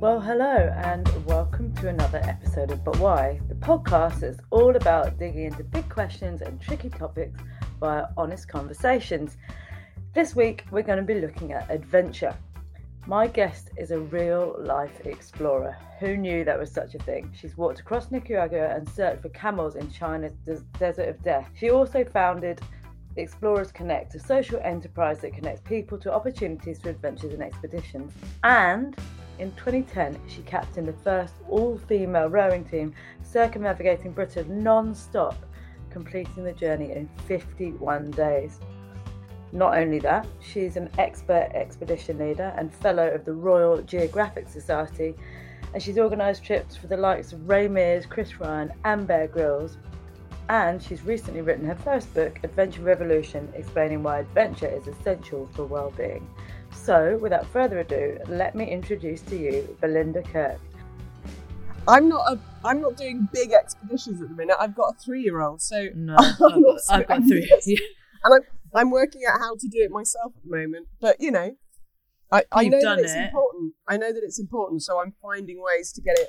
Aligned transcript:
Well, 0.00 0.18
hello, 0.18 0.72
and 0.82 1.06
welcome 1.26 1.74
to 1.74 1.88
another 1.88 2.22
episode 2.24 2.70
of 2.70 2.82
But 2.82 2.96
Why, 3.00 3.38
the 3.48 3.54
podcast 3.54 4.20
that's 4.20 4.40
all 4.48 4.74
about 4.74 5.18
digging 5.18 5.44
into 5.44 5.62
big 5.62 5.90
questions 5.90 6.40
and 6.40 6.58
tricky 6.58 6.88
topics 6.88 7.38
via 7.78 8.06
honest 8.16 8.48
conversations. 8.48 9.36
This 10.14 10.34
week, 10.34 10.64
we're 10.70 10.84
going 10.84 11.00
to 11.00 11.04
be 11.04 11.20
looking 11.20 11.52
at 11.52 11.70
adventure. 11.70 12.34
My 13.06 13.26
guest 13.26 13.72
is 13.76 13.90
a 13.90 13.98
real 13.98 14.56
life 14.58 15.04
explorer. 15.04 15.76
Who 15.98 16.16
knew 16.16 16.46
that 16.46 16.58
was 16.58 16.72
such 16.72 16.94
a 16.94 16.98
thing? 17.00 17.30
She's 17.38 17.58
walked 17.58 17.80
across 17.80 18.10
Nicaragua 18.10 18.74
and 18.74 18.88
searched 18.88 19.20
for 19.20 19.28
camels 19.28 19.76
in 19.76 19.90
China's 19.90 20.32
des- 20.46 20.64
desert 20.78 21.10
of 21.10 21.22
death. 21.22 21.50
She 21.54 21.68
also 21.68 22.06
founded 22.06 22.62
Explorers 23.16 23.70
Connect, 23.70 24.14
a 24.14 24.18
social 24.18 24.60
enterprise 24.64 25.18
that 25.18 25.34
connects 25.34 25.60
people 25.60 25.98
to 25.98 26.10
opportunities 26.10 26.80
for 26.80 26.88
adventures 26.88 27.34
and 27.34 27.42
expeditions. 27.42 28.14
And 28.44 28.96
in 29.40 29.50
2010, 29.52 30.20
she 30.28 30.42
captained 30.42 30.86
the 30.86 30.92
first 30.92 31.34
all 31.48 31.78
female 31.88 32.28
rowing 32.28 32.64
team 32.64 32.94
circumnavigating 33.22 34.12
Britain 34.12 34.62
non 34.62 34.94
stop, 34.94 35.34
completing 35.88 36.44
the 36.44 36.52
journey 36.52 36.92
in 36.92 37.08
51 37.26 38.10
days. 38.10 38.60
Not 39.52 39.76
only 39.76 39.98
that, 40.00 40.26
she's 40.40 40.76
an 40.76 40.90
expert 40.98 41.50
expedition 41.54 42.18
leader 42.18 42.52
and 42.56 42.72
fellow 42.72 43.08
of 43.08 43.24
the 43.24 43.32
Royal 43.32 43.82
Geographic 43.82 44.48
Society, 44.48 45.14
and 45.72 45.82
she's 45.82 45.98
organised 45.98 46.44
trips 46.44 46.76
for 46.76 46.86
the 46.86 46.96
likes 46.96 47.32
of 47.32 47.48
Ray 47.48 47.66
Mears, 47.66 48.06
Chris 48.06 48.38
Ryan, 48.38 48.72
and 48.84 49.06
Bear 49.06 49.26
Grylls. 49.26 49.78
And 50.48 50.82
she's 50.82 51.02
recently 51.02 51.42
written 51.42 51.64
her 51.66 51.76
first 51.76 52.12
book, 52.12 52.40
Adventure 52.42 52.82
Revolution, 52.82 53.48
explaining 53.54 54.02
why 54.02 54.18
adventure 54.18 54.66
is 54.66 54.86
essential 54.86 55.48
for 55.54 55.64
well-being. 55.64 56.28
So, 56.72 57.18
without 57.18 57.46
further 57.46 57.80
ado, 57.80 58.18
let 58.28 58.54
me 58.54 58.68
introduce 58.70 59.20
to 59.22 59.36
you 59.36 59.76
Belinda 59.80 60.22
Kirk. 60.22 60.58
I'm 61.88 62.08
not 62.08 62.32
a 62.32 62.38
I'm 62.64 62.80
not 62.80 62.96
doing 62.96 63.28
big 63.32 63.52
expeditions 63.52 64.20
at 64.22 64.28
the 64.28 64.34
minute. 64.34 64.56
I've 64.58 64.74
got 64.74 64.94
a 64.94 64.98
three 64.98 65.22
year 65.22 65.40
old, 65.40 65.60
so 65.62 65.88
No, 65.94 66.14
I'm 66.18 66.26
I've 66.28 66.38
got, 66.38 66.80
I've 66.90 67.08
got 67.08 67.22
three. 67.24 67.42
envious. 67.42 67.66
and 67.66 67.78
I'm 68.34 68.40
I'm 68.74 68.90
working 68.90 69.22
out 69.28 69.40
how 69.40 69.54
to 69.54 69.68
do 69.68 69.78
it 69.82 69.90
myself 69.90 70.32
at 70.36 70.42
the 70.44 70.56
moment. 70.56 70.88
But 71.00 71.16
you 71.20 71.30
know, 71.30 71.52
I, 72.30 72.44
I 72.52 72.62
You've 72.62 72.72
know 72.72 72.80
done 72.80 72.96
that 72.98 73.04
it's 73.04 73.14
it. 73.14 73.24
important. 73.24 73.74
I 73.88 73.96
know 73.96 74.12
that 74.12 74.22
it's 74.22 74.38
important, 74.38 74.82
so 74.82 75.00
I'm 75.00 75.14
finding 75.22 75.60
ways 75.62 75.92
to 75.92 76.00
get 76.02 76.18
it. 76.18 76.28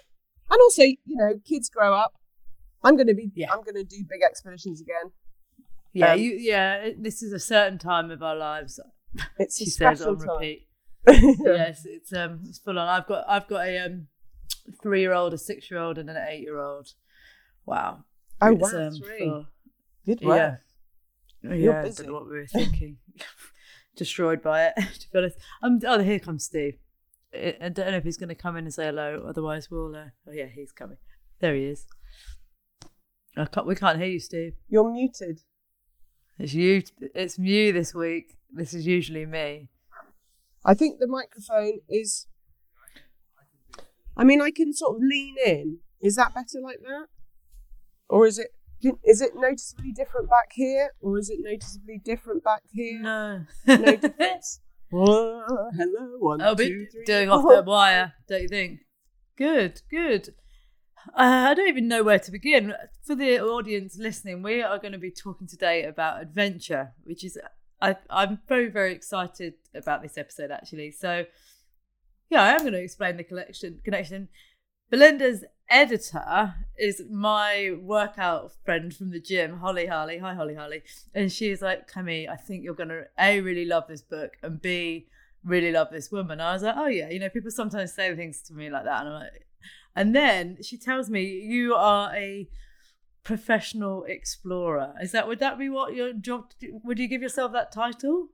And 0.49 0.59
also, 0.61 0.83
you 0.83 0.97
know, 1.07 1.33
kids 1.45 1.69
grow 1.69 1.93
up. 1.93 2.13
I'm 2.83 2.97
gonna 2.97 3.13
be 3.13 3.31
Yeah. 3.35 3.51
I'm 3.51 3.61
gonna 3.63 3.83
do 3.83 4.03
big 4.09 4.21
expeditions 4.23 4.81
again. 4.81 5.11
Yeah, 5.93 6.13
Um, 6.13 6.19
you, 6.19 6.31
yeah. 6.39 6.89
This 6.97 7.21
is 7.21 7.33
a 7.33 7.39
certain 7.39 7.77
time 7.77 8.09
of 8.11 8.23
our 8.23 8.35
lives. 8.35 8.79
It's 9.37 9.57
She 9.57 9.65
a 9.65 9.67
says 9.67 9.99
special 9.99 10.15
on 10.15 10.19
time. 10.19 10.35
repeat. 10.37 10.67
yes, 11.07 11.83
it's 11.85 12.13
um, 12.13 12.41
it's 12.47 12.59
full 12.59 12.77
on. 12.77 12.87
I've 12.87 13.07
got 13.07 13.25
I've 13.27 13.47
got 13.47 13.65
a 13.67 13.77
um, 13.85 14.07
three 14.81 15.01
year 15.01 15.13
old, 15.13 15.33
a 15.33 15.37
six 15.37 15.69
year 15.71 15.79
old, 15.79 15.97
and 15.97 16.09
an 16.09 16.17
eight 16.29 16.41
year 16.41 16.59
old. 16.59 16.87
Wow. 17.65 18.05
Oh 18.41 18.53
It's, 18.55 18.73
wow, 18.73 18.87
um, 18.87 18.93
three. 18.95 19.19
for- 19.19 19.45
Good 20.05 20.21
work. 20.21 20.37
yeah. 20.37 20.55
You're 21.43 21.55
yeah, 21.73 21.79
I 21.79 21.89
don't 21.89 22.07
know 22.07 22.13
what 22.13 22.25
we 22.29 22.37
were 22.37 22.45
thinking. 22.47 22.97
Destroyed 23.95 24.41
by 24.41 24.65
it, 24.67 24.73
to 24.99 25.11
be 25.11 25.17
honest. 25.19 25.37
Um, 25.61 25.79
oh, 25.85 25.99
here 25.99 26.19
comes 26.19 26.45
Steve. 26.45 26.75
I 27.33 27.55
I 27.61 27.69
don't 27.69 27.91
know 27.91 27.97
if 27.97 28.03
he's 28.03 28.17
going 28.17 28.29
to 28.29 28.35
come 28.35 28.55
in 28.57 28.65
and 28.65 28.73
say 28.73 28.85
hello. 28.85 29.25
Otherwise, 29.27 29.69
we'll. 29.71 29.95
Uh, 29.95 30.05
oh 30.27 30.31
yeah, 30.31 30.45
he's 30.45 30.71
coming. 30.71 30.97
There 31.39 31.55
he 31.55 31.65
is. 31.65 31.85
I 33.37 33.45
can't, 33.45 33.65
we 33.65 33.75
can't 33.75 33.97
hear 33.97 34.07
you, 34.09 34.19
Steve. 34.19 34.53
You're 34.69 34.91
muted. 34.91 35.41
It's 36.37 36.53
you. 36.53 36.83
It's 37.15 37.37
you 37.39 37.71
this 37.73 37.93
week. 37.95 38.37
This 38.53 38.73
is 38.73 38.85
usually 38.85 39.25
me. 39.25 39.69
I 40.63 40.73
think 40.73 40.99
the 40.99 41.07
microphone 41.07 41.79
is. 41.89 42.27
I 44.15 44.23
mean, 44.23 44.41
I 44.41 44.51
can 44.51 44.73
sort 44.73 44.97
of 44.97 45.01
lean 45.01 45.35
in. 45.45 45.77
Is 46.01 46.15
that 46.15 46.33
better 46.33 46.59
like 46.61 46.79
that? 46.81 47.07
Or 48.09 48.27
is 48.27 48.37
it 48.37 48.49
is 49.03 49.21
it 49.21 49.31
noticeably 49.35 49.91
different 49.91 50.29
back 50.29 50.51
here, 50.53 50.91
or 50.99 51.17
is 51.17 51.29
it 51.29 51.39
noticeably 51.41 52.01
different 52.03 52.43
back 52.43 52.63
here? 52.71 52.99
No. 52.99 53.45
no 53.67 53.95
difference. 53.95 54.59
Whoa, 54.89 55.69
hello, 55.77 56.17
one, 56.19 56.41
I'll 56.41 56.55
be 56.55 56.67
two, 56.67 56.85
three, 56.91 57.05
doing 57.05 57.29
four. 57.29 57.37
off 57.37 57.63
the 57.65 57.69
wire, 57.69 58.13
don't 58.27 58.41
you 58.41 58.49
think? 58.49 58.81
Good, 59.37 59.81
good. 59.89 60.33
Uh, 61.17 61.47
I 61.49 61.53
don't 61.53 61.69
even 61.69 61.87
know 61.87 62.03
where 62.03 62.19
to 62.19 62.31
begin. 62.31 62.73
For 63.03 63.15
the 63.15 63.39
audience 63.39 63.97
listening, 63.97 64.43
we 64.43 64.61
are 64.61 64.77
going 64.79 64.91
to 64.91 64.97
be 64.97 65.09
talking 65.09 65.47
today 65.47 65.85
about 65.85 66.21
adventure, 66.21 66.93
which 67.05 67.23
is 67.23 67.37
I, 67.81 67.95
I'm 68.09 68.39
very, 68.47 68.69
very 68.69 68.93
excited 68.93 69.55
about 69.73 70.01
this 70.01 70.17
episode 70.17 70.51
actually. 70.51 70.91
So, 70.91 71.25
yeah, 72.29 72.43
I 72.43 72.51
am 72.51 72.59
going 72.59 72.73
to 72.73 72.79
explain 72.79 73.17
the 73.17 73.23
collection 73.23 73.79
connection. 73.83 74.29
Belinda's 74.89 75.45
editor 75.69 76.53
is 76.77 77.01
my 77.09 77.75
workout 77.81 78.51
friend 78.65 78.93
from 78.93 79.09
the 79.09 79.21
gym, 79.21 79.59
Holly 79.59 79.87
Harley. 79.87 80.17
Hi, 80.17 80.33
Holly 80.33 80.53
Harley. 80.53 80.83
And 81.15 81.31
she's 81.31 81.61
like, 81.61 81.89
Cammy, 81.89 82.29
I 82.29 82.35
think 82.35 82.63
you're 82.63 82.73
going 82.73 82.89
to 82.89 83.05
A, 83.17 83.39
really 83.39 83.65
love 83.65 83.85
this 83.87 84.01
book, 84.01 84.33
and 84.43 84.61
B, 84.61 85.07
really 85.45 85.71
love 85.71 85.87
this 85.91 86.11
woman. 86.11 86.41
I 86.41 86.53
was 86.53 86.61
like, 86.61 86.75
oh, 86.77 86.87
yeah. 86.87 87.09
You 87.09 87.19
know, 87.19 87.29
people 87.29 87.51
sometimes 87.51 87.93
say 87.93 88.13
things 88.15 88.41
to 88.43 88.53
me 88.53 88.69
like 88.69 88.83
that. 88.83 88.99
And 88.99 89.09
I'm 89.09 89.21
like, 89.21 89.47
and 89.95 90.15
then 90.15 90.57
she 90.61 90.77
tells 90.77 91.09
me, 91.09 91.23
you 91.23 91.73
are 91.73 92.13
a 92.13 92.49
professional 93.23 94.03
explorer. 94.07 94.93
Is 95.01 95.11
that, 95.11 95.27
would 95.27 95.39
that 95.39 95.59
be 95.59 95.69
what 95.69 95.93
your 95.93 96.13
job, 96.13 96.51
would 96.83 96.99
you 96.99 97.07
give 97.07 97.21
yourself 97.21 97.51
that 97.53 97.71
title? 97.71 98.29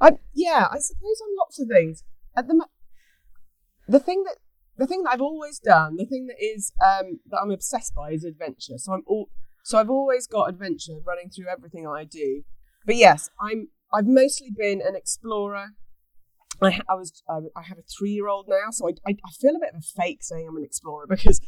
I, 0.00 0.18
yeah, 0.34 0.68
I 0.70 0.78
suppose 0.78 1.20
on 1.22 1.36
lots 1.38 1.60
of 1.60 1.68
things. 1.68 2.02
At 2.36 2.48
the 2.48 2.66
the 3.88 4.00
thing 4.00 4.24
that 4.24 4.36
the 4.76 4.86
thing 4.86 5.02
that 5.04 5.12
I've 5.12 5.20
always 5.20 5.58
done, 5.58 5.96
the 5.96 6.06
thing 6.06 6.26
that 6.26 6.42
is 6.42 6.72
um, 6.84 7.20
that 7.30 7.38
I'm 7.42 7.50
obsessed 7.50 7.94
by 7.94 8.10
is 8.10 8.24
adventure. 8.24 8.78
So 8.78 8.92
I'm 8.92 9.02
all 9.06 9.28
so 9.62 9.78
I've 9.78 9.90
always 9.90 10.26
got 10.26 10.48
adventure 10.48 10.98
running 11.06 11.30
through 11.30 11.48
everything 11.48 11.86
I 11.86 12.04
do. 12.04 12.42
But 12.84 12.96
yes, 12.96 13.30
I'm 13.40 13.68
I've 13.92 14.06
mostly 14.06 14.50
been 14.56 14.80
an 14.80 14.96
explorer. 14.96 15.68
I, 16.60 16.80
I 16.88 16.94
was 16.94 17.22
I, 17.28 17.38
I 17.56 17.62
have 17.62 17.78
a 17.78 17.82
three 17.82 18.10
year 18.10 18.28
old 18.28 18.46
now, 18.48 18.70
so 18.70 18.88
I, 18.88 18.92
I 19.06 19.16
I 19.24 19.30
feel 19.30 19.54
a 19.56 19.60
bit 19.60 19.74
of 19.74 19.80
a 19.80 20.02
fake 20.02 20.22
saying 20.22 20.46
I'm 20.48 20.56
an 20.56 20.64
explorer 20.64 21.06
because 21.08 21.40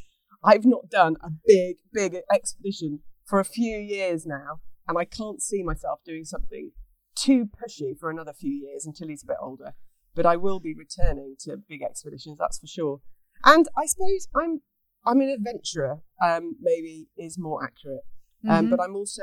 I've 0.44 0.64
not 0.64 0.88
done 0.90 1.16
a 1.22 1.30
big 1.46 1.76
big 1.92 2.16
expedition 2.32 3.00
for 3.24 3.40
a 3.40 3.44
few 3.44 3.76
years 3.78 4.24
now, 4.26 4.60
and 4.86 4.96
I 4.98 5.04
can't 5.04 5.42
see 5.42 5.62
myself 5.62 6.00
doing 6.04 6.24
something 6.24 6.70
too 7.16 7.46
pushy 7.46 7.98
for 7.98 8.10
another 8.10 8.32
few 8.32 8.52
years 8.52 8.86
until 8.86 9.08
he's 9.08 9.22
a 9.24 9.26
bit 9.26 9.36
older. 9.40 9.74
But 10.14 10.26
I 10.26 10.36
will 10.36 10.60
be 10.60 10.74
returning 10.74 11.36
to 11.40 11.56
big 11.56 11.82
expeditions, 11.82 12.38
that's 12.38 12.58
for 12.58 12.66
sure. 12.66 13.00
And 13.44 13.66
I 13.76 13.86
suppose 13.86 14.28
I'm 14.34 14.62
I'm 15.04 15.20
an 15.20 15.28
adventurer. 15.28 16.00
Um, 16.24 16.56
maybe 16.60 17.08
is 17.16 17.38
more 17.38 17.62
accurate. 17.64 18.04
Um, 18.48 18.66
Mhm. 18.66 18.70
but 18.70 18.80
I'm 18.80 18.96
also 18.96 19.22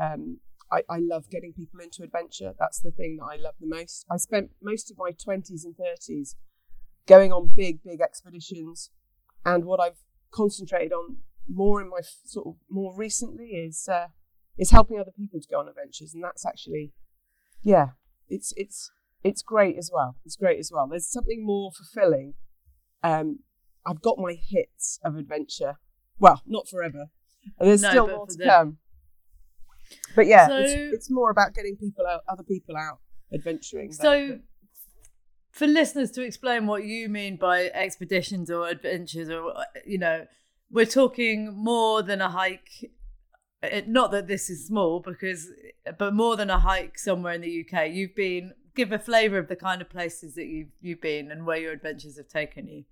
um, 0.00 0.40
I, 0.70 0.82
I 0.88 0.98
love 0.98 1.30
getting 1.30 1.52
people 1.54 1.80
into 1.80 2.02
adventure. 2.02 2.54
That's 2.58 2.80
the 2.80 2.90
thing 2.90 3.16
that 3.18 3.24
I 3.24 3.36
love 3.36 3.54
the 3.60 3.66
most. 3.66 4.04
I 4.10 4.16
spent 4.18 4.50
most 4.62 4.90
of 4.90 4.98
my 4.98 5.10
twenties 5.12 5.64
and 5.64 5.74
thirties 5.76 6.36
going 7.06 7.32
on 7.32 7.48
big 7.54 7.82
big 7.82 8.00
expeditions, 8.00 8.90
and 9.44 9.64
what 9.64 9.80
I've 9.80 10.02
concentrated 10.30 10.92
on 10.92 11.18
more 11.48 11.80
in 11.80 11.88
my 11.88 11.98
f- 12.00 12.20
sort 12.24 12.46
of 12.46 12.54
more 12.70 12.94
recently 12.96 13.46
is 13.46 13.88
uh, 13.90 14.08
it's 14.56 14.70
helping 14.70 14.98
other 15.00 15.12
people 15.16 15.40
to 15.40 15.48
go 15.48 15.60
on 15.60 15.68
adventures, 15.68 16.12
and 16.14 16.22
that's 16.22 16.44
actually, 16.44 16.92
yeah, 17.62 17.88
it's 18.28 18.52
it's 18.56 18.90
it's 19.24 19.42
great 19.42 19.76
as 19.78 19.90
well. 19.92 20.16
It's 20.24 20.36
great 20.36 20.58
as 20.58 20.70
well. 20.72 20.86
There's 20.86 21.10
something 21.10 21.44
more 21.44 21.70
fulfilling. 21.72 22.34
Um, 23.02 23.40
I've 23.86 24.02
got 24.02 24.18
my 24.18 24.34
hits 24.34 24.98
of 25.04 25.16
adventure. 25.16 25.74
Well, 26.18 26.42
not 26.46 26.68
forever. 26.68 27.06
And 27.58 27.68
There's 27.68 27.82
No, 27.82 27.90
still 27.90 28.08
more 28.08 28.26
to 28.26 28.36
the- 28.36 28.44
come. 28.44 28.78
But 30.14 30.26
yeah, 30.26 30.48
So- 30.48 30.58
it's, 30.58 30.72
it's 30.94 31.10
more 31.10 31.30
about 31.30 31.54
getting 31.54 31.76
people 31.76 32.06
out, 32.06 32.20
other 32.28 32.42
people 32.42 32.76
out 32.76 32.98
adventuring. 33.32 33.88
That- 33.90 33.96
So, 34.02 34.40
for 35.50 35.66
listeners 35.66 36.10
to 36.12 36.22
explain 36.22 36.66
what 36.66 36.84
you 36.84 37.08
mean 37.08 37.36
by 37.36 37.66
expeditions 37.66 38.50
or 38.50 38.68
adventures, 38.68 39.30
or 39.30 39.54
you 39.86 39.98
know, 39.98 40.26
we're 40.70 40.86
talking 40.86 41.54
more 41.54 42.02
than 42.02 42.20
a 42.20 42.30
hike. 42.30 42.90
It, 43.62 43.88
not 43.88 44.12
that 44.12 44.28
this 44.28 44.48
is 44.50 44.66
small, 44.66 45.00
because 45.00 45.48
but 45.98 46.14
more 46.14 46.36
than 46.36 46.50
a 46.50 46.60
hike 46.60 46.98
somewhere 46.98 47.32
in 47.32 47.40
the 47.40 47.66
UK. 47.66 47.90
You've 47.90 48.14
been 48.14 48.52
give 48.76 48.92
a 48.92 48.98
flavour 48.98 49.38
of 49.38 49.48
the 49.48 49.56
kind 49.56 49.82
of 49.82 49.90
places 49.90 50.34
that 50.34 50.46
you've 50.46 50.70
you've 50.80 51.00
been 51.00 51.30
and 51.30 51.44
where 51.44 51.58
your 51.58 51.72
adventures 51.72 52.16
have 52.16 52.28
taken 52.28 52.68
you. 52.68 52.84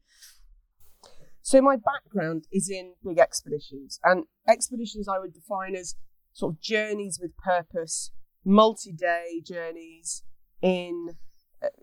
So 1.42 1.62
my 1.62 1.76
background 1.76 2.46
is 2.50 2.68
in 2.68 2.94
big 3.04 3.20
expeditions, 3.20 4.00
and 4.02 4.24
expeditions 4.48 5.06
I 5.08 5.20
would 5.20 5.32
define 5.32 5.76
as 5.76 5.94
sort 6.32 6.54
of 6.54 6.60
journeys 6.60 7.20
with 7.22 7.36
purpose, 7.36 8.10
multi-day 8.44 9.42
journeys 9.46 10.24
in 10.60 11.16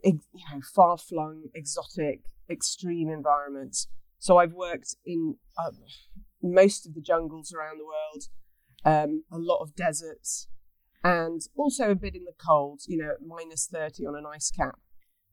you 0.03 0.19
know 0.51 0.61
far-flung, 0.73 1.43
exotic, 1.53 2.21
extreme 2.49 3.09
environments. 3.09 3.87
So 4.19 4.37
I've 4.37 4.53
worked 4.53 4.95
in 5.05 5.35
uh, 5.57 5.71
most 6.41 6.85
of 6.85 6.93
the 6.93 7.01
jungles 7.01 7.53
around 7.53 7.79
the 7.79 7.85
world, 7.85 8.23
um, 8.85 9.23
a 9.31 9.37
lot 9.37 9.61
of 9.61 9.75
deserts, 9.75 10.47
and 11.03 11.41
also 11.55 11.91
a 11.91 11.95
bit 11.95 12.15
in 12.15 12.25
the 12.25 12.33
cold. 12.37 12.81
You 12.87 12.97
know, 12.97 13.13
minus 13.25 13.67
thirty 13.67 14.05
on 14.05 14.15
an 14.15 14.25
ice 14.25 14.51
cap. 14.51 14.79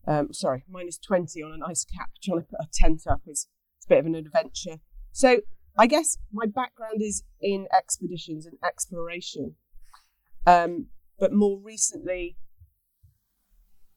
Um, 0.06 0.32
sorry, 0.32 0.64
minus 0.68 0.98
twenty 0.98 1.42
on 1.42 1.52
an 1.52 1.62
ice 1.66 1.84
cap. 1.84 2.10
Trying 2.22 2.40
to 2.40 2.46
put 2.46 2.60
a 2.60 2.68
tent 2.72 3.02
up 3.08 3.22
is 3.26 3.48
a 3.84 3.88
bit 3.88 3.98
of 3.98 4.06
an 4.06 4.14
adventure. 4.14 4.78
So 5.12 5.40
I 5.78 5.86
guess 5.86 6.18
my 6.32 6.46
background 6.46 7.00
is 7.00 7.22
in 7.40 7.66
expeditions 7.76 8.46
and 8.46 8.58
exploration. 8.64 9.54
Um, 10.46 10.86
but 11.18 11.32
more 11.32 11.60
recently, 11.62 12.36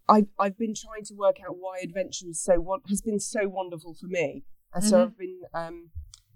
I've 0.08 0.28
I've 0.38 0.58
been 0.58 0.74
trying 0.76 1.06
to 1.06 1.14
work 1.16 1.38
out 1.48 1.58
why 1.58 1.80
adventure 1.84 2.28
is 2.30 2.42
so 2.44 2.60
won- 2.60 2.82
has 2.90 3.02
been 3.02 3.20
so 3.20 3.48
wonderful 3.48 3.94
for 3.94 4.08
me, 4.08 4.44
and 4.74 4.84
so 4.84 4.98
Mhm. 4.98 5.04
I've 5.04 5.18
been 5.18 5.42
um, 5.54 5.92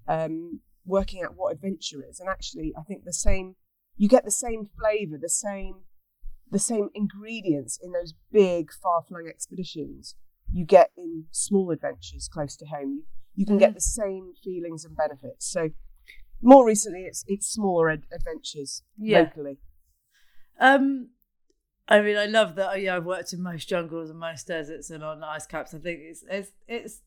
um, 0.08 0.62
working 0.86 1.24
out 1.24 1.36
what 1.36 1.54
adventure 1.54 2.04
is. 2.04 2.20
And 2.20 2.30
actually, 2.30 2.74
I 2.78 2.84
think 2.84 3.04
the 3.04 3.14
same 3.14 3.56
you 3.98 4.08
get 4.08 4.26
the 4.26 4.32
same 4.32 4.66
flavour, 4.80 5.18
the 5.18 5.30
same 5.30 5.84
the 6.50 6.60
same 6.60 6.90
ingredients 6.94 7.78
in 7.82 7.92
those 7.92 8.14
big, 8.32 8.72
far 8.72 9.04
flung 9.04 9.28
expeditions 9.28 10.16
you 10.50 10.64
get 10.66 10.92
in 10.96 11.26
small 11.32 11.72
adventures 11.72 12.30
close 12.32 12.56
to 12.56 12.66
home. 12.68 13.04
You, 13.36 13.42
you 13.42 13.46
can 13.46 13.58
get 13.58 13.74
the 13.74 13.82
same 13.82 14.32
feelings 14.42 14.86
and 14.86 14.96
benefits. 14.96 15.46
So, 15.46 15.72
more 16.42 16.66
recently, 16.66 17.02
it's 17.02 17.26
it's 17.28 17.48
smaller 17.48 17.90
ad- 17.90 18.06
adventures 18.14 18.84
Yeah. 18.98 19.24
locally. 19.24 19.58
Um, 20.60 21.10
I 21.90 22.02
mean, 22.02 22.18
I 22.18 22.26
love 22.26 22.56
that. 22.56 22.82
Yeah, 22.82 22.98
I've 22.98 23.06
worked 23.06 23.34
in 23.34 23.42
most 23.42 23.70
jungles 23.70 24.10
and 24.10 24.20
most 24.20 24.48
deserts 24.48 24.90
and 24.90 25.04
on 25.04 25.24
ice 25.24 25.46
caps. 25.46 25.74
I 25.74 25.78
think 25.78 26.00
it's 26.02 26.24
it's 26.30 26.52
it's 26.68 27.02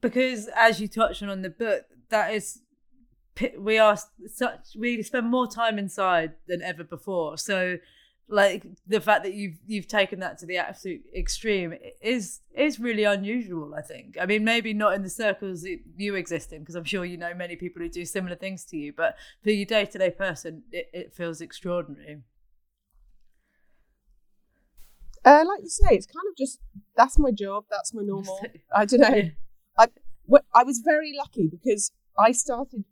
because 0.00 0.48
as 0.56 0.80
you 0.80 0.88
touched 0.88 1.22
on 1.22 1.30
in 1.30 1.42
the 1.42 1.50
book, 1.50 1.84
that 2.08 2.34
is 2.34 2.60
we 3.58 3.78
are 3.78 3.96
such 4.26 4.76
we 4.76 5.02
spend 5.02 5.28
more 5.30 5.46
time 5.46 5.78
inside 5.78 6.32
than 6.48 6.62
ever 6.62 6.82
before. 6.82 7.38
So, 7.38 7.78
like 8.28 8.66
the 8.88 9.00
fact 9.00 9.22
that 9.22 9.34
you've 9.34 9.58
you've 9.66 9.86
taken 9.86 10.18
that 10.18 10.38
to 10.38 10.46
the 10.46 10.56
absolute 10.56 11.04
extreme 11.14 11.74
is 12.00 12.40
is 12.56 12.80
really 12.80 13.04
unusual. 13.04 13.72
I 13.72 13.82
think. 13.82 14.16
I 14.20 14.26
mean, 14.26 14.42
maybe 14.42 14.74
not 14.74 14.94
in 14.94 15.02
the 15.02 15.10
circles 15.10 15.64
you 15.96 16.16
exist 16.16 16.52
in, 16.52 16.60
because 16.60 16.74
I'm 16.74 16.84
sure 16.84 17.04
you 17.04 17.18
know 17.18 17.34
many 17.34 17.54
people 17.54 17.82
who 17.82 17.88
do 17.88 18.04
similar 18.04 18.34
things 18.34 18.64
to 18.66 18.76
you. 18.76 18.92
But 18.92 19.16
for 19.44 19.50
your 19.50 19.66
day 19.66 19.84
to 19.84 19.98
day 19.98 20.10
person, 20.10 20.64
it, 20.72 20.90
it 20.92 21.14
feels 21.14 21.40
extraordinary. 21.40 22.22
Uh, 25.26 25.44
like 25.46 25.60
you 25.62 25.68
say, 25.68 25.88
it's 25.96 26.06
kind 26.06 26.24
of 26.30 26.36
just 26.36 26.60
that's 26.96 27.18
my 27.18 27.30
job. 27.32 27.64
That's 27.70 27.92
my 27.92 28.02
normal. 28.02 28.40
I 28.74 28.84
don't 28.84 29.00
know. 29.00 29.08
Yeah. 29.16 29.28
I 29.78 29.88
I 30.54 30.62
was 30.64 30.78
very 30.84 31.12
lucky 31.16 31.48
because 31.50 31.90
I 32.18 32.30
started 32.32 32.84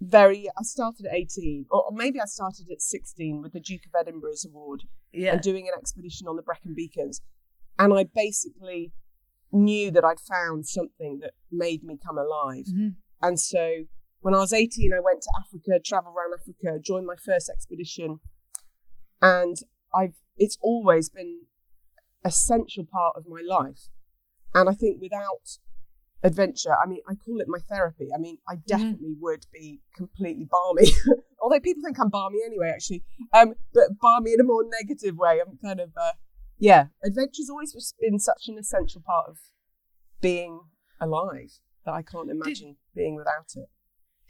very. 0.00 0.48
I 0.48 0.62
started 0.62 1.06
at 1.06 1.14
eighteen, 1.14 1.66
or 1.70 1.90
maybe 1.92 2.20
I 2.20 2.26
started 2.26 2.66
at 2.70 2.80
sixteen 2.80 3.42
with 3.42 3.52
the 3.52 3.60
Duke 3.60 3.82
of 3.86 4.00
Edinburgh's 4.00 4.46
award 4.46 4.84
Yeah. 5.12 5.32
and 5.32 5.40
doing 5.42 5.66
an 5.66 5.74
expedition 5.78 6.28
on 6.28 6.36
the 6.36 6.42
Brecon 6.42 6.74
Beacons, 6.74 7.20
and 7.78 7.92
I 7.92 8.04
basically 8.04 8.92
knew 9.52 9.90
that 9.90 10.04
I'd 10.04 10.20
found 10.20 10.66
something 10.68 11.18
that 11.20 11.32
made 11.50 11.82
me 11.82 11.98
come 12.06 12.16
alive. 12.16 12.66
Mhm. 12.72 12.94
And 13.20 13.40
so 13.40 13.84
when 14.20 14.34
I 14.34 14.38
was 14.38 14.52
18, 14.52 14.92
I 14.94 15.00
went 15.00 15.22
to 15.22 15.30
Africa, 15.40 15.80
traveled 15.84 16.14
around 16.16 16.32
Africa, 16.40 16.78
joined 16.80 17.06
my 17.06 17.16
first 17.16 17.50
expedition, 17.50 18.20
and 19.20 19.56
I've 19.92 20.14
it's 20.40 20.58
always 20.60 21.08
been 21.08 21.42
essential 22.24 22.84
part 22.90 23.14
of 23.16 23.26
my 23.28 23.42
life. 23.46 23.88
And 24.54 24.68
I 24.68 24.72
think 24.72 25.00
without 25.00 25.58
adventure, 26.24 26.74
I 26.74 26.88
mean, 26.88 27.00
I 27.08 27.14
call 27.14 27.40
it 27.40 27.46
my 27.46 27.58
therapy. 27.58 28.08
I 28.12 28.18
mean, 28.18 28.38
I 28.48 28.56
definitely 28.66 29.14
would 29.20 29.46
be 29.52 29.82
completely 29.94 30.48
barmy. 30.50 30.90
Although 31.40 31.60
people 31.60 31.82
think 31.84 32.00
I'm 32.00 32.08
barmy 32.08 32.38
anyway, 32.44 32.72
actually. 32.74 33.04
Um, 33.32 33.54
but 33.72 33.98
barmy 34.00 34.32
in 34.32 34.40
a 34.40 34.44
more 34.44 34.64
negative 34.80 35.16
way. 35.16 35.40
I'm 35.40 35.58
kind 35.62 35.78
of, 35.78 35.90
uh, 35.96 36.12
yeah, 36.58 36.86
adventure's 37.04 37.50
always 37.50 37.74
just 37.74 37.94
been 38.00 38.18
such 38.18 38.48
an 38.48 38.58
essential 38.58 39.02
part 39.06 39.28
of 39.28 39.36
being 40.20 40.60
alive 41.00 41.52
that 41.84 41.92
I 41.92 42.02
can't 42.02 42.30
imagine 42.30 42.76
being 42.94 43.14
without 43.14 43.52
it. 43.54 43.68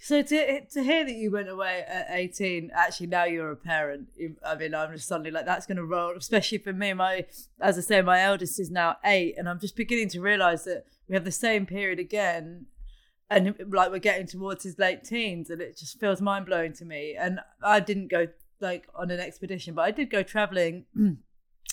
So 0.02 0.22
to 0.22 0.60
to 0.64 0.82
hear 0.82 1.04
that 1.04 1.14
you 1.14 1.30
went 1.30 1.50
away 1.50 1.84
at 1.86 2.06
eighteen, 2.08 2.70
actually 2.72 3.08
now 3.08 3.24
you're 3.24 3.50
a 3.50 3.56
parent. 3.56 4.08
I 4.42 4.54
mean, 4.54 4.74
I'm 4.74 4.94
just 4.94 5.06
suddenly 5.06 5.30
like 5.30 5.44
that's 5.44 5.66
going 5.66 5.76
to 5.76 5.84
roll. 5.84 6.16
Especially 6.16 6.56
for 6.56 6.72
me, 6.72 6.94
my 6.94 7.26
as 7.60 7.76
I 7.76 7.82
say, 7.82 8.00
my 8.00 8.22
eldest 8.22 8.58
is 8.58 8.70
now 8.70 8.96
eight, 9.04 9.34
and 9.36 9.46
I'm 9.46 9.60
just 9.60 9.76
beginning 9.76 10.08
to 10.10 10.22
realise 10.22 10.62
that 10.62 10.84
we 11.06 11.14
have 11.14 11.24
the 11.26 11.30
same 11.30 11.66
period 11.66 11.98
again, 11.98 12.64
and 13.28 13.54
like 13.68 13.90
we're 13.90 13.98
getting 13.98 14.26
towards 14.26 14.64
his 14.64 14.78
late 14.78 15.04
teens, 15.04 15.50
and 15.50 15.60
it 15.60 15.76
just 15.76 16.00
feels 16.00 16.22
mind 16.22 16.46
blowing 16.46 16.72
to 16.74 16.86
me. 16.86 17.14
And 17.14 17.40
I 17.62 17.78
didn't 17.78 18.08
go 18.08 18.28
like 18.58 18.88
on 18.94 19.10
an 19.10 19.20
expedition, 19.20 19.74
but 19.74 19.82
I 19.82 19.90
did 19.90 20.10
go 20.10 20.22
travelling 20.22 20.86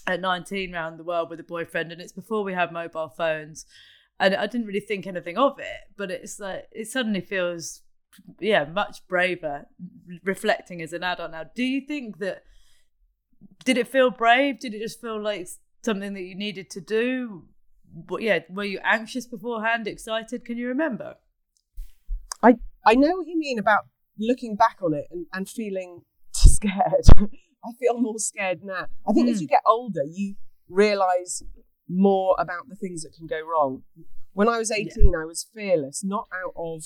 at 0.05 0.19
19 0.19 0.75
around 0.75 0.98
the 0.98 1.05
world 1.05 1.29
with 1.29 1.39
a 1.39 1.43
boyfriend, 1.43 1.93
and 1.93 2.01
it's 2.01 2.12
before 2.12 2.43
we 2.43 2.51
had 2.51 2.74
mobile 2.74 3.07
phones. 3.07 3.65
And 4.19 4.36
I 4.36 4.48
didn't 4.48 4.67
really 4.67 4.81
think 4.81 5.07
anything 5.07 5.38
of 5.38 5.60
it, 5.60 5.93
but 5.96 6.12
it's 6.12 6.41
like 6.41 6.67
it 6.74 6.88
suddenly 6.88 7.22
feels 7.22 7.84
yeah, 8.40 8.66
much 8.66 9.06
braver 9.08 9.68
reflecting 10.24 10.82
as 10.82 10.94
an 10.94 11.04
adult 11.04 11.32
now. 11.32 11.44
Do 11.56 11.64
you 11.64 11.82
think 11.82 12.20
that 12.20 12.44
did 13.66 13.78
it 13.78 13.88
feel 13.88 14.10
brave? 14.12 14.60
Did 14.60 14.74
it 14.74 14.82
just 14.82 15.02
feel 15.02 15.22
like 15.22 15.48
something 15.84 16.14
that 16.14 16.22
you 16.22 16.36
needed 16.36 16.70
to 16.72 16.82
do? 16.82 17.46
But 17.94 18.22
yeah, 18.22 18.40
were 18.50 18.64
you 18.64 18.80
anxious 18.84 19.26
beforehand, 19.26 19.88
excited? 19.88 20.46
Can 20.46 20.58
you 20.58 20.68
remember? 20.68 21.16
I 22.44 22.56
I 22.86 22.96
know 22.96 23.16
what 23.18 23.28
you 23.28 23.38
mean 23.38 23.60
about 23.60 23.86
looking 24.20 24.56
back 24.56 24.78
on 24.82 24.94
it 24.94 25.06
and, 25.12 25.26
and 25.34 25.48
feeling 25.50 26.02
scared. 26.34 27.06
I 27.18 27.72
feel 27.80 28.00
more 28.00 28.20
scared 28.20 28.64
now. 28.64 28.88
I 29.08 29.14
think 29.14 29.30
as 29.30 29.38
Mm. 29.38 29.42
you 29.42 29.48
get 29.48 29.62
older, 29.66 30.04
you 30.12 30.36
realize 30.70 31.44
more 31.90 32.36
about 32.40 32.68
the 32.70 32.76
things 32.76 33.04
that 33.04 33.14
can 33.18 33.28
go 33.28 33.40
wrong. 33.42 33.84
When 34.34 34.48
I 34.48 34.58
was 34.58 34.72
18, 34.72 35.14
I 35.20 35.26
was 35.26 35.48
fearless, 35.54 36.04
not 36.04 36.28
out 36.34 36.54
of 36.56 36.84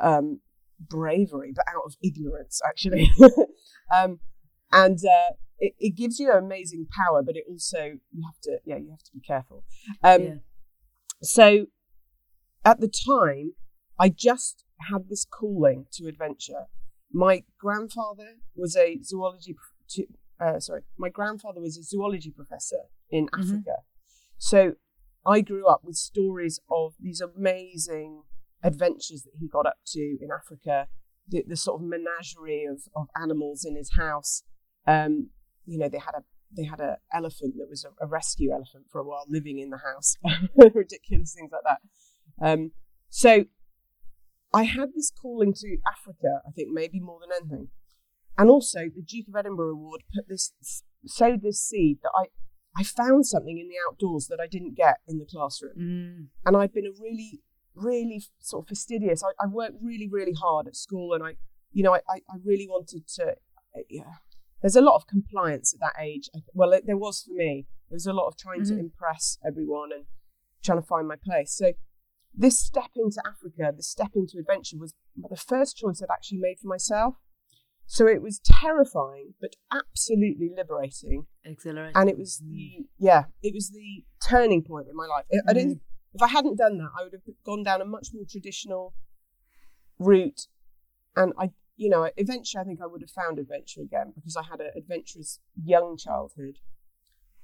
um, 0.00 0.40
bravery, 0.80 1.52
but 1.54 1.64
out 1.68 1.82
of 1.84 1.94
ignorance, 2.02 2.60
actually. 2.66 3.10
um, 3.94 4.20
and 4.72 4.98
uh, 5.04 5.34
it, 5.58 5.74
it 5.78 5.96
gives 5.96 6.18
you 6.18 6.30
amazing 6.32 6.86
power, 6.96 7.22
but 7.22 7.36
it 7.36 7.44
also, 7.48 7.98
you 8.12 8.22
have 8.24 8.40
to, 8.42 8.58
yeah, 8.64 8.76
you 8.76 8.90
have 8.90 9.02
to 9.02 9.12
be 9.12 9.20
careful. 9.20 9.64
Um, 10.02 10.22
yeah. 10.22 10.34
so 11.22 11.66
at 12.64 12.80
the 12.80 12.88
time, 12.88 13.52
I 13.98 14.08
just 14.08 14.64
had 14.88 15.08
this 15.08 15.24
calling 15.24 15.86
to 15.92 16.06
adventure. 16.08 16.66
My 17.12 17.44
grandfather 17.58 18.36
was 18.54 18.76
a 18.76 18.98
zoology, 19.02 19.56
uh, 20.40 20.60
sorry, 20.60 20.82
my 20.96 21.08
grandfather 21.08 21.60
was 21.60 21.76
a 21.76 21.82
zoology 21.82 22.30
professor 22.30 22.84
in 23.10 23.26
Mhm. 23.26 23.40
Africa. 23.40 23.76
So 24.38 24.76
I 25.26 25.42
grew 25.42 25.66
up 25.66 25.84
with 25.84 25.96
stories 25.96 26.60
of 26.70 26.94
these 26.98 27.20
amazing 27.20 28.22
adventures 28.62 29.22
that 29.22 29.32
he 29.40 29.48
got 29.48 29.66
up 29.66 29.78
to 29.86 30.00
in 30.20 30.28
Africa, 30.34 30.88
the, 31.28 31.44
the 31.46 31.56
sort 31.56 31.80
of 31.80 31.86
menagerie 31.88 32.64
of, 32.70 32.82
of 32.94 33.06
animals 33.20 33.64
in 33.64 33.76
his 33.76 33.92
house. 33.96 34.42
Um, 34.86 35.30
you 35.66 35.78
know, 35.78 35.88
they 35.88 35.98
had 35.98 36.14
a 36.16 36.24
they 36.56 36.64
had 36.64 36.80
a 36.80 36.98
elephant 37.14 37.54
that 37.58 37.68
was 37.70 37.84
a, 37.84 38.04
a 38.04 38.08
rescue 38.08 38.50
elephant 38.52 38.86
for 38.90 39.00
a 39.00 39.04
while 39.04 39.24
living 39.28 39.58
in 39.60 39.70
the 39.70 39.78
house. 39.78 40.16
Ridiculous 40.56 41.34
things 41.34 41.50
like 41.52 41.62
that. 41.64 41.80
Um, 42.44 42.72
so 43.08 43.44
I 44.52 44.64
had 44.64 44.88
this 44.96 45.10
calling 45.10 45.52
to 45.54 45.76
Africa, 45.88 46.40
I 46.46 46.50
think 46.50 46.70
maybe 46.72 46.98
more 47.00 47.20
than 47.20 47.30
anything. 47.40 47.68
and 48.36 48.50
also 48.50 48.80
the 48.94 49.02
Duke 49.06 49.28
of 49.28 49.36
Edinburgh 49.36 49.74
Award 49.74 50.02
put 50.14 50.26
this 50.28 50.52
sowed 51.06 51.42
this 51.42 51.62
seed 51.62 51.98
that 52.02 52.12
I 52.16 52.26
I 52.76 52.82
found 52.84 53.26
something 53.26 53.58
in 53.58 53.68
the 53.68 53.74
outdoors 53.88 54.26
that 54.28 54.38
I 54.40 54.46
didn't 54.46 54.76
get 54.76 54.98
in 55.08 55.18
the 55.18 55.26
classroom, 55.26 55.74
Mm. 55.78 56.26
and 56.46 56.56
I'd 56.56 56.72
been 56.72 56.86
a 56.86 57.00
really 57.00 57.42
really 57.74 58.22
sort 58.40 58.64
of 58.64 58.68
fastidious. 58.68 59.22
I, 59.22 59.30
I 59.42 59.46
worked 59.46 59.76
really 59.82 60.08
really 60.10 60.34
hard 60.34 60.66
at 60.66 60.76
school, 60.76 61.14
and 61.14 61.22
I 61.24 61.36
you 61.72 61.82
know 61.82 61.94
I 61.94 62.00
I, 62.08 62.36
really 62.44 62.66
wanted 62.68 63.06
to 63.16 63.24
uh, 63.76 63.80
yeah. 63.88 64.14
There's 64.62 64.76
a 64.76 64.82
lot 64.82 64.96
of 64.96 65.06
compliance 65.06 65.72
at 65.72 65.80
that 65.80 66.02
age. 66.02 66.28
Well, 66.52 66.72
it, 66.72 66.84
there 66.86 66.98
was 66.98 67.22
for 67.22 67.32
me. 67.32 67.66
There 67.88 67.96
was 67.96 68.06
a 68.06 68.12
lot 68.12 68.28
of 68.28 68.36
trying 68.36 68.64
to 68.64 68.74
Mhm. 68.74 68.80
impress 68.80 69.38
everyone 69.46 69.90
and 69.92 70.04
trying 70.62 70.80
to 70.80 70.86
find 70.86 71.08
my 71.08 71.16
place. 71.16 71.52
So 71.56 71.72
this 72.34 72.58
step 72.58 72.90
into 72.94 73.22
Africa, 73.26 73.72
the 73.74 73.82
step 73.82 74.10
into 74.14 74.38
adventure 74.38 74.76
was 74.78 74.94
the 75.16 75.36
first 75.36 75.76
choice 75.78 76.02
I'd 76.02 76.12
actually 76.12 76.38
made 76.38 76.58
for 76.60 76.68
myself. 76.68 77.14
So 77.86 78.06
it 78.06 78.22
was 78.22 78.38
terrifying, 78.44 79.34
but 79.40 79.56
absolutely 79.72 80.50
liberating. 80.54 81.26
Exhilarating. 81.44 81.96
And 81.96 82.08
it 82.08 82.16
was 82.16 82.38
the, 82.38 82.86
yeah, 82.98 83.24
it 83.42 83.52
was 83.52 83.70
the 83.70 84.04
turning 84.24 84.62
point 84.62 84.86
in 84.88 84.94
my 84.94 85.06
life. 85.06 85.24
I, 85.32 85.50
I 85.50 85.54
didn't, 85.54 85.80
if 86.14 86.22
I 86.22 86.28
hadn't 86.28 86.58
done 86.58 86.78
that, 86.78 86.90
I 86.98 87.04
would 87.04 87.12
have 87.12 87.22
gone 87.44 87.62
down 87.62 87.80
a 87.80 87.84
much 87.84 88.08
more 88.12 88.24
traditional 88.28 88.94
route. 89.98 90.46
And 91.16 91.32
I, 91.38 91.50
you 91.76 91.88
know, 91.88 92.08
eventually 92.16 92.60
I 92.60 92.64
think 92.64 92.80
I 92.82 92.86
would 92.86 93.02
have 93.02 93.10
found 93.10 93.38
adventure 93.38 93.80
again 93.80 94.12
because 94.14 94.36
I 94.36 94.42
had 94.42 94.60
an 94.60 94.70
adventurous 94.76 95.38
young 95.62 95.96
childhood. 95.96 96.58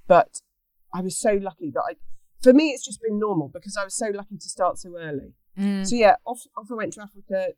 But 0.09 0.41
I 0.95 1.01
was 1.01 1.19
so 1.19 1.33
lucky 1.33 1.71
that 1.73 1.83
I, 1.89 1.95
for 2.43 2.53
me, 2.53 2.71
it's 2.71 2.85
just 2.85 3.01
been 3.03 3.19
normal 3.19 3.49
because 3.53 3.77
I 3.77 3.85
was 3.85 3.97
so 3.97 4.09
lucky 4.13 4.37
to 4.39 4.49
start 4.49 4.79
so 4.79 4.97
early. 4.99 5.35
Mm. 5.59 5.87
So 5.87 5.97
yeah, 5.97 6.17
off, 6.25 6.41
off 6.57 6.67
I 6.71 6.75
went 6.75 6.93
to 6.95 7.03
Africa, 7.03 7.53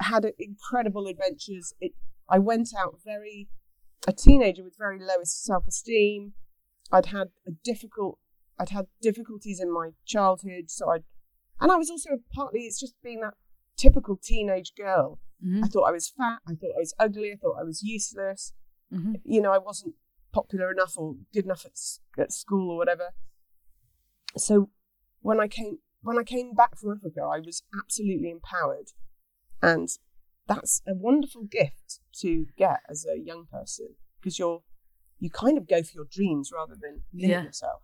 had 0.00 0.26
incredible 0.38 1.06
adventures. 1.06 1.74
It, 1.80 1.92
I 2.28 2.38
went 2.38 2.70
out 2.76 2.96
very, 3.04 3.48
a 4.06 4.12
teenager 4.12 4.64
with 4.64 4.78
very 4.78 4.98
low 4.98 5.22
self-esteem. 5.22 6.32
I'd 6.92 7.06
had 7.06 7.28
a 7.46 7.52
difficult, 7.62 8.18
I'd 8.60 8.68
had 8.68 8.86
difficulties 9.00 9.58
in 9.58 9.72
my 9.72 9.90
childhood, 10.04 10.70
so 10.70 10.90
I, 10.90 10.96
and 11.60 11.72
I 11.72 11.76
was 11.76 11.90
also 11.90 12.10
partly 12.32 12.60
it's 12.60 12.78
just 12.78 12.94
being 13.02 13.20
that 13.20 13.34
typical 13.76 14.16
teenage 14.22 14.74
girl. 14.76 15.18
Mhm. 15.42 15.64
I 15.64 15.68
thought 15.68 15.84
I 15.88 15.92
was 15.92 16.10
fat. 16.10 16.40
I 16.46 16.54
thought 16.54 16.76
I 16.76 16.80
was 16.80 16.94
ugly. 16.98 17.32
I 17.32 17.36
thought 17.36 17.58
I 17.58 17.64
was 17.64 17.82
useless. 17.82 18.52
Mhm. 18.92 19.22
You 19.24 19.40
know, 19.40 19.52
I 19.52 19.58
wasn't 19.58 19.94
popular 20.32 20.70
enough 20.70 20.98
or 20.98 21.16
good 21.32 21.44
enough 21.46 21.64
at, 21.64 21.78
at 22.22 22.32
school 22.32 22.70
or 22.70 22.76
whatever. 22.76 23.14
So 24.36 24.70
when 25.20 25.40
I 25.40 25.48
came 25.48 25.78
when 26.02 26.18
I 26.18 26.22
came 26.24 26.54
back 26.54 26.76
from 26.78 26.92
Africa, 26.92 27.20
I 27.22 27.40
was 27.40 27.62
absolutely 27.78 28.30
empowered, 28.30 28.88
and 29.62 29.88
that's 30.46 30.82
a 30.86 30.94
wonderful 30.94 31.44
gift 31.44 32.00
to 32.20 32.46
get 32.56 32.80
as 32.88 33.06
a 33.06 33.18
young 33.18 33.46
person 33.46 33.96
because 34.20 34.38
you're 34.38 34.62
you 35.18 35.30
kind 35.30 35.56
of 35.58 35.66
go 35.68 35.82
for 35.82 35.92
your 35.94 36.06
dreams 36.10 36.50
rather 36.54 36.74
than 36.80 37.02
limit 37.12 37.30
Yeah. 37.30 37.42
yourself. 37.44 37.82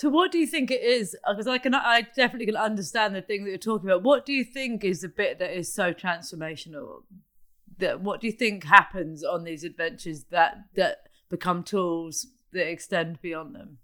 So, 0.00 0.08
what 0.08 0.32
do 0.32 0.38
you 0.38 0.46
think 0.46 0.70
it 0.70 0.80
is? 0.82 1.14
Because 1.28 1.46
I 1.46 1.58
can, 1.58 1.74
I 1.74 2.06
definitely 2.16 2.46
can 2.46 2.56
understand 2.56 3.14
the 3.14 3.20
thing 3.20 3.44
that 3.44 3.50
you're 3.50 3.58
talking 3.58 3.86
about. 3.86 4.02
What 4.02 4.24
do 4.24 4.32
you 4.32 4.44
think 4.44 4.82
is 4.82 5.02
the 5.02 5.10
bit 5.10 5.38
that 5.40 5.54
is 5.54 5.70
so 5.74 5.92
transformational? 5.92 7.02
That 7.76 8.00
what 8.00 8.18
do 8.22 8.26
you 8.26 8.32
think 8.32 8.64
happens 8.64 9.22
on 9.22 9.44
these 9.44 9.62
adventures 9.62 10.24
that 10.30 10.56
that 10.74 11.00
become 11.28 11.62
tools 11.62 12.28
that 12.54 12.66
extend 12.66 13.20
beyond 13.20 13.54
them? 13.54 13.76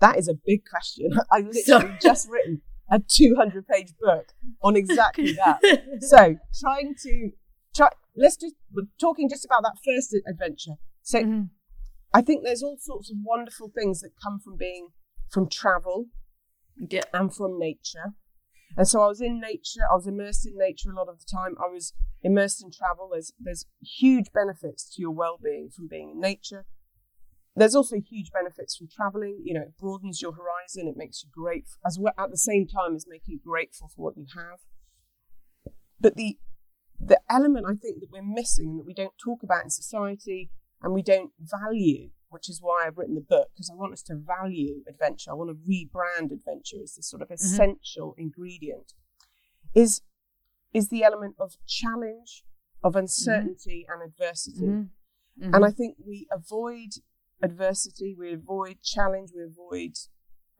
That 0.00 0.18
is 0.18 0.26
a 0.26 0.34
big 0.44 0.62
question. 0.68 1.10
I 1.30 1.36
literally 1.38 1.62
Sorry. 1.62 1.98
just 2.02 2.28
written 2.28 2.60
a 2.90 2.98
200 2.98 3.68
page 3.68 3.92
book 4.00 4.26
on 4.64 4.74
exactly 4.74 5.30
that. 5.44 5.60
so 6.00 6.34
trying 6.60 6.96
to 7.04 7.30
try 7.76 7.88
let's 8.16 8.36
just 8.36 8.56
we're 8.72 8.82
talking 9.00 9.28
just 9.28 9.44
about 9.44 9.62
that 9.62 9.76
first 9.84 10.14
adventure 10.28 10.72
so 11.02 11.20
Mhm. 11.22 11.48
I 12.14 12.22
think 12.22 12.42
there's 12.42 12.62
all 12.62 12.78
sorts 12.80 13.10
of 13.10 13.16
wonderful 13.22 13.70
things 13.78 14.00
that 14.00 14.12
come 14.22 14.38
from 14.44 14.56
being 14.56 14.88
from 15.30 15.48
travel 15.48 16.06
Yeah. 16.76 17.02
and 17.12 17.34
from 17.34 17.58
nature. 17.58 18.14
And 18.76 18.88
so 18.88 18.96
i 19.02 19.08
was 19.14 19.20
in 19.20 19.40
nature 19.40 19.82
i 19.90 19.94
was 19.94 20.06
immersed 20.06 20.46
in 20.46 20.54
nature 20.56 20.90
a 20.90 20.94
lot 21.00 21.08
of 21.12 21.18
the 21.20 21.26
time. 21.38 21.54
I 21.64 21.68
was 21.76 21.92
immersed 22.22 22.60
in 22.64 22.70
travel. 22.70 23.10
There's 23.12 23.32
there's 23.46 23.66
huge 24.00 24.28
benefits 24.32 24.82
to 24.92 25.02
your 25.02 25.10
well-being 25.22 25.68
from 25.74 25.86
being 25.94 26.08
in 26.14 26.20
nature. 26.20 26.64
There's 27.56 27.76
also 27.76 27.96
huge 28.00 28.30
benefits 28.32 28.72
from 28.76 28.88
traveling. 28.88 29.36
You 29.46 29.54
know 29.54 29.66
it 29.68 29.78
broadens 29.78 30.20
your 30.22 30.34
horizon. 30.40 30.88
It 30.88 30.96
makes 31.02 31.22
you 31.22 31.30
grateful 31.42 31.78
as 31.88 31.98
well 32.00 32.14
at 32.24 32.30
the 32.30 32.44
same 32.50 32.64
time 32.66 32.92
as 32.96 33.06
making 33.14 33.32
you 33.34 33.40
grateful 33.52 33.88
for 33.94 34.02
what 34.04 34.16
you 34.16 34.26
have. 34.36 34.58
But 36.00 36.16
the 36.16 36.38
the 37.12 37.20
element 37.30 37.66
I 37.68 37.74
think 37.82 38.00
that 38.00 38.10
we're 38.14 38.34
missing 38.40 38.68
and 38.70 38.78
that 38.80 38.86
we 38.86 38.94
don't 39.02 39.18
talk 39.28 39.42
about 39.42 39.64
in 39.64 39.70
society 39.70 40.50
and 40.84 40.92
we 40.92 41.02
don't 41.02 41.32
value, 41.40 42.10
which 42.28 42.48
is 42.48 42.60
why 42.60 42.84
I've 42.86 42.98
written 42.98 43.14
the 43.14 43.22
book, 43.22 43.48
because 43.54 43.70
I 43.70 43.74
want 43.74 43.94
us 43.94 44.02
to 44.02 44.14
value 44.14 44.84
adventure. 44.86 45.30
I 45.30 45.34
want 45.34 45.50
to 45.50 45.56
rebrand 45.56 46.30
adventure 46.30 46.76
as 46.82 46.94
this 46.94 47.08
sort 47.08 47.22
of 47.22 47.30
essential 47.30 48.14
ingredient, 48.18 48.92
is 49.74 50.02
is 50.74 50.90
the 50.90 51.02
element 51.02 51.36
of 51.38 51.54
challenge, 51.66 52.44
of 52.82 52.96
uncertainty 52.96 53.86
and 53.88 54.02
adversity. 54.02 54.66
Mhm. 54.66 54.90
And 55.40 55.64
I 55.64 55.70
think 55.70 55.96
we 56.04 56.26
avoid 56.30 56.90
adversity, 57.42 58.14
we 58.18 58.32
avoid 58.32 58.82
challenge, 58.82 59.30
we 59.34 59.42
avoid 59.42 59.96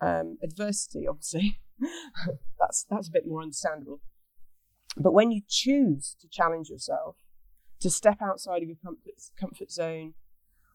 um, 0.01 0.39
adversity. 0.43 1.07
Obviously, 1.07 1.61
that's 2.59 2.87
that's 2.89 3.09
a 3.09 3.13
bit 3.13 3.27
more 3.27 3.43
understandable. 3.43 4.01
But 4.97 5.13
when 5.13 5.31
you 5.33 5.43
choose 5.49 6.17
to 6.21 6.29
challenge 6.29 6.71
yourself, 6.71 7.17
to 7.81 7.91
step 7.91 8.19
outside 8.23 8.63
of 8.63 8.69
your 8.69 8.79
comfort 8.83 9.15
comfort 9.39 9.71
zone, 9.71 10.15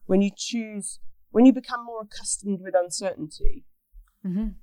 when 0.06 0.22
you 0.22 0.30
choose, 0.36 1.00
when 1.30 1.44
you 1.46 1.52
become 1.52 1.84
more 1.84 2.02
accustomed 2.02 2.60
with 2.60 2.74
uncertainty, 2.74 3.64
Mhm. 4.24 4.56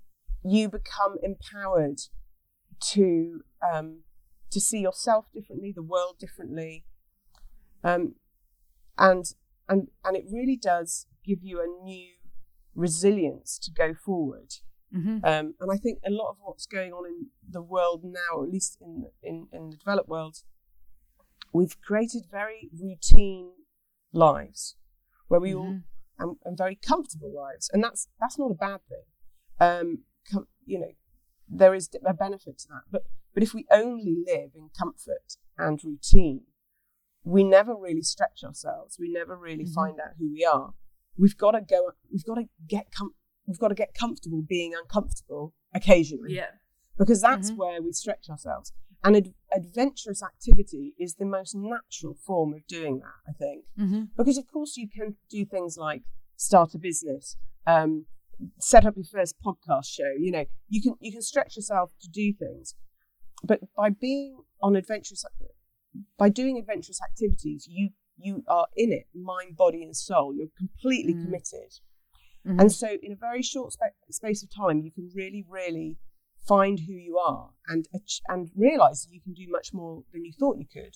you 0.43 0.69
become 0.69 1.17
empowered 1.23 1.99
to 2.79 3.43
um, 3.73 4.03
to 4.51 4.61
see 4.61 4.79
yourself 4.79 5.31
differently, 5.33 5.71
the 5.71 5.83
world 5.83 6.17
differently, 6.19 6.85
um, 7.83 8.15
and 8.97 9.25
and 9.67 9.89
and 10.05 10.15
it 10.15 10.25
really 10.31 10.55
does 10.55 11.07
give 11.23 11.43
you 11.43 11.59
a 11.61 11.67
new 11.83 12.13
resilience 12.75 13.57
to 13.59 13.71
go 13.71 13.93
forward. 13.93 14.53
Mhm. 14.93 15.21
Um, 15.25 15.55
and 15.59 15.71
I 15.71 15.77
think 15.77 15.99
a 16.05 16.09
lot 16.09 16.29
of 16.29 16.37
what's 16.39 16.65
going 16.65 16.93
on 16.93 17.05
in 17.05 17.31
the 17.49 17.61
world 17.61 18.03
now, 18.03 18.43
at 18.43 18.49
least 18.49 18.77
in 18.79 19.09
in, 19.21 19.47
in 19.51 19.71
the 19.71 19.77
developed 19.77 20.07
world, 20.07 20.43
we've 21.53 21.79
created 21.81 22.23
very 22.31 22.69
routine 22.79 23.51
lives 24.13 24.75
where 25.27 25.39
we 25.39 25.53
all 25.53 25.65
mm-hmm. 25.65 26.23
and, 26.23 26.37
and 26.45 26.57
very 26.57 26.75
comfortable 26.75 27.33
lives, 27.33 27.69
and 27.73 27.83
that's 27.83 28.07
that's 28.19 28.37
not 28.37 28.51
a 28.51 28.55
bad 28.55 28.79
thing. 28.89 29.03
Um, 29.59 29.99
com- 30.31 30.47
you 30.65 30.79
know, 30.79 30.91
there 31.49 31.73
is 31.73 31.89
a 32.05 32.13
benefit 32.13 32.59
to 32.59 32.67
that, 32.69 32.83
but 32.91 33.03
but 33.33 33.43
if 33.43 33.53
we 33.53 33.65
only 33.71 34.23
live 34.25 34.51
in 34.55 34.69
comfort 34.77 35.37
and 35.57 35.79
routine, 35.83 36.41
we 37.23 37.43
never 37.43 37.75
really 37.75 38.01
stretch 38.01 38.43
ourselves. 38.43 38.97
We 38.99 39.09
never 39.09 39.35
really 39.35 39.65
mm-hmm. 39.65 39.73
find 39.73 39.99
out 39.99 40.13
who 40.17 40.31
we 40.31 40.45
are. 40.45 40.73
We've 41.17 41.37
got 41.37 41.51
to 41.51 41.61
go. 41.61 41.91
We've 42.11 42.25
got 42.25 42.35
to 42.35 42.45
get 42.67 42.87
com- 42.95 43.15
We've 43.47 43.57
got 43.57 43.69
to 43.69 43.75
get 43.75 43.93
comfortable 43.93 44.43
being 44.47 44.73
uncomfortable 44.75 45.53
occasionally 45.73 46.35
Yeah. 46.35 46.51
because 46.97 47.21
that's 47.21 47.49
mm-hmm. 47.49 47.59
where 47.59 47.81
we 47.81 47.93
stretch 47.93 48.29
ourselves. 48.29 48.73
And 49.03 49.15
ad- 49.15 49.33
adventurous 49.55 50.23
activity 50.23 50.93
is 50.99 51.15
the 51.15 51.25
most 51.25 51.55
natural 51.55 52.15
form 52.25 52.53
of 52.53 52.65
doing 52.67 52.99
that, 52.99 53.29
I 53.29 53.33
think. 53.33 53.65
Mm-hmm. 53.79 54.03
Because, 54.17 54.37
of 54.37 54.47
course, 54.51 54.75
you 54.75 54.87
can 54.89 55.15
do 55.29 55.45
things 55.45 55.77
like 55.77 56.03
start 56.35 56.73
a 56.73 56.77
business, 56.77 57.37
um, 57.65 58.05
set 58.59 58.85
up 58.85 58.95
your 58.95 59.05
first 59.05 59.35
podcast 59.43 59.85
show. 59.85 60.11
You 60.17 60.31
know, 60.31 60.45
you 60.67 60.81
can 60.81 60.95
you 60.99 61.11
can 61.11 61.21
stretch 61.21 61.55
yourself 61.55 61.91
to 62.01 62.09
do 62.09 62.33
things, 62.33 62.75
but 63.43 63.61
by 63.75 63.89
being 63.89 64.43
on 64.61 64.75
adventurous, 64.75 65.23
by 66.17 66.29
doing 66.29 66.57
adventurous 66.57 66.99
activities, 67.01 67.67
you 67.69 67.89
you 68.17 68.43
are 68.47 68.67
in 68.75 68.91
it, 68.91 69.05
mind, 69.13 69.55
body, 69.55 69.83
and 69.83 69.95
soul. 69.95 70.33
You're 70.35 70.47
completely 70.57 71.13
committed. 71.13 71.79
And 72.45 72.71
so, 72.71 72.87
in 73.03 73.11
a 73.11 73.15
very 73.15 73.43
short 73.43 73.73
spa- 73.73 73.87
space 74.09 74.41
of 74.41 74.49
time, 74.49 74.79
you 74.79 74.89
can 74.89 75.09
really, 75.13 75.43
really 75.49 75.97
find 76.45 76.81
who 76.87 76.93
you 76.93 77.17
are 77.17 77.51
and 77.67 77.87
and 78.27 78.49
realize 78.55 79.03
that 79.03 79.13
you 79.13 79.21
can 79.21 79.33
do 79.33 79.45
much 79.49 79.73
more 79.73 80.03
than 80.13 80.25
you 80.25 80.33
thought 80.37 80.57
you 80.57 80.67
could 80.71 80.95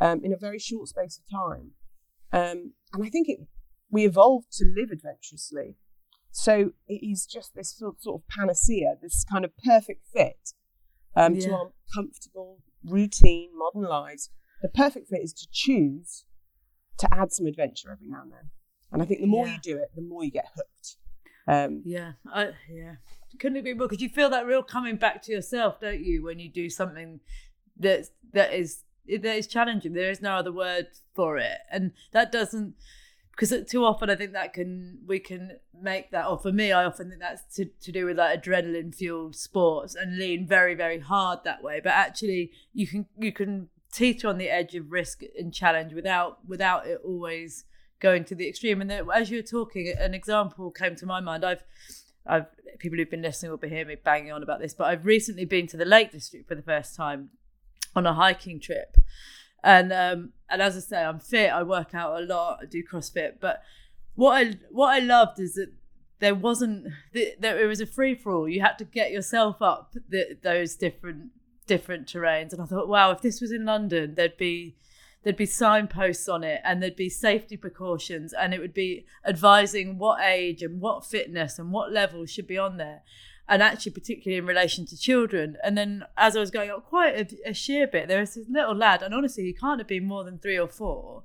um, 0.00 0.20
in 0.24 0.32
a 0.32 0.36
very 0.36 0.58
short 0.58 0.88
space 0.88 1.18
of 1.18 1.30
time. 1.30 1.72
Um, 2.32 2.72
and 2.92 3.04
I 3.04 3.08
think 3.08 3.28
it 3.28 3.40
we 3.90 4.04
evolved 4.04 4.52
to 4.52 4.64
live 4.76 4.90
adventurously. 4.90 5.76
So 6.30 6.72
it 6.86 7.00
is 7.02 7.26
just 7.26 7.54
this 7.54 7.76
sort 7.76 8.02
sort 8.02 8.22
of 8.22 8.28
panacea, 8.28 8.96
this 9.00 9.24
kind 9.24 9.44
of 9.44 9.52
perfect 9.64 10.06
fit 10.12 10.52
um, 11.16 11.38
to 11.38 11.50
our 11.52 11.70
comfortable, 11.94 12.58
routine, 12.84 13.50
modern 13.54 13.88
lives. 13.88 14.30
The 14.62 14.68
perfect 14.68 15.08
fit 15.08 15.22
is 15.22 15.32
to 15.34 15.48
choose 15.50 16.24
to 16.98 17.08
add 17.12 17.32
some 17.32 17.46
adventure 17.46 17.90
every 17.90 18.08
now 18.08 18.22
and 18.22 18.32
then. 18.32 18.50
And 18.92 19.02
I 19.02 19.04
think 19.04 19.20
the 19.20 19.26
more 19.26 19.46
Yeah. 19.46 19.54
you 19.54 19.60
do 19.60 19.78
it, 19.78 19.90
the 19.94 20.02
more 20.02 20.24
you 20.24 20.30
get 20.30 20.48
hooked. 20.54 20.68
Um, 21.48 21.82
Yeah, 21.84 22.12
I, 22.32 22.50
yeah. 22.70 22.96
Couldn't 23.40 23.58
agree 23.58 23.74
more 23.74 23.88
because 23.88 24.02
you 24.02 24.08
feel 24.08 24.30
that 24.30 24.46
real 24.46 24.62
coming 24.62 24.96
back 24.96 25.22
to 25.22 25.32
yourself, 25.32 25.80
don't 25.80 26.00
you, 26.00 26.24
when 26.24 26.38
you 26.38 26.48
do 26.48 26.68
something 26.68 27.20
that 27.78 28.06
that 28.32 28.52
is 28.52 28.82
that 29.06 29.36
is 29.36 29.46
challenging. 29.46 29.92
There 29.92 30.10
is 30.10 30.20
no 30.20 30.32
other 30.32 30.52
word 30.52 30.88
for 31.14 31.38
it, 31.38 31.58
and 31.70 31.92
that 32.12 32.32
doesn't 32.32 32.74
because 33.38 33.54
too 33.70 33.84
often 33.84 34.10
I 34.10 34.16
think 34.16 34.32
that 34.32 34.52
can 34.52 34.98
we 35.06 35.20
can 35.20 35.58
make 35.80 36.10
that 36.10 36.26
or 36.26 36.38
for 36.38 36.50
me 36.50 36.72
I 36.72 36.84
often 36.84 37.08
think 37.08 37.20
that's 37.20 37.54
to, 37.56 37.66
to 37.66 37.92
do 37.92 38.06
with 38.06 38.18
like 38.18 38.42
adrenaline 38.42 38.92
fueled 38.92 39.36
sports 39.36 39.94
and 39.94 40.18
lean 40.18 40.46
very 40.46 40.74
very 40.74 40.98
hard 40.98 41.40
that 41.44 41.62
way 41.62 41.80
but 41.82 41.92
actually 41.92 42.50
you 42.74 42.88
can 42.88 43.06
you 43.16 43.30
can 43.30 43.68
teeter 43.92 44.28
on 44.28 44.38
the 44.38 44.50
edge 44.50 44.74
of 44.74 44.90
risk 44.90 45.22
and 45.38 45.54
challenge 45.54 45.92
without 45.92 46.44
without 46.48 46.86
it 46.88 47.00
always 47.04 47.64
going 48.00 48.24
to 48.24 48.34
the 48.34 48.48
extreme 48.48 48.80
and 48.80 48.90
then, 48.90 49.06
as 49.14 49.30
you 49.30 49.38
were 49.38 49.42
talking 49.42 49.92
an 49.98 50.14
example 50.14 50.70
came 50.70 50.94
to 50.96 51.06
my 51.06 51.20
mind 51.20 51.44
I've 51.44 51.64
I've 52.26 52.46
people 52.78 52.98
who've 52.98 53.10
been 53.10 53.22
listening 53.22 53.50
will 53.50 53.58
be 53.58 53.68
hearing 53.68 53.88
me 53.88 53.96
banging 53.96 54.32
on 54.32 54.42
about 54.42 54.60
this 54.60 54.74
but 54.74 54.84
I've 54.84 55.04
recently 55.04 55.44
been 55.44 55.66
to 55.68 55.76
the 55.76 55.84
Lake 55.84 56.12
District 56.12 56.46
for 56.48 56.54
the 56.54 56.62
first 56.62 56.94
time 56.94 57.30
on 57.96 58.06
a 58.06 58.14
hiking 58.14 58.60
trip 58.60 58.96
and 59.62 59.92
um 59.92 60.32
and 60.48 60.62
as 60.62 60.76
I 60.76 60.80
say, 60.80 61.04
I'm 61.04 61.20
fit. 61.20 61.52
I 61.52 61.62
work 61.62 61.94
out 61.94 62.20
a 62.20 62.24
lot. 62.24 62.60
I 62.62 62.66
do 62.66 62.82
CrossFit. 62.82 63.34
But 63.40 63.62
what 64.14 64.36
I 64.36 64.54
what 64.70 64.88
I 64.88 64.98
loved 65.00 65.38
is 65.40 65.54
that 65.54 65.72
there 66.20 66.34
wasn't 66.34 66.88
there 67.12 67.62
it 67.62 67.66
was 67.66 67.80
a 67.80 67.86
free 67.86 68.14
for 68.14 68.32
all. 68.32 68.48
You 68.48 68.60
had 68.60 68.78
to 68.78 68.84
get 68.84 69.10
yourself 69.10 69.60
up 69.60 69.94
the, 70.08 70.36
those 70.42 70.74
different 70.74 71.30
different 71.66 72.06
terrains. 72.06 72.52
And 72.52 72.62
I 72.62 72.66
thought, 72.66 72.88
wow, 72.88 73.10
if 73.10 73.20
this 73.20 73.40
was 73.40 73.52
in 73.52 73.64
London, 73.64 74.14
there'd 74.14 74.38
be 74.38 74.76
there'd 75.22 75.36
be 75.36 75.46
signposts 75.46 76.28
on 76.28 76.44
it 76.44 76.60
and 76.64 76.82
there'd 76.82 76.96
be 76.96 77.08
safety 77.08 77.56
precautions 77.56 78.32
and 78.32 78.54
it 78.54 78.60
would 78.60 78.74
be 78.74 79.04
advising 79.26 79.98
what 79.98 80.20
age 80.20 80.62
and 80.62 80.80
what 80.80 81.04
fitness 81.04 81.58
and 81.58 81.72
what 81.72 81.92
level 81.92 82.24
should 82.24 82.46
be 82.46 82.58
on 82.58 82.76
there 82.76 83.02
and 83.48 83.62
actually 83.62 83.92
particularly 83.92 84.38
in 84.38 84.46
relation 84.46 84.84
to 84.86 84.96
children. 84.96 85.56
And 85.64 85.76
then 85.76 86.04
as 86.16 86.36
I 86.36 86.40
was 86.40 86.50
going 86.50 86.70
up 86.70 86.86
quite 86.86 87.32
a, 87.32 87.50
a 87.50 87.54
sheer 87.54 87.86
bit, 87.86 88.06
there 88.06 88.20
was 88.20 88.34
this 88.34 88.46
little 88.48 88.74
lad, 88.74 89.02
and 89.02 89.14
honestly, 89.14 89.44
he 89.44 89.54
can't 89.54 89.80
have 89.80 89.88
been 89.88 90.04
more 90.04 90.22
than 90.22 90.38
three 90.38 90.58
or 90.58 90.68
four. 90.68 91.22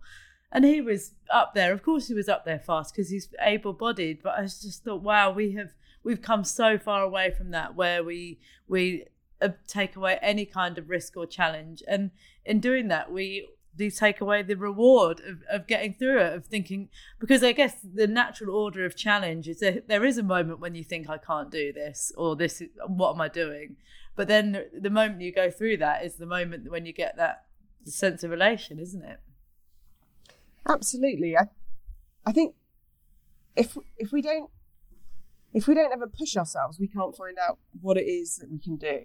And 0.51 0.63
he 0.63 0.81
was 0.81 1.15
up 1.29 1.53
there. 1.53 1.73
Of 1.73 1.83
course, 1.83 2.07
he 2.07 2.13
was 2.13 2.29
up 2.29 2.45
there 2.45 2.59
fast 2.59 2.93
because 2.93 3.09
he's 3.09 3.27
able-bodied. 3.41 4.21
But 4.23 4.37
I 4.37 4.43
just 4.43 4.83
thought, 4.83 5.01
wow, 5.01 5.31
we 5.31 5.53
have 5.53 5.73
we've 6.03 6.21
come 6.21 6.43
so 6.43 6.77
far 6.77 7.01
away 7.01 7.31
from 7.31 7.51
that, 7.51 7.75
where 7.75 8.03
we 8.03 8.39
we 8.67 9.05
uh, 9.41 9.49
take 9.67 9.95
away 9.95 10.17
any 10.21 10.45
kind 10.45 10.77
of 10.77 10.89
risk 10.89 11.17
or 11.17 11.25
challenge, 11.25 11.83
and 11.87 12.11
in 12.45 12.59
doing 12.59 12.87
that, 12.87 13.11
we 13.11 13.49
do 13.75 13.89
take 13.89 14.21
away 14.21 14.41
the 14.41 14.55
reward 14.55 15.19
of, 15.21 15.41
of 15.49 15.67
getting 15.67 15.93
through 15.93 16.19
it 16.19 16.33
of 16.33 16.45
thinking 16.45 16.89
because 17.19 17.43
i 17.43 17.51
guess 17.51 17.75
the 17.93 18.07
natural 18.07 18.55
order 18.55 18.85
of 18.85 18.95
challenge 18.95 19.47
is 19.47 19.59
that 19.59 19.87
there 19.87 20.05
is 20.05 20.17
a 20.17 20.23
moment 20.23 20.59
when 20.59 20.75
you 20.75 20.83
think 20.83 21.09
i 21.09 21.17
can't 21.17 21.51
do 21.51 21.73
this 21.73 22.11
or 22.17 22.35
this 22.35 22.61
is, 22.61 22.69
what 22.87 23.15
am 23.15 23.21
i 23.21 23.27
doing? 23.27 23.75
But 24.15 24.27
then 24.27 24.65
the 24.79 24.91
moment 24.91 25.21
you 25.21 25.33
go 25.33 25.49
through 25.49 25.77
that 25.77 26.05
is 26.05 26.15
the 26.15 26.27
moment 26.27 26.69
when 26.69 26.85
you 26.85 26.93
get 26.93 27.17
that 27.17 27.45
sense 27.85 28.23
of 28.23 28.31
relation 28.31 28.79
isn't 28.79 29.03
it? 29.03 29.19
Absolutely. 30.67 31.35
I 31.37 31.45
i 32.25 32.31
think 32.31 32.55
if 33.55 33.77
if 33.97 34.11
we 34.11 34.21
don't 34.21 34.49
if 35.53 35.67
we 35.67 35.73
don't 35.73 35.91
ever 35.91 36.07
push 36.07 36.35
ourselves 36.37 36.79
we 36.79 36.87
can't 36.87 37.15
find 37.15 37.37
out 37.37 37.59
what 37.81 37.97
it 37.97 38.05
is 38.05 38.37
that 38.37 38.51
we 38.51 38.59
can 38.59 38.77
do. 38.77 38.99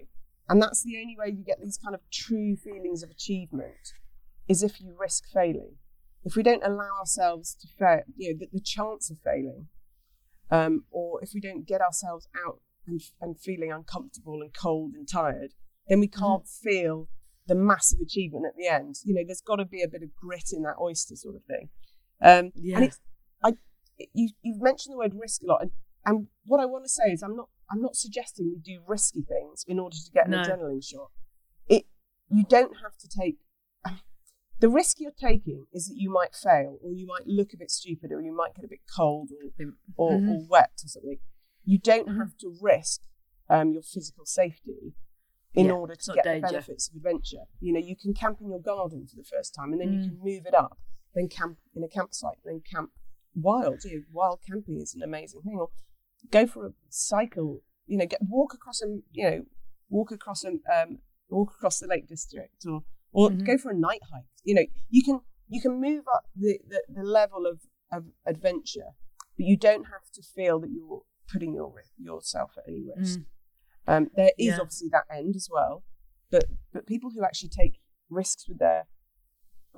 And 0.47 0.61
that's 0.61 0.83
the 0.83 0.99
only 0.99 1.15
way 1.17 1.29
you 1.29 1.43
get 1.43 1.61
these 1.61 1.77
kind 1.77 1.93
of 1.93 2.01
true 2.11 2.55
feelings 2.55 3.03
of 3.03 3.11
achievement 3.11 3.93
is 4.49 4.63
if 4.63 4.81
you 4.81 4.95
risk 4.99 5.23
failing. 5.31 5.75
If 6.25 6.35
we 6.35 6.43
don't 6.43 6.65
allow 6.65 6.97
ourselves 6.99 7.55
to 7.61 7.67
fail, 7.67 8.01
you 8.17 8.33
know, 8.33 8.39
the, 8.39 8.47
the 8.51 8.59
chance 8.59 9.09
of 9.09 9.19
failing, 9.23 9.67
um, 10.51 10.83
or 10.91 11.23
if 11.23 11.29
we 11.33 11.39
don't 11.39 11.67
get 11.67 11.79
ourselves 11.79 12.27
out 12.45 12.59
and, 12.85 12.99
and 13.21 13.39
feeling 13.39 13.71
uncomfortable 13.71 14.41
and 14.41 14.53
cold 14.53 14.95
and 14.95 15.07
tired, 15.07 15.53
then 15.87 15.99
we 15.99 16.07
mm-hmm. 16.07 16.19
can't 16.19 16.43
mm. 16.43 16.59
feel 16.61 17.07
the 17.47 17.55
massive 17.55 17.99
achievement 17.99 18.45
at 18.47 18.57
the 18.57 18.67
end. 18.67 18.95
You 19.05 19.13
know, 19.13 19.21
there's 19.25 19.41
got 19.41 19.57
to 19.57 19.65
be 19.65 19.81
a 19.81 19.87
bit 19.87 20.03
of 20.03 20.13
grit 20.15 20.49
in 20.51 20.63
that 20.63 20.75
oyster 20.81 21.15
sort 21.15 21.35
of 21.35 21.43
thing. 21.43 21.69
Um, 22.21 22.51
yeah. 22.55 22.77
And 22.77 22.85
it's, 22.85 22.99
I, 23.43 23.53
you, 24.13 24.29
you've 24.41 24.61
mentioned 24.61 24.93
the 24.93 24.97
word 24.97 25.13
risk 25.15 25.41
a 25.43 25.45
lot, 25.45 25.61
and, 25.61 25.71
and 26.05 26.27
what 26.45 26.59
I 26.59 26.65
want 26.65 26.83
to 26.85 26.89
say 26.89 27.11
is, 27.11 27.21
I'm 27.21 27.35
not, 27.35 27.49
I'm 27.71 27.81
not 27.81 27.95
suggesting 27.95 28.51
we 28.51 28.59
do 28.59 28.81
risky 28.87 29.21
things 29.21 29.63
in 29.67 29.79
order 29.79 29.95
to 29.95 30.11
get 30.11 30.25
an 30.25 30.31
no. 30.31 30.41
adrenaline 30.41 30.83
shot. 30.83 31.11
It, 31.67 31.85
you 32.29 32.43
don't 32.43 32.77
have 32.83 32.97
to 32.97 33.07
take 33.07 33.37
the 34.59 34.69
risk 34.69 34.97
you're 34.99 35.11
taking 35.11 35.65
is 35.73 35.87
that 35.87 35.95
you 35.97 36.11
might 36.11 36.35
fail 36.35 36.77
or 36.83 36.93
you 36.93 37.07
might 37.07 37.27
look 37.27 37.53
a 37.53 37.57
bit 37.57 37.71
stupid 37.71 38.11
or 38.11 38.21
you 38.21 38.35
might 38.35 38.55
get 38.55 38.65
a 38.65 38.67
bit 38.67 38.81
cold 38.95 39.29
or, 39.31 39.65
or, 39.95 40.11
mm-hmm. 40.11 40.29
or 40.29 40.45
wet 40.49 40.71
or 40.83 40.87
something. 40.87 41.17
You 41.65 41.79
don't 41.79 42.07
mm-hmm. 42.07 42.19
have 42.19 42.37
to 42.39 42.55
risk 42.61 43.01
um, 43.49 43.71
your 43.71 43.81
physical 43.81 44.25
safety 44.25 44.93
in 45.53 45.67
yeah, 45.67 45.71
order 45.71 45.95
to 45.95 46.13
get 46.13 46.23
danger. 46.23 46.47
the 46.47 46.51
benefits 46.53 46.89
of 46.89 46.97
adventure. 46.97 47.45
You 47.59 47.73
know, 47.73 47.79
you 47.79 47.95
can 47.95 48.13
camp 48.13 48.39
in 48.41 48.49
your 48.49 48.59
garden 48.59 49.07
for 49.07 49.15
the 49.15 49.23
first 49.23 49.55
time 49.55 49.71
and 49.71 49.81
then 49.81 49.89
mm. 49.89 50.03
you 50.03 50.09
can 50.09 50.19
move 50.21 50.43
it 50.45 50.53
up, 50.53 50.77
then 51.15 51.27
camp 51.27 51.57
in 51.75 51.83
a 51.83 51.87
campsite, 51.87 52.37
then 52.43 52.61
camp 52.71 52.91
wild. 53.33 53.83
You 53.83 53.95
know, 53.95 54.03
wild 54.11 54.39
camping 54.45 54.79
is 54.79 54.93
an 54.93 55.01
amazing 55.01 55.41
thing. 55.41 55.57
Or 55.59 55.69
go 56.31 56.45
for 56.45 56.67
a 56.67 56.71
cycle, 56.89 57.61
you 57.87 57.97
know, 57.97 58.05
get 58.05 58.21
walk 58.21 58.53
across 58.53 58.81
a 58.81 58.99
you 59.11 59.23
know, 59.23 59.41
walk 59.89 60.11
across 60.11 60.43
a 60.43 60.49
um, 60.49 60.99
walk 61.29 61.53
across 61.57 61.79
the 61.79 61.87
Lake 61.87 62.07
District 62.07 62.63
or 62.67 62.83
or 63.11 63.29
mm-hmm. 63.29 63.43
go 63.43 63.57
for 63.57 63.71
a 63.71 63.75
night 63.75 64.01
hike. 64.11 64.25
You 64.43 64.55
know, 64.55 64.65
you 64.89 65.03
can 65.03 65.21
you 65.47 65.61
can 65.61 65.81
move 65.81 66.03
up 66.13 66.25
the, 66.35 66.59
the, 66.67 66.81
the 66.89 67.03
level 67.03 67.45
of, 67.45 67.61
of 67.91 68.05
adventure, 68.25 68.91
but 69.37 69.45
you 69.45 69.57
don't 69.57 69.85
have 69.85 70.11
to 70.13 70.21
feel 70.21 70.59
that 70.59 70.69
you're 70.69 71.01
putting 71.31 71.53
your 71.53 71.73
yourself 71.97 72.51
at 72.57 72.63
any 72.67 72.83
risk. 72.95 73.19
Mm. 73.19 73.25
Um, 73.87 74.11
there 74.15 74.31
is 74.37 74.47
yeah. 74.47 74.57
obviously 74.59 74.89
that 74.91 75.05
end 75.11 75.35
as 75.35 75.47
well, 75.51 75.83
but 76.29 76.45
but 76.73 76.85
people 76.85 77.11
who 77.15 77.23
actually 77.23 77.49
take 77.49 77.79
risks 78.09 78.47
with 78.47 78.59
their 78.59 78.87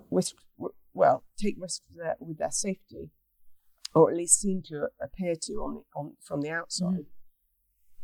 risk, 0.10 0.36
well, 0.94 1.24
take 1.38 1.56
risks 1.58 1.86
with 1.90 2.04
their, 2.04 2.16
with 2.20 2.38
their 2.38 2.52
safety, 2.52 3.12
or 3.94 4.10
at 4.10 4.18
least 4.18 4.42
seem 4.42 4.62
to 4.64 4.88
appear 5.02 5.36
to 5.44 5.54
on 5.54 5.76
the, 5.76 5.82
on 5.96 6.14
from 6.22 6.42
the 6.42 6.50
outside. 6.50 6.90
Mm. 6.90 7.06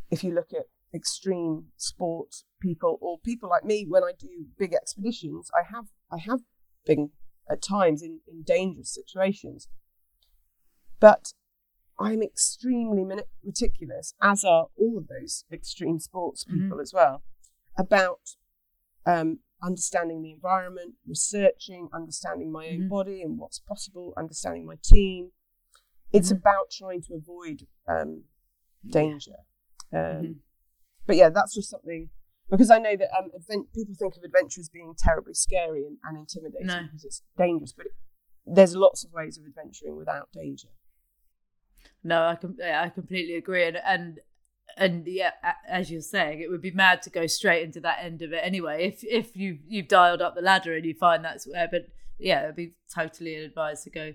If 0.09 0.23
you 0.23 0.33
look 0.33 0.51
at 0.53 0.67
extreme 0.93 1.65
sport 1.75 2.43
people 2.61 2.97
or 3.01 3.19
people 3.19 3.49
like 3.49 3.63
me 3.63 3.85
when 3.87 4.03
I 4.03 4.11
do 4.17 4.45
big 4.57 4.73
expeditions, 4.73 5.49
I 5.53 5.63
have 5.73 5.85
I 6.11 6.17
have 6.19 6.41
been 6.85 7.11
at 7.49 7.61
times 7.61 8.01
in, 8.01 8.19
in 8.27 8.43
dangerous 8.43 8.93
situations. 8.93 9.67
But 10.99 11.33
I'm 11.99 12.21
extremely 12.21 13.03
meticulous, 13.43 14.13
as 14.21 14.43
are 14.43 14.67
all 14.77 14.97
of 14.97 15.07
those 15.07 15.45
extreme 15.51 15.99
sports 15.99 16.43
mm-hmm. 16.43 16.55
people 16.55 16.77
mm-hmm. 16.77 16.81
as 16.81 16.93
well, 16.93 17.23
about 17.77 18.19
um, 19.05 19.39
understanding 19.63 20.21
the 20.21 20.31
environment, 20.31 20.95
researching, 21.07 21.89
understanding 21.93 22.51
my 22.51 22.67
own 22.67 22.79
mm-hmm. 22.81 22.89
body 22.89 23.21
and 23.21 23.37
what's 23.37 23.59
possible, 23.59 24.13
understanding 24.17 24.65
my 24.65 24.75
team. 24.83 25.31
It's 26.11 26.29
mm-hmm. 26.29 26.37
about 26.37 26.71
trying 26.71 27.01
to 27.03 27.15
avoid 27.15 27.67
um, 27.87 28.23
danger. 28.87 29.37
Um, 29.93 29.99
mm-hmm. 29.99 30.31
But 31.07 31.15
yeah, 31.15 31.29
that's 31.29 31.55
just 31.55 31.69
something 31.69 32.09
because 32.49 32.69
I 32.69 32.77
know 32.77 32.95
that 32.95 33.09
um, 33.17 33.29
advent- 33.35 33.73
people 33.73 33.95
think 33.95 34.15
of 34.15 34.23
adventure 34.23 34.61
as 34.61 34.69
being 34.69 34.93
terribly 34.97 35.33
scary 35.33 35.85
and, 35.85 35.97
and 36.03 36.17
intimidating 36.17 36.67
no. 36.67 36.83
because 36.83 37.03
it's 37.03 37.21
dangerous, 37.37 37.73
but 37.73 37.87
it, 37.87 37.93
there's 38.45 38.75
lots 38.75 39.03
of 39.03 39.11
ways 39.11 39.37
of 39.37 39.45
adventuring 39.45 39.97
without 39.97 40.29
danger. 40.31 40.69
No, 42.03 42.23
I 42.23 42.35
com- 42.35 42.57
I 42.63 42.89
completely 42.89 43.35
agree, 43.35 43.65
and 43.65 43.77
and 43.77 44.19
and 44.77 45.07
yeah, 45.07 45.31
as 45.67 45.89
you're 45.89 46.01
saying, 46.01 46.41
it 46.41 46.49
would 46.49 46.61
be 46.61 46.71
mad 46.71 47.01
to 47.03 47.09
go 47.09 47.25
straight 47.27 47.63
into 47.63 47.79
that 47.81 47.99
end 48.01 48.21
of 48.21 48.31
it 48.31 48.41
anyway. 48.43 48.85
If 48.85 49.03
if 49.03 49.35
you 49.35 49.59
you've 49.67 49.87
dialed 49.87 50.21
up 50.21 50.35
the 50.35 50.41
ladder 50.41 50.75
and 50.75 50.85
you 50.85 50.93
find 50.93 51.23
that's 51.23 51.47
where, 51.47 51.67
but 51.69 51.87
yeah, 52.19 52.43
it'd 52.43 52.55
be 52.55 52.75
totally 52.93 53.35
advised 53.35 53.83
to 53.85 53.89
go 53.89 54.13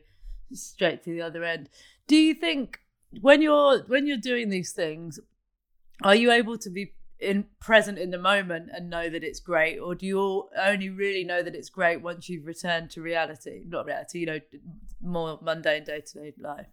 straight 0.52 1.02
to 1.04 1.10
the 1.10 1.22
other 1.22 1.44
end. 1.44 1.68
Do 2.06 2.16
you 2.16 2.34
think 2.34 2.80
when 3.20 3.42
you're 3.42 3.82
when 3.82 4.06
you're 4.06 4.16
doing 4.16 4.48
these 4.48 4.72
things, 4.72 5.20
are 6.02 6.14
you 6.14 6.30
able 6.30 6.58
to 6.58 6.70
be 6.70 6.94
in 7.18 7.46
present 7.60 7.98
in 7.98 8.10
the 8.10 8.18
moment 8.18 8.68
and 8.74 8.90
know 8.90 9.08
that 9.08 9.22
it's 9.22 9.38
great 9.38 9.78
or 9.78 9.94
do 9.94 10.06
you 10.06 10.48
only 10.60 10.90
really 10.90 11.22
know 11.22 11.40
that 11.42 11.54
it's 11.54 11.68
great 11.68 12.02
once 12.02 12.28
you've 12.28 12.46
returned 12.46 12.90
to 12.90 13.00
reality? 13.00 13.62
Not 13.66 13.86
reality 13.86 14.20
you 14.20 14.26
know 14.26 14.40
more 15.00 15.38
mundane 15.42 15.84
day-to-day 15.84 16.34
life. 16.38 16.66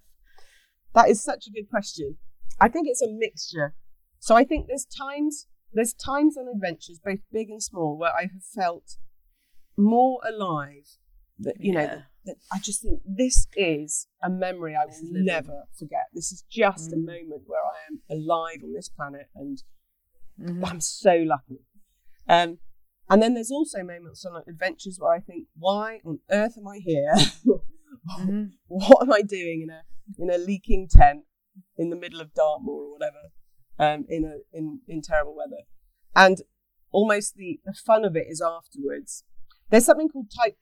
That 0.96 1.10
is 1.10 1.24
such 1.24 1.46
a 1.48 1.52
good 1.52 1.70
question. 1.70 2.18
I 2.60 2.68
think 2.68 2.88
it's 2.88 3.02
a 3.02 3.08
mixture. 3.08 3.76
So 4.20 4.36
i 4.36 4.44
think 4.44 4.68
there's 4.68 4.86
times 4.86 5.48
there's 5.74 5.94
times 5.94 6.38
on 6.38 6.48
adventures 6.48 7.00
both 7.04 7.20
big 7.32 7.50
and 7.50 7.62
small 7.62 7.98
where 7.98 8.12
i 8.12 8.24
have 8.24 8.44
felt 8.44 8.98
more 9.78 10.20
alive 10.28 10.98
that 11.38 11.56
you 11.60 11.74
yeah. 11.74 11.86
know 11.86 12.02
i 12.52 12.60
just 12.60 12.82
think 12.82 13.02
this 13.06 13.48
is 13.56 14.08
a 14.24 14.30
memory 14.30 14.76
i 14.76 14.86
will 14.86 14.94
never 15.02 15.64
forget 15.78 16.06
this 16.14 16.32
is 16.32 16.44
just 16.50 16.92
mm. 16.92 16.94
a 16.94 16.98
moment 16.98 17.44
where 17.46 17.62
i 17.62 17.78
am 17.90 18.02
alive 18.10 18.60
on 18.64 18.74
this 18.74 18.90
planet 18.90 19.28
and 19.36 19.64
Mm-hmm. 20.42 20.66
I'm 20.66 20.82
so 20.82 21.16
lucky. 21.26 21.62
Um, 22.28 22.60
and 23.10 23.22
then 23.22 23.34
there's 23.34 23.52
also 23.52 23.80
moments 23.80 24.24
on 24.26 24.34
like, 24.34 24.48
adventures 24.48 24.98
where 25.00 25.14
I 25.14 25.20
think, 25.20 25.48
why 25.58 26.00
on 26.06 26.20
earth 26.32 26.58
am 26.58 26.68
I 26.68 26.78
here? 26.78 27.14
mm-hmm. 28.20 28.44
What 28.68 29.04
am 29.04 29.12
I 29.12 29.22
doing 29.22 29.68
in 29.68 29.70
a 29.70 29.82
in 30.18 30.30
a 30.34 30.44
leaking 30.44 30.88
tent 30.90 31.24
in 31.78 31.90
the 31.90 31.96
middle 31.96 32.22
of 32.22 32.34
Dartmoor 32.34 32.84
or 32.84 32.94
whatever, 32.94 33.32
um, 33.80 34.06
in 34.08 34.26
a 34.26 34.58
in 34.58 34.82
in 34.88 35.02
terrible 35.02 35.36
weather? 35.36 35.64
And 36.16 36.38
almost 36.92 37.36
the, 37.36 37.60
the 37.66 37.74
fun 37.74 38.06
of 38.06 38.16
it 38.16 38.26
is 38.30 38.42
afterwards 38.42 39.24
there's 39.70 39.86
something 39.86 40.10
called 40.10 40.32
type. 40.36 40.58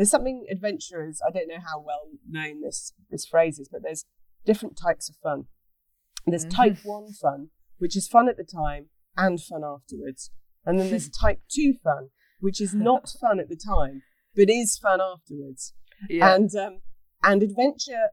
There's 0.00 0.10
something 0.10 0.46
adventurers. 0.50 1.20
I 1.20 1.30
don't 1.30 1.46
know 1.46 1.60
how 1.60 1.78
well 1.78 2.08
known 2.26 2.62
this 2.62 2.94
this 3.10 3.26
phrase 3.26 3.58
is, 3.58 3.68
but 3.68 3.82
there's 3.82 4.06
different 4.46 4.78
types 4.82 5.10
of 5.10 5.16
fun. 5.16 5.44
There's 6.26 6.46
Mhm. 6.46 6.56
type 6.56 6.78
one 6.84 7.12
fun, 7.12 7.50
which 7.76 7.94
is 7.98 8.08
fun 8.08 8.26
at 8.26 8.38
the 8.38 8.44
time 8.44 8.88
and 9.14 9.38
fun 9.38 9.62
afterwards, 9.62 10.30
and 10.64 10.78
then 10.78 10.88
there's 10.88 11.10
type 11.24 11.42
two 11.50 11.74
fun, 11.84 12.08
which 12.38 12.62
is 12.62 12.72
not 12.88 13.10
fun 13.20 13.38
at 13.38 13.50
the 13.50 13.56
time 13.56 14.02
but 14.34 14.48
is 14.48 14.78
fun 14.78 15.02
afterwards. 15.02 15.74
Yeah. 16.08 16.34
And 16.34 16.54
um, 16.56 16.80
and 17.22 17.42
adventure 17.42 18.08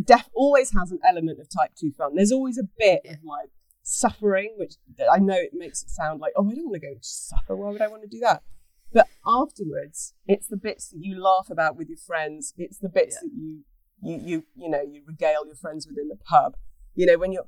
def 0.00 0.28
always 0.34 0.70
has 0.78 0.92
an 0.92 1.00
element 1.04 1.40
of 1.40 1.48
type 1.48 1.72
two 1.74 1.90
fun. 1.90 2.14
There's 2.14 2.30
always 2.30 2.56
a 2.56 2.68
bit 2.78 3.00
of 3.04 3.24
like 3.24 3.50
suffering, 3.82 4.54
which 4.58 4.74
I 5.10 5.18
know 5.18 5.34
it 5.34 5.54
makes 5.54 5.82
it 5.82 5.90
sound 5.90 6.20
like, 6.20 6.34
oh, 6.36 6.48
I 6.48 6.54
don't 6.54 6.66
want 6.66 6.80
to 6.80 6.86
go 6.88 6.94
suffer. 7.00 7.56
Why 7.56 7.70
would 7.70 7.82
I 7.82 7.88
want 7.88 8.02
to 8.02 8.08
do 8.08 8.20
that? 8.20 8.44
But 8.92 9.08
afterwards, 9.26 10.14
it's 10.26 10.48
the 10.48 10.56
bits 10.56 10.88
that 10.90 10.98
you 11.00 11.20
laugh 11.22 11.48
about 11.50 11.76
with 11.76 11.88
your 11.88 11.98
friends. 11.98 12.52
It's 12.56 12.78
the 12.78 12.88
bits 12.88 13.18
that 13.20 13.30
you 13.34 13.64
you 14.02 14.20
you 14.24 14.44
you 14.56 14.68
know 14.68 14.82
you 14.82 15.02
regale 15.06 15.46
your 15.46 15.54
friends 15.54 15.86
with 15.86 15.98
in 15.98 16.08
the 16.08 16.16
pub. 16.16 16.56
You 16.94 17.06
know 17.06 17.18
when 17.18 17.32
you're. 17.32 17.46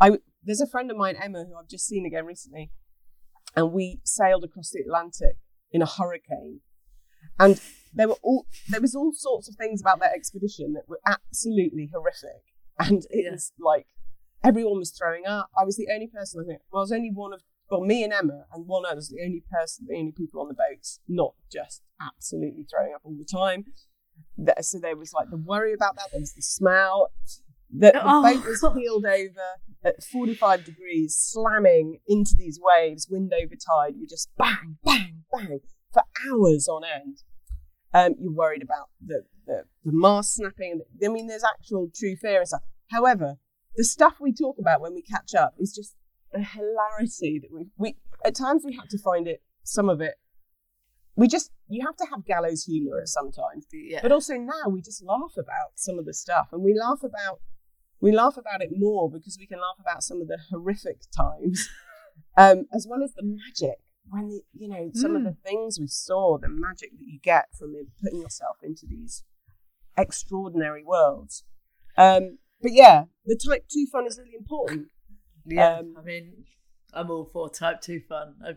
I 0.00 0.18
there's 0.44 0.60
a 0.60 0.66
friend 0.66 0.90
of 0.90 0.96
mine, 0.96 1.16
Emma, 1.20 1.44
who 1.44 1.56
I've 1.56 1.68
just 1.68 1.86
seen 1.86 2.06
again 2.06 2.26
recently, 2.26 2.70
and 3.56 3.72
we 3.72 4.00
sailed 4.04 4.44
across 4.44 4.70
the 4.70 4.80
Atlantic 4.80 5.36
in 5.72 5.82
a 5.82 5.86
hurricane, 5.86 6.60
and 7.38 7.60
there 7.92 8.08
were 8.08 8.18
all 8.22 8.46
there 8.68 8.80
was 8.80 8.94
all 8.94 9.12
sorts 9.14 9.48
of 9.48 9.56
things 9.56 9.80
about 9.80 9.98
that 10.00 10.12
expedition 10.14 10.74
that 10.74 10.88
were 10.88 11.00
absolutely 11.06 11.90
horrific, 11.92 12.42
and 12.78 13.04
it 13.10 13.24
Yeah. 13.24 13.32
was 13.32 13.52
like 13.58 13.86
everyone 14.44 14.78
was 14.78 14.90
throwing 14.92 15.26
up. 15.26 15.48
I 15.58 15.64
was 15.64 15.76
the 15.76 15.88
only 15.92 16.06
person. 16.06 16.42
I 16.44 16.46
think 16.46 16.60
well, 16.70 16.80
I 16.80 16.84
was 16.84 16.92
only 16.92 17.10
one 17.12 17.32
of 17.32 17.42
well, 17.70 17.80
me 17.80 18.04
and 18.04 18.12
Emma 18.12 18.44
and 18.52 18.66
one 18.66 18.84
other 18.86 18.96
was 18.96 19.08
the 19.08 19.22
only 19.24 19.42
person, 19.50 19.86
the 19.88 19.96
only 19.96 20.12
people 20.12 20.40
on 20.40 20.48
the 20.48 20.54
boats, 20.54 21.00
not 21.08 21.34
just 21.52 21.82
absolutely 22.00 22.64
throwing 22.70 22.94
up 22.94 23.00
all 23.04 23.16
the 23.18 23.24
time. 23.24 23.64
That, 24.38 24.64
so 24.64 24.78
there 24.78 24.96
was 24.96 25.12
like 25.12 25.30
the 25.30 25.36
worry 25.36 25.72
about 25.72 25.96
that. 25.96 26.08
There 26.12 26.20
was 26.20 26.32
the 26.34 26.42
smell. 26.42 27.08
The, 27.70 27.90
the 27.92 28.00
Oh. 28.04 28.22
boat 28.22 28.44
was 28.46 28.60
keeled 28.74 29.04
over 29.04 29.40
at 29.84 30.02
45 30.04 30.64
degrees, 30.64 31.16
slamming 31.18 31.98
into 32.06 32.34
these 32.38 32.58
waves, 32.62 33.08
wind 33.10 33.32
over 33.34 33.54
tide. 33.54 33.94
You 33.96 34.06
just 34.06 34.30
bang, 34.38 34.78
bang, 34.84 35.24
bang 35.32 35.60
for 35.92 36.02
hours 36.30 36.68
on 36.68 36.82
end. 36.84 37.18
Um, 37.92 38.14
you're 38.20 38.32
worried 38.32 38.62
about 38.62 38.88
the, 39.04 39.22
the, 39.46 39.64
the 39.84 39.92
mast 39.92 40.34
snapping. 40.34 40.80
I 41.04 41.08
mean, 41.08 41.26
there's 41.26 41.44
actual 41.44 41.90
true 41.94 42.16
fear 42.16 42.38
and 42.40 42.48
stuff. 42.48 42.62
However, 42.90 43.36
the 43.74 43.84
stuff 43.84 44.14
we 44.20 44.32
talk 44.32 44.56
about 44.58 44.80
when 44.80 44.94
we 44.94 45.02
catch 45.02 45.34
up 45.34 45.54
is 45.58 45.74
just 45.74 45.94
the 46.32 46.42
hilarity 46.42 47.40
that 47.40 47.52
we, 47.52 47.66
we 47.76 47.96
at 48.24 48.34
times 48.34 48.62
we 48.64 48.74
had 48.74 48.90
to 48.90 48.98
find 48.98 49.28
it, 49.28 49.42
some 49.62 49.88
of 49.88 50.00
it. 50.00 50.14
We 51.14 51.28
just, 51.28 51.50
you 51.68 51.84
have 51.86 51.96
to 51.96 52.06
have 52.10 52.26
gallows 52.26 52.64
humor 52.64 53.00
at 53.00 53.08
sometimes. 53.08 53.66
yeah. 53.72 54.00
But 54.02 54.12
also 54.12 54.34
now 54.34 54.68
we 54.68 54.82
just 54.82 55.02
laugh 55.02 55.32
about 55.38 55.72
some 55.76 55.98
of 55.98 56.04
the 56.04 56.12
stuff, 56.12 56.48
and 56.52 56.62
we 56.62 56.74
laugh 56.78 57.02
about 57.02 57.40
we 58.00 58.12
laugh 58.12 58.36
about 58.36 58.60
it 58.60 58.70
more 58.76 59.10
because 59.10 59.38
we 59.40 59.46
can 59.46 59.58
laugh 59.58 59.78
about 59.80 60.02
some 60.02 60.20
of 60.20 60.28
the 60.28 60.38
horrific 60.50 61.00
times, 61.16 61.68
um, 62.36 62.66
as 62.74 62.86
well 62.88 63.02
as 63.02 63.14
the 63.14 63.22
magic. 63.22 63.78
When 64.08 64.28
the, 64.28 64.42
you 64.52 64.68
know 64.68 64.90
some 64.94 65.16
of 65.16 65.24
the 65.24 65.36
things 65.44 65.80
we 65.80 65.88
saw, 65.88 66.38
the 66.38 66.48
magic 66.48 66.90
that 66.98 67.06
you 67.06 67.18
get 67.20 67.46
from 67.58 67.74
putting 68.00 68.20
yourself 68.20 68.58
into 68.62 68.86
these 68.86 69.24
extraordinary 69.96 70.84
worlds. 70.84 71.42
Um, 71.96 72.38
but 72.62 72.72
yeah, 72.72 73.04
the 73.24 73.36
type 73.36 73.66
two 73.68 73.86
fun 73.90 74.06
is 74.06 74.18
really 74.18 74.36
important. 74.38 74.88
Yeah, 75.46 75.78
Um, 75.78 75.94
I 75.98 76.02
mean, 76.02 76.44
I'm 76.92 77.10
all 77.10 77.24
for 77.32 77.48
type 77.48 77.80
two 77.80 78.00
fun. 78.00 78.34
I, 78.44 78.56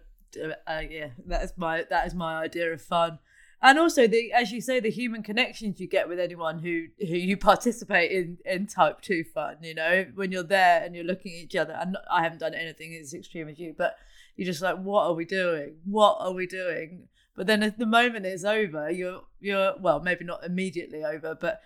uh, 0.67 0.82
yeah, 0.89 1.10
that 1.25 1.43
is 1.43 1.54
my 1.58 1.86
that 1.89 2.08
is 2.08 2.13
my 2.13 2.43
idea 2.43 2.71
of 2.71 2.82
fun, 2.82 3.19
and 3.62 3.80
also 3.80 4.08
the 4.08 4.32
as 4.32 4.52
you 4.52 4.62
say, 4.62 4.80
the 4.80 4.91
human 4.91 5.23
connections 5.23 5.80
you 5.80 5.88
get 5.88 6.08
with 6.08 6.19
anyone 6.19 6.60
who 6.60 6.86
who 6.99 7.15
you 7.15 7.38
participate 7.38 8.12
in 8.12 8.38
in 8.45 8.67
type 8.67 9.02
two 9.02 9.23
fun. 9.23 9.58
You 9.62 9.75
know, 9.75 10.06
when 10.15 10.32
you're 10.32 10.43
there 10.43 10.84
and 10.84 10.95
you're 10.95 11.04
looking 11.04 11.34
at 11.34 11.43
each 11.45 11.56
other, 11.56 11.73
and 11.73 11.97
I 12.12 12.23
haven't 12.23 12.39
done 12.39 12.54
anything 12.54 12.95
as 12.95 13.13
extreme 13.13 13.49
as 13.49 13.60
you, 13.60 13.73
but 13.78 13.97
you're 14.36 14.45
just 14.45 14.62
like, 14.62 14.78
what 14.78 15.04
are 15.06 15.13
we 15.13 15.25
doing? 15.25 15.78
What 15.86 16.17
are 16.19 16.32
we 16.32 16.47
doing? 16.47 17.08
But 17.36 17.47
then 17.47 17.73
the 17.78 17.86
moment 17.86 18.25
is 18.25 18.45
over, 18.45 18.89
you're 18.91 19.21
you're 19.39 19.73
well, 19.80 19.99
maybe 19.99 20.25
not 20.25 20.45
immediately 20.45 21.04
over, 21.04 21.36
but 21.36 21.62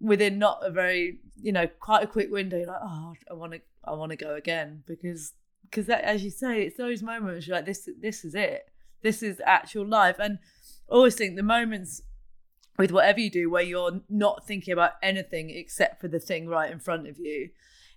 within 0.00 0.38
not 0.38 0.60
a 0.62 0.70
very 0.70 1.18
you 1.40 1.52
know 1.52 1.66
quite 1.80 2.02
a 2.04 2.06
quick 2.06 2.30
window 2.30 2.58
like 2.58 2.80
oh 2.82 3.12
i 3.30 3.34
want 3.34 3.52
to 3.52 3.60
i 3.90 3.94
want 3.94 4.10
to 4.10 4.16
go 4.16 4.34
again 4.34 4.82
because 4.86 5.34
because 5.62 5.86
that 5.86 6.02
as 6.04 6.24
you 6.24 6.30
say 6.30 6.62
it's 6.62 6.76
those 6.76 7.02
moments 7.02 7.46
you're 7.46 7.56
like 7.56 7.66
this 7.66 7.88
this 8.00 8.24
is 8.24 8.34
it. 8.34 8.70
This 9.02 9.22
is 9.22 9.40
actual 9.44 9.86
life. 9.86 10.16
And 10.18 10.38
always 10.88 11.14
think 11.14 11.36
the 11.36 11.42
moments 11.42 12.02
with 12.78 12.92
whatever 12.92 13.20
you 13.20 13.30
do 13.30 13.50
where 13.50 13.62
you're 13.62 14.00
not 14.08 14.46
thinking 14.46 14.72
about 14.72 14.92
anything 15.02 15.50
except 15.50 16.00
for 16.00 16.08
the 16.08 16.20
thing 16.20 16.46
right 16.46 16.70
in 16.70 16.78
front 16.78 17.08
of 17.08 17.18
you 17.18 17.50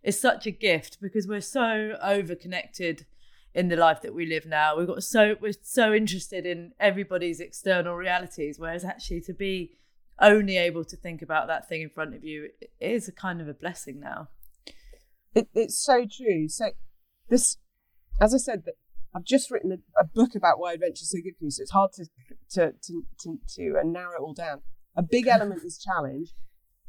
is 0.03 0.19
such 0.19 0.47
a 0.47 0.51
gift 0.51 0.97
because 1.01 1.27
we're 1.27 1.41
so 1.41 1.97
over 2.01 2.33
connected 2.33 3.05
in 3.53 3.67
the 3.67 3.75
life 3.75 4.01
that 4.01 4.13
we 4.13 4.25
live 4.25 4.45
now. 4.45 4.77
We've 4.77 4.87
got 4.87 5.03
so 5.03 5.35
we're 5.39 5.53
so 5.61 5.93
interested 5.93 6.45
in 6.45 6.73
everybody's 6.79 7.39
external 7.39 7.95
realities 7.95 8.59
whereas 8.59 8.83
actually 8.83 9.21
to 9.21 9.33
be 9.33 9.73
only 10.19 10.57
able 10.57 10.83
to 10.85 10.95
think 10.95 11.21
about 11.21 11.47
that 11.47 11.67
thing 11.67 11.81
in 11.81 11.89
front 11.89 12.13
of 12.13 12.23
you 12.23 12.49
is 12.79 13.07
a 13.07 13.11
kind 13.11 13.41
of 13.41 13.47
a 13.47 13.53
blessing 13.53 13.99
now. 13.99 14.29
It, 15.33 15.47
it's 15.53 15.81
so 15.83 16.05
true. 16.05 16.47
So 16.47 16.71
this, 17.29 17.57
as 18.19 18.33
I 18.33 18.37
said, 18.37 18.63
I've 19.15 19.23
just 19.23 19.51
written 19.51 19.71
a, 19.71 20.01
a 20.01 20.05
book 20.05 20.35
about 20.35 20.59
why 20.59 20.73
adventure 20.73 21.03
is 21.03 21.11
so 21.11 21.19
good 21.23 21.37
for 21.37 21.45
you. 21.45 21.51
So 21.51 21.61
it's 21.61 21.71
hard 21.71 21.91
to 21.93 22.05
to 22.51 22.73
to 22.81 23.03
to, 23.21 23.39
to 23.55 23.75
uh, 23.79 23.83
narrow 23.85 24.13
it 24.13 24.21
all 24.21 24.33
down. 24.33 24.61
A 24.95 25.03
big 25.03 25.27
element 25.27 25.61
is 25.63 25.77
challenge. 25.77 26.33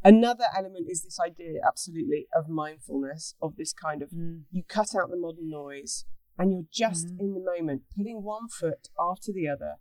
Another 0.05 0.45
element 0.57 0.87
is 0.91 1.05
this 1.05 1.19
idea, 1.25 1.61
absolutely, 1.65 2.27
of 2.35 2.49
mindfulness, 2.49 3.37
of 3.41 3.55
this 3.57 3.73
kind 3.73 4.03
of 4.03 4.11
you 4.13 4.65
cut 4.69 4.97
out 4.97 5.11
the 5.11 5.17
modern 5.17 5.49
noise 5.49 6.05
and 6.37 6.53
you're 6.53 6.65
just 6.73 7.09
in 7.21 7.35
the 7.35 7.41
moment, 7.41 7.83
putting 7.97 8.23
one 8.23 8.49
foot 8.49 8.89
after 8.99 9.33
the 9.33 9.49
other. 9.49 9.77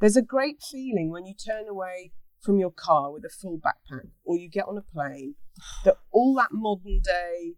There's 0.00 0.16
a 0.16 0.22
great 0.22 0.60
feeling 0.60 1.10
when 1.10 1.24
you 1.24 1.34
turn 1.34 1.66
away 1.66 2.12
from 2.42 2.58
your 2.58 2.72
car 2.72 3.10
with 3.10 3.24
a 3.24 3.30
full 3.30 3.58
backpack 3.58 4.10
or 4.24 4.36
you 4.36 4.50
get 4.50 4.66
on 4.68 4.76
a 4.76 4.82
plane 4.82 5.36
that 5.84 5.96
all 6.10 6.34
that 6.34 6.50
modern 6.52 7.00
day 7.02 7.54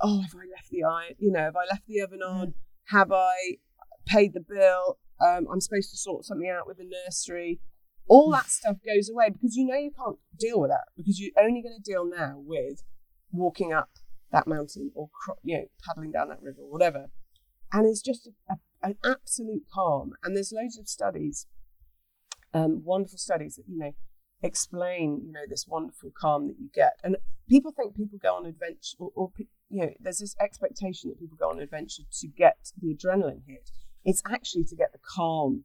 oh 0.00 0.20
have 0.20 0.34
i 0.34 0.44
left 0.54 0.70
the 0.70 0.84
eye 0.84 1.14
you 1.18 1.30
know 1.30 1.40
have 1.40 1.56
i 1.56 1.64
left 1.70 1.86
the 1.86 2.00
oven 2.00 2.22
on? 2.22 2.54
Have 2.86 3.12
i 3.12 3.58
paid 4.06 4.34
the 4.34 4.40
bill? 4.40 4.98
Um, 5.20 5.46
i'm 5.50 5.60
supposed 5.60 5.90
to 5.90 5.96
sort 5.96 6.24
something 6.24 6.48
out 6.48 6.66
with 6.66 6.78
the 6.78 6.90
nursery. 7.04 7.60
All 8.08 8.30
that 8.30 8.46
stuff 8.46 8.76
goes 8.86 9.10
away 9.10 9.30
because 9.30 9.56
you 9.56 9.66
know 9.66 9.76
you 9.76 9.90
can't 9.96 10.18
deal 10.38 10.60
with 10.60 10.70
that 10.70 10.84
because 10.96 11.20
you're 11.20 11.32
only 11.40 11.62
going 11.62 11.76
to 11.76 11.90
deal 11.90 12.04
now 12.08 12.34
with 12.36 12.84
walking 13.32 13.72
up 13.72 13.90
that 14.30 14.46
mountain 14.46 14.92
or 14.94 15.10
you 15.42 15.56
know 15.56 15.64
paddling 15.84 16.12
down 16.12 16.28
that 16.28 16.42
river 16.42 16.60
or 16.60 16.70
whatever. 16.70 17.06
And 17.72 17.84
it's 17.84 18.00
just 18.00 18.28
a, 18.28 18.52
a, 18.52 18.56
an 18.82 18.94
absolute 19.04 19.64
calm. 19.74 20.12
And 20.22 20.36
there's 20.36 20.52
loads 20.52 20.78
of 20.78 20.88
studies 20.88 21.48
um, 22.56 22.82
wonderful 22.84 23.18
studies 23.18 23.56
that 23.56 23.64
you 23.68 23.78
know 23.78 23.92
explain 24.42 25.22
you 25.26 25.32
know 25.32 25.44
this 25.48 25.66
wonderful 25.68 26.10
calm 26.18 26.48
that 26.48 26.56
you 26.58 26.68
get. 26.74 26.94
And 27.04 27.16
people 27.48 27.72
think 27.72 27.96
people 27.96 28.18
go 28.22 28.34
on 28.34 28.46
adventure 28.46 28.96
or, 28.98 29.10
or 29.14 29.30
you 29.68 29.82
know 29.82 29.90
there's 30.00 30.18
this 30.18 30.36
expectation 30.40 31.10
that 31.10 31.18
people 31.18 31.36
go 31.36 31.50
on 31.50 31.56
an 31.56 31.62
adventure 31.62 32.02
to 32.20 32.26
get 32.28 32.56
the 32.80 32.94
adrenaline 32.94 33.42
hit. 33.46 33.70
It's 34.04 34.22
actually 34.28 34.64
to 34.64 34.76
get 34.76 34.92
the 34.92 34.98
calm 35.16 35.64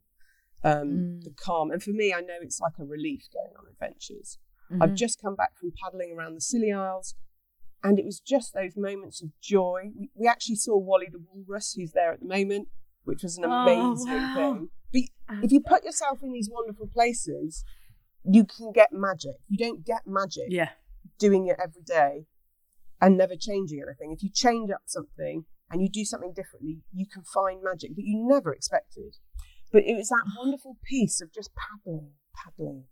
um 0.64 1.20
the 1.24 1.32
calm. 1.32 1.72
And 1.72 1.82
for 1.82 1.92
me 1.92 2.14
i 2.14 2.22
know 2.22 2.38
it's 2.42 2.60
like 2.60 2.74
a 2.80 2.84
relief 2.86 3.24
going 3.34 3.54
on 3.58 3.66
adventures. 3.70 4.38
I've 4.80 4.96
just 4.96 5.22
come 5.22 5.36
back 5.36 5.58
from 5.60 5.74
paddling 5.84 6.16
around 6.18 6.36
the 6.36 6.42
scilly 6.42 6.72
isles 6.72 7.16
and 7.84 8.00
it 8.00 8.06
was 8.06 8.20
just 8.20 8.54
those 8.54 8.78
moments 8.78 9.22
of 9.22 9.30
joy. 9.42 9.90
We, 9.98 10.10
we 10.16 10.28
actually 10.28 10.56
saw 10.56 10.78
wally 10.78 11.08
the 11.12 11.20
walrus 11.34 11.74
who's 11.74 11.92
there 11.92 12.12
at 12.14 12.20
the 12.22 12.28
moment 12.28 12.68
which 13.04 13.24
was 13.24 13.38
an 13.38 13.46
Oh, 13.46 13.62
amazing 13.62 14.22
wow. 14.24 14.32
thing. 14.34 14.70
But 14.94 15.02
if 15.44 15.52
you 15.52 15.60
put 15.62 15.84
yourself 15.84 16.20
in 16.24 16.32
these 16.32 16.50
wonderful 16.52 16.88
places 16.88 17.64
you 18.24 18.46
can 18.46 18.72
get 18.72 18.94
magic. 18.94 19.38
You 19.50 19.58
don't 19.58 19.84
get 19.84 20.02
magic 20.06 20.46
Yeah. 20.50 20.70
doing 21.18 21.48
it 21.48 21.58
every 21.62 21.82
day 21.82 22.26
and 23.02 23.18
never 23.18 23.36
changing 23.36 23.82
anything. 23.86 24.12
If 24.12 24.22
you 24.24 24.30
change 24.34 24.70
up 24.70 24.84
something 24.86 25.46
and 25.72 25.82
you 25.82 25.90
do 25.90 26.06
something 26.06 26.34
differently, 26.34 26.82
you 26.94 27.06
can 27.12 27.24
find 27.24 27.62
magic 27.64 27.96
that 27.96 28.04
you 28.06 28.24
never 28.26 28.54
expected. 28.54 29.18
But 29.72 29.84
it 29.86 29.96
was 29.96 30.10
that 30.10 30.26
wonderful 30.38 30.78
piece 30.84 31.20
of 31.22 31.34
just 31.34 31.50
paddling, 31.56 32.12
paddling. 32.36 32.84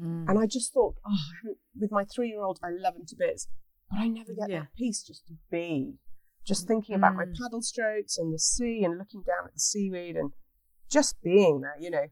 Mm. 0.00 0.28
And 0.28 0.38
I 0.38 0.46
just 0.46 0.72
thought, 0.72 0.94
oh, 1.06 1.54
with 1.78 1.90
my 1.90 2.04
three 2.04 2.28
year 2.28 2.42
old, 2.42 2.60
I 2.62 2.68
love 2.70 2.94
him 2.96 3.06
to 3.08 3.16
bits, 3.16 3.48
but 3.90 3.98
I 3.98 4.08
never 4.08 4.32
get 4.34 4.48
Yeah. 4.50 4.60
that 4.60 4.74
piece 4.76 5.02
just 5.02 5.26
to 5.26 5.34
be. 5.50 5.94
Just 6.46 6.68
thinking 6.68 6.94
about 6.94 7.16
my 7.16 7.24
Mm. 7.24 7.36
paddle 7.36 7.62
strokes 7.62 8.16
and 8.18 8.32
the 8.32 8.38
sea 8.38 8.84
and 8.84 8.98
looking 8.98 9.22
down 9.22 9.46
at 9.46 9.54
the 9.54 9.58
seaweed 9.58 10.16
and 10.16 10.32
just 10.88 11.20
being 11.22 11.62
there, 11.62 11.76
you 11.80 11.90
know. 11.90 12.06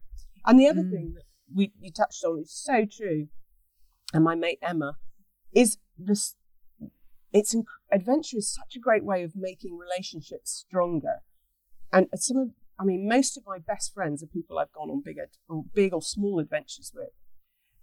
And 0.45 0.59
the 0.59 0.67
other 0.67 0.83
Mm. 0.83 0.91
thing 0.91 1.13
that 1.13 1.23
we 1.53 1.73
you 1.79 1.91
touched 1.91 2.21
on 2.25 2.39
is 2.39 2.51
so 2.51 2.85
true, 2.85 3.29
and 4.13 4.23
my 4.25 4.35
mate 4.35 4.59
Emma 4.61 4.97
is 5.53 5.77
this. 5.97 6.35
It's 7.35 7.53
inc- 7.53 7.65
adventure 7.91 8.37
is 8.37 8.49
such 8.49 8.77
a 8.77 8.79
great 8.79 9.03
way 9.03 9.21
of 9.21 9.33
making 9.35 9.77
relationships 9.77 10.51
stronger, 10.51 11.17
and 11.91 12.07
some 12.15 12.37
of 12.37 12.49
I 12.79 12.85
mean, 12.85 13.09
most 13.09 13.37
of 13.37 13.43
my 13.45 13.57
best 13.59 13.93
friends 13.93 14.23
are 14.23 14.27
people 14.27 14.57
I've 14.57 14.71
gone 14.71 14.89
on 14.89 15.01
big, 15.03 15.17
ad- 15.17 15.37
or 15.49 15.65
big 15.73 15.93
or 15.93 16.01
small 16.01 16.39
adventures 16.39 16.93
with, 16.95 17.11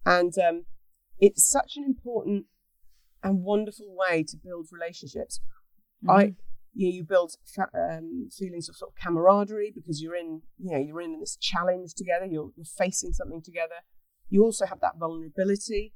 and 0.06 0.32
um, 0.38 0.64
it's 1.18 1.44
such 1.44 1.76
an 1.76 1.84
important 1.84 2.46
and 3.22 3.44
wonderful 3.44 3.94
way 3.94 4.24
to 4.24 4.38
build 4.42 4.68
relationships. 4.72 5.40
I, 6.08 6.22
you, 6.72 6.88
know, 6.88 6.94
you 6.94 7.04
build 7.04 7.34
fa- 7.44 7.68
um, 7.74 8.30
feelings 8.36 8.70
of 8.70 8.76
sort 8.76 8.92
of 8.92 9.02
camaraderie 9.02 9.72
because 9.74 10.00
you're 10.00 10.16
in, 10.16 10.42
you 10.58 10.72
know, 10.72 10.78
you're 10.78 11.02
in 11.02 11.20
this 11.20 11.36
challenge 11.36 11.92
together. 11.94 12.24
You're, 12.24 12.50
you're 12.56 12.64
facing 12.64 13.12
something 13.12 13.42
together. 13.42 13.84
You 14.30 14.42
also 14.44 14.64
have 14.64 14.80
that 14.80 14.98
vulnerability 14.98 15.92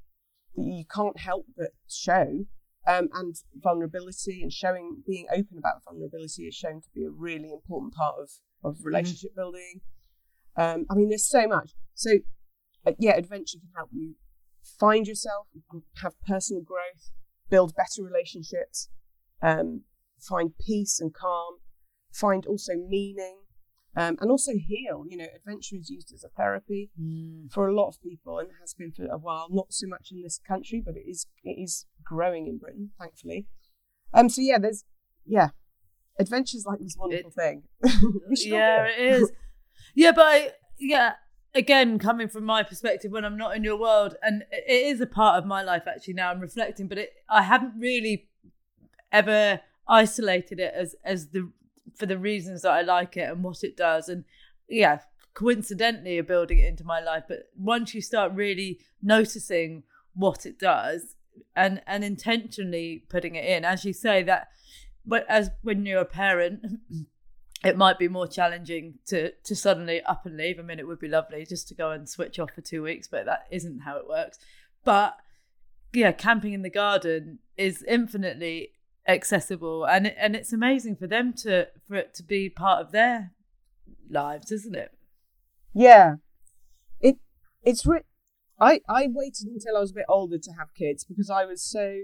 that 0.55 0.63
you 0.63 0.85
can't 0.85 1.19
help 1.19 1.47
but 1.57 1.71
show. 1.89 2.45
Um, 2.87 3.09
and 3.13 3.35
vulnerability 3.55 4.41
and 4.41 4.53
showing, 4.53 5.03
being 5.05 5.27
open 5.29 5.57
about 5.57 5.83
vulnerability 5.83 6.43
is 6.43 6.55
shown 6.55 6.79
to 6.79 6.87
be 6.95 7.03
a 7.03 7.09
really 7.09 7.51
important 7.51 7.93
part 7.93 8.15
of, 8.17 8.29
of 8.63 8.77
relationship 8.81 9.35
building. 9.35 9.81
Um, 10.55 10.85
I 10.89 10.95
mean, 10.95 11.09
there's 11.09 11.27
so 11.27 11.47
much. 11.49 11.71
So, 11.95 12.11
uh, 12.85 12.93
yeah, 12.97 13.17
adventure 13.17 13.59
can 13.59 13.71
help 13.75 13.89
you 13.91 14.15
find 14.79 15.05
yourself, 15.05 15.47
have 16.01 16.13
personal 16.25 16.63
growth, 16.63 17.11
build 17.49 17.75
better 17.75 18.03
relationships, 18.03 18.89
um, 19.41 19.81
find 20.19 20.51
peace 20.65 20.99
and 21.01 21.13
calm, 21.13 21.57
find 22.13 22.45
also 22.45 22.73
meaning, 22.75 23.39
um, 23.97 24.15
and 24.21 24.29
also 24.29 24.51
heal. 24.53 25.05
You 25.09 25.17
know, 25.17 25.27
adventure 25.35 25.75
is 25.75 25.89
used 25.89 26.13
as 26.13 26.23
a 26.23 26.29
therapy 26.29 26.91
for 27.51 27.67
a 27.67 27.73
lot 27.73 27.87
of 27.87 28.01
people 28.01 28.37
and 28.37 28.49
has 28.61 28.75
been 28.75 28.91
for 28.91 29.05
a 29.05 29.17
while. 29.17 29.47
Not 29.49 29.73
so 29.73 29.87
much 29.87 30.09
in 30.11 30.21
this 30.21 30.39
country, 30.47 30.81
but 30.85 30.95
it 30.95 31.09
is 31.09 31.25
it 31.43 31.57
is 31.59 31.87
growing 32.03 32.47
in 32.47 32.59
Britain, 32.59 32.91
thankfully. 32.99 33.47
Um, 34.13 34.29
so 34.29 34.41
yeah, 34.41 34.59
there's 34.59 34.85
yeah, 35.25 35.49
adventure's 36.19 36.65
like 36.65 36.79
this 36.79 36.95
wonderful 36.97 37.31
thing. 37.31 37.63
Should 37.85 38.53
all 38.53 38.59
yeah, 38.59 38.85
it 38.85 38.99
is. 38.99 39.31
Yeah, 39.95 40.11
but 40.11 40.25
I, 40.25 40.51
yeah, 40.79 41.13
again, 41.55 41.97
coming 41.97 42.27
from 42.27 42.45
my 42.45 42.61
perspective, 42.61 43.11
when 43.11 43.25
I'm 43.25 43.37
not 43.37 43.55
in 43.55 43.63
your 43.63 43.79
world, 43.79 44.15
and 44.21 44.43
it 44.51 44.63
it 44.67 44.85
is 44.93 45.01
a 45.01 45.07
part 45.07 45.39
of 45.39 45.45
my 45.47 45.63
life 45.63 45.83
actually. 45.87 46.13
Now 46.13 46.29
I'm 46.29 46.39
reflecting, 46.39 46.87
but 46.87 46.99
it, 46.99 47.13
I 47.29 47.41
haven't 47.41 47.73
really 47.79 48.29
ever 49.11 49.61
isolated 49.87 50.59
it 50.59 50.73
as 50.75 50.95
as 51.03 51.29
the 51.29 51.51
for 51.97 52.05
the 52.05 52.17
reasons 52.17 52.61
that 52.61 52.71
I 52.71 52.81
like 52.81 53.17
it 53.17 53.29
and 53.29 53.43
what 53.43 53.63
it 53.63 53.75
does, 53.75 54.09
and 54.09 54.23
yeah, 54.67 54.99
coincidentally, 55.33 56.19
building 56.21 56.59
it 56.59 56.67
into 56.67 56.83
my 56.83 56.99
life. 56.99 57.23
But 57.27 57.49
once 57.57 57.93
you 57.93 58.01
start 58.01 58.33
really 58.33 58.79
noticing 59.01 59.83
what 60.13 60.45
it 60.45 60.59
does 60.59 61.15
and 61.55 61.81
and 61.85 62.03
intentionally 62.03 63.03
putting 63.09 63.35
it 63.35 63.45
in, 63.45 63.65
as 63.65 63.85
you 63.85 63.93
say 63.93 64.23
that, 64.23 64.49
but 65.05 65.25
as 65.29 65.51
when 65.61 65.85
you're 65.85 66.01
a 66.01 66.05
parent. 66.05 66.65
it 67.63 67.75
might 67.75 67.97
be 67.97 68.07
more 68.07 68.27
challenging 68.27 68.99
to 69.07 69.31
to 69.43 69.55
suddenly 69.55 70.01
up 70.03 70.25
and 70.25 70.37
leave. 70.37 70.59
I 70.59 70.61
mean, 70.61 70.79
it 70.79 70.87
would 70.87 70.99
be 70.99 71.07
lovely 71.07 71.45
just 71.45 71.67
to 71.69 71.73
go 71.73 71.89
and 71.89 72.07
switch 72.07 72.37
off 72.39 72.51
for 72.51 72.61
two 72.61 72.83
weeks, 72.83 73.07
but 73.07 73.25
that 73.25 73.47
isn't 73.49 73.79
how 73.79 73.97
it 73.97 74.07
works. 74.07 74.37
But 74.83 75.17
yeah, 75.93 76.11
camping 76.11 76.53
in 76.53 76.61
the 76.61 76.69
garden 76.69 77.39
is 77.57 77.83
infinitely 77.87 78.73
accessible, 79.07 79.85
and 79.85 80.07
and 80.07 80.35
it's 80.35 80.53
amazing 80.53 80.97
for 80.97 81.07
them 81.07 81.33
to 81.43 81.67
for 81.87 81.95
it 81.95 82.13
to 82.15 82.23
be 82.23 82.49
part 82.49 82.81
of 82.85 82.91
their 82.91 83.31
lives, 84.09 84.51
isn't 84.51 84.75
it? 84.75 84.91
Yeah, 85.73 86.15
it 86.99 87.17
it's 87.63 87.85
re- 87.85 88.01
I 88.59 88.81
I 88.89 89.07
waited 89.09 89.47
until 89.47 89.77
I 89.77 89.79
was 89.79 89.91
a 89.91 89.95
bit 89.95 90.05
older 90.09 90.37
to 90.37 90.51
have 90.53 90.73
kids 90.77 91.03
because 91.03 91.29
I 91.29 91.45
was 91.45 91.63
so 91.63 91.97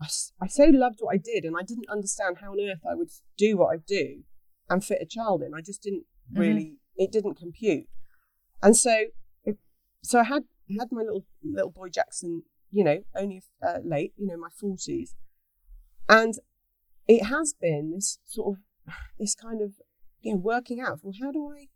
I, 0.00 0.06
I 0.40 0.46
so 0.46 0.64
loved 0.64 0.98
what 1.00 1.14
I 1.14 1.18
did 1.18 1.44
and 1.44 1.56
I 1.58 1.62
didn't 1.62 1.90
understand 1.90 2.38
how 2.40 2.52
on 2.52 2.60
earth 2.60 2.82
I 2.90 2.94
would 2.94 3.10
do 3.36 3.56
what 3.56 3.74
I 3.74 3.78
do 3.86 4.22
and 4.68 4.84
fit 4.84 5.02
a 5.02 5.06
child 5.06 5.42
in. 5.42 5.54
I 5.54 5.60
just 5.60 5.82
didn't 5.82 6.04
really 6.32 6.76
it 6.96 7.12
didn't 7.12 7.36
compute, 7.36 7.86
and 8.62 8.76
so 8.76 9.04
it, 9.44 9.58
so 10.02 10.20
I 10.20 10.24
had 10.24 10.44
had 10.78 10.88
my 10.90 11.02
little 11.02 11.24
little 11.44 11.70
boy 11.70 11.88
Jackson, 11.88 12.42
you 12.70 12.84
know, 12.84 13.02
only 13.16 13.42
uh, 13.66 13.78
late, 13.84 14.12
you 14.16 14.26
know, 14.26 14.36
my 14.36 14.48
forties, 14.58 15.14
and 16.08 16.34
it 17.08 17.24
has 17.24 17.54
been 17.60 17.92
this 17.94 18.18
sort 18.26 18.58
of 18.58 18.94
this 19.18 19.34
kind 19.34 19.60
of 19.62 19.72
you 20.20 20.34
know 20.34 20.38
working 20.38 20.80
out. 20.80 21.00
Well, 21.02 21.14
how 21.20 21.32
do 21.32 21.50
I 21.50 21.66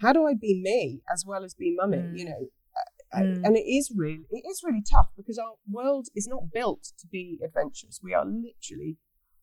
how 0.00 0.12
do 0.12 0.26
I 0.26 0.34
be 0.34 0.60
me 0.62 1.00
as 1.12 1.24
well 1.26 1.44
as 1.44 1.54
be 1.54 1.74
mummy? 1.76 2.08
You 2.14 2.24
know, 2.26 2.46
uh, 2.76 3.20
Mm. 3.20 3.44
and 3.44 3.56
it 3.56 3.66
is 3.68 3.92
really 3.94 4.24
it 4.30 4.44
is 4.50 4.62
really 4.64 4.82
tough 4.82 5.10
because 5.16 5.38
our 5.38 5.54
world 5.70 6.08
is 6.14 6.26
not 6.26 6.50
built 6.52 6.92
to 6.98 7.06
be 7.06 7.38
adventurous. 7.44 8.00
We 8.02 8.14
are 8.14 8.24
literally 8.24 8.96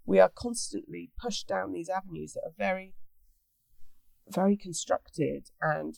we 0.06 0.20
are 0.20 0.30
constantly 0.30 1.12
pushed 1.20 1.48
down 1.48 1.72
these 1.72 1.90
avenues 1.90 2.34
that 2.34 2.44
are 2.46 2.54
very 2.58 2.94
very 4.30 4.56
constructed 4.58 5.50
and 5.62 5.98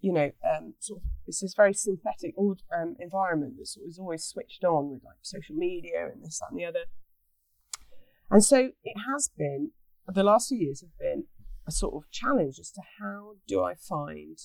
you 0.00 0.12
know 0.12 0.30
um, 0.48 0.74
sort 0.78 1.00
of 1.00 1.04
it's 1.26 1.40
this 1.40 1.54
very 1.54 1.74
synthetic 1.74 2.34
um, 2.38 2.96
environment 3.00 3.54
that 3.58 3.66
sort 3.66 3.84
of 3.84 3.90
is 3.90 3.98
always 3.98 4.24
switched 4.24 4.64
on 4.64 4.90
with 4.90 5.02
like 5.04 5.16
social 5.22 5.54
media 5.54 6.08
and 6.12 6.22
this 6.24 6.38
that 6.38 6.50
and 6.50 6.58
the 6.58 6.64
other 6.64 6.84
and 8.30 8.44
so 8.44 8.70
it 8.84 8.96
has 9.10 9.30
been 9.36 9.70
the 10.06 10.22
last 10.22 10.48
few 10.48 10.58
years 10.58 10.80
have 10.80 10.96
been 10.98 11.24
a 11.66 11.70
sort 11.70 11.94
of 11.94 12.10
challenge 12.10 12.58
as 12.58 12.70
to 12.72 12.80
how 13.00 13.34
do 13.46 13.62
I 13.62 13.74
find 13.74 14.38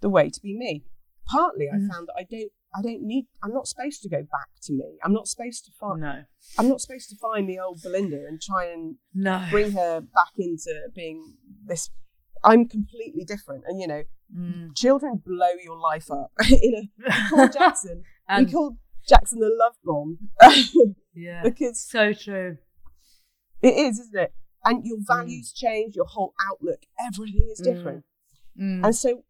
the 0.00 0.08
way 0.08 0.28
to 0.28 0.40
be 0.40 0.56
me. 0.56 0.84
Partly, 1.26 1.66
I 1.68 1.76
found 1.78 2.08
that 2.08 2.14
I 2.18 2.24
don't, 2.28 2.50
I 2.74 2.82
don't 2.82 3.02
need, 3.02 3.26
I'm 3.42 3.52
not 3.52 3.68
supposed 3.68 4.02
to 4.02 4.08
go 4.08 4.22
back 4.22 4.48
to 4.62 4.72
me. 4.72 4.96
I'm 5.04 5.12
not 5.12 5.28
supposed 5.28 5.64
to 5.66 5.70
find, 5.78 6.00
No, 6.00 6.22
I'm 6.58 6.68
not 6.68 6.80
supposed 6.80 7.10
to 7.10 7.16
find 7.16 7.48
the 7.48 7.58
old 7.58 7.80
Belinda 7.82 8.16
and 8.26 8.40
try 8.40 8.66
and 8.72 8.96
no, 9.14 9.44
bring 9.50 9.72
her 9.72 10.00
back 10.00 10.32
into 10.38 10.72
being 10.94 11.34
this. 11.64 11.90
I'm 12.42 12.66
completely 12.68 13.24
different, 13.24 13.64
and 13.66 13.80
you 13.80 13.86
know, 13.86 14.02
Mm. 14.36 14.76
children 14.76 15.22
blow 15.24 15.52
your 15.64 15.78
life 15.78 16.10
up. 16.10 16.30
in 16.50 16.74
a, 16.74 16.90
we 17.06 17.28
call 17.30 17.48
Jackson, 17.52 18.02
And- 18.28 18.46
we 18.46 18.52
call 18.52 18.76
Jackson 19.08 19.38
the 19.40 19.50
love 19.58 19.74
bomb 19.84 20.18
yeah, 21.14 21.42
because 21.42 21.80
so 21.80 22.12
true. 22.12 22.58
It 23.62 23.74
is, 23.74 23.98
isn't 23.98 24.18
it? 24.18 24.32
And 24.64 24.84
your 24.84 24.98
mm. 24.98 25.06
values 25.06 25.52
change, 25.52 25.96
your 25.96 26.06
whole 26.06 26.34
outlook, 26.48 26.80
everything 27.06 27.48
is 27.50 27.60
mm. 27.60 27.64
different. 27.64 28.04
Mm. 28.60 28.84
And 28.84 28.94
so, 28.94 29.24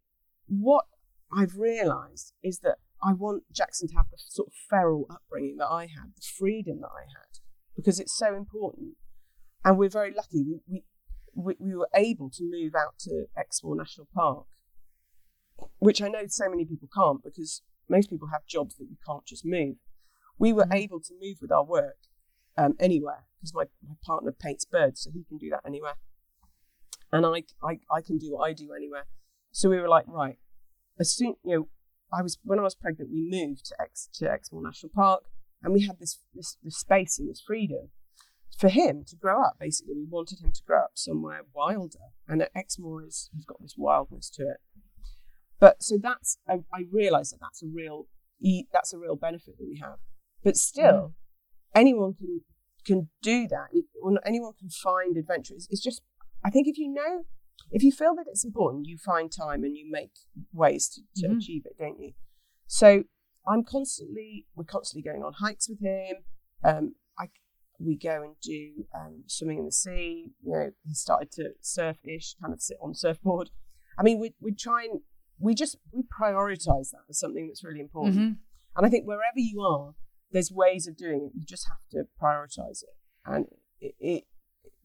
what 0.47 0.85
I've 1.31 1.55
realised 1.55 2.33
is 2.43 2.59
that 2.59 2.77
I 3.03 3.13
want 3.13 3.43
Jackson 3.53 3.87
to 3.89 3.95
have 3.95 4.07
the 4.11 4.17
sort 4.17 4.47
of 4.47 4.53
feral 4.69 5.05
upbringing 5.09 5.57
that 5.57 5.67
I 5.67 5.83
had, 5.83 6.15
the 6.15 6.27
freedom 6.37 6.81
that 6.81 6.89
I 6.89 7.03
had, 7.03 7.39
because 7.75 7.99
it's 7.99 8.17
so 8.17 8.35
important. 8.35 8.95
And 9.63 9.77
we're 9.77 9.89
very 9.89 10.13
lucky. 10.13 10.43
We 10.43 10.59
we 10.67 10.83
we, 11.35 11.55
we 11.59 11.75
were 11.75 11.89
able 11.93 12.29
to 12.31 12.43
move 12.43 12.73
out 12.75 12.97
to 12.99 13.25
Exmoor 13.37 13.75
National 13.75 14.07
Park, 14.13 14.45
which 15.77 16.01
I 16.01 16.07
know 16.07 16.23
so 16.27 16.49
many 16.49 16.65
people 16.65 16.89
can't 16.93 17.23
because 17.23 17.61
most 17.87 18.09
people 18.09 18.29
have 18.31 18.45
jobs 18.45 18.75
that 18.77 18.85
you 18.89 18.97
can't 19.05 19.25
just 19.25 19.45
move. 19.45 19.75
We 20.37 20.53
were 20.53 20.65
mm. 20.65 20.75
able 20.75 20.99
to 21.01 21.13
move 21.21 21.37
with 21.41 21.51
our 21.51 21.63
work 21.63 21.97
um, 22.59 22.75
anywhere 22.79 23.23
because 23.39 23.53
my, 23.53 23.63
my 23.87 23.95
partner 24.05 24.31
paints 24.31 24.65
birds, 24.65 25.01
so 25.01 25.11
he 25.11 25.23
can 25.23 25.37
do 25.37 25.49
that 25.49 25.61
anywhere. 25.65 25.95
And 27.11 27.25
I, 27.25 27.43
I, 27.63 27.79
I 27.91 28.01
can 28.01 28.17
do 28.17 28.33
what 28.33 28.49
I 28.49 28.53
do 28.53 28.73
anywhere. 28.75 29.05
So 29.51 29.69
we 29.69 29.79
were 29.79 29.87
like, 29.87 30.05
right, 30.07 30.37
as 30.99 31.11
soon, 31.11 31.35
you 31.43 31.55
know, 31.55 31.67
I 32.11 32.21
was, 32.21 32.37
when 32.43 32.59
I 32.59 32.63
was 32.63 32.75
pregnant, 32.75 33.11
we 33.11 33.27
moved 33.29 33.65
to 33.67 33.75
Ex, 33.81 34.09
to 34.15 34.29
Exmoor 34.29 34.61
National 34.61 34.91
Park 34.93 35.23
and 35.63 35.73
we 35.73 35.85
had 35.85 35.99
this, 35.99 36.19
this, 36.33 36.57
this 36.61 36.77
space 36.77 37.17
and 37.17 37.29
this 37.29 37.41
freedom 37.45 37.89
for 38.57 38.69
him 38.69 39.05
to 39.07 39.15
grow 39.15 39.41
up. 39.41 39.55
Basically, 39.59 39.93
we 39.95 40.05
wanted 40.09 40.41
him 40.41 40.51
to 40.51 40.61
grow 40.65 40.83
up 40.83 40.91
somewhere 40.95 41.41
wilder. 41.53 42.11
And 42.27 42.41
at 42.41 42.51
Exmoor 42.55 43.05
is, 43.05 43.29
he's 43.33 43.45
got 43.45 43.61
this 43.61 43.75
wildness 43.77 44.29
to 44.31 44.43
it. 44.43 44.57
But 45.59 45.81
so 45.81 45.97
that's, 46.01 46.39
I, 46.47 46.59
I 46.73 46.85
realized 46.91 47.33
that 47.33 47.39
that's 47.41 47.63
a 47.63 47.67
real, 47.67 48.07
that's 48.73 48.93
a 48.93 48.97
real 48.97 49.15
benefit 49.15 49.57
that 49.57 49.67
we 49.67 49.79
have. 49.79 49.99
But 50.43 50.57
still, 50.57 51.13
anyone 51.75 52.13
can 52.13 52.41
can 52.85 53.09
do 53.21 53.47
that. 53.47 53.67
It- 53.73 53.85
anyone 54.25 54.53
can 54.57 54.69
find 54.69 55.17
adventure. 55.17 55.53
It's, 55.53 55.67
it's 55.69 55.81
just, 55.83 56.01
I 56.43 56.49
think 56.49 56.67
if 56.67 56.77
you 56.77 56.87
know, 56.91 57.25
if 57.71 57.83
you 57.83 57.91
feel 57.91 58.15
that 58.15 58.25
it's 58.27 58.45
important, 58.45 58.87
you 58.87 58.97
find 58.97 59.29
time 59.31 59.63
and 59.63 59.75
you 59.75 59.85
make 59.91 60.11
ways 60.53 60.87
to, 60.89 61.01
to 61.21 61.33
achieve 61.35 61.63
it, 61.65 61.77
don't 61.77 61.99
you? 61.99 62.13
So 62.65 63.03
I'm 63.47 63.63
constantly, 63.63 64.47
we're 64.55 64.63
constantly 64.63 65.03
going 65.09 65.23
on 65.23 65.33
hikes 65.33 65.67
with 65.69 65.81
him. 65.81 66.15
Um, 66.63 66.95
I, 67.19 67.25
we 67.79 67.97
go 67.97 68.23
and 68.23 68.35
do 68.41 68.85
um, 68.95 69.23
swimming 69.27 69.59
in 69.59 69.65
the 69.65 69.71
sea. 69.71 70.31
You 70.43 70.51
know, 70.53 70.71
he 70.87 70.93
started 70.93 71.31
to 71.33 71.51
surf-ish, 71.61 72.35
kind 72.41 72.53
of 72.53 72.61
sit 72.61 72.77
on 72.81 72.95
surfboard. 72.95 73.49
I 73.97 74.03
mean, 74.03 74.19
we 74.19 74.33
we 74.39 74.53
try 74.53 74.83
and 74.85 75.01
we 75.37 75.53
just 75.53 75.77
we 75.91 76.03
prioritize 76.03 76.91
that 76.91 77.03
as 77.09 77.19
something 77.19 77.47
that's 77.47 77.63
really 77.63 77.81
important. 77.81 78.15
Mhm. 78.17 78.37
And 78.77 78.85
I 78.85 78.89
think 78.89 79.05
wherever 79.05 79.37
you 79.37 79.61
are, 79.61 79.93
there's 80.31 80.51
ways 80.51 80.87
of 80.87 80.95
doing 80.97 81.25
it. 81.25 81.37
You 81.37 81.45
just 81.45 81.67
have 81.67 81.79
to 81.91 82.07
prioritize 82.21 82.83
it. 82.83 82.95
And 83.25 83.45
it, 83.81 83.95
it 83.99 84.23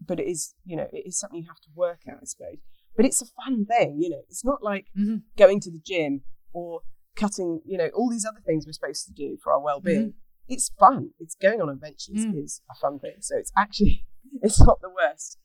but 0.07 0.21
it 0.21 0.27
is, 0.27 0.55
you 0.65 0.77
know, 0.77 0.87
it 0.93 1.05
is 1.07 1.19
something 1.19 1.41
you 1.41 1.49
have 1.49 1.61
to 1.61 1.71
work 1.75 2.01
at, 2.07 2.15
I 2.15 2.25
suppose. 2.25 2.59
But 2.97 3.07
it's 3.07 3.23
a 3.23 3.27
fun 3.45 3.65
thing, 3.67 3.99
you 4.01 4.11
know. 4.11 4.21
It's 4.29 4.45
not 4.45 4.63
like 4.63 4.87
Mhm. 4.97 5.23
going 5.39 5.61
to 5.61 5.71
the 5.71 5.81
gym 5.85 6.23
or 6.53 6.81
cutting, 7.17 7.61
you 7.65 7.79
know, 7.79 7.89
all 7.89 8.11
these 8.11 8.25
other 8.27 8.41
things 8.45 8.67
we're 8.67 8.73
supposed 8.73 9.07
to 9.07 9.13
do 9.13 9.37
for 9.43 9.53
our 9.53 9.61
well-being. 9.61 10.15
It's 10.49 10.71
fun. 10.79 11.11
It's 11.19 11.35
going 11.35 11.61
on 11.63 11.69
adventures 11.71 12.27
Mm. 12.27 12.43
is 12.43 12.61
a 12.71 12.75
fun 12.75 12.99
thing. 12.99 13.17
So 13.21 13.37
it's 13.39 13.53
actually 13.57 14.07
it's 14.43 14.61
not 14.61 14.81
the 14.81 14.91
worst. 14.91 15.39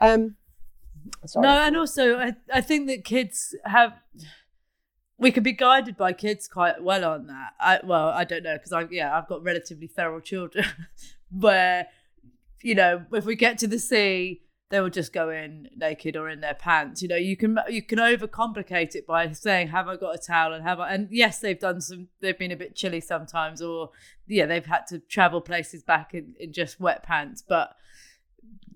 Um, 0.00 0.36
Sorry. 1.26 1.42
No, 1.46 1.50
and 1.60 1.76
also 1.76 2.18
I, 2.18 2.34
I 2.52 2.60
think 2.60 2.86
that 2.88 3.04
kids 3.04 3.54
have 3.64 3.92
we 5.18 5.30
can 5.30 5.42
be 5.42 5.52
guided 5.52 5.96
by 5.96 6.12
kids 6.12 6.48
quite 6.48 6.82
well 6.82 7.04
on 7.04 7.26
that. 7.26 7.52
I 7.60 7.80
well, 7.84 8.08
I 8.08 8.24
don't 8.24 8.42
know 8.42 8.56
because 8.56 8.72
I 8.72 8.86
yeah 8.90 9.16
I've 9.16 9.28
got 9.28 9.42
relatively 9.42 9.86
feral 9.86 10.20
children 10.20 10.66
where 11.30 11.88
you 12.62 12.74
know 12.74 13.04
if 13.12 13.24
we 13.24 13.36
get 13.36 13.58
to 13.58 13.66
the 13.66 13.78
sea 13.78 14.42
they 14.70 14.80
will 14.80 14.90
just 14.90 15.12
go 15.12 15.28
in 15.28 15.68
naked 15.76 16.16
or 16.16 16.28
in 16.28 16.40
their 16.40 16.54
pants. 16.54 17.00
You 17.00 17.08
know 17.08 17.16
you 17.16 17.36
can 17.36 17.58
you 17.68 17.82
can 17.82 17.98
overcomplicate 17.98 18.96
it 18.96 19.06
by 19.06 19.30
saying 19.32 19.68
have 19.68 19.86
I 19.88 19.96
got 19.96 20.14
a 20.14 20.18
towel 20.18 20.52
and 20.52 20.64
have 20.64 20.80
I 20.80 20.92
and 20.94 21.08
yes 21.10 21.38
they've 21.38 21.58
done 21.58 21.80
some 21.80 22.08
they've 22.20 22.38
been 22.38 22.52
a 22.52 22.56
bit 22.56 22.74
chilly 22.74 23.00
sometimes 23.00 23.62
or 23.62 23.90
yeah 24.26 24.46
they've 24.46 24.66
had 24.66 24.86
to 24.88 24.98
travel 24.98 25.40
places 25.40 25.82
back 25.82 26.12
in, 26.12 26.34
in 26.40 26.52
just 26.52 26.80
wet 26.80 27.02
pants 27.04 27.42
but 27.46 27.76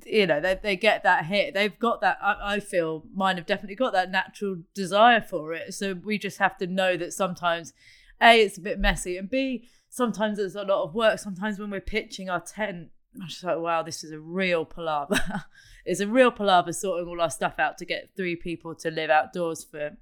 you 0.05 0.27
know 0.27 0.41
they, 0.41 0.59
they 0.63 0.77
get 0.77 1.03
that 1.03 1.27
hit 1.27 1.55
they've 1.55 1.79
got 1.79 2.01
that 2.01 2.19
I, 2.23 2.55
I 2.55 2.61
feel 2.61 3.05
mine 3.15 3.37
have 3.37 3.47
definitely 3.47 3.77
got 3.77 3.93
that 3.93 4.11
natural 4.11 4.59
desire 4.75 5.21
for 5.21 5.53
it. 5.53 5.75
So 5.75 5.95
we 5.95 6.19
just 6.19 6.39
have 6.39 6.57
to 6.59 6.67
know 6.67 6.97
that 6.97 7.13
sometimes 7.13 7.73
a 8.21 8.43
it's 8.43 8.59
a 8.59 8.61
bit 8.61 8.79
messy 8.79 9.17
and 9.17 9.29
b 9.29 9.69
sometimes 9.91 10.39
there's 10.39 10.57
a 10.57 10.63
lot 10.63 10.85
of 10.85 10.95
work. 10.95 11.19
Sometimes 11.19 11.59
when 11.59 11.71
we're 11.71 11.81
pitching 11.81 12.29
our 12.29 12.41
tent 12.41 12.89
i'm 13.21 13.27
just 13.27 13.43
like 13.43 13.59
wow 13.59 13.83
this 13.83 14.05
is 14.05 14.13
a 14.13 14.21
real 14.21 14.65
palaver. 14.65 15.21
It's 15.85 16.01
a 16.01 16.07
real 16.07 16.31
palaver 16.31 16.75
sorting 16.75 17.09
all 17.09 17.19
our 17.19 17.31
stuff 17.31 17.55
out 17.59 17.79
to 17.79 17.87
get 17.87 18.11
three 18.15 18.37
people 18.37 18.75
to 18.75 18.91
live 18.91 19.09
outdoors 19.09 19.65
for 19.65 19.97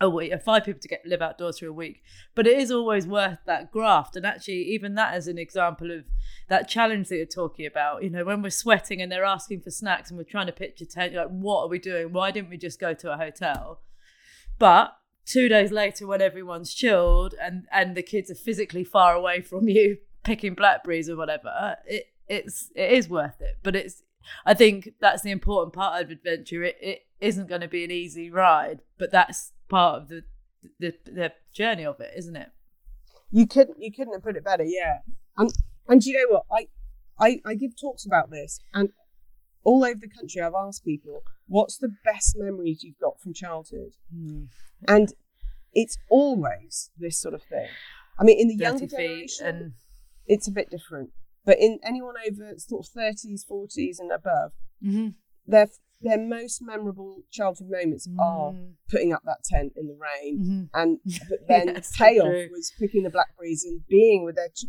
a 0.00 0.08
week, 0.08 0.32
uh, 0.32 0.38
five 0.38 0.64
people 0.64 0.80
to 0.80 0.88
get 0.88 1.02
live 1.04 1.22
outdoors 1.22 1.58
for 1.58 1.66
a 1.66 1.72
week. 1.72 2.02
But 2.34 2.46
it 2.46 2.58
is 2.58 2.70
always 2.70 3.06
worth 3.06 3.38
that 3.46 3.72
graft. 3.72 4.16
And 4.16 4.24
actually, 4.24 4.62
even 4.62 4.94
that 4.94 5.16
is 5.16 5.26
an 5.26 5.38
example 5.38 5.90
of 5.90 6.04
that 6.48 6.68
challenge 6.68 7.08
that 7.08 7.16
you're 7.16 7.26
talking 7.26 7.66
about. 7.66 8.04
You 8.04 8.10
know, 8.10 8.24
when 8.24 8.42
we're 8.42 8.50
sweating 8.50 9.02
and 9.02 9.10
they're 9.10 9.24
asking 9.24 9.62
for 9.62 9.70
snacks 9.70 10.10
and 10.10 10.18
we're 10.18 10.24
trying 10.24 10.46
to 10.46 10.52
pitch 10.52 10.80
a 10.80 10.86
tent, 10.86 11.14
like, 11.14 11.28
what 11.28 11.62
are 11.62 11.68
we 11.68 11.78
doing? 11.78 12.12
Why 12.12 12.30
didn't 12.30 12.50
we 12.50 12.56
just 12.56 12.78
go 12.78 12.94
to 12.94 13.12
a 13.12 13.16
hotel? 13.16 13.80
But 14.58 14.96
two 15.26 15.48
days 15.48 15.72
later, 15.72 16.06
when 16.06 16.22
everyone's 16.22 16.74
chilled 16.74 17.34
and 17.40 17.66
and 17.72 17.96
the 17.96 18.02
kids 18.02 18.30
are 18.30 18.36
physically 18.36 18.84
far 18.84 19.14
away 19.14 19.40
from 19.40 19.68
you, 19.68 19.98
picking 20.22 20.54
blackberries 20.54 21.08
or 21.08 21.16
whatever, 21.16 21.76
it 21.86 22.12
it's 22.28 22.70
it 22.76 22.92
is 22.92 23.08
worth 23.08 23.40
it. 23.40 23.58
But 23.62 23.74
it's 23.74 24.02
I 24.44 24.54
think 24.54 24.94
that's 25.00 25.22
the 25.22 25.30
important 25.30 25.72
part 25.72 26.02
of 26.02 26.10
adventure. 26.10 26.62
It 26.62 26.76
it 26.80 27.06
isn't 27.20 27.48
going 27.48 27.60
to 27.60 27.68
be 27.68 27.84
an 27.84 27.90
easy 27.90 28.30
ride, 28.30 28.80
but 28.98 29.10
that's 29.10 29.52
part 29.68 30.02
of 30.02 30.08
the 30.08 30.24
the, 30.78 30.94
the 31.04 31.32
journey 31.52 31.84
of 31.84 32.00
it, 32.00 32.12
isn't 32.16 32.36
it? 32.36 32.50
You 33.30 33.46
couldn't 33.46 33.80
you 33.80 33.92
couldn't 33.92 34.14
have 34.14 34.22
put 34.22 34.36
it 34.36 34.44
better, 34.44 34.64
yeah. 34.64 34.98
And 35.36 35.52
and 35.88 36.04
you 36.04 36.14
know 36.14 36.36
what? 36.36 36.44
I 36.50 36.68
I, 37.18 37.40
I 37.44 37.54
give 37.54 37.78
talks 37.78 38.06
about 38.06 38.30
this 38.30 38.60
and 38.72 38.90
all 39.64 39.84
over 39.84 39.98
the 40.00 40.08
country 40.08 40.40
I've 40.40 40.54
asked 40.54 40.84
people, 40.84 41.22
what's 41.46 41.76
the 41.76 41.92
best 42.04 42.36
memories 42.38 42.82
you've 42.82 42.98
got 42.98 43.20
from 43.20 43.34
childhood? 43.34 43.92
Hmm. 44.14 44.44
And 44.86 45.12
it's 45.74 45.98
always 46.08 46.90
this 46.96 47.20
sort 47.20 47.34
of 47.34 47.42
thing. 47.42 47.68
I 48.18 48.24
mean 48.24 48.38
in 48.38 48.48
the 48.48 48.56
younger 48.56 48.86
generation 48.86 49.46
and 49.46 49.72
it's 50.26 50.48
a 50.48 50.52
bit 50.52 50.70
different. 50.70 51.10
But 51.48 51.58
in 51.60 51.78
anyone 51.82 52.14
over 52.28 52.58
sort 52.58 52.84
of 52.86 52.92
thirties, 52.92 53.42
forties 53.48 53.98
and 53.98 54.12
above, 54.12 54.52
Mhm. 54.84 55.14
their 55.46 55.68
their 56.02 56.18
most 56.18 56.60
memorable 56.60 57.22
childhood 57.30 57.70
moments 57.70 58.06
are 58.20 58.52
Mm. 58.52 58.74
putting 58.90 59.12
up 59.14 59.22
that 59.24 59.42
tent 59.44 59.72
in 59.74 59.86
the 59.88 59.96
rain 60.08 60.32
Mhm. 60.38 60.70
and 60.74 61.00
but 61.30 61.48
then 61.48 61.66
Yeah, 61.68 61.72
the 61.72 61.82
so 61.82 62.04
payoff 62.04 62.50
was 62.50 62.70
picking 62.78 63.02
the 63.02 63.10
blackberries 63.10 63.64
and 63.64 63.84
being 63.88 64.24
with 64.26 64.36
their 64.36 64.50
ch- 64.50 64.66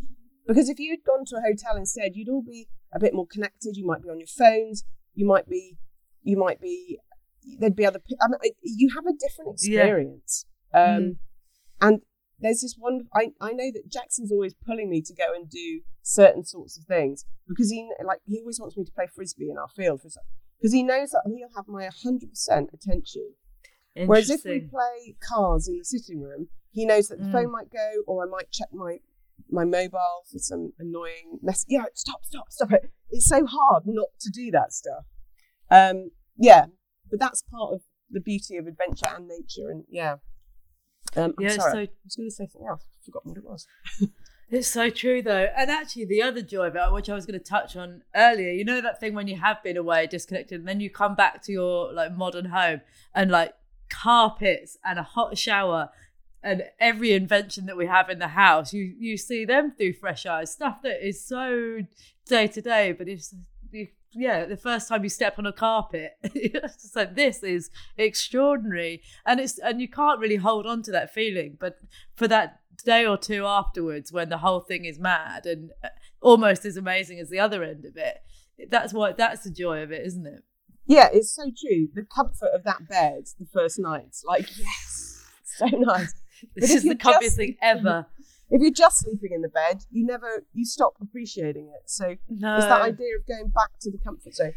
because 0.48 0.68
if 0.70 0.78
you'd 0.80 1.04
gone 1.04 1.24
to 1.26 1.36
a 1.36 1.42
hotel 1.42 1.76
instead 1.76 2.16
you'd 2.16 2.30
all 2.30 2.42
be 2.42 2.66
a 2.92 2.98
bit 2.98 3.12
more 3.14 3.26
connected 3.26 3.76
you 3.76 3.84
might 3.86 4.02
be 4.02 4.08
on 4.08 4.18
your 4.18 4.26
phones 4.42 4.82
you 5.14 5.24
might 5.26 5.46
be 5.48 5.76
you 6.22 6.36
might 6.38 6.60
be 6.60 6.98
there'd 7.60 7.76
be 7.76 7.84
other 7.86 8.00
I 8.20 8.26
mean, 8.28 8.52
you 8.62 8.88
have 8.96 9.06
a 9.06 9.12
different 9.12 9.60
Yeah. 9.62 9.80
experience 9.82 10.46
um 10.72 10.80
Mm. 10.82 11.18
and 11.82 12.02
there's 12.40 12.60
this 12.60 12.76
one 12.78 13.02
I, 13.14 13.32
I 13.40 13.52
know 13.52 13.70
that 13.72 13.88
Jackson's 13.90 14.32
always 14.32 14.54
pulling 14.54 14.88
me 14.90 15.02
to 15.02 15.14
go 15.14 15.32
and 15.34 15.48
do 15.48 15.80
certain 16.02 16.44
sorts 16.44 16.78
of 16.78 16.84
things 16.84 17.24
because 17.46 17.70
he 17.70 17.88
like 18.04 18.20
he 18.26 18.38
always 18.40 18.58
wants 18.58 18.76
me 18.76 18.84
to 18.84 18.92
play 18.92 19.06
frisbee 19.14 19.50
in 19.50 19.58
our 19.58 19.68
field 19.68 20.00
because 20.02 20.72
he 20.72 20.82
knows 20.82 21.10
that 21.10 21.22
he'll 21.26 21.54
have 21.56 21.68
my 21.68 21.88
100% 21.88 22.72
attention 22.72 23.34
Whereas 23.94 24.30
if 24.30 24.44
we 24.44 24.60
play 24.60 25.16
cars 25.20 25.68
in 25.68 25.78
the 25.78 25.84
sitting 25.84 26.20
room, 26.22 26.48
he 26.70 26.86
knows 26.86 27.08
that 27.08 27.18
the 27.18 27.24
Mm. 27.26 27.32
phone 27.32 27.50
might 27.52 27.70
go, 27.70 28.02
or 28.06 28.24
I 28.24 28.28
might 28.28 28.50
check 28.50 28.72
my 28.72 29.00
my 29.48 29.64
mobile 29.64 30.22
for 30.30 30.38
some 30.38 30.72
annoying 30.78 31.40
mess. 31.42 31.64
Yeah, 31.66 31.86
stop, 31.94 32.24
stop, 32.24 32.52
stop 32.52 32.72
it. 32.72 32.92
It's 33.10 33.26
so 33.26 33.44
hard 33.46 33.82
not 33.86 34.08
to 34.20 34.30
do 34.30 34.50
that 34.52 34.72
stuff. 34.72 35.06
Um, 35.70 36.10
yeah, 36.36 36.66
but 37.10 37.18
that's 37.18 37.42
part 37.42 37.74
of 37.74 37.82
the 38.10 38.20
beauty 38.20 38.56
of 38.58 38.66
adventure 38.68 39.08
and 39.08 39.26
nature. 39.26 39.68
And 39.70 39.84
yeah, 39.88 40.16
um, 41.16 41.34
Yeah, 41.38 41.50
so- 41.50 41.62
I 41.78 41.88
was 42.04 42.16
going 42.16 42.28
to 42.28 42.34
say 42.34 42.46
something 42.46 42.66
else. 42.68 42.82
I've 42.98 43.04
forgotten 43.04 43.30
what 43.30 43.38
it 43.38 43.44
was. 43.44 43.66
It's 44.50 44.66
so 44.66 44.90
true 44.90 45.22
though. 45.22 45.46
And 45.56 45.70
actually 45.70 46.06
the 46.06 46.22
other 46.22 46.42
joy 46.42 46.66
of 46.66 46.74
it, 46.76 46.92
which 46.92 47.08
I 47.08 47.14
was 47.14 47.24
going 47.24 47.38
to 47.38 47.44
touch 47.44 47.76
on 47.76 48.02
earlier, 48.16 48.50
you 48.50 48.64
know 48.64 48.80
that 48.80 48.98
thing 48.98 49.14
when 49.14 49.28
you 49.28 49.36
have 49.36 49.62
been 49.62 49.76
away, 49.76 50.08
disconnected, 50.08 50.58
and 50.58 50.68
then 50.68 50.80
you 50.80 50.90
come 50.90 51.14
back 51.14 51.40
to 51.44 51.52
your 51.52 51.92
like 51.92 52.16
modern 52.16 52.46
home 52.46 52.80
and 53.14 53.30
like 53.30 53.54
carpets 53.88 54.76
and 54.84 54.98
a 54.98 55.04
hot 55.04 55.38
shower 55.38 55.90
and 56.42 56.64
every 56.80 57.12
invention 57.12 57.66
that 57.66 57.76
we 57.76 57.86
have 57.86 58.08
in 58.10 58.18
the 58.18 58.28
house, 58.28 58.72
you 58.72 58.92
you 58.98 59.16
see 59.16 59.44
them 59.44 59.70
through 59.70 59.92
fresh 59.92 60.26
eyes. 60.26 60.50
Stuff 60.50 60.82
that 60.82 61.06
is 61.06 61.24
so 61.24 61.80
day 62.26 62.48
to 62.48 62.60
day, 62.60 62.90
but 62.92 63.08
it's 63.08 63.32
you, 63.70 63.86
yeah, 64.12 64.44
the 64.44 64.56
first 64.56 64.88
time 64.88 65.02
you 65.02 65.08
step 65.08 65.38
on 65.38 65.46
a 65.46 65.52
carpet, 65.52 66.12
it's 66.22 66.82
just 66.82 66.96
like 66.96 67.14
this 67.14 67.42
is 67.42 67.70
extraordinary, 67.96 69.02
and 69.26 69.40
it's 69.40 69.58
and 69.58 69.80
you 69.80 69.88
can't 69.88 70.20
really 70.20 70.36
hold 70.36 70.66
on 70.66 70.82
to 70.82 70.90
that 70.92 71.12
feeling. 71.12 71.56
But 71.58 71.78
for 72.16 72.26
that 72.28 72.60
day 72.84 73.06
or 73.06 73.16
two 73.16 73.46
afterwards, 73.46 74.12
when 74.12 74.28
the 74.28 74.38
whole 74.38 74.60
thing 74.60 74.84
is 74.84 74.98
mad 74.98 75.46
and 75.46 75.70
uh, 75.84 75.88
almost 76.20 76.64
as 76.64 76.76
amazing 76.76 77.18
as 77.20 77.30
the 77.30 77.38
other 77.38 77.62
end 77.62 77.84
of 77.84 77.96
it, 77.96 78.18
that's 78.70 78.92
what 78.92 79.16
that's 79.16 79.44
the 79.44 79.50
joy 79.50 79.82
of 79.82 79.92
it, 79.92 80.06
isn't 80.06 80.26
it? 80.26 80.42
Yeah, 80.86 81.08
it's 81.12 81.32
so 81.34 81.44
true. 81.44 81.88
The 81.94 82.04
comfort 82.04 82.50
of 82.54 82.64
that 82.64 82.88
bed 82.88 83.24
the 83.38 83.46
first 83.52 83.78
night, 83.78 84.16
like 84.26 84.48
yes, 84.58 85.24
so 85.44 85.66
nice. 85.66 86.14
This 86.56 86.74
is 86.74 86.84
the 86.84 86.94
comfiest 86.94 87.20
just- 87.20 87.36
thing 87.36 87.56
ever. 87.60 88.06
If 88.50 88.60
you're 88.62 88.72
just 88.72 88.98
sleeping 88.98 89.30
in 89.32 89.42
the 89.42 89.48
bed, 89.48 89.84
you 89.90 90.04
never 90.04 90.44
you 90.52 90.64
stop 90.64 90.94
appreciating 91.00 91.72
it. 91.74 91.88
So 91.88 92.16
No, 92.28 92.56
It's 92.56 92.66
that 92.66 92.82
idea 92.82 93.16
of 93.18 93.26
going 93.26 93.48
back 93.48 93.70
to 93.82 93.90
the 93.90 93.98
comfort 93.98 94.34
zone. 94.34 94.54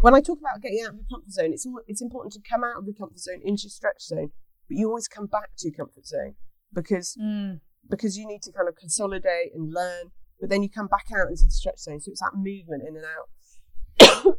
When 0.00 0.14
I 0.14 0.20
talk 0.20 0.38
about 0.38 0.62
getting 0.62 0.80
out 0.84 0.90
of 0.94 0.98
the 0.98 1.04
comfort 1.12 1.32
zone, 1.32 1.52
it's 1.52 1.66
it's 1.86 2.00
important 2.02 2.32
to 2.34 2.40
come 2.48 2.62
out 2.64 2.76
of 2.78 2.86
the 2.86 2.94
comfort 2.94 3.18
zone 3.18 3.40
into 3.44 3.64
your 3.64 3.70
stretch 3.70 4.00
zone, 4.02 4.30
but 4.68 4.76
you 4.78 4.88
always 4.88 5.08
come 5.08 5.26
back 5.26 5.50
to 5.58 5.68
your 5.68 5.74
comfort 5.76 6.06
zone 6.06 6.34
because 6.72 7.16
Mm. 7.20 7.60
because 7.88 8.16
you 8.16 8.26
need 8.26 8.42
to 8.42 8.52
kind 8.52 8.68
of 8.68 8.76
consolidate 8.76 9.52
and 9.54 9.72
learn. 9.72 10.12
But 10.40 10.50
then 10.50 10.62
you 10.62 10.70
come 10.70 10.86
back 10.86 11.06
out 11.12 11.28
into 11.30 11.44
the 11.46 11.50
stretch 11.50 11.80
zone, 11.80 12.00
so 12.00 12.10
it's 12.12 12.20
that 12.20 12.34
movement 12.36 12.82
in 12.88 12.94
and 12.96 13.04
out. 13.16 14.38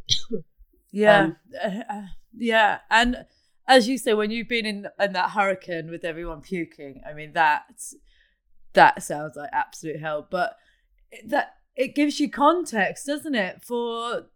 Yeah, 0.92 1.20
Um, 1.22 1.36
uh, 1.62 1.82
uh, 1.88 2.06
yeah, 2.34 2.78
and 2.90 3.24
as 3.68 3.86
you 3.86 3.96
say, 3.96 4.12
when 4.14 4.32
you've 4.32 4.48
been 4.48 4.66
in 4.66 4.88
in 4.98 5.12
that 5.12 5.30
hurricane 5.30 5.88
with 5.88 6.04
everyone 6.04 6.40
puking, 6.40 7.00
I 7.08 7.12
mean 7.12 7.32
that 7.34 7.62
that 8.74 9.02
sounds 9.02 9.36
like 9.36 9.50
absolute 9.52 10.00
hell. 10.00 10.26
But 10.30 10.56
that 11.26 11.56
it 11.76 11.94
gives 11.94 12.20
you 12.20 12.30
context, 12.30 13.06
doesn't 13.06 13.34
it? 13.34 13.62
For 13.64 14.26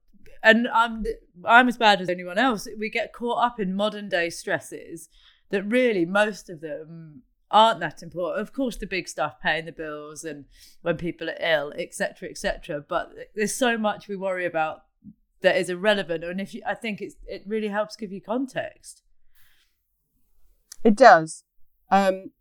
and 0.42 0.68
I'm 0.68 1.05
I'm 1.44 1.68
as 1.68 1.77
bad 1.77 2.01
as 2.01 2.09
anyone 2.09 2.38
else. 2.38 2.68
We 2.79 2.90
get 2.90 3.12
caught 3.12 3.44
up 3.44 3.61
in 3.61 3.75
modern 3.75 4.09
day 4.09 4.31
stresses 4.31 5.09
that 5.51 5.62
really 5.62 6.05
most 6.05 6.51
of 6.51 6.61
them 6.61 7.23
aren't 7.51 7.81
that 7.81 8.03
important. 8.03 8.40
Of 8.40 8.53
course, 8.53 8.77
the 8.77 8.87
big 8.87 9.09
stuff, 9.09 9.40
paying 9.40 9.66
the 9.66 9.73
bills 9.73 10.25
and 10.25 10.47
when 10.83 10.97
people 10.97 11.31
are 11.31 11.37
ill, 11.40 11.73
etc., 11.77 12.29
etc. 12.29 12.85
But 12.87 13.12
there's 13.35 13.55
so 13.55 13.79
much 13.79 14.09
we 14.09 14.16
worry 14.16 14.47
about 14.47 14.85
that 15.42 15.57
is 15.59 15.68
irrelevant 15.68 16.25
and 16.25 16.40
if 16.40 16.55
you 16.55 16.62
i 16.66 16.73
think 16.73 17.03
it's 17.03 17.16
it 17.27 17.42
really 17.47 17.68
helps 17.68 17.97
give 17.97 18.11
you 18.11 18.18
context 18.18 19.03
It 20.85 20.96
does. 20.96 21.44
Um, 21.90 22.33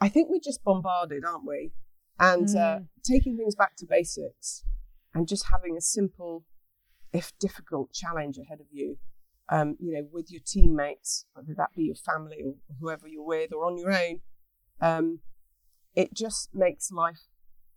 I 0.00 0.08
think 0.08 0.28
we're 0.28 0.40
just 0.42 0.62
bombarded, 0.62 1.24
aren't 1.24 1.46
we? 1.46 1.72
And 2.18 2.48
uh, 2.48 2.78
Mm. 2.78 2.88
taking 3.04 3.36
things 3.36 3.54
back 3.54 3.76
to 3.76 3.86
basics 3.86 4.64
and 5.14 5.28
just 5.28 5.46
having 5.46 5.76
a 5.76 5.80
simple, 5.80 6.44
if 7.12 7.32
difficult, 7.38 7.92
challenge 7.92 8.38
ahead 8.38 8.60
of 8.60 8.66
you, 8.70 8.98
um, 9.48 9.76
you 9.78 9.92
know, 9.92 10.06
with 10.10 10.30
your 10.30 10.40
teammates, 10.44 11.26
whether 11.34 11.54
that 11.54 11.70
be 11.74 11.84
your 11.84 11.94
family 11.94 12.42
or 12.44 12.54
whoever 12.80 13.06
you're 13.06 13.22
with 13.24 13.52
or 13.52 13.64
on 13.64 13.78
your 13.78 13.92
own, 13.92 14.20
um, 14.80 15.20
it 15.94 16.12
just 16.14 16.50
makes 16.54 16.90
life, 16.90 17.28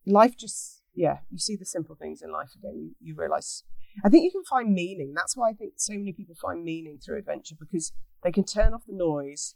life 0.06 0.36
just, 0.38 0.84
yeah, 0.94 1.20
you 1.30 1.38
see 1.38 1.56
the 1.56 1.66
simple 1.66 1.96
things 1.96 2.22
in 2.22 2.32
life 2.32 2.52
again. 2.56 2.76
You, 2.78 2.96
you 3.00 3.16
realize, 3.16 3.64
I 4.04 4.10
think 4.10 4.24
you 4.26 4.32
can 4.32 4.44
find 4.50 4.74
meaning. 4.74 5.14
That's 5.16 5.38
why 5.38 5.50
I 5.50 5.54
think 5.54 5.74
so 5.78 5.94
many 5.94 6.12
people 6.12 6.36
find 6.36 6.64
meaning 6.64 6.98
through 6.98 7.20
adventure 7.20 7.56
because 7.58 7.94
they 8.24 8.32
can 8.32 8.44
turn 8.44 8.74
off 8.74 8.84
the 8.88 8.96
noise 8.96 9.56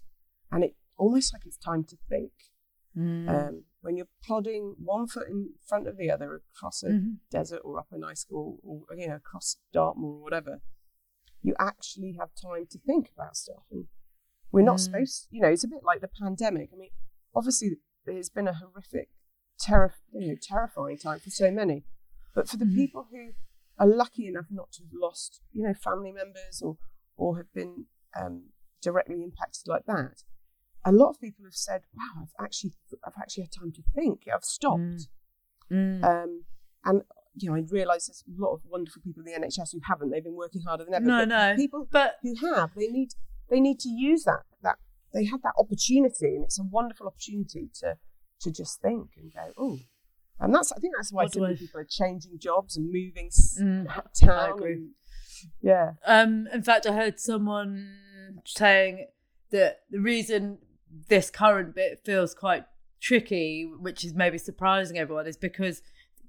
and 0.51 0.63
it 0.63 0.75
almost 0.97 1.33
like 1.33 1.43
it's 1.45 1.57
time 1.57 1.83
to 1.85 1.97
think. 2.09 2.31
Mm. 2.95 3.27
Um, 3.29 3.63
when 3.81 3.97
you're 3.97 4.07
plodding 4.23 4.75
one 4.77 5.07
foot 5.07 5.27
in 5.27 5.53
front 5.65 5.87
of 5.87 5.97
the 5.97 6.11
other 6.11 6.35
across 6.35 6.83
a 6.83 6.89
Mhm. 6.89 7.17
desert 7.31 7.61
or 7.63 7.79
up 7.79 7.87
an 7.91 8.03
ice 8.03 8.21
school 8.21 8.59
or 8.63 8.85
you 8.95 9.07
know 9.07 9.15
across 9.15 9.57
Dartmoor 9.71 10.17
or 10.17 10.21
whatever, 10.21 10.61
you 11.41 11.55
actually 11.59 12.13
have 12.13 12.29
time 12.35 12.67
to 12.67 12.79
think 12.79 13.09
about 13.15 13.35
stuff. 13.35 13.63
And 13.71 13.87
we're 14.51 14.61
not 14.61 14.77
Mm. 14.77 14.85
supposed, 14.85 15.27
you 15.31 15.41
know, 15.41 15.49
it's 15.49 15.63
a 15.63 15.67
bit 15.67 15.83
like 15.83 16.01
the 16.01 16.07
pandemic. 16.07 16.69
I 16.71 16.75
mean, 16.75 16.91
obviously, 17.33 17.81
there's 18.05 18.29
been 18.29 18.47
a 18.47 18.53
horrific, 18.53 19.09
terri- 19.59 19.93
you 20.11 20.27
know, 20.27 20.37
terrifying 20.41 20.97
time 20.97 21.19
for 21.19 21.31
so 21.31 21.49
many. 21.51 21.85
But 22.35 22.47
for 22.47 22.57
the 22.57 22.65
Mhm. 22.65 22.75
people 22.75 23.03
who 23.05 23.33
are 23.79 23.87
lucky 23.87 24.27
enough 24.27 24.51
not 24.51 24.71
to 24.73 24.83
have 24.83 24.93
lost, 24.93 25.41
you 25.51 25.63
know, 25.63 25.73
family 25.73 26.11
members 26.11 26.61
or 26.61 26.77
or 27.15 27.37
have 27.37 27.51
been 27.53 27.87
um, 28.15 28.53
directly 28.81 29.23
impacted 29.23 29.67
like 29.67 29.85
that, 29.85 30.23
a 30.85 30.91
lot 30.91 31.09
of 31.09 31.19
people 31.19 31.45
have 31.45 31.53
said, 31.55 31.81
"Wow, 31.95 32.23
I've 32.23 32.45
actually 32.45 32.73
I've 33.05 33.13
actually 33.21 33.43
had 33.43 33.51
time 33.51 33.71
to 33.73 33.83
think. 33.95 34.23
I've 34.33 34.43
stopped." 34.43 35.07
Mm. 35.71 36.03
Um, 36.03 36.43
and 36.85 37.01
you 37.35 37.49
know, 37.49 37.55
I 37.55 37.61
realise 37.69 38.07
there's 38.07 38.23
a 38.27 38.41
lot 38.41 38.53
of 38.53 38.61
wonderful 38.65 39.01
people 39.01 39.23
in 39.25 39.31
the 39.33 39.47
NHS 39.47 39.71
who 39.73 39.79
haven't. 39.87 40.11
They've 40.11 40.23
been 40.23 40.35
working 40.35 40.61
harder 40.61 40.85
than 40.85 40.93
ever. 40.93 41.05
No, 41.05 41.19
but 41.21 41.27
no. 41.29 41.55
People 41.55 41.87
But 41.91 42.15
who 42.21 42.35
have, 42.53 42.71
they 42.75 42.87
need 42.87 43.09
they 43.49 43.59
need 43.59 43.79
to 43.79 43.89
use 43.89 44.23
that 44.25 44.43
that 44.61 44.77
they 45.13 45.25
had 45.25 45.41
that 45.43 45.53
opportunity, 45.57 46.35
and 46.35 46.43
it's 46.43 46.59
a 46.59 46.63
wonderful 46.63 47.07
opportunity 47.07 47.69
to 47.81 47.97
to 48.41 48.51
just 48.51 48.81
think 48.81 49.11
and 49.17 49.33
go, 49.33 49.51
oh. 49.57 49.79
And 50.39 50.53
that's 50.53 50.71
I 50.73 50.77
think 50.79 50.95
that's 50.97 51.13
why 51.13 51.27
so 51.27 51.39
many 51.41 51.55
people 51.55 51.79
are 51.79 51.87
changing 51.89 52.39
jobs 52.39 52.75
and 52.75 52.87
moving 52.87 53.29
Mm, 53.29 53.87
town. 54.19 54.61
and- 54.63 54.89
yeah. 55.61 55.93
Um, 56.05 56.47
in 56.51 56.63
fact, 56.63 56.85
I 56.85 56.93
heard 56.93 57.19
someone 57.19 57.97
saying 58.45 59.07
that 59.51 59.81
the 59.89 59.99
reason 59.99 60.57
this 61.09 61.29
current 61.29 61.75
bit 61.75 62.01
feels 62.03 62.33
quite 62.33 62.65
tricky, 63.01 63.69
which 63.79 64.03
is 64.03 64.13
maybe 64.13 64.37
surprising 64.37 64.97
everyone, 64.97 65.27
is 65.27 65.37
because 65.37 65.81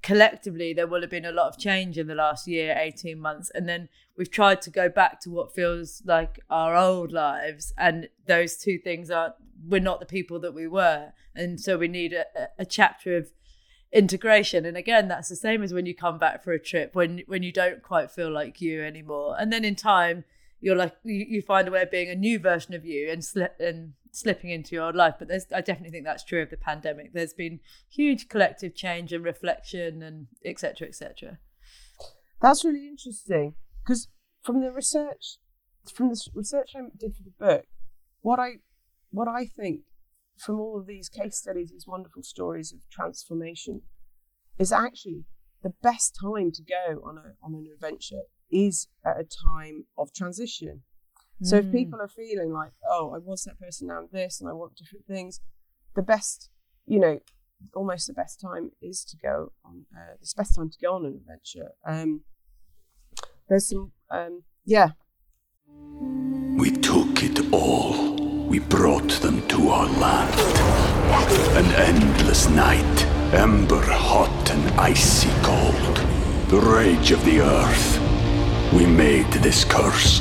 collectively 0.03 0.75
there 0.75 0.87
will 0.87 1.01
have 1.01 1.11
been 1.11 1.25
a 1.25 1.33
lot 1.33 1.49
of 1.49 1.59
change 1.59 1.97
in 1.97 2.07
the 2.07 2.15
last 2.15 2.47
year, 2.47 2.77
18 2.79 3.19
months. 3.19 3.51
And 3.55 3.69
then 3.69 3.89
we've 4.19 4.31
tried 4.31 4.61
to 4.63 4.71
go 4.71 4.89
back 4.89 5.21
to 5.23 5.31
what 5.31 5.55
feels 5.55 6.03
like 6.05 6.41
our 6.51 6.77
old 6.77 7.11
lives. 7.11 7.73
And 7.79 8.09
those 8.27 8.57
two 8.57 8.79
things 8.79 9.11
are, 9.11 9.35
we're 9.67 9.81
not 9.81 10.01
the 10.01 10.07
people 10.07 10.39
that 10.41 10.53
we 10.53 10.69
were. 10.69 11.13
And 11.35 11.59
so 11.59 11.79
we 11.79 11.89
need 11.89 12.13
a, 12.13 12.27
a- 12.59 12.67
chapter 12.67 13.17
of 13.17 13.31
integration 13.93 14.67
and 14.67 14.77
again 14.77 15.07
that's 15.07 15.29
the 15.29 15.37
same 15.37 15.63
as 15.63 15.73
when 15.73 15.87
you 15.87 15.95
come 15.95 16.19
back 16.19 16.43
for 16.43 16.51
a 16.53 16.59
trip 16.59 16.97
when 16.97 17.23
when 17.29 17.45
you 17.45 17.53
don't 17.53 17.81
quite 17.81 18.11
feel 18.11 18.29
like 18.29 18.61
you 18.61 18.83
anymore 18.83 19.37
and 19.39 19.53
then 19.53 19.65
in 19.65 19.77
time 19.77 20.25
you're 20.61 20.75
like 20.75 20.97
you, 21.05 21.25
you 21.29 21.41
find 21.41 21.69
a 21.69 21.71
way 21.71 21.83
of 21.83 21.93
being 21.93 22.11
a 22.11 22.15
new 22.17 22.37
version 22.41 22.75
of 22.75 22.85
you 22.85 23.09
and 23.09 23.25
slip 23.25 23.55
and 23.61 23.93
slipping 24.15 24.51
into 24.51 24.75
your 24.75 24.93
life 24.93 25.15
but 25.19 25.29
there's 25.29 25.47
i 25.55 25.61
definitely 25.61 25.91
think 25.91 26.05
that's 26.05 26.25
true 26.25 26.43
of 26.43 26.51
the 26.51 26.57
pandemic 26.57 27.13
there's 27.13 27.35
been 27.35 27.59
huge 27.91 28.29
collective 28.29 28.75
change 28.75 29.13
and 29.13 29.25
reflection 29.25 30.03
and 30.03 30.27
etc 30.45 30.87
etc 30.87 31.39
That's 32.41 32.65
really 32.65 32.87
interesting 32.87 33.55
because 33.83 34.09
from 34.43 34.61
the 34.61 34.71
research, 34.71 35.39
from 35.95 36.11
the 36.11 36.21
research 36.35 36.73
I 36.77 36.81
did 36.95 37.15
for 37.17 37.23
the 37.23 37.33
book, 37.39 37.65
what 38.21 38.39
I, 38.39 38.57
what 39.11 39.29
I 39.29 39.47
think 39.47 39.81
from 40.37 40.61
all 40.61 40.79
of 40.79 40.87
these 40.87 41.09
case 41.09 41.39
studies, 41.39 41.71
these 41.71 41.87
wonderful 41.87 42.23
stories 42.23 42.73
of 42.73 42.81
transformation, 42.91 43.83
is 44.59 44.73
actually 44.73 45.25
the 45.63 45.73
best 45.83 46.19
time 46.21 46.53
to 46.53 46.63
go 46.63 47.01
on 47.03 47.17
a 47.17 47.33
on 47.43 47.55
an 47.55 47.67
adventure 47.73 48.25
is 48.51 48.89
at 49.05 49.19
a 49.19 49.25
time 49.25 49.87
of 49.97 50.13
transition. 50.13 50.83
So 51.45 51.57
if 51.57 51.67
Mm. 51.67 51.73
people 51.73 52.01
are 52.01 52.09
feeling 52.09 52.53
like, 52.53 52.73
oh, 52.91 53.11
I 53.15 53.19
was 53.19 53.45
that 53.45 53.59
person, 53.61 53.89
now 53.89 53.99
I'm 53.99 54.09
this, 54.11 54.41
and 54.41 54.49
I 54.49 54.55
want 54.55 54.77
different 54.77 55.07
things, 55.07 55.41
the 55.95 56.03
best, 56.03 56.49
you 56.87 56.99
know, 56.99 57.21
almost 57.75 58.07
the 58.07 58.15
best 58.15 58.41
time 58.41 58.73
is 58.81 59.05
to 59.05 59.17
go 59.17 59.53
on. 59.65 59.87
Uh, 59.95 60.15
it's 60.21 60.33
the 60.33 60.41
best 60.41 60.55
time 60.57 60.71
to 60.71 60.79
go 60.81 60.95
on 60.95 61.05
an 61.05 61.15
adventure. 61.15 61.73
Um, 61.87 62.25
there's 63.49 63.69
some, 63.69 63.93
um, 64.11 64.45
yeah, 64.65 64.91
We 66.57 66.71
took 66.71 67.23
it 67.23 67.53
all. 67.53 68.15
We 68.49 68.59
brought 68.61 69.11
them 69.25 69.47
to 69.49 69.69
our 69.69 69.87
land. 69.99 70.35
An 71.61 71.67
endless 71.91 72.49
night, 72.49 72.97
ember 73.35 73.83
hot 73.83 74.51
and 74.51 74.81
icy 74.81 75.31
cold. 75.43 75.97
The 76.49 76.61
rage 76.61 77.11
of 77.11 77.25
the 77.25 77.41
earth. 77.41 78.01
We 78.73 78.87
made 78.87 79.31
this 79.43 79.65
curse. 79.65 80.21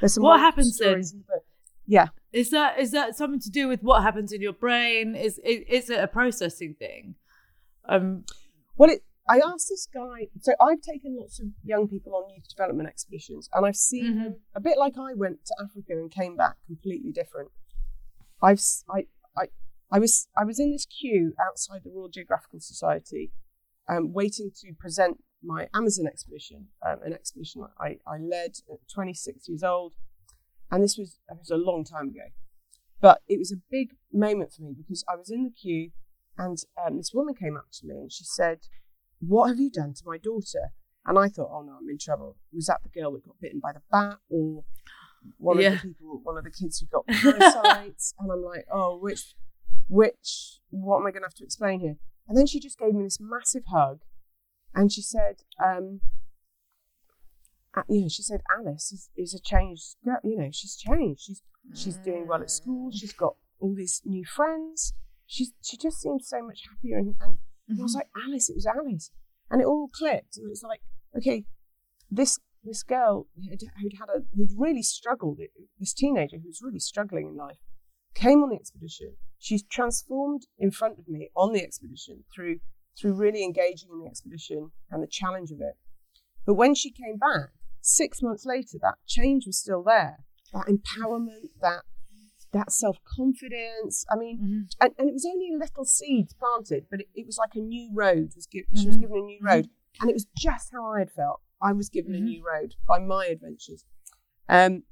There's 0.00 0.14
some 0.14 0.22
What 0.24 0.40
happens 0.40 0.76
then? 0.78 0.88
stories 1.04 1.12
the. 1.12 1.40
Yeah, 1.86 2.08
is 2.32 2.50
that 2.50 2.78
is 2.78 2.90
that 2.92 3.16
something 3.16 3.40
to 3.40 3.50
do 3.50 3.66
with 3.68 3.82
what 3.82 4.02
happens 4.02 4.32
in 4.32 4.40
your 4.40 4.52
brain 4.52 5.14
is 5.16 5.38
is, 5.44 5.60
is 5.68 5.90
it 5.90 5.98
a 6.02 6.06
processing 6.06 6.74
thing 6.78 7.16
um 7.88 8.24
Well, 8.76 8.90
it, 8.90 9.02
I 9.28 9.38
asked 9.38 9.68
this 9.68 9.86
guy. 9.92 10.28
So 10.40 10.52
I've 10.60 10.80
taken 10.80 11.16
lots 11.18 11.38
of 11.40 11.48
young 11.64 11.86
people 11.88 12.14
on 12.16 12.30
youth 12.34 12.48
development 12.48 12.88
expeditions, 12.88 13.48
and 13.54 13.64
I've 13.66 13.76
seen 13.76 14.14
Mhm. 14.14 14.34
a 14.54 14.60
bit 14.60 14.76
like 14.78 14.96
I 14.98 15.14
went 15.14 15.44
to 15.46 15.54
Africa 15.64 15.92
and 15.92 16.10
came 16.10 16.36
back 16.36 16.56
completely 16.66 17.12
different. 17.12 17.50
I've 18.42 18.60
I 18.88 19.06
I 19.36 19.44
I 19.90 19.98
was 19.98 20.28
I 20.36 20.44
was 20.44 20.58
in 20.60 20.70
this 20.70 20.86
queue 20.86 21.34
outside 21.46 21.82
the 21.84 21.90
Royal 21.90 22.08
Geographical 22.08 22.60
Society, 22.60 23.32
um, 23.88 24.12
waiting 24.12 24.50
to 24.60 24.72
present 24.74 25.22
my 25.42 25.68
Amazon 25.74 26.06
expedition, 26.06 26.68
um, 26.86 26.98
an 27.04 27.12
expedition 27.12 27.64
I, 27.78 27.98
I 28.06 28.18
led 28.18 28.52
at 28.70 28.78
26 28.92 29.48
years 29.48 29.62
old, 29.62 29.92
and 30.70 30.82
this 30.82 30.96
was 30.98 31.18
it 31.30 31.38
was 31.38 31.50
a 31.50 31.56
long 31.56 31.84
time 31.84 32.08
ago, 32.08 32.28
but 33.00 33.22
it 33.28 33.38
was 33.38 33.52
a 33.52 33.56
big 33.70 33.96
moment 34.12 34.52
for 34.52 34.62
me 34.62 34.74
because 34.76 35.04
I 35.08 35.16
was 35.16 35.30
in 35.30 35.44
the 35.44 35.50
queue, 35.50 35.90
and 36.38 36.58
um, 36.84 36.96
this 36.96 37.12
woman 37.14 37.34
came 37.34 37.56
up 37.56 37.66
to 37.72 37.86
me 37.86 37.94
and 37.94 38.12
she 38.12 38.24
said, 38.24 38.60
"What 39.20 39.48
have 39.48 39.58
you 39.58 39.70
done 39.70 39.94
to 39.94 40.02
my 40.06 40.18
daughter?" 40.18 40.72
And 41.06 41.18
I 41.18 41.28
thought, 41.28 41.50
"Oh 41.50 41.62
no, 41.62 41.72
I'm 41.80 41.88
in 41.88 41.98
trouble. 41.98 42.36
Was 42.52 42.66
that 42.66 42.82
the 42.82 43.00
girl 43.00 43.12
that 43.12 43.24
got 43.24 43.40
bitten 43.40 43.60
by 43.60 43.72
the 43.72 43.82
bat, 43.90 44.18
or 44.28 44.64
one 45.38 45.58
Yeah. 45.58 45.72
of 45.72 45.80
the 45.82 45.88
people, 45.88 46.20
one 46.22 46.36
of 46.36 46.44
the 46.44 46.50
kids 46.50 46.78
who 46.78 46.86
got 46.86 47.06
parasites?" 47.06 48.14
and 48.18 48.30
I'm 48.30 48.42
like, 48.44 48.66
"Oh, 48.70 48.98
which, 48.98 49.34
which? 49.88 50.60
What 50.70 50.98
am 51.00 51.06
I 51.06 51.10
going 51.10 51.22
to 51.22 51.26
have 51.26 51.34
to 51.34 51.44
explain 51.44 51.80
here?" 51.80 51.96
And 52.28 52.36
then 52.36 52.46
she 52.46 52.60
just 52.60 52.78
gave 52.78 52.94
me 52.94 53.02
this 53.02 53.18
massive 53.18 53.64
hug, 53.72 54.00
and 54.74 54.92
she 54.92 55.02
said, 55.02 55.36
um, 55.62 56.00
you 57.88 58.02
know, 58.02 58.08
she 58.08 58.22
said 58.22 58.40
Alice 58.56 58.92
is, 58.92 59.10
is 59.16 59.34
a 59.34 59.40
changed 59.40 59.96
girl. 60.04 60.18
You 60.24 60.38
know, 60.38 60.50
she's 60.52 60.76
changed. 60.76 61.22
She's 61.22 61.42
she's 61.74 61.96
doing 61.98 62.26
well 62.26 62.42
at 62.42 62.50
school. 62.50 62.90
She's 62.92 63.12
got 63.12 63.36
all 63.60 63.74
these 63.74 64.02
new 64.04 64.24
friends. 64.24 64.94
She's 65.26 65.52
she 65.62 65.76
just 65.76 66.00
seems 66.00 66.28
so 66.28 66.42
much 66.42 66.62
happier. 66.68 66.98
And, 66.98 67.14
and 67.68 67.78
I 67.78 67.82
was 67.82 67.94
like, 67.94 68.08
Alice, 68.26 68.50
it 68.50 68.56
was 68.56 68.66
Alice, 68.66 69.10
and 69.50 69.60
it 69.60 69.66
all 69.66 69.88
clicked. 69.92 70.36
And 70.36 70.46
it 70.46 70.50
was 70.50 70.62
like, 70.62 70.80
okay, 71.16 71.44
this 72.10 72.38
this 72.64 72.82
girl 72.82 73.28
who'd, 73.36 73.62
who'd 73.80 73.94
had 73.98 74.08
a 74.08 74.22
who'd 74.34 74.50
really 74.56 74.82
struggled. 74.82 75.38
This 75.78 75.94
teenager 75.94 76.36
who 76.38 76.48
was 76.48 76.62
really 76.62 76.80
struggling 76.80 77.28
in 77.28 77.36
life 77.36 77.58
came 78.14 78.42
on 78.42 78.50
the 78.50 78.56
expedition. 78.56 79.16
She's 79.38 79.62
transformed 79.62 80.46
in 80.58 80.70
front 80.70 80.98
of 80.98 81.08
me 81.08 81.30
on 81.36 81.52
the 81.52 81.62
expedition 81.62 82.24
through 82.34 82.60
through 83.00 83.14
really 83.14 83.42
engaging 83.44 83.88
in 83.92 84.00
the 84.00 84.06
expedition 84.06 84.70
and 84.90 85.02
the 85.02 85.06
challenge 85.06 85.50
of 85.50 85.60
it. 85.60 85.74
But 86.46 86.54
when 86.54 86.74
she 86.74 86.90
came 86.90 87.16
back, 87.16 87.50
six 87.80 88.20
months 88.22 88.44
later, 88.44 88.78
that 88.82 88.96
change 89.06 89.46
was 89.46 89.58
still 89.58 89.82
there. 89.82 90.18
That 90.52 90.66
empowerment, 90.66 91.50
that 91.60 91.82
that 92.52 92.72
self 92.72 92.96
confidence. 93.16 94.04
I 94.10 94.16
mean, 94.16 94.66
and, 94.80 94.90
and 94.98 95.08
it 95.08 95.12
was 95.12 95.24
only 95.24 95.50
a 95.54 95.58
little 95.58 95.84
seeds 95.84 96.34
planted, 96.34 96.86
but 96.90 97.00
it, 97.00 97.06
it 97.14 97.24
was 97.26 97.38
like 97.38 97.54
a 97.54 97.60
new 97.60 97.90
road. 97.94 98.32
Was 98.34 98.46
gi- 98.46 98.64
She 98.74 98.88
was 98.88 98.96
Mhm. 98.96 99.00
given 99.02 99.16
a 99.18 99.22
new 99.22 99.38
road, 99.40 99.68
and 100.00 100.10
it 100.10 100.14
was 100.14 100.26
just 100.36 100.70
how 100.72 100.92
I 100.92 100.98
had 101.00 101.12
felt. 101.12 101.40
I 101.62 101.72
was 101.72 101.88
given 101.88 102.14
a 102.14 102.18
Mhm. 102.18 102.22
new 102.24 102.44
road 102.44 102.74
by 102.88 102.98
my 102.98 103.26
adventures. 103.26 103.84
Um, 104.48 104.82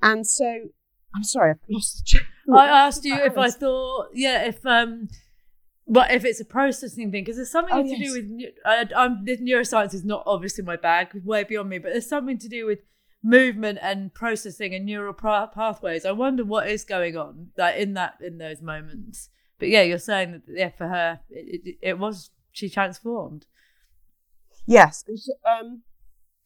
and 0.00 0.26
so 0.26 0.70
I'm 1.14 1.22
sorry, 1.24 1.50
I've 1.50 1.58
lost 1.68 1.98
the 1.98 2.18
train. 2.18 2.22
of 2.48 2.54
thought. 2.54 2.58
I 2.68 2.86
asked 2.86 3.04
you 3.04 3.16
if 3.24 3.36
I 3.36 3.50
thought, 3.50 4.08
yeah, 4.14 4.44
if 4.44 4.64
um, 4.64 5.08
but 5.88 6.10
if 6.10 6.24
it's 6.24 6.40
a 6.40 6.44
processing 6.44 7.10
thing, 7.12 7.22
because 7.24 7.36
there's 7.36 7.50
something 7.50 7.74
Oh, 7.74 7.82
to 7.82 7.88
yes. 7.88 8.12
do 8.12 8.12
with. 8.12 8.52
I, 8.64 8.88
I'm 8.96 9.24
the 9.24 9.36
neuroscience 9.38 9.94
is 9.94 10.04
not 10.04 10.22
obviously 10.26 10.64
my 10.64 10.76
bag, 10.76 11.08
way 11.24 11.44
beyond 11.44 11.68
me, 11.68 11.78
but 11.78 11.92
there's 11.92 12.08
something 12.08 12.38
to 12.38 12.48
do 12.48 12.66
with 12.66 12.80
movement 13.22 13.78
and 13.82 14.12
processing 14.14 14.74
and 14.74 14.84
neural 14.86 15.12
pa- 15.14 15.46
pathways. 15.48 16.04
I 16.04 16.12
wonder 16.12 16.44
what 16.44 16.68
is 16.68 16.84
going 16.84 17.16
on 17.16 17.48
like 17.56 17.76
in 17.76 17.94
that 17.94 18.14
in 18.20 18.38
those 18.38 18.60
moments. 18.62 19.30
But 19.58 19.68
yeah, 19.68 19.82
you're 19.82 19.98
saying 19.98 20.32
that 20.32 20.42
yeah, 20.48 20.68
for 20.70 20.88
her, 20.88 21.20
it, 21.30 21.60
it, 21.64 21.76
it 21.82 21.98
was 21.98 22.30
she 22.52 22.68
transformed. 22.68 23.46
Yes. 24.66 25.04
um, 25.48 25.82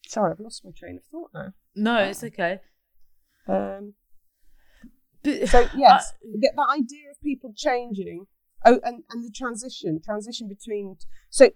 sorry, 0.06 0.32
I've 0.32 0.40
lost 0.40 0.64
my 0.64 0.70
train 0.76 0.96
of 0.98 1.04
thought 1.04 1.30
now. 1.32 1.52
No, 1.74 1.96
it's 1.98 2.22
okay. 2.24 2.60
Um, 3.48 3.94
But, 5.22 5.48
so 5.48 5.60
yes, 5.76 6.12
that, 6.40 6.52
that 6.56 6.66
idea 6.74 7.10
of 7.10 7.20
people 7.22 7.52
changing. 7.56 8.26
Oh, 8.64 8.78
and, 8.84 9.04
and 9.10 9.24
the 9.24 9.30
transition, 9.30 10.00
transition 10.04 10.48
between. 10.48 10.96
So, 11.30 11.50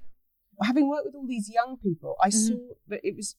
having 0.62 0.88
worked 0.88 1.06
with 1.06 1.14
all 1.14 1.26
these 1.26 1.50
young 1.52 1.76
people, 1.76 2.16
I 2.22 2.28
mm-hmm. 2.28 2.38
saw 2.38 2.58
that 2.88 3.00
it 3.02 3.14
was 3.16 3.36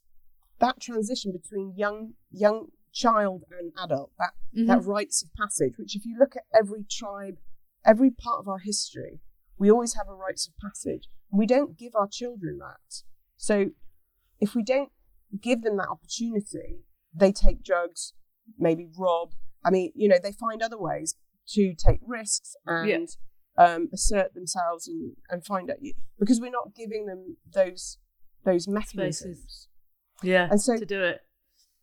that 0.59 0.79
transition 0.79 1.31
between 1.31 1.73
young, 1.75 2.13
young 2.31 2.67
child 2.93 3.43
and 3.59 3.71
adult. 3.83 4.11
That 4.19 4.31
mm-hmm. 4.55 4.67
that 4.67 4.83
rites 4.83 5.23
of 5.23 5.29
passage. 5.33 5.73
Which, 5.77 5.95
if 5.95 6.05
you 6.05 6.17
look 6.19 6.35
at 6.35 6.43
every 6.57 6.85
tribe, 6.89 7.37
every 7.85 8.11
part 8.11 8.39
of 8.39 8.47
our 8.47 8.59
history, 8.59 9.19
we 9.57 9.71
always 9.71 9.95
have 9.95 10.07
a 10.07 10.13
rites 10.13 10.47
of 10.47 10.53
passage. 10.57 11.07
And 11.31 11.39
we 11.39 11.47
don't 11.47 11.77
give 11.77 11.93
our 11.95 12.07
children 12.07 12.59
that. 12.59 13.03
So, 13.37 13.71
if 14.39 14.53
we 14.53 14.63
don't 14.63 14.91
give 15.41 15.63
them 15.63 15.77
that 15.77 15.89
opportunity, 15.89 16.83
they 17.13 17.31
take 17.31 17.63
drugs, 17.63 18.13
maybe 18.57 18.87
rob. 18.97 19.31
I 19.63 19.71
mean, 19.71 19.91
you 19.95 20.07
know, 20.07 20.17
they 20.21 20.31
find 20.31 20.61
other 20.61 20.77
ways 20.77 21.15
to 21.49 21.73
take 21.73 21.99
risks 22.05 22.55
and 22.65 23.09
um, 23.57 23.89
assert 23.93 24.33
themselves 24.33 24.87
and, 24.87 25.13
and 25.29 25.45
find 25.45 25.69
out 25.69 25.81
you, 25.81 25.93
because 26.19 26.39
we're 26.41 26.51
not 26.51 26.75
giving 26.75 27.05
them 27.05 27.37
those 27.53 27.97
those 28.43 28.67
mechanisms. 28.67 29.67
Yeah, 30.23 30.47
And 30.51 30.61
so- 30.61 30.77
to 30.77 30.85
do 30.85 31.01
it. 31.03 31.21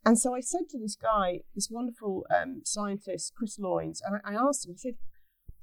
And 0.05 0.19
so 0.19 0.35
I 0.35 0.41
said 0.41 0.67
to 0.71 0.77
this 0.79 0.95
guy, 0.97 1.41
this 1.55 1.69
wonderful 1.71 2.25
um, 2.29 2.61
scientist, 2.65 3.33
Chris 3.37 3.57
Loynes, 3.57 3.99
and 4.05 4.19
I, 4.25 4.33
I 4.33 4.35
asked 4.35 4.65
him, 4.65 4.73
I 4.73 4.77
said, 4.77 4.95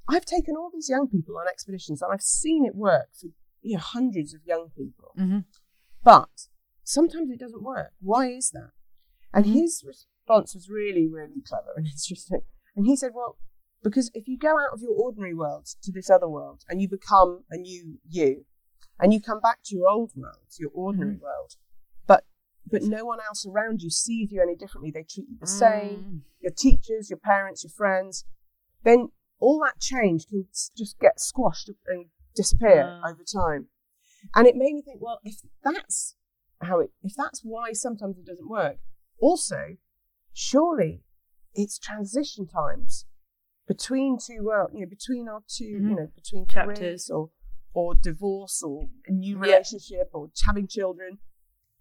I've 0.09 0.25
taken 0.25 0.55
all 0.55 0.71
these 0.73 0.89
young 0.89 1.07
people 1.07 1.37
on 1.37 1.47
expeditions 1.47 2.01
and 2.01 2.11
I've 2.11 2.23
seen 2.23 2.65
it 2.65 2.73
work 2.75 3.09
for 3.19 3.27
you 3.61 3.75
know, 3.75 3.81
hundreds 3.83 4.33
of 4.33 4.41
young 4.45 4.69
people. 4.75 5.13
Mhm. 5.19 5.45
But 6.03 6.47
sometimes 6.83 7.29
it 7.29 7.39
doesn't 7.39 7.61
work. 7.63 7.91
Why 7.99 8.29
is 8.31 8.49
that? 8.51 8.71
And 9.31 9.45
Mm-hmm. 9.45 9.53
his 9.59 9.83
response 9.85 10.55
was 10.55 10.69
really, 10.69 11.07
really 11.07 11.41
clever 11.47 11.73
and 11.77 11.85
interesting. 11.85 12.41
And 12.75 12.87
he 12.87 12.95
said, 12.95 13.11
Well, 13.13 13.37
because 13.83 14.11
if 14.13 14.27
you 14.27 14.37
go 14.37 14.57
out 14.59 14.73
of 14.73 14.81
your 14.81 14.91
ordinary 14.93 15.33
world 15.33 15.67
to 15.83 15.91
this 15.91 16.09
other 16.09 16.27
world 16.29 16.63
and 16.69 16.81
you 16.81 16.87
become 16.89 17.43
a 17.49 17.57
new 17.57 17.99
you, 18.09 18.45
and 18.99 19.13
you 19.13 19.19
come 19.21 19.39
back 19.39 19.59
to 19.65 19.75
your 19.75 19.87
old 19.89 20.11
world, 20.15 20.47
your 20.59 20.69
ordinary 20.73 21.13
Mm-hmm. 21.15 21.23
world, 21.23 21.55
but 22.07 22.25
but 22.69 22.83
no 22.83 23.05
one 23.05 23.19
else 23.19 23.45
around 23.45 23.81
you 23.81 23.89
sees 23.89 24.31
you 24.31 24.41
any 24.41 24.55
differently. 24.55 24.91
They 24.91 25.03
treat 25.03 25.27
you 25.29 25.37
the 25.39 25.47
same. 25.47 25.99
Mm. 25.99 26.21
Your 26.41 26.51
teachers, 26.51 27.09
your 27.09 27.17
parents, 27.19 27.63
your 27.63 27.71
friends. 27.71 28.25
Then 28.83 29.09
all 29.39 29.59
that 29.65 29.79
change 29.79 30.27
can 30.27 30.45
just 30.77 30.99
get 30.99 31.19
squashed 31.19 31.69
and 31.87 32.05
disappear 32.35 32.93
Ah. 33.03 33.09
over 33.09 33.23
time. 33.23 33.67
And 34.35 34.45
it 34.47 34.55
made 34.55 34.73
me 34.75 34.83
think, 34.83 35.01
well, 35.01 35.19
if 35.23 35.37
that's 35.63 36.15
how 36.61 36.79
it, 36.79 36.91
if 37.01 37.13
that's 37.15 37.41
why 37.43 37.73
sometimes 37.73 38.17
it 38.19 38.25
doesn't 38.25 38.47
work, 38.49 38.77
also, 39.19 39.77
surely 40.31 41.03
it's 41.55 41.77
transition 41.79 42.47
times 42.47 43.05
between 43.75 44.17
two 44.17 44.43
worlds, 44.43 44.73
you 44.73 44.81
know, 44.81 44.89
between 44.89 45.27
our 45.29 45.41
2 45.47 45.63
you 45.65 45.79
Mhm. 45.79 45.95
know, 45.97 46.07
between 46.21 46.45
Chapters. 46.45 47.09
or 47.09 47.31
or 47.73 47.95
divorce 47.95 48.61
or 48.61 48.89
a 49.07 49.11
new 49.13 49.35
Yeah. 49.37 49.41
relationship 49.43 50.09
or 50.13 50.29
having 50.45 50.67
children. 50.67 51.19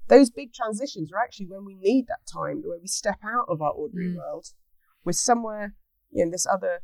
Those 0.07 0.31
big 0.31 0.53
transitions 0.53 1.11
are 1.13 1.19
actually 1.19 1.49
when 1.49 1.65
we 1.65 1.75
need 1.75 2.07
that 2.07 2.25
time, 2.33 2.63
where 2.63 2.79
we 2.79 2.87
step 2.87 3.19
out 3.25 3.47
of 3.49 3.61
our 3.61 3.73
ordinary 3.73 4.13
Mm. 4.13 4.19
world. 4.19 4.47
We're 5.05 5.13
somewhere 5.31 5.75
in 6.13 6.31
this 6.31 6.47
other 6.47 6.75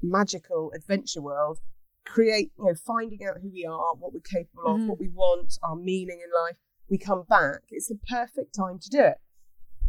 magical 0.00 0.70
adventure 0.72 1.20
world, 1.30 1.58
create, 2.04 2.52
you 2.58 2.64
know, 2.66 2.74
finding 2.76 3.24
out 3.24 3.38
who 3.40 3.50
we 3.50 3.64
are, 3.64 3.94
what 3.96 4.12
we're 4.12 4.20
capable 4.36 4.66
of, 4.72 4.80
Mhm. 4.82 4.86
what 4.88 4.98
we 5.00 5.08
want, 5.08 5.58
our 5.64 5.74
meaning 5.74 6.20
in 6.20 6.30
life. 6.42 6.56
We 6.88 6.96
come 6.98 7.24
back. 7.24 7.62
It's 7.70 7.88
the 7.88 7.98
perfect 8.08 8.54
time 8.54 8.78
to 8.78 8.88
do 8.88 9.00
it. 9.00 9.18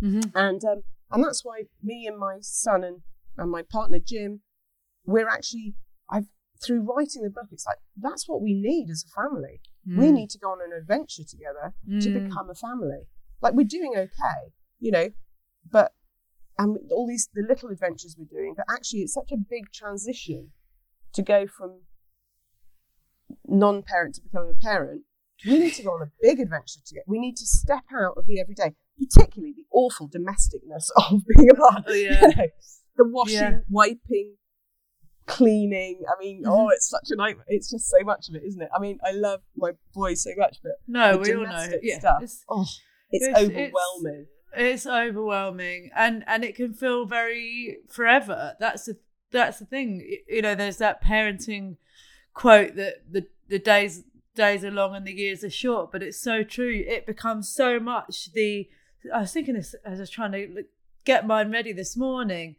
Mhm. 0.01 0.31
And 0.33 0.63
um, 0.65 0.83
and 1.11 1.23
that's 1.23 1.45
why 1.45 1.67
me 1.83 2.07
and 2.07 2.17
my 2.17 2.39
son 2.41 2.83
and, 2.83 3.03
and 3.37 3.51
my 3.51 3.61
partner 3.61 3.99
Jim, 3.99 4.41
we're 5.05 5.27
actually 5.29 5.75
I've 6.09 6.27
through 6.63 6.81
writing 6.81 7.21
the 7.23 7.29
book, 7.29 7.47
it's 7.51 7.65
like 7.65 7.77
that's 7.97 8.27
what 8.29 8.41
we 8.41 8.53
need 8.53 8.89
as 8.89 9.03
a 9.05 9.09
family. 9.21 9.61
We 9.85 10.07
Mm. 10.07 10.13
need 10.13 10.29
to 10.31 10.39
go 10.39 10.49
on 10.51 10.59
an 10.61 10.71
adventure 10.77 11.23
together 11.23 11.73
to 12.01 12.09
Mm. 12.09 12.13
become 12.23 12.49
a 12.49 12.55
family. 12.55 13.07
Like 13.41 13.53
we're 13.53 13.65
doing 13.65 13.93
okay, 13.95 14.53
you 14.79 14.91
know, 14.91 15.09
but 15.69 15.93
and 16.57 16.77
all 16.91 17.05
these 17.07 17.27
the 17.33 17.41
little 17.47 17.69
adventures 17.69 18.15
we're 18.17 18.25
doing, 18.39 18.53
but 18.55 18.65
actually 18.69 19.01
it's 19.01 19.13
such 19.13 19.31
a 19.31 19.37
big 19.37 19.71
transition 19.73 20.53
to 21.13 21.21
go 21.21 21.45
from 21.47 21.81
non-parent 23.47 24.15
to 24.15 24.21
becoming 24.21 24.51
a 24.51 24.61
parent. 24.65 25.03
We 25.47 25.59
need 25.59 25.73
to 25.73 25.83
go 25.83 25.91
on 25.91 26.01
a 26.01 26.11
big 26.21 26.39
adventure 26.39 26.79
together. 26.85 27.03
We 27.07 27.19
need 27.19 27.35
to 27.37 27.45
step 27.45 27.83
out 27.93 28.13
of 28.17 28.25
the 28.25 28.39
everyday, 28.39 28.73
particularly 28.97 29.53
the 29.53 29.65
awful 29.71 30.09
domesticness 30.09 30.89
of 31.11 31.21
being 31.27 31.49
a 31.51 31.57
mum. 31.57 31.83
Oh, 31.87 31.93
You 31.93 32.03
yeah. 32.09 32.21
know, 32.21 32.47
the 32.97 33.07
washing, 33.07 33.37
Yeah. 33.37 33.59
wiping, 33.69 34.37
cleaning. 35.25 36.01
I 36.07 36.19
mean, 36.19 36.41
Mm-hmm. 36.43 36.51
oh, 36.51 36.69
it's 36.69 36.89
such 36.89 37.07
a 37.11 37.15
nightmare. 37.15 37.45
It's 37.47 37.69
just 37.71 37.89
so 37.89 37.97
much 38.03 38.29
of 38.29 38.35
it, 38.35 38.43
isn't 38.45 38.61
it? 38.61 38.69
I 38.75 38.79
mean, 38.79 38.99
I 39.03 39.11
love 39.11 39.41
my 39.55 39.71
boys 39.93 40.21
so 40.23 40.31
much, 40.37 40.57
but 40.63 40.73
No, 40.87 41.17
we 41.17 41.33
all 41.33 41.43
know. 41.45 41.67
Yeah, 41.81 41.99
stuff, 41.99 42.17
it's- 42.23 42.43
oh, 42.49 42.65
it's, 43.11 43.25
it's- 43.25 43.43
overwhelming. 43.43 44.27
It's 44.57 44.85
overwhelming, 44.87 45.89
and 45.95 46.23
and 46.27 46.45
it 46.45 46.55
can 46.55 46.73
feel 46.73 47.05
very 47.05 47.79
forever. 47.89 48.53
That's 48.59 48.85
the 48.85 48.97
that's 49.31 49.59
the 49.59 49.65
thing. 49.65 50.19
You 50.29 50.41
know, 50.43 50.55
there's 50.55 50.77
that 50.77 51.03
parenting 51.03 51.75
quote 52.33 52.75
that 52.77 52.95
the 53.11 53.27
the 53.49 53.59
days 53.59 54.03
days 54.33 54.63
are 54.63 54.71
long 54.71 54.95
and 54.95 55.05
the 55.05 55.11
years 55.13 55.43
are 55.43 55.49
short, 55.49 55.91
but 55.91 56.01
it's 56.01 56.21
so 56.21 56.43
true. 56.43 56.83
It 56.87 57.05
becomes 57.05 57.49
so 57.49 57.81
much 57.81 58.31
the. 58.31 58.69
I 59.13 59.19
was 59.21 59.33
thinking 59.33 59.55
this 59.55 59.75
as 59.83 59.99
I 59.99 60.03
was 60.03 60.09
trying 60.09 60.31
to 60.31 60.63
get 61.03 61.27
mine 61.27 61.51
ready 61.51 61.73
this 61.73 61.97
morning. 61.97 62.55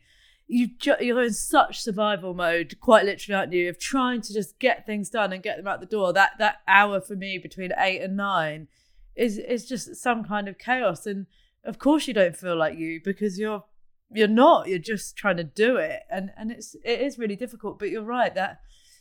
You 0.49 0.69
ju- 0.79 0.97
you're 1.01 1.23
in 1.23 1.33
such 1.33 1.81
survival 1.81 2.33
mode, 2.33 2.77
quite 2.81 3.05
literally, 3.05 3.37
aren't 3.39 3.53
you? 3.53 3.69
Of 3.69 3.79
trying 3.79 4.21
to 4.23 4.33
just 4.33 4.59
get 4.59 4.87
things 4.87 5.11
done 5.11 5.33
and 5.33 5.43
get 5.43 5.57
them 5.57 5.67
out 5.67 5.81
the 5.81 5.87
door. 5.87 6.13
That 6.13 6.33
that 6.39 6.59
hour 6.69 7.01
for 7.01 7.17
me 7.17 7.39
between 7.39 7.73
eight 7.77 8.01
and 8.01 8.17
nine 8.17 8.69
is 9.17 9.39
is 9.39 9.67
just 9.67 9.97
some 9.97 10.23
kind 10.23 10.47
of 10.47 10.59
chaos 10.59 11.07
and 11.07 11.27
of 11.65 11.79
course 11.79 12.07
you 12.07 12.15
don't 12.15 12.37
feel 12.37 12.57
like 12.57 12.79
you 12.79 13.01
because 13.03 13.39
you're 13.39 13.65
you're 14.13 14.29
not 14.29 14.69
you're 14.69 14.79
just 14.79 15.17
trying 15.17 15.37
to 15.37 15.45
do 15.45 15.77
it 15.77 16.03
and 16.11 16.31
and 16.37 16.53
it's 16.53 16.77
it 16.85 17.01
is 17.01 17.19
really 17.19 17.35
difficult 17.35 17.79
but 17.79 17.91
you're 17.91 18.03
right 18.03 18.35
that 18.35 18.61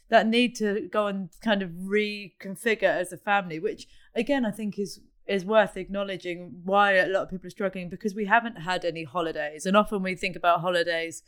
that 0.09 0.25
need 0.27 0.55
to 0.55 0.87
go 0.91 1.07
and 1.07 1.29
kind 1.41 1.61
of 1.61 1.69
reconfigure 1.71 2.83
as 2.83 3.11
a 3.11 3.17
family 3.17 3.59
which 3.59 3.87
again 4.15 4.45
i 4.45 4.51
think 4.51 4.79
is 4.79 4.99
is 5.27 5.43
worth 5.43 5.75
acknowledging 5.75 6.61
why 6.63 6.93
a 6.93 7.07
lot 7.07 7.23
of 7.23 7.29
people 7.29 7.47
are 7.47 7.51
struggling 7.51 7.89
because 7.89 8.13
we 8.13 8.25
haven't 8.25 8.57
had 8.57 8.85
any 8.85 9.03
holidays. 9.03 9.65
And 9.65 9.75
often 9.75 10.03
we 10.03 10.15
think 10.15 10.35
about 10.35 10.61
holidays 10.61 11.23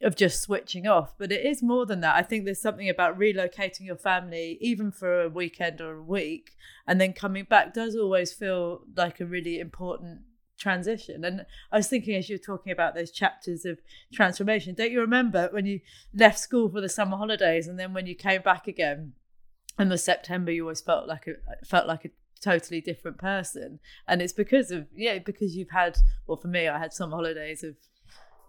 of 0.00 0.14
just 0.14 0.40
switching 0.40 0.86
off 0.86 1.14
but 1.18 1.32
it 1.32 1.44
is 1.44 1.62
more 1.62 1.84
than 1.84 2.00
that. 2.00 2.16
I 2.16 2.22
think 2.22 2.44
there's 2.44 2.60
something 2.60 2.88
about 2.88 3.18
relocating 3.18 3.86
your 3.86 3.96
family 3.96 4.56
even 4.60 4.92
for 4.92 5.22
a 5.22 5.28
weekend 5.28 5.80
or 5.80 5.96
a 5.96 6.02
week 6.02 6.52
and 6.86 7.00
then 7.00 7.12
coming 7.12 7.44
back 7.44 7.74
does 7.74 7.96
always 7.96 8.32
feel 8.32 8.82
like 8.96 9.20
a 9.20 9.26
really 9.26 9.58
important 9.58 10.20
transition. 10.56 11.24
And 11.24 11.44
i 11.72 11.76
was 11.76 11.88
thinking 11.88 12.14
as 12.14 12.28
you 12.28 12.36
were 12.36 12.56
talking 12.56 12.72
about 12.72 12.94
those 12.94 13.10
chapters 13.10 13.64
of 13.64 13.78
transformation 14.12 14.74
don't 14.74 14.92
you 14.92 15.00
remember 15.00 15.48
when 15.50 15.66
you 15.66 15.80
left 16.14 16.38
school 16.38 16.68
for 16.68 16.80
the 16.80 16.88
summer 16.88 17.16
holidays 17.16 17.66
and 17.66 17.78
then 17.78 17.92
when 17.92 18.06
you 18.06 18.14
came 18.14 18.40
back 18.40 18.68
again 18.68 19.14
in 19.78 19.88
the 19.88 19.98
september 19.98 20.52
you 20.52 20.62
always 20.62 20.80
felt 20.80 21.08
like 21.08 21.26
a 21.26 21.66
felt 21.66 21.88
like 21.88 22.04
a 22.04 22.10
totally 22.44 22.80
different 22.80 23.18
person. 23.18 23.80
And 24.06 24.20
it's 24.22 24.32
because 24.32 24.70
of 24.70 24.86
yeah 24.94 25.18
because 25.18 25.56
you've 25.56 25.70
had 25.70 25.96
well 26.26 26.36
for 26.36 26.48
me 26.48 26.68
i 26.68 26.78
had 26.78 26.92
some 26.92 27.10
holidays 27.10 27.62
of 27.64 27.74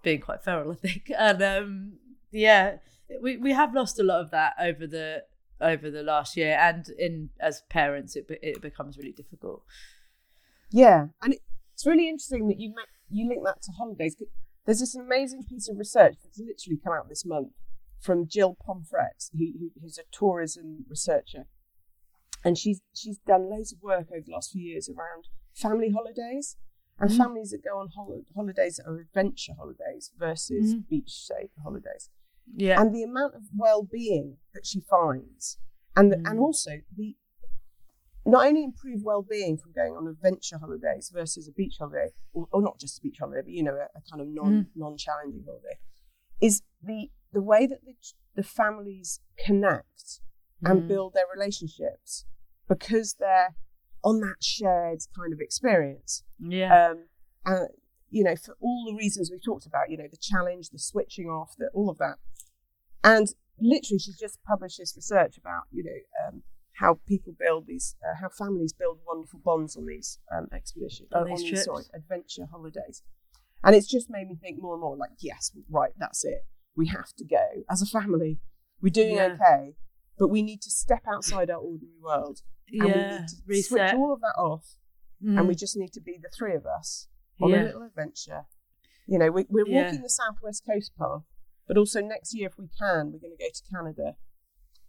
being 0.04 0.22
quite 0.22 0.43
feral 0.43 0.72
i 0.72 0.76
think. 0.76 1.12
And 1.18 1.41
um 1.41 1.93
yeah 2.32 2.78
we 3.22 3.38
we 3.38 3.52
have 3.54 3.74
lost 3.74 4.00
a 4.00 4.04
lot 4.04 4.22
of 4.22 4.32
that 4.32 4.54
over 4.60 4.88
the 4.88 5.24
over 5.62 5.89
the 5.89 6.04
last 6.04 6.36
year. 6.38 6.58
And 6.60 6.88
in 6.98 7.30
as 7.39 7.64
parents 7.70 8.16
it 8.16 8.26
it 8.41 8.62
becomes 8.62 8.98
really 8.98 9.14
difficult. 9.14 9.64
Yeah, 10.72 11.08
and 11.22 11.34
it, 11.34 11.39
it's 11.74 11.86
really 11.86 12.10
interesting 12.10 12.48
that 12.48 12.60
you 12.60 12.70
ma- 12.70 12.91
you 13.10 13.28
link 13.28 13.43
that 13.46 13.62
to 13.64 13.72
holidays 13.72 14.16
There's 14.66 14.80
this 14.80 14.96
amazing 14.96 15.43
piece 15.43 15.70
of 15.70 15.78
research 15.78 16.16
that's 16.24 16.39
literally 16.39 16.80
come 16.84 16.93
out 16.93 17.10
this 17.10 17.26
month 17.26 17.52
from 18.00 18.26
Gill 18.26 18.56
Pomfret, 18.56 19.30
who, 19.34 19.46
who, 19.60 19.72
who's 19.82 19.98
a 19.98 20.04
tourism 20.12 20.86
researcher, 20.89 21.46
and 22.46 22.58
she's 22.58 22.80
she's 22.93 23.18
done 23.18 23.50
loads 23.50 23.74
of 23.74 23.80
work 23.82 24.08
over 24.12 24.22
the 24.26 24.32
last 24.32 24.52
few 24.52 24.62
years 24.62 24.88
around 24.88 25.28
family 25.54 25.89
holidays 25.91 26.56
and 27.00 27.10
Mm. 27.10 27.18
families 27.18 27.50
that 27.52 27.64
go 27.64 27.78
on 27.80 27.89
hol- 27.96 28.24
holidays 28.36 28.76
that 28.78 28.88
are 28.89 29.00
adventure 29.00 29.54
holidays 29.58 30.12
versus 30.18 30.76
Mhm. 30.76 30.88
beach 30.88 31.14
safe 31.26 31.52
holidays 31.62 32.10
yeah 32.56 32.80
and 32.80 32.96
the 32.96 33.04
amount 33.04 33.34
of 33.36 33.43
well-being 33.54 34.38
that 34.54 34.66
she 34.66 34.80
finds 34.80 35.58
and 35.98 36.12
the, 36.12 36.18
and 36.18 36.39
Mm. 36.39 36.43
also 36.43 36.72
the 36.96 37.18
not 38.28 38.48
only 38.48 38.64
improve 38.64 39.04
well-being 39.04 39.58
from 39.58 39.72
going 39.72 39.93
on 39.93 40.08
adventure 40.08 40.58
holidays 40.58 41.12
versus 41.14 41.48
a 41.48 41.52
beach 41.52 41.76
holiday, 41.78 42.10
or, 42.34 42.48
or 42.52 42.60
not 42.62 42.80
just 42.80 42.98
a 42.98 43.02
beach 43.02 43.18
holiday, 43.20 43.41
but 43.43 43.52
you 43.52 43.62
know, 43.62 43.76
a, 43.76 43.86
a 43.96 44.02
kind 44.10 44.20
of 44.20 44.28
non 44.28 44.68
non-challenging 44.76 45.43
holiday, 45.46 45.78
is 46.41 46.64
the 46.82 47.12
the 47.34 47.41
way 47.41 47.68
that 47.68 47.86
the, 47.86 47.93
the 48.36 48.41
families 48.43 49.20
connect 49.38 50.22
and 50.64 50.82
Mm. 50.84 50.88
build 50.88 51.14
their 51.14 51.28
relationships 51.36 52.26
because 52.68 53.16
they're 53.20 53.55
on 54.03 54.20
that 54.22 54.38
shared 54.41 54.99
kind 55.18 55.34
of 55.34 55.39
experience. 55.39 56.24
Yeah. 56.39 56.89
Um, 56.91 57.05
and 57.45 57.70
you 58.09 58.24
know, 58.24 58.36
for 58.36 58.55
all 58.61 58.86
the 58.88 58.95
reasons 58.95 59.30
we've 59.32 59.43
talked 59.43 59.66
about, 59.66 59.89
you 59.89 59.97
know, 59.97 60.07
the 60.09 60.18
challenge, 60.18 60.70
the 60.70 60.80
switching 60.80 61.26
off, 61.28 61.53
the, 61.57 61.70
all 61.74 61.89
of 61.89 61.97
that. 61.97 62.16
And 63.03 63.28
literally, 63.59 63.99
she's 63.99 64.18
just 64.18 64.39
published 64.47 64.78
this 64.78 64.93
research 64.95 65.38
about, 65.38 65.63
you 65.72 65.84
know, 65.84 66.28
um, 66.28 66.43
how 66.80 66.99
people 67.07 67.34
build 67.38 67.68
these, 67.68 67.95
uh, 68.07 68.16
how 68.22 68.30
families 68.30 68.74
build 68.74 68.99
wonderful 69.05 69.39
bonds 69.43 69.76
on 69.76 69.86
these 69.88 70.20
um, 70.36 70.47
expeditions, 70.53 71.09
On 71.13 71.24
uh, 71.24 71.26
these 71.26 71.43
on 71.43 71.49
trips. 71.49 71.66
sorry, 71.66 71.84
adventure 71.93 72.47
holidays. 72.49 73.03
And 73.63 73.76
it's 73.76 73.88
just 73.88 74.09
made 74.09 74.28
me 74.28 74.36
think 74.36 74.61
more 74.61 74.74
and 74.76 74.82
more 74.82 74.95
like, 74.95 75.11
yes, 75.20 75.51
right, 75.70 75.91
that's 75.97 76.24
it. 76.24 76.45
We 76.76 76.88
have 76.88 77.13
to 77.18 77.26
go 77.26 77.43
as 77.70 77.82
a 77.82 77.86
family. 77.86 78.39
We're 78.82 78.89
doing 78.91 79.16
Yeah. 79.16 79.38
okay, 79.39 79.74
but 80.18 80.28
we 80.30 80.41
need 80.41 80.61
to 80.61 80.72
step 80.72 81.03
outside 81.07 81.49
our 81.49 81.57
ordinary 81.59 81.97
world. 82.01 82.41
And 82.72 82.84
we 82.84 82.88
need 82.88 83.28
to 83.28 83.63
switch 83.63 83.93
all 83.93 84.11
of 84.13 84.22
that 84.22 84.36
off 84.38 84.66
and 85.22 85.39
Mm. 85.39 85.47
we 85.47 85.55
just 85.55 85.78
need 85.78 85.93
to 85.93 86.01
be 86.01 86.20
the 86.22 86.30
three 86.30 86.55
of 86.55 86.66
us 86.66 87.07
on 87.41 87.49
Yeah. 87.49 87.63
a 87.63 87.66
little 87.66 87.84
adventure. 87.84 88.45
You 89.07 89.18
know, 89.20 89.32
we, 89.32 89.45
we're 89.49 89.68
Yeah. 89.68 89.86
walking 89.86 90.01
the 90.01 90.09
Southwest 90.09 90.63
Coast 90.66 90.91
Path, 90.97 91.24
but 91.68 91.78
also 91.78 92.01
next 92.01 92.34
year, 92.36 92.47
if 92.49 92.57
we 92.57 92.68
can, 92.68 93.11
we're 93.11 93.20
going 93.20 93.36
to 93.38 93.43
go 93.43 93.49
to 93.53 93.63
Canada 93.72 94.18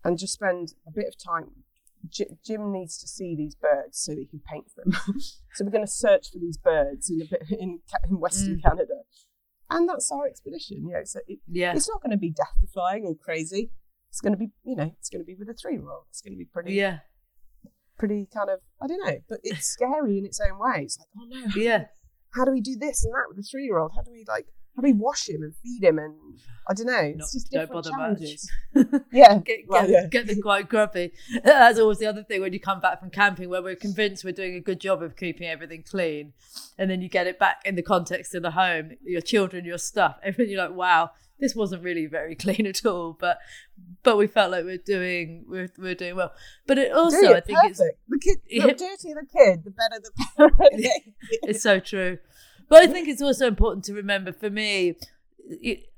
and 0.05 0.19
just 0.19 0.33
spend 0.35 0.75
a 0.87 0.91
bit 0.91 1.07
of 1.07 1.17
time. 1.17 1.65
J- 2.09 2.37
Jim 2.45 2.73
needs 2.73 2.99
to 2.99 3.09
see 3.09 3.35
these 3.37 3.55
birds 3.55 3.99
so 3.99 4.13
that 4.13 4.21
he 4.21 4.27
can 4.27 4.41
paint 4.41 4.67
them. 4.77 4.93
so 5.55 5.65
we're 5.65 5.71
going 5.71 5.85
to 5.87 5.91
search 5.91 6.31
for 6.33 6.39
these 6.39 6.57
birds 6.59 7.09
in 7.11 7.21
a 7.23 7.25
bit 7.25 7.43
in, 7.51 7.81
in 8.11 8.19
Western 8.21 8.57
Mm. 8.59 8.63
Canada, 8.63 9.03
and 9.71 9.89
that's 9.89 10.11
our 10.11 10.27
expedition. 10.27 10.87
You 10.87 10.93
know, 10.95 11.05
so 11.05 11.21
it, 11.27 11.39
Yeah. 11.49 11.73
it's 11.75 11.89
not 11.89 12.03
going 12.03 12.11
to 12.13 12.17
be 12.17 12.31
death-defying 12.31 13.05
or 13.07 13.15
crazy. 13.17 13.71
It's 14.17 14.23
going 14.23 14.33
to 14.33 14.39
be, 14.39 14.49
you 14.65 14.75
know, 14.77 14.91
it's 14.99 15.11
going 15.11 15.21
to 15.21 15.27
be 15.27 15.35
with 15.35 15.51
a 15.51 15.53
three-year-old. 15.53 16.05
It's 16.09 16.23
going 16.23 16.33
to 16.33 16.39
be 16.39 16.47
pretty, 16.47 16.73
Yeah. 16.73 17.01
pretty 17.99 18.27
kind 18.33 18.49
of, 18.49 18.61
I 18.81 18.87
don't 18.87 19.05
know, 19.07 19.19
but 19.29 19.41
it's 19.43 19.67
scary 19.77 20.17
in 20.17 20.25
its 20.25 20.41
own 20.41 20.59
way. 20.59 20.85
It's 20.85 20.99
like, 20.99 21.09
oh 21.19 21.27
no, 21.29 21.53
Yeah. 21.55 21.85
how 22.35 22.47
do 22.47 22.51
we 22.51 22.63
do 22.63 22.77
this 22.79 23.05
and 23.05 23.13
that 23.13 23.25
with 23.29 23.39
a 23.39 23.43
three 23.43 23.65
year 23.65 23.77
old? 23.77 23.93
How 23.95 24.01
do 24.01 24.11
we 24.11 24.25
like 24.27 24.47
how 24.75 24.83
do 24.83 24.89
we 24.89 24.93
wash 24.95 25.27
him 25.29 25.43
and 25.43 25.55
feed 25.63 25.83
him 25.85 25.99
and 25.99 26.15
I 26.69 26.73
don't 26.75 26.87
know. 26.87 26.99
It's 27.01 27.19
Not- 27.19 27.33
just 27.33 27.51
don't 27.51 27.71
bother 27.71 27.91
challenges. 27.91 28.51
much. 28.75 28.87
Yeah. 29.13 29.39
Get, 29.39 29.61
well, 29.69 29.83
get, 29.87 29.91
yeah. 29.91 30.07
get 30.11 30.27
them 30.27 30.41
quite 30.43 30.69
grubby. 30.71 31.13
That's 31.45 31.79
always 31.79 31.99
the 31.99 32.07
other 32.07 32.23
thing 32.23 32.41
when 32.41 32.53
you 32.55 32.61
come 32.61 32.81
back 32.81 33.01
from 33.01 33.11
camping, 33.11 33.51
where 33.51 33.63
we're 33.63 33.77
convinced 33.77 34.25
we're 34.25 34.33
doing 34.33 34.55
a 34.55 34.61
good 34.61 34.81
job 34.81 35.03
of 35.03 35.15
keeping 35.17 35.47
everything 35.47 35.83
clean, 35.83 36.33
and 36.79 36.91
then 36.91 37.03
you 37.03 37.09
get 37.11 37.27
it 37.27 37.39
back 37.39 37.61
in 37.67 37.75
the 37.75 37.83
context 37.83 38.35
of 38.35 38.43
the 38.43 38.51
home, 38.53 38.93
your 39.03 39.21
children, 39.23 39.65
your 39.67 39.79
stuff, 39.79 40.17
everything. 40.23 40.53
You're 40.53 40.69
like, 40.69 40.77
wow, 40.77 41.11
this 41.39 41.55
wasn't 41.55 41.83
really 41.83 42.07
very 42.07 42.35
clean 42.45 42.67
at 42.67 42.85
all, 42.85 43.17
but 43.19 43.39
but 44.03 44.17
we 44.17 44.27
felt 44.27 44.51
like 44.51 44.65
we're 44.65 44.79
doing 44.79 45.45
we're, 45.49 45.69
we're 45.79 45.95
doing 45.95 46.17
well. 46.17 46.33
But 46.67 46.79
it 46.79 46.93
also, 46.93 47.21
Doing 47.21 47.35
I 47.35 47.39
it 47.39 47.47
think 47.47 47.59
it's 47.65 47.79
the 47.79 48.19
kid 48.19 48.39
the 48.49 48.73
dirtier 48.75 49.15
the 49.15 49.27
kid, 49.31 49.65
the 49.65 49.71
better 49.71 50.01
the 50.03 50.11
parent. 50.37 50.87
it's 51.43 51.63
so 51.63 51.81
true. 51.81 52.19
But 52.69 52.83
I 52.83 52.87
think 52.89 53.09
it's 53.09 53.23
also 53.23 53.47
important 53.47 53.85
to 53.85 53.95
remember 53.95 54.33
for 54.33 54.51
me, 54.51 54.97
it, 55.39 55.93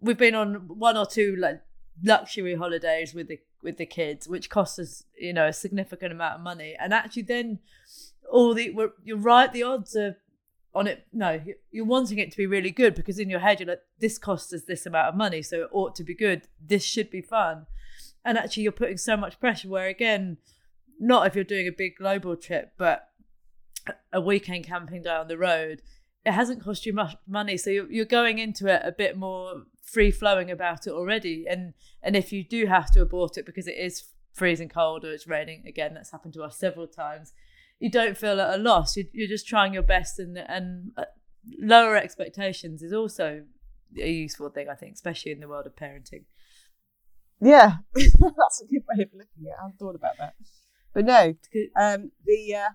we've 0.00 0.18
been 0.18 0.34
on 0.34 0.68
one 0.68 0.96
or 0.96 1.06
two 1.06 1.34
like 1.36 1.60
luxury 2.02 2.54
holidays 2.54 3.14
with 3.14 3.28
the 3.28 3.38
with 3.62 3.78
the 3.78 3.86
kids, 3.86 4.28
which 4.28 4.50
cost 4.50 4.78
us 4.78 5.04
you 5.18 5.32
know 5.32 5.46
a 5.46 5.52
significant 5.52 6.12
amount 6.12 6.36
of 6.36 6.40
money, 6.40 6.76
and 6.78 6.92
actually 6.92 7.22
then 7.22 7.58
all 8.30 8.54
the 8.54 8.70
we're, 8.70 8.92
you're 9.02 9.16
right, 9.16 9.52
the 9.52 9.62
odds 9.62 9.96
are 9.96 10.16
on 10.74 10.86
it. 10.86 11.06
No, 11.12 11.32
you- 11.44 11.56
you're 11.70 11.84
wanting 11.84 12.18
it 12.18 12.30
to 12.30 12.36
be 12.36 12.46
really 12.46 12.70
good 12.70 12.94
because 12.94 13.18
in 13.18 13.28
your 13.30 13.40
head 13.40 13.60
you're 13.60 13.68
like, 13.68 13.82
this 13.98 14.18
costs 14.18 14.52
us 14.52 14.62
this 14.64 14.86
amount 14.86 15.08
of 15.08 15.14
money, 15.14 15.42
so 15.42 15.62
it 15.64 15.68
ought 15.72 15.94
to 15.96 16.04
be 16.04 16.14
good. 16.14 16.48
This 16.60 16.84
should 16.84 17.10
be 17.10 17.20
fun, 17.20 17.66
and 18.24 18.38
actually 18.38 18.62
you're 18.64 18.72
putting 18.72 18.98
so 18.98 19.16
much 19.16 19.38
pressure. 19.40 19.68
Where 19.68 19.88
again, 19.88 20.38
not 20.98 21.26
if 21.26 21.34
you're 21.34 21.44
doing 21.44 21.66
a 21.68 21.72
big 21.72 21.96
global 21.96 22.36
trip, 22.36 22.72
but 22.78 23.08
a 24.12 24.20
weekend 24.20 24.64
camping 24.64 25.02
down 25.02 25.26
the 25.28 25.36
road, 25.38 25.82
it 26.24 26.32
hasn't 26.32 26.62
cost 26.62 26.86
you 26.86 26.92
much 26.92 27.16
money, 27.26 27.56
so 27.56 27.68
you're 27.70 28.04
going 28.04 28.38
into 28.38 28.66
it 28.72 28.80
a 28.84 28.92
bit 28.92 29.16
more 29.16 29.64
free 29.82 30.10
flowing 30.10 30.50
about 30.50 30.86
it 30.86 30.92
already. 30.92 31.46
And 31.48 31.74
and 32.02 32.16
if 32.16 32.32
you 32.32 32.44
do 32.44 32.66
have 32.66 32.90
to 32.92 33.02
abort 33.02 33.36
it 33.36 33.44
because 33.44 33.66
it 33.66 33.76
is 33.76 34.04
freezing 34.32 34.68
cold 34.68 35.04
or 35.04 35.12
it's 35.12 35.26
raining, 35.26 35.66
again, 35.66 35.94
that's 35.94 36.12
happened 36.12 36.34
to 36.34 36.42
us 36.42 36.56
several 36.56 36.86
times. 36.86 37.32
You 37.82 37.90
don't 37.90 38.16
feel 38.16 38.40
at 38.40 38.54
a 38.54 38.62
loss. 38.62 38.96
You're, 38.96 39.06
you're 39.12 39.28
just 39.28 39.48
trying 39.48 39.74
your 39.74 39.82
best, 39.82 40.20
and 40.20 40.38
and 40.38 40.92
uh, 40.96 41.06
lower 41.58 41.96
expectations 41.96 42.80
is 42.80 42.92
also 42.92 43.42
a 44.00 44.08
useful 44.08 44.50
thing, 44.50 44.68
I 44.70 44.76
think, 44.76 44.94
especially 44.94 45.32
in 45.32 45.40
the 45.40 45.48
world 45.48 45.66
of 45.66 45.74
parenting. 45.74 46.24
Yeah. 47.40 47.78
That's 47.94 48.62
a 48.62 48.66
good 48.72 48.84
way 48.88 49.02
of 49.02 49.08
looking 49.12 49.42
at 49.42 49.48
it. 49.48 49.54
I 49.58 49.62
hadn't 49.64 49.78
thought 49.80 49.96
about 49.96 50.16
that. 50.18 50.34
But 50.94 51.06
no, 51.06 51.34
um, 51.76 52.12
the 52.24 52.54
uh, 52.54 52.68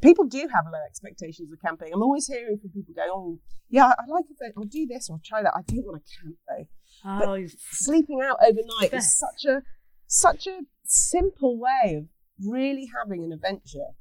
people 0.00 0.24
do 0.26 0.38
have 0.54 0.66
low 0.72 0.78
expectations 0.86 1.50
of 1.52 1.58
camping. 1.60 1.92
I'm 1.92 2.02
always 2.02 2.28
hearing 2.28 2.58
from 2.60 2.70
people 2.70 2.94
going, 2.94 3.10
"Oh, 3.12 3.40
yeah, 3.70 3.86
I 3.86 4.04
like 4.08 4.26
it. 4.30 4.52
I'll 4.56 4.62
do 4.62 4.86
this. 4.86 5.10
I'll 5.10 5.20
try 5.24 5.42
that. 5.42 5.52
I 5.56 5.62
don't 5.66 5.84
want 5.84 6.00
to 6.06 6.12
camp 6.22 6.36
though." 6.48 7.18
But 7.18 7.28
Oh, 7.28 7.34
you've- 7.34 7.56
sleeping 7.72 8.20
out 8.22 8.38
overnight 8.40 8.94
is 8.94 9.18
such 9.18 9.44
a 9.48 9.62
such 10.06 10.46
a 10.46 10.60
simple 10.84 11.58
way 11.58 11.96
of 11.96 12.04
really 12.46 12.88
having 12.96 13.24
an 13.24 13.32
adventure. 13.32 13.96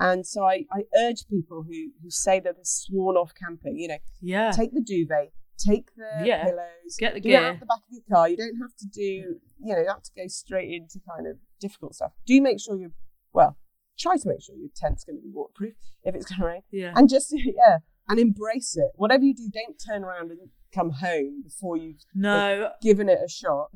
And 0.00 0.26
so 0.26 0.44
I, 0.44 0.64
I 0.72 0.82
urge 0.98 1.26
people 1.28 1.62
who, 1.62 1.90
who 2.02 2.10
say 2.10 2.40
that 2.40 2.56
they're 2.56 2.64
sworn 2.64 3.16
off 3.16 3.32
camping, 3.34 3.78
you 3.78 3.88
know, 3.88 3.98
yeah, 4.20 4.50
take 4.50 4.72
the 4.74 4.80
duvet, 4.80 5.32
take 5.58 5.94
the 5.96 6.24
Yeah, 6.26 6.44
pillows, 6.44 6.96
get 6.98 7.14
the 7.14 7.20
gear. 7.20 7.40
out 7.40 7.60
the 7.60 7.66
back 7.66 7.78
of 7.78 7.92
your 7.92 8.02
car. 8.10 8.28
You 8.28 8.36
don't 8.36 8.58
have 8.60 8.74
to 8.78 8.86
do, 8.86 9.02
you 9.02 9.38
know, 9.74 9.78
you 9.80 9.86
have 9.88 10.02
to 10.02 10.10
go 10.16 10.26
straight 10.26 10.70
into 10.70 11.00
kind 11.08 11.26
of 11.28 11.36
difficult 11.60 11.94
stuff. 11.94 12.12
Do 12.26 12.40
make 12.42 12.60
sure 12.60 12.76
you, 12.76 12.92
well, 13.32 13.56
try 13.98 14.16
to 14.16 14.28
make 14.28 14.42
sure 14.42 14.56
your 14.56 14.70
tent's 14.74 15.04
going 15.04 15.16
to 15.18 15.22
be 15.22 15.30
waterproof 15.32 15.74
if 16.02 16.14
it's 16.16 16.26
going 16.26 16.40
to 16.40 16.46
rain, 16.46 16.62
yeah, 16.72 16.92
and 16.96 17.08
just 17.08 17.32
yeah, 17.32 17.78
and 18.08 18.18
embrace 18.18 18.76
it. 18.76 18.90
Whatever 18.96 19.24
you 19.24 19.34
do, 19.34 19.48
don't 19.52 19.76
turn 19.78 20.02
around 20.04 20.32
and 20.32 20.40
come 20.74 20.90
home 20.90 21.42
before 21.44 21.76
you've 21.76 22.00
no, 22.14 22.72
given 22.82 23.08
it 23.08 23.20
a 23.24 23.28
shot. 23.28 23.70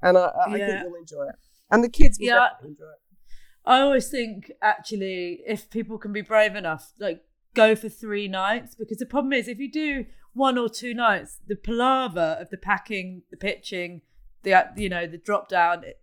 And 0.00 0.16
I, 0.16 0.20
I 0.26 0.52
I 0.54 0.58
think 0.58 0.80
you'll 0.82 0.94
enjoy 0.94 1.24
it, 1.28 1.34
and 1.70 1.82
the 1.82 1.88
kids 1.88 2.18
will 2.20 2.26
Yeah. 2.28 2.48
definitely 2.50 2.70
enjoy 2.70 2.84
it. 2.84 3.00
I 3.66 3.80
always 3.80 4.08
think 4.08 4.52
actually 4.60 5.40
if 5.46 5.70
people 5.70 5.98
can 5.98 6.12
be 6.12 6.20
brave 6.20 6.54
enough, 6.54 6.92
like 6.98 7.24
go 7.54 7.74
for 7.74 7.88
three 7.88 8.28
nights 8.28 8.74
because 8.74 8.98
the 8.98 9.06
problem 9.06 9.32
is 9.32 9.48
if 9.48 9.58
you 9.58 9.70
do 9.70 10.06
one 10.34 10.58
or 10.58 10.68
two 10.68 10.94
nights, 10.94 11.38
the 11.46 11.56
palaver 11.56 12.36
of 12.40 12.50
the 12.50 12.56
packing, 12.56 13.22
the 13.30 13.36
pitching, 13.36 14.02
the 14.42 14.54
uh, 14.54 14.64
you 14.76 14.88
know 14.88 15.06
the 15.06 15.18
drop 15.18 15.48
down 15.48 15.84
it 15.84 16.00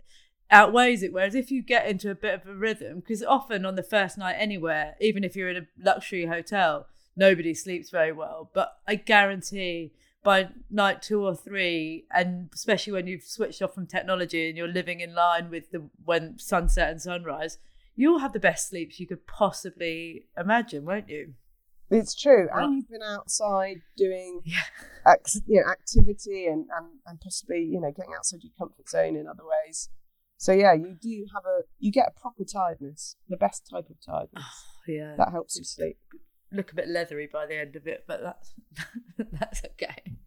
outweighs 0.50 1.02
it. 1.02 1.14
Whereas 1.14 1.36
if 1.36 1.50
you 1.50 1.62
get 1.62 1.88
into 1.88 2.12
a 2.12 2.16
bit 2.16 2.34
of 2.34 2.48
a 2.48 2.54
rhythm, 2.54 3.00
because 3.00 3.24
often 3.24 3.66
on 3.66 3.76
the 3.76 3.84
first 3.84 4.18
night 4.18 4.36
anywhere, 4.38 4.96
even 5.00 5.24
if 5.24 5.36
you're 5.36 5.50
in 5.50 5.58
a 5.58 5.68
luxury 5.82 6.26
hotel, 6.26 6.88
nobody 7.16 7.54
sleeps 7.54 7.90
very 7.90 8.12
well. 8.12 8.50
But 8.54 8.74
I 8.88 8.96
guarantee 8.96 9.94
by 10.24 10.50
night 10.70 11.02
two 11.02 11.26
or 11.26 11.36
three, 11.36 12.06
and 12.14 12.50
especially 12.54 12.94
when 12.94 13.08
you've 13.08 13.24
switched 13.24 13.62
off 13.62 13.74
from 13.74 13.88
technology 13.88 14.48
and 14.48 14.58
you're 14.58 14.68
living 14.68 15.00
in 15.00 15.16
line 15.16 15.50
with 15.50 15.72
the 15.72 15.90
when 16.06 16.38
sunset 16.38 16.90
and 16.90 17.02
sunrise, 17.02 17.58
you'll 17.96 18.20
have 18.20 18.34
the 18.34 18.40
best 18.40 18.70
sleeps 18.70 19.00
you 19.00 19.08
could 19.08 19.26
possibly 19.28 20.26
imagine, 20.38 20.86
won't 20.86 21.10
you? 21.10 21.34
It's 21.90 22.16
true, 22.16 22.48
and 22.54 22.76
you've 22.76 22.90
been 22.90 23.02
outside 23.04 23.82
doing 23.98 24.42
Yeah. 24.46 24.60
ac- 25.08 25.42
you 25.46 25.62
know, 25.62 25.70
activity 25.70 26.46
and, 26.48 26.68
and, 26.78 26.88
and 27.06 27.20
possibly 27.20 27.64
you 27.64 27.82
know 27.82 27.92
getting 27.92 28.14
outside 28.18 28.44
your 28.44 28.54
comfort 28.58 28.88
zone 28.88 29.16
in 29.16 29.28
other 29.28 29.44
ways. 29.44 29.90
So 30.38 30.54
yeah, 30.54 30.74
you 30.74 30.96
do 31.00 31.26
have 31.36 31.44
a 31.46 31.64
you 31.80 31.92
get 31.92 32.08
a 32.16 32.20
proper 32.20 32.44
tiredness, 32.46 33.16
the 33.28 33.38
best 33.38 33.68
type 33.70 33.90
of 33.90 33.98
tiredness 34.06 34.46
Yeah, 34.88 35.16
that 35.18 35.32
helps 35.32 35.58
you 35.58 35.64
sleep. 35.64 35.98
Look 36.52 36.72
a 36.72 36.76
bit 36.76 36.88
leathery 36.88 37.30
by 37.32 37.46
the 37.46 37.56
end 37.58 37.76
of 37.76 37.88
it, 37.88 38.04
but 38.08 38.22
that's 38.22 38.54
that's 39.40 39.62
okay. 39.66 40.18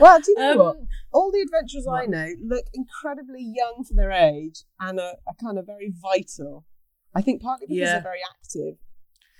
Well, 0.00 0.18
do 0.20 0.32
you 0.32 0.38
know 0.38 0.56
what? 0.56 0.76
Um, 0.76 0.88
All 1.12 1.30
the 1.30 1.40
adventurers 1.40 1.86
I 1.86 2.06
know 2.06 2.28
look 2.42 2.64
incredibly 2.74 3.40
young 3.42 3.84
for 3.86 3.94
their 3.94 4.10
age 4.10 4.64
and 4.80 4.98
are, 4.98 5.14
are 5.26 5.34
kind 5.40 5.58
of 5.58 5.66
very 5.66 5.92
vital. 6.02 6.64
I 7.14 7.22
think 7.22 7.40
partly 7.40 7.66
because 7.68 7.78
Yeah. 7.80 7.92
they're 7.92 8.02
very 8.02 8.20
active, 8.28 8.74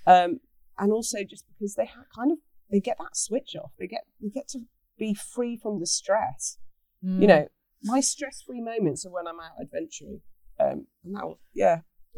um, 0.05 0.39
and 0.79 0.91
also 0.91 1.19
just 1.23 1.45
because 1.47 1.75
they 1.75 1.89
kind 2.15 2.31
of 2.31 2.37
they 2.71 2.79
get 2.79 2.97
that 2.99 3.15
switch 3.15 3.55
off. 3.61 3.71
They 3.77 3.87
get 3.87 4.03
they 4.21 4.29
get 4.29 4.47
to 4.49 4.59
be 4.97 5.13
free 5.13 5.57
from 5.57 5.79
the 5.79 5.85
stress. 5.85 6.57
mm. 7.03 7.21
You 7.21 7.27
know, 7.27 7.47
my 7.83 7.99
stress-free 7.99 8.61
moments 8.61 9.05
are 9.05 9.11
when 9.11 9.27
I'm 9.27 9.39
out 9.39 9.51
adventuring, 9.61 10.21
um, 10.59 10.87
and 11.03 11.15
that 11.15 11.23
will, 11.25 11.39
yeah. 11.53 11.81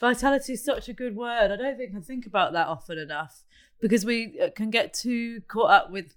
Vitality 0.00 0.54
is 0.54 0.64
such 0.64 0.88
a 0.88 0.92
good 0.92 1.14
word. 1.14 1.52
I 1.52 1.56
don't 1.56 1.76
think 1.76 1.94
I 1.96 2.00
think 2.00 2.26
about 2.26 2.52
that 2.52 2.66
often 2.66 2.98
enough 2.98 3.44
because 3.80 4.04
we 4.04 4.38
uh, 4.40 4.50
can 4.54 4.70
get 4.70 4.92
too 4.92 5.42
caught 5.48 5.70
up 5.70 5.90
with 5.90 6.14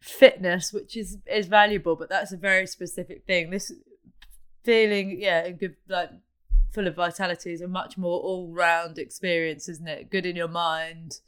fitness, 0.00 0.72
which 0.72 0.96
is 0.96 1.18
is 1.26 1.46
valuable, 1.46 1.96
but 1.96 2.08
that's 2.08 2.32
a 2.32 2.36
very 2.36 2.66
specific 2.66 3.24
thing. 3.26 3.50
This 3.50 3.72
feeling, 4.62 5.20
yeah, 5.20 5.50
good 5.50 5.76
like 5.88 6.10
full 6.72 6.86
of 6.86 6.94
vitality 6.94 7.52
is 7.52 7.60
a 7.60 7.68
much 7.68 7.96
more 7.98 8.20
all-round 8.20 8.98
experience, 8.98 9.68
isn't 9.68 9.88
it? 9.88 10.10
Good 10.10 10.26
in 10.26 10.36
your 10.36 10.48
mind. 10.48 11.20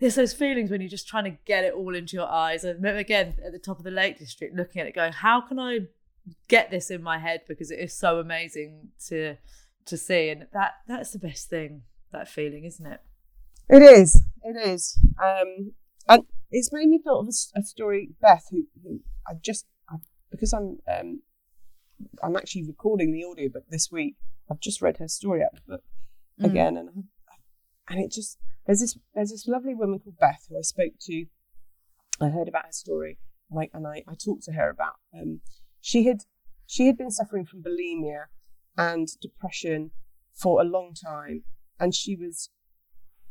There's 0.00 0.16
those 0.16 0.34
feelings 0.34 0.70
when 0.70 0.80
you're 0.80 0.90
just 0.90 1.06
trying 1.06 1.24
to 1.24 1.38
get 1.44 1.64
it 1.64 1.72
all 1.72 1.94
into 1.94 2.16
your 2.16 2.28
eyes. 2.28 2.64
I 2.64 2.70
remember 2.70 2.98
again 2.98 3.34
at 3.44 3.52
the 3.52 3.58
top 3.58 3.78
of 3.78 3.84
the 3.84 3.90
Lake 3.90 4.18
District, 4.18 4.54
looking 4.54 4.80
at 4.80 4.86
it, 4.86 4.94
going, 4.94 5.12
"How 5.12 5.40
can 5.40 5.58
I 5.58 5.80
get 6.48 6.70
this 6.70 6.90
in 6.90 7.02
my 7.02 7.18
head?" 7.18 7.42
Because 7.48 7.70
it 7.70 7.78
is 7.78 7.92
so 7.92 8.18
amazing 8.18 8.90
to 9.08 9.36
to 9.86 9.96
see, 9.96 10.28
and 10.28 10.46
that 10.52 10.72
that's 10.88 11.10
the 11.12 11.18
best 11.18 11.48
thing. 11.50 11.82
That 12.12 12.28
feeling, 12.28 12.64
isn't 12.64 12.86
it? 12.86 13.00
It 13.68 13.82
is. 13.82 14.22
It 14.42 14.56
is. 14.56 14.98
Um, 15.22 15.72
and 16.08 16.24
it's 16.50 16.72
made 16.72 16.88
me 16.88 17.00
thought 17.02 17.20
of 17.20 17.28
a 17.56 17.62
story. 17.62 18.10
Beth, 18.20 18.46
who, 18.50 18.66
who 18.82 19.00
I 19.28 19.34
just 19.42 19.66
I, 19.88 19.96
because 20.30 20.52
I'm 20.52 20.78
um, 20.88 21.22
I'm 22.22 22.36
actually 22.36 22.64
recording 22.66 23.12
the 23.12 23.24
audiobook 23.24 23.64
this 23.68 23.90
week. 23.90 24.16
I've 24.50 24.60
just 24.60 24.82
read 24.82 24.98
her 24.98 25.08
story 25.08 25.42
out 25.42 25.54
the 25.54 25.72
book 25.72 25.82
Mm. 26.40 26.46
again, 26.46 26.76
and 26.76 27.04
and 27.88 28.00
it 28.00 28.10
just 28.10 28.38
there's 28.66 28.80
this 28.80 28.98
there's 29.14 29.30
this 29.30 29.46
lovely 29.46 29.74
woman 29.74 30.00
called 30.00 30.18
Beth 30.18 30.46
who 30.48 30.58
I 30.58 30.62
spoke 30.62 30.94
to. 31.02 31.26
I 32.20 32.28
heard 32.28 32.48
about 32.48 32.66
her 32.66 32.72
story, 32.72 33.18
like, 33.50 33.70
and 33.72 33.86
I, 33.86 34.02
I 34.08 34.14
talked 34.14 34.42
to 34.44 34.52
her 34.52 34.68
about. 34.68 34.94
Um, 35.16 35.42
she 35.80 36.06
had 36.06 36.22
she 36.66 36.86
had 36.88 36.96
been 36.96 37.12
suffering 37.12 37.44
from 37.44 37.62
bulimia 37.62 38.24
and 38.76 39.08
depression 39.20 39.90
for 40.32 40.60
a 40.60 40.64
long 40.64 40.94
time, 40.94 41.44
and 41.78 41.94
she 41.94 42.16
was 42.16 42.50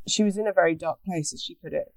she 0.07 0.23
was 0.23 0.37
in 0.37 0.47
a 0.47 0.53
very 0.53 0.75
dark 0.75 0.99
place, 1.03 1.33
as 1.33 1.41
she 1.41 1.55
put 1.55 1.73
it. 1.73 1.93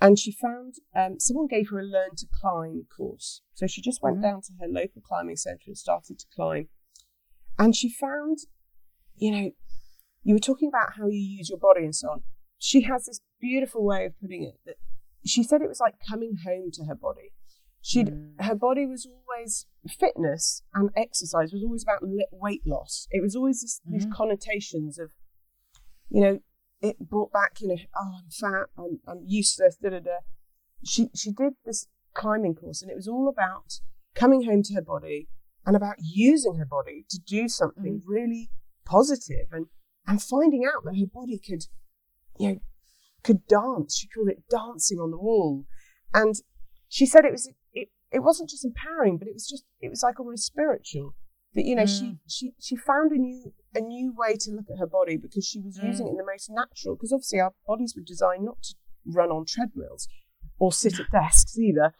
And 0.00 0.18
she 0.18 0.32
found 0.32 0.76
um, 0.94 1.18
someone 1.18 1.46
gave 1.46 1.68
her 1.70 1.80
a 1.80 1.84
learn 1.84 2.14
to 2.16 2.26
climb 2.40 2.86
course. 2.96 3.42
So 3.54 3.66
she 3.66 3.82
just 3.82 4.02
went 4.02 4.18
Mhm. 4.18 4.22
down 4.22 4.42
to 4.42 4.52
her 4.60 4.68
local 4.68 5.02
climbing 5.02 5.36
centre 5.36 5.64
and 5.66 5.76
started 5.76 6.18
to 6.20 6.26
climb. 6.34 6.68
And 7.58 7.74
she 7.74 7.90
found, 7.90 8.38
you 9.16 9.30
know, 9.32 9.50
you 10.22 10.34
were 10.34 10.38
talking 10.40 10.68
about 10.68 10.94
how 10.94 11.08
you 11.08 11.18
use 11.18 11.50
your 11.50 11.58
body 11.58 11.84
and 11.84 11.94
so 11.94 12.10
on. 12.10 12.22
She 12.58 12.82
has 12.82 13.06
this 13.06 13.20
beautiful 13.40 13.84
way 13.84 14.06
of 14.06 14.18
putting 14.20 14.44
it 14.44 14.60
that 14.64 14.76
she 15.24 15.42
said 15.42 15.62
it 15.62 15.68
was 15.68 15.80
like 15.80 15.96
coming 16.08 16.36
home 16.46 16.70
to 16.72 16.84
her 16.84 16.94
body. 16.94 17.32
She'd 17.80 18.08
mm. 18.08 18.44
her 18.44 18.54
body 18.54 18.86
was 18.86 19.06
always 19.06 19.66
fitness 19.88 20.62
and 20.74 20.90
exercise 20.96 21.52
was 21.52 21.62
always 21.62 21.84
about 21.84 22.02
weight 22.32 22.62
loss. 22.66 23.06
It 23.10 23.22
was 23.22 23.36
always 23.36 23.62
this, 23.62 23.80
these 23.86 24.04
mm-hmm. 24.04 24.12
connotations 24.12 24.98
of, 24.98 25.10
you 26.08 26.20
know, 26.20 26.38
it 26.80 26.98
brought 26.98 27.32
back, 27.32 27.60
you 27.60 27.68
know, 27.68 27.76
oh, 27.96 28.12
I'm 28.18 28.30
fat, 28.30 28.66
I'm, 28.76 29.00
I'm 29.06 29.22
useless, 29.24 29.76
da 29.76 29.90
da 29.90 30.00
da. 30.00 30.18
She 30.84 31.08
she 31.14 31.32
did 31.32 31.54
this 31.64 31.88
climbing 32.14 32.54
course, 32.54 32.82
and 32.82 32.90
it 32.90 32.96
was 32.96 33.08
all 33.08 33.28
about 33.28 33.80
coming 34.14 34.44
home 34.44 34.62
to 34.64 34.74
her 34.74 34.82
body 34.82 35.28
and 35.66 35.76
about 35.76 35.96
using 36.00 36.56
her 36.56 36.66
body 36.66 37.04
to 37.10 37.18
do 37.18 37.48
something 37.48 38.00
mm-hmm. 38.00 38.10
really 38.10 38.50
positive 38.84 39.48
and 39.52 39.66
and 40.06 40.22
finding 40.22 40.64
out 40.64 40.84
that 40.84 40.98
her 40.98 41.06
body 41.12 41.38
could, 41.38 41.64
you 42.38 42.48
know, 42.48 42.58
could 43.22 43.46
dance. 43.46 43.96
She 43.96 44.08
called 44.08 44.30
it 44.30 44.44
dancing 44.48 44.98
on 44.98 45.10
the 45.10 45.18
wall, 45.18 45.64
and 46.14 46.34
she 46.88 47.06
said 47.06 47.24
it 47.24 47.32
was 47.32 47.50
it, 48.12 48.20
wasn't 48.20 48.50
just 48.50 48.64
empowering, 48.64 49.18
but 49.18 49.28
it 49.28 49.34
was 49.34 49.46
just 49.46 49.64
it 49.80 49.88
was 49.88 50.02
like 50.02 50.18
almost 50.18 50.44
spiritual. 50.44 51.14
That 51.54 51.64
you 51.64 51.74
know 51.74 51.86
she 51.86 52.04
mm. 52.04 52.18
she 52.28 52.52
she 52.60 52.76
found 52.76 53.12
a 53.12 53.16
new 53.16 53.52
a 53.74 53.80
new 53.80 54.14
way 54.16 54.36
to 54.40 54.50
look 54.50 54.66
at 54.70 54.78
her 54.78 54.86
body 54.86 55.16
because 55.16 55.46
she 55.46 55.60
was 55.60 55.78
using 55.82 56.06
mm. 56.06 56.10
it 56.10 56.12
in 56.12 56.16
the 56.16 56.24
most 56.24 56.50
natural. 56.50 56.94
Because 56.94 57.12
obviously 57.12 57.40
our 57.40 57.54
bodies 57.66 57.94
were 57.96 58.02
designed 58.02 58.44
not 58.44 58.62
to 58.64 58.74
run 59.06 59.30
on 59.30 59.44
treadmills 59.46 60.08
or 60.58 60.72
sit 60.72 61.00
at 61.00 61.10
desks 61.10 61.58
either, 61.58 61.94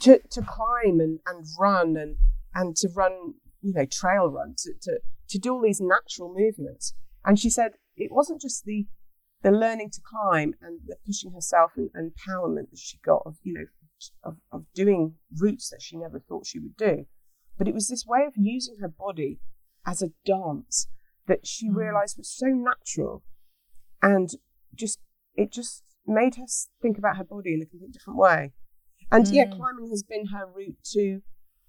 to 0.00 0.20
to 0.30 0.42
climb 0.42 1.00
and 1.00 1.20
and 1.26 1.46
run 1.58 1.96
and 1.96 2.16
and 2.54 2.76
to 2.76 2.88
run 2.94 3.34
you 3.60 3.74
know 3.74 3.86
trail 3.86 4.28
run 4.28 4.54
to 4.58 4.72
to 4.82 5.00
to 5.28 5.38
do 5.38 5.54
all 5.54 5.62
these 5.62 5.80
natural 5.80 6.32
movements. 6.36 6.94
And 7.24 7.38
she 7.38 7.50
said 7.50 7.72
it 7.96 8.12
wasn't 8.12 8.40
just 8.40 8.64
the 8.64 8.86
the 9.42 9.50
learning 9.50 9.90
to 9.90 10.00
climb 10.00 10.54
and 10.60 10.80
the 10.86 10.96
pushing 11.06 11.32
herself 11.32 11.72
and, 11.76 11.90
and 11.94 12.12
empowerment 12.12 12.70
that 12.70 12.78
she 12.78 12.98
got 13.04 13.22
of 13.24 13.36
you 13.42 13.54
know 13.54 13.64
of, 14.24 14.36
of 14.52 14.64
doing 14.74 15.14
routes 15.38 15.68
that 15.70 15.82
she 15.82 15.96
never 15.96 16.18
thought 16.18 16.46
she 16.46 16.58
would 16.58 16.76
do. 16.76 17.06
But 17.58 17.68
it 17.68 17.74
was 17.74 17.88
this 17.88 18.06
way 18.06 18.24
of 18.26 18.34
using 18.36 18.76
her 18.80 18.88
body 18.88 19.40
as 19.86 20.02
a 20.02 20.12
dance 20.24 20.88
that 21.26 21.46
she 21.46 21.68
realized 21.70 22.16
was 22.18 22.30
so 22.30 22.46
natural. 22.46 23.22
And 24.02 24.30
just 24.74 24.98
it 25.34 25.52
just 25.52 25.84
made 26.06 26.36
her 26.36 26.46
think 26.80 26.98
about 26.98 27.16
her 27.16 27.24
body 27.24 27.54
in 27.54 27.62
a 27.62 27.66
completely 27.66 27.92
different 27.92 28.18
way. 28.18 28.52
And 29.12 29.26
yeah 29.28 29.44
climbing 29.46 29.90
has 29.90 30.02
been 30.02 30.26
her 30.26 30.46
route 30.46 30.78
to 30.92 31.00
you 31.00 31.22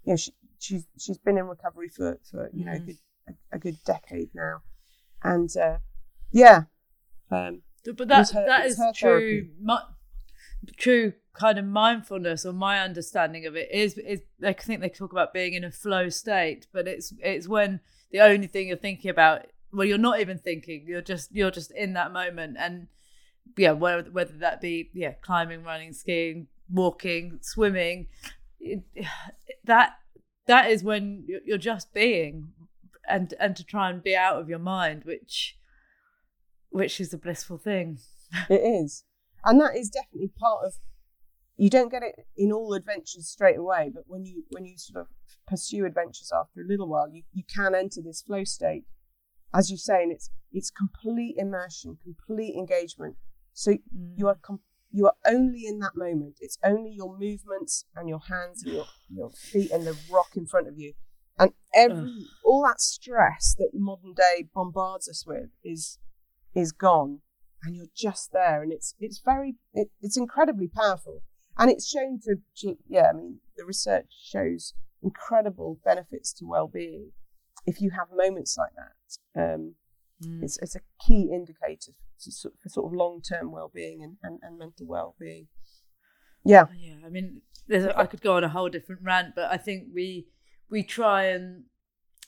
know 0.06 0.16
she, 0.16 0.32
she's 0.58 0.86
she's 0.98 1.18
been 1.18 1.36
in 1.38 1.46
recovery 1.46 1.88
for 1.88 2.18
for 2.30 2.50
you 2.52 2.64
know 2.64 2.72
a 2.72 2.78
good 2.78 2.96
a, 3.28 3.32
a 3.56 3.58
good 3.58 3.76
decade 3.84 4.30
now. 4.34 4.62
And 5.22 5.54
uh 5.56 5.78
yeah. 6.30 6.62
Um 7.30 7.62
But 7.84 8.08
that 8.08 8.30
her- 8.30 8.46
that 8.46 8.66
is 8.66 8.80
true. 8.94 9.48
Mi- 9.60 10.74
true 10.78 11.12
kind 11.34 11.58
of 11.58 11.64
mindfulness, 11.64 12.44
or 12.44 12.52
my 12.52 12.80
understanding 12.80 13.46
of 13.46 13.56
it 13.56 13.68
is 13.72 13.96
is 13.98 14.20
I 14.44 14.52
think 14.52 14.80
they 14.80 14.88
talk 14.88 15.12
about 15.12 15.32
being 15.32 15.54
in 15.54 15.64
a 15.64 15.70
flow 15.70 16.08
state, 16.08 16.66
but 16.72 16.86
it's 16.86 17.12
it's 17.22 17.48
when 17.48 17.80
the 18.10 18.20
only 18.20 18.46
thing 18.46 18.68
you're 18.68 18.76
thinking 18.76 19.10
about, 19.10 19.46
well, 19.72 19.86
you're 19.86 19.98
not 19.98 20.20
even 20.20 20.38
thinking. 20.38 20.84
You're 20.86 21.02
just 21.02 21.34
you're 21.34 21.50
just 21.50 21.70
in 21.72 21.94
that 21.94 22.12
moment, 22.12 22.56
and 22.58 22.88
yeah, 23.56 23.72
whether 23.72 24.10
whether 24.10 24.36
that 24.38 24.60
be 24.60 24.90
yeah, 24.92 25.12
climbing, 25.22 25.62
running, 25.64 25.92
skiing, 25.92 26.48
walking, 26.70 27.38
swimming, 27.40 28.08
that 29.64 29.92
that 30.46 30.70
is 30.70 30.82
when 30.84 31.24
you're 31.26 31.40
you're 31.44 31.58
just 31.58 31.94
being, 31.94 32.52
and 33.08 33.34
and 33.40 33.56
to 33.56 33.64
try 33.64 33.90
and 33.90 34.02
be 34.02 34.14
out 34.14 34.38
of 34.38 34.48
your 34.48 34.58
mind, 34.58 35.04
which 35.04 35.56
which 36.70 37.00
is 37.00 37.12
a 37.12 37.18
blissful 37.18 37.58
thing. 37.58 37.98
It 38.48 38.62
is. 38.62 39.04
And 39.44 39.60
that 39.60 39.76
is 39.76 39.90
definitely 39.90 40.30
part 40.38 40.64
of 40.64 40.74
you 41.62 41.70
don't 41.70 41.92
get 41.92 42.02
it 42.02 42.26
in 42.36 42.50
all 42.50 42.74
adventures 42.74 43.28
straight 43.28 43.56
away, 43.56 43.88
but 43.94 44.02
when 44.08 44.24
you 44.24 44.42
when 44.50 44.64
you 44.64 44.76
sort 44.76 45.00
of 45.00 45.06
pursue 45.46 45.86
adventures 45.86 46.32
after 46.34 46.60
a 46.60 46.66
little 46.66 46.88
while, 46.88 47.08
you, 47.08 47.22
you 47.32 47.44
can 47.44 47.72
enter 47.72 48.00
this 48.02 48.20
flow 48.20 48.42
state. 48.42 48.82
As 49.54 49.70
you 49.70 49.76
say, 49.76 50.02
and 50.02 50.10
it's 50.10 50.28
it's 50.50 50.72
complete 50.72 51.36
immersion, 51.38 51.98
complete 52.02 52.56
engagement. 52.56 53.14
So 53.52 53.74
mm. 53.74 53.78
you 54.16 54.26
are 54.26 54.38
com- 54.42 54.62
you 54.90 55.06
are 55.06 55.14
only 55.24 55.64
in 55.64 55.78
that 55.78 55.92
moment. 55.94 56.38
It's 56.40 56.58
only 56.64 56.90
your 56.90 57.16
movements 57.16 57.84
and 57.94 58.08
your 58.08 58.22
hands 58.28 58.64
and 58.64 58.74
your, 58.74 58.86
your 59.08 59.30
feet 59.30 59.70
and 59.70 59.86
the 59.86 59.96
rock 60.10 60.30
in 60.34 60.46
front 60.46 60.66
of 60.66 60.76
you. 60.76 60.94
And 61.38 61.52
every 61.72 62.26
all 62.44 62.64
that 62.66 62.80
stress 62.80 63.54
that 63.56 63.70
modern 63.72 64.14
day 64.14 64.48
bombards 64.52 65.08
us 65.08 65.24
with 65.24 65.50
is 65.62 66.00
is 66.56 66.72
gone 66.72 67.20
and 67.62 67.76
you're 67.76 67.94
just 67.96 68.32
there 68.32 68.64
and 68.64 68.72
it's 68.72 68.96
it's 68.98 69.20
very 69.24 69.54
it, 69.72 69.90
it's 70.00 70.16
incredibly 70.16 70.66
powerful 70.66 71.22
and 71.58 71.70
it's 71.70 71.88
shown 71.88 72.18
to, 72.24 72.76
yeah 72.88 73.10
i 73.10 73.12
mean 73.12 73.38
the 73.56 73.64
research 73.64 74.06
shows 74.22 74.74
incredible 75.02 75.78
benefits 75.84 76.32
to 76.32 76.44
well-being 76.46 77.10
if 77.66 77.80
you 77.80 77.90
have 77.90 78.08
moments 78.14 78.56
like 78.56 78.72
that. 78.76 79.40
Um, 79.40 79.74
it's, 80.40 80.58
it's 80.58 80.76
a 80.76 80.80
key 81.04 81.30
indicator 81.32 81.92
for, 82.22 82.30
sort- 82.30 82.54
for 82.62 82.68
sort 82.68 82.86
of 82.86 82.96
long-term 82.96 83.50
well-being 83.50 84.02
and, 84.02 84.16
and, 84.22 84.38
and 84.42 84.58
mental 84.58 84.86
well-being. 84.86 85.48
Yeah. 86.44 86.66
Yeah, 86.76 86.94
I 87.04 87.08
mean, 87.08 87.42
there's 87.68 87.84
a, 87.84 87.96
I 87.96 88.06
could 88.06 88.20
go 88.20 88.36
on 88.36 88.44
a 88.44 88.48
whole 88.48 88.68
different 88.68 89.02
rant, 89.02 89.34
but 89.34 89.50
I 89.50 89.56
think 89.56 89.88
we 89.94 90.26
we 90.70 90.82
try 90.82 91.24
and 91.24 91.64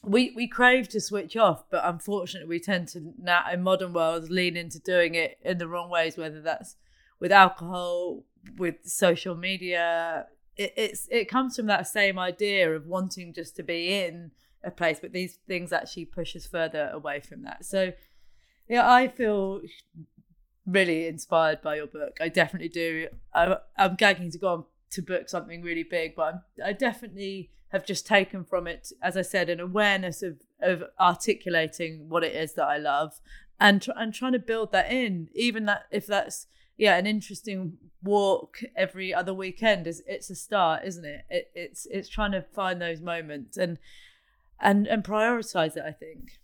we 0.03 0.33
we 0.37 0.47
crave 0.47 0.89
to 0.91 1.01
switch 1.01 1.37
off, 1.37 1.65
but 1.71 1.83
unfortunately, 1.85 2.49
we 2.49 2.61
tend 2.61 2.89
to 2.89 3.13
now 3.19 3.45
in 3.53 3.63
modern 3.63 3.93
worlds 3.93 4.31
lean 4.31 4.57
into 4.57 4.79
doing 4.79 5.15
it 5.15 5.39
in 5.43 5.59
the 5.59 5.67
wrong 5.67 5.91
ways, 5.91 6.17
whether 6.17 6.41
that's 6.41 6.77
with 7.19 7.33
alcohol, 7.33 8.23
with 8.57 8.77
social 8.85 9.35
media. 9.35 10.27
It, 10.57 10.73
it's 10.77 11.09
it 11.11 11.29
comes 11.29 11.57
from 11.57 11.67
that 11.67 11.87
same 11.87 12.19
idea 12.19 12.75
of 12.75 12.87
wanting 12.87 13.33
just 13.33 13.57
to 13.57 13.63
be 13.63 13.93
in 13.93 14.31
a 14.63 14.71
place, 14.71 14.99
but 15.01 15.13
these 15.13 15.39
things 15.47 15.73
actually 15.73 16.07
push 16.07 16.35
us 16.37 16.47
further 16.47 16.91
away 16.93 17.21
from 17.21 17.43
that. 17.43 17.65
So, 17.65 17.93
yeah, 18.69 18.91
I 18.91 19.09
feel 19.09 19.61
really 20.67 21.07
inspired 21.07 21.61
by 21.61 21.77
your 21.77 21.87
book. 21.87 22.17
I 22.21 22.29
definitely 22.29 22.71
do. 22.71 23.09
I, 23.35 23.57
I'm 23.77 23.97
gagging 23.97 24.31
to 24.31 24.39
go 24.39 24.49
on 24.49 24.65
to 24.91 25.03
book 25.03 25.29
something 25.29 25.63
really 25.63 25.83
big, 25.83 26.15
but 26.15 26.35
I'm, 26.35 26.41
I 26.65 26.73
definitely 26.73 27.51
have 27.69 27.85
just 27.85 28.07
taken 28.07 28.45
from 28.45 28.67
it, 28.67 28.93
as 29.03 29.17
I 29.17 29.23
said, 29.23 29.51
an 29.51 29.61
awareness 29.61 30.23
of 30.23 30.39
of 30.63 30.85
articulating 30.99 32.09
what 32.09 32.25
it 32.25 32.35
is 32.35 32.55
that 32.55 32.67
I 32.67 32.79
love, 32.79 33.21
and 33.61 33.83
tr- 33.83 33.91
and 33.97 34.15
trying 34.15 34.33
to 34.33 34.39
build 34.39 34.73
that 34.73 34.91
in, 34.91 35.29
even 35.35 35.67
that 35.67 35.83
if 35.91 36.07
that's 36.07 36.47
yeah 36.77 36.97
an 36.97 37.07
interesting 37.07 37.79
walk 38.03 38.59
every 38.77 39.15
other 39.15 39.33
weekend 39.33 39.87
is 39.87 40.03
it's 40.07 40.31
a 40.31 40.35
start, 40.35 40.83
isn't 40.85 41.05
it? 41.05 41.23
it 41.31 41.51
it's 41.55 41.87
it's 41.91 42.09
trying 42.09 42.33
to 42.33 42.43
find 42.55 42.81
those 42.81 43.01
moments 43.01 43.57
and 43.57 43.79
and 44.61 44.87
and 44.87 45.03
prioritize 45.05 45.77
it. 45.77 45.85
I 45.87 45.93
think. 45.93 46.39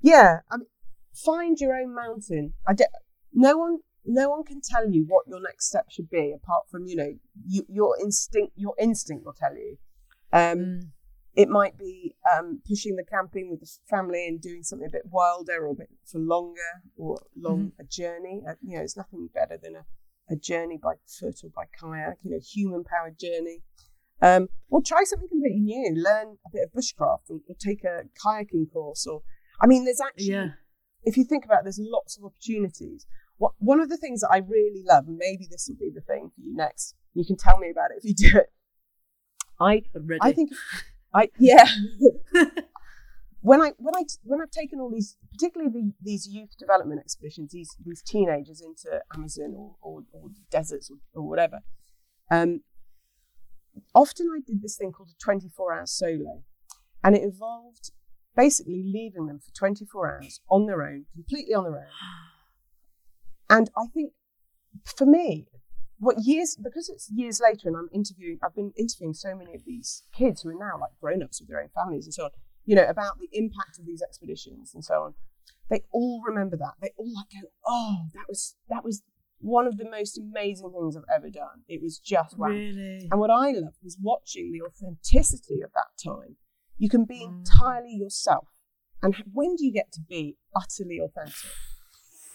yeah 0.00 0.40
I 0.50 0.58
mean, 0.58 0.66
find 1.14 1.58
your 1.60 1.74
own 1.74 1.94
mountain 1.94 2.54
I 2.66 2.74
de- 2.74 2.84
no 3.32 3.56
one 3.56 3.78
no 4.04 4.30
one 4.30 4.44
can 4.44 4.60
tell 4.60 4.88
you 4.88 5.04
what 5.08 5.26
your 5.26 5.40
next 5.40 5.66
step 5.66 5.86
should 5.90 6.08
be 6.10 6.32
apart 6.32 6.64
from 6.70 6.86
you 6.86 6.96
know 6.96 7.14
you, 7.46 7.64
your 7.68 7.98
instinct 8.00 8.52
your 8.56 8.74
instinct 8.78 9.24
will 9.24 9.32
tell 9.32 9.54
you 9.54 9.78
um 10.32 10.92
it 11.36 11.48
might 11.48 11.76
be 11.78 12.14
um, 12.34 12.60
pushing 12.66 12.96
the 12.96 13.04
camping 13.04 13.50
with 13.50 13.60
the 13.60 13.70
family 13.88 14.26
and 14.26 14.40
doing 14.40 14.62
something 14.62 14.88
a 14.88 14.90
bit 14.90 15.02
wilder 15.10 15.66
or 15.66 15.72
a 15.72 15.74
bit 15.74 15.90
for 16.10 16.18
longer 16.18 16.72
or 16.96 17.18
long 17.36 17.72
a 17.78 17.84
journey. 17.84 18.42
Uh, 18.48 18.54
you 18.62 18.76
know, 18.76 18.82
it's 18.82 18.96
nothing 18.96 19.28
better 19.34 19.58
than 19.62 19.76
a, 19.76 19.84
a 20.32 20.36
journey 20.36 20.78
by 20.82 20.94
foot 21.06 21.36
or 21.44 21.50
by 21.54 21.64
kayak. 21.78 22.16
You 22.22 22.30
know, 22.32 22.38
human 22.40 22.84
powered 22.84 23.18
journey. 23.18 23.62
Um, 24.22 24.48
or 24.70 24.80
try 24.80 25.02
something 25.04 25.28
completely 25.28 25.60
new. 25.60 25.94
Learn 25.94 26.38
a 26.46 26.50
bit 26.50 26.62
of 26.64 26.72
bushcraft 26.72 27.28
or, 27.28 27.40
or 27.48 27.54
take 27.58 27.84
a 27.84 28.04
kayaking 28.24 28.72
course. 28.72 29.06
Or 29.06 29.22
I 29.60 29.66
mean, 29.66 29.84
there's 29.84 30.00
actually 30.00 30.32
Yeah. 30.32 30.48
if 31.04 31.18
you 31.18 31.24
think 31.24 31.44
about 31.44 31.60
it, 31.60 31.64
there's 31.64 31.80
lots 31.80 32.16
of 32.16 32.24
opportunities. 32.24 33.06
What, 33.36 33.52
one 33.58 33.80
of 33.80 33.90
the 33.90 33.98
things 33.98 34.22
that 34.22 34.30
I 34.32 34.38
really 34.38 34.82
love, 34.88 35.06
and 35.06 35.18
maybe 35.18 35.46
this 35.50 35.68
will 35.68 35.76
be 35.76 35.90
the 35.94 36.00
thing 36.00 36.30
for 36.34 36.40
you 36.40 36.54
next, 36.56 36.94
you 37.12 37.26
can 37.26 37.36
tell 37.36 37.58
me 37.58 37.68
about 37.70 37.90
it 37.90 37.98
if 38.02 38.04
you 38.04 38.14
do 38.30 38.38
it. 38.38 38.50
I. 39.60 39.82
I 40.22 40.32
think 40.32 40.50
I 41.14 41.30
yeah. 41.38 41.66
when 43.40 43.60
I 43.62 43.72
when 43.78 43.94
I 43.94 44.04
when 44.22 44.40
I've 44.40 44.50
taken 44.50 44.80
all 44.80 44.90
these, 44.90 45.16
particularly 45.32 45.72
the, 45.72 45.92
these 46.02 46.26
youth 46.28 46.56
development 46.58 47.00
expeditions, 47.00 47.52
these 47.52 47.76
these 47.84 48.02
teenagers 48.02 48.60
into 48.60 49.00
Amazon 49.14 49.54
or 49.56 49.76
or, 49.80 50.02
or 50.12 50.30
deserts 50.50 50.90
or, 50.90 50.98
or 51.20 51.28
whatever, 51.28 51.60
um, 52.30 52.60
often 53.94 54.28
I 54.34 54.40
did 54.46 54.62
this 54.62 54.76
thing 54.76 54.92
called 54.92 55.10
a 55.10 55.22
24 55.22 55.74
hour 55.74 55.86
solo, 55.86 56.42
and 57.02 57.14
it 57.14 57.22
involved 57.22 57.92
basically 58.36 58.82
leaving 58.84 59.26
them 59.26 59.40
for 59.40 59.50
24 59.54 60.12
hours 60.12 60.40
on 60.50 60.66
their 60.66 60.82
own, 60.82 61.06
completely 61.14 61.54
on 61.54 61.64
their 61.64 61.78
own. 61.78 61.86
And 63.48 63.70
I 63.76 63.86
think 63.94 64.12
for 64.84 65.06
me, 65.06 65.46
what 65.98 66.16
years 66.20 66.56
because 66.62 66.88
it's 66.88 67.10
years 67.10 67.40
later 67.40 67.68
and 67.68 67.76
I'm 67.76 67.88
interviewing 67.92 68.38
I've 68.42 68.54
been 68.54 68.72
interviewing 68.76 69.14
so 69.14 69.34
many 69.34 69.54
of 69.54 69.64
these 69.64 70.02
kids 70.12 70.42
who 70.42 70.50
are 70.50 70.54
now 70.54 70.78
like 70.80 70.92
grown 71.00 71.22
ups 71.22 71.40
with 71.40 71.48
their 71.48 71.60
own 71.60 71.70
families 71.74 72.06
and 72.06 72.14
so 72.14 72.24
on, 72.24 72.30
you 72.64 72.76
know, 72.76 72.84
about 72.84 73.18
the 73.18 73.28
impact 73.32 73.78
of 73.78 73.86
these 73.86 74.02
expeditions 74.02 74.72
and 74.74 74.84
so 74.84 75.02
on. 75.02 75.14
They 75.68 75.82
all 75.92 76.22
remember 76.24 76.56
that. 76.56 76.74
They 76.80 76.90
all 76.96 77.12
like 77.14 77.30
go, 77.32 77.48
Oh, 77.66 78.06
that 78.14 78.26
was 78.28 78.56
that 78.68 78.84
was 78.84 79.02
one 79.38 79.66
of 79.66 79.76
the 79.76 79.88
most 79.88 80.18
amazing 80.18 80.72
things 80.72 80.96
I've 80.96 81.04
ever 81.14 81.30
done. 81.30 81.62
It 81.68 81.82
was 81.82 81.98
just 81.98 82.38
wow. 82.38 82.48
Really? 82.48 83.08
And 83.10 83.20
what 83.20 83.30
I 83.30 83.50
loved 83.52 83.78
was 83.82 83.98
watching 84.00 84.52
the 84.52 84.62
authenticity 84.62 85.60
of 85.62 85.70
that 85.72 86.02
time. 86.02 86.36
You 86.78 86.88
can 86.88 87.04
be 87.04 87.20
mm. 87.20 87.38
entirely 87.38 87.92
yourself. 87.92 88.48
And 89.02 89.14
when 89.32 89.56
do 89.56 89.64
you 89.64 89.72
get 89.72 89.92
to 89.92 90.00
be 90.00 90.36
utterly 90.54 90.98
authentic? 90.98 91.50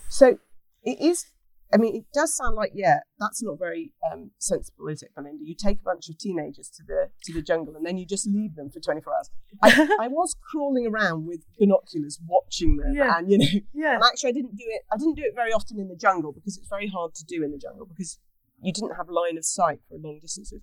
So 0.09 0.39
it 0.83 0.99
is, 0.99 1.25
I 1.73 1.77
mean, 1.77 1.95
it 1.95 2.05
does 2.13 2.35
sound 2.35 2.55
like, 2.55 2.71
yeah, 2.75 2.99
that's 3.19 3.41
not 3.41 3.57
very 3.57 3.93
um, 4.11 4.31
sensible, 4.39 4.87
is 4.89 5.01
it, 5.01 5.11
Belinda? 5.15 5.43
You 5.45 5.55
take 5.55 5.79
a 5.79 5.83
bunch 5.83 6.09
of 6.09 6.17
teenagers 6.17 6.69
to 6.77 6.83
the 6.83 7.09
to 7.23 7.33
the 7.33 7.41
jungle 7.41 7.75
and 7.75 7.85
then 7.85 7.97
you 7.97 8.05
just 8.05 8.27
leave 8.27 8.55
them 8.55 8.69
for 8.69 8.79
24 8.79 9.13
hours. 9.13 9.29
I, 9.61 9.87
I 10.01 10.07
was 10.09 10.35
crawling 10.51 10.85
around 10.87 11.25
with 11.25 11.45
binoculars 11.57 12.19
watching 12.27 12.77
them. 12.77 12.93
Yeah. 12.93 13.17
And, 13.17 13.31
you 13.31 13.37
know, 13.37 13.45
Yeah. 13.73 13.95
and 13.95 14.03
actually 14.03 14.29
I 14.29 14.33
didn't 14.33 14.55
do 14.57 14.65
it, 14.67 14.81
I 14.91 14.97
didn't 14.97 15.15
do 15.15 15.23
it 15.23 15.33
very 15.35 15.51
often 15.53 15.79
in 15.79 15.87
the 15.87 15.95
jungle 15.95 16.31
because 16.33 16.57
it's 16.57 16.67
very 16.67 16.87
hard 16.87 17.15
to 17.15 17.23
do 17.25 17.43
in 17.43 17.51
the 17.51 17.57
jungle 17.57 17.85
because 17.85 18.19
you 18.61 18.73
didn't 18.73 18.95
have 18.95 19.09
line 19.09 19.37
of 19.37 19.45
sight 19.45 19.79
for 19.87 19.97
long 19.97 20.19
distances. 20.21 20.61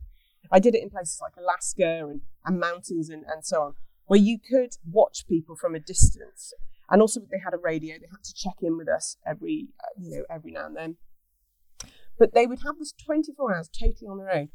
I 0.53 0.59
did 0.61 0.75
it 0.75 0.83
in 0.83 0.91
places 0.91 1.19
like 1.21 1.33
Alaska 1.37 2.07
and, 2.09 2.21
and 2.45 2.61
mountains 2.61 3.09
and, 3.11 3.25
and 3.33 3.45
so 3.45 3.63
on, 3.63 3.75
where 4.07 4.21
you 4.21 4.39
could 4.39 4.75
watch 4.91 5.27
people 5.29 5.57
from 5.57 5.75
a 5.75 5.81
distance. 5.81 6.53
And 6.91 7.01
also, 7.03 7.21
they 7.21 7.39
had 7.43 7.55
a 7.55 7.59
radio. 7.59 7.97
They 7.99 8.07
had 8.11 8.25
to 8.25 8.35
check 8.35 8.55
in 8.63 8.77
with 8.79 8.89
us 8.89 9.17
every, 9.27 9.69
uh, 9.81 9.93
you 10.01 10.11
know, 10.17 10.25
every 10.31 10.53
now 10.53 10.67
and 10.67 10.77
then. 10.77 10.97
But 12.19 12.35
they 12.35 12.47
would 12.47 12.61
have 12.65 12.79
this 12.79 12.93
24 13.05 13.55
hours 13.55 13.69
totally 13.69 14.09
on 14.09 14.19
their 14.19 14.31
own, 14.35 14.49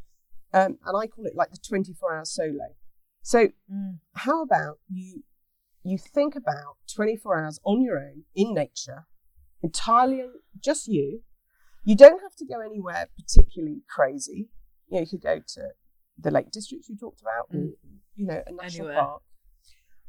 um, 0.53 0.77
and 0.86 0.97
I 0.97 1.07
call 1.07 1.25
it 1.25 1.36
like 1.36 1.51
the 1.51 1.57
24 1.57 2.15
hour 2.15 2.25
solo. 2.25 2.75
So, 3.21 3.49
Mm. 3.71 3.99
how 4.15 4.41
about 4.43 4.79
you? 4.89 5.23
You 5.84 5.97
think 5.97 6.36
about 6.36 6.77
24 6.93 7.38
hours 7.43 7.59
on 7.63 7.81
your 7.81 7.99
own 7.99 8.25
in 8.36 8.53
nature, 8.53 9.07
entirely 9.61 10.25
just 10.59 10.88
you. 10.88 11.23
You 11.86 11.95
don't 11.95 12.21
have 12.21 12.36
to 12.38 12.45
go 12.45 12.59
anywhere 12.61 13.09
particularly 13.17 13.81
crazy. 13.89 14.49
You 14.88 14.95
know, 14.95 14.99
you 15.01 15.07
could 15.07 15.21
go 15.21 15.39
to 15.39 15.69
the 16.17 16.31
Lake 16.31 16.51
District 16.51 16.86
we 16.89 16.95
talked 16.97 17.21
about, 17.21 17.47
or 17.53 17.71
you 18.15 18.25
know, 18.25 18.43
a 18.45 18.51
national 18.51 18.88
Anywhere. 18.89 19.03
park. 19.05 19.21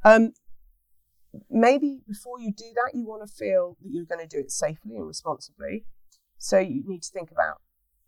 Um, 0.05 0.33
maybe 1.51 2.01
before 2.07 2.41
you 2.41 2.53
do 2.53 2.67
that, 2.75 2.93
you 2.95 3.07
want 3.07 3.27
to 3.27 3.33
feel 3.33 3.77
that 3.83 3.91
you're 3.91 4.05
going 4.05 4.27
to 4.27 4.27
do 4.27 4.41
it 4.41 4.51
safely 4.51 4.97
and 4.97 5.07
responsibly. 5.07 5.85
So 6.39 6.59
you 6.59 6.83
need 6.87 7.03
to 7.03 7.11
think 7.11 7.31
about, 7.31 7.61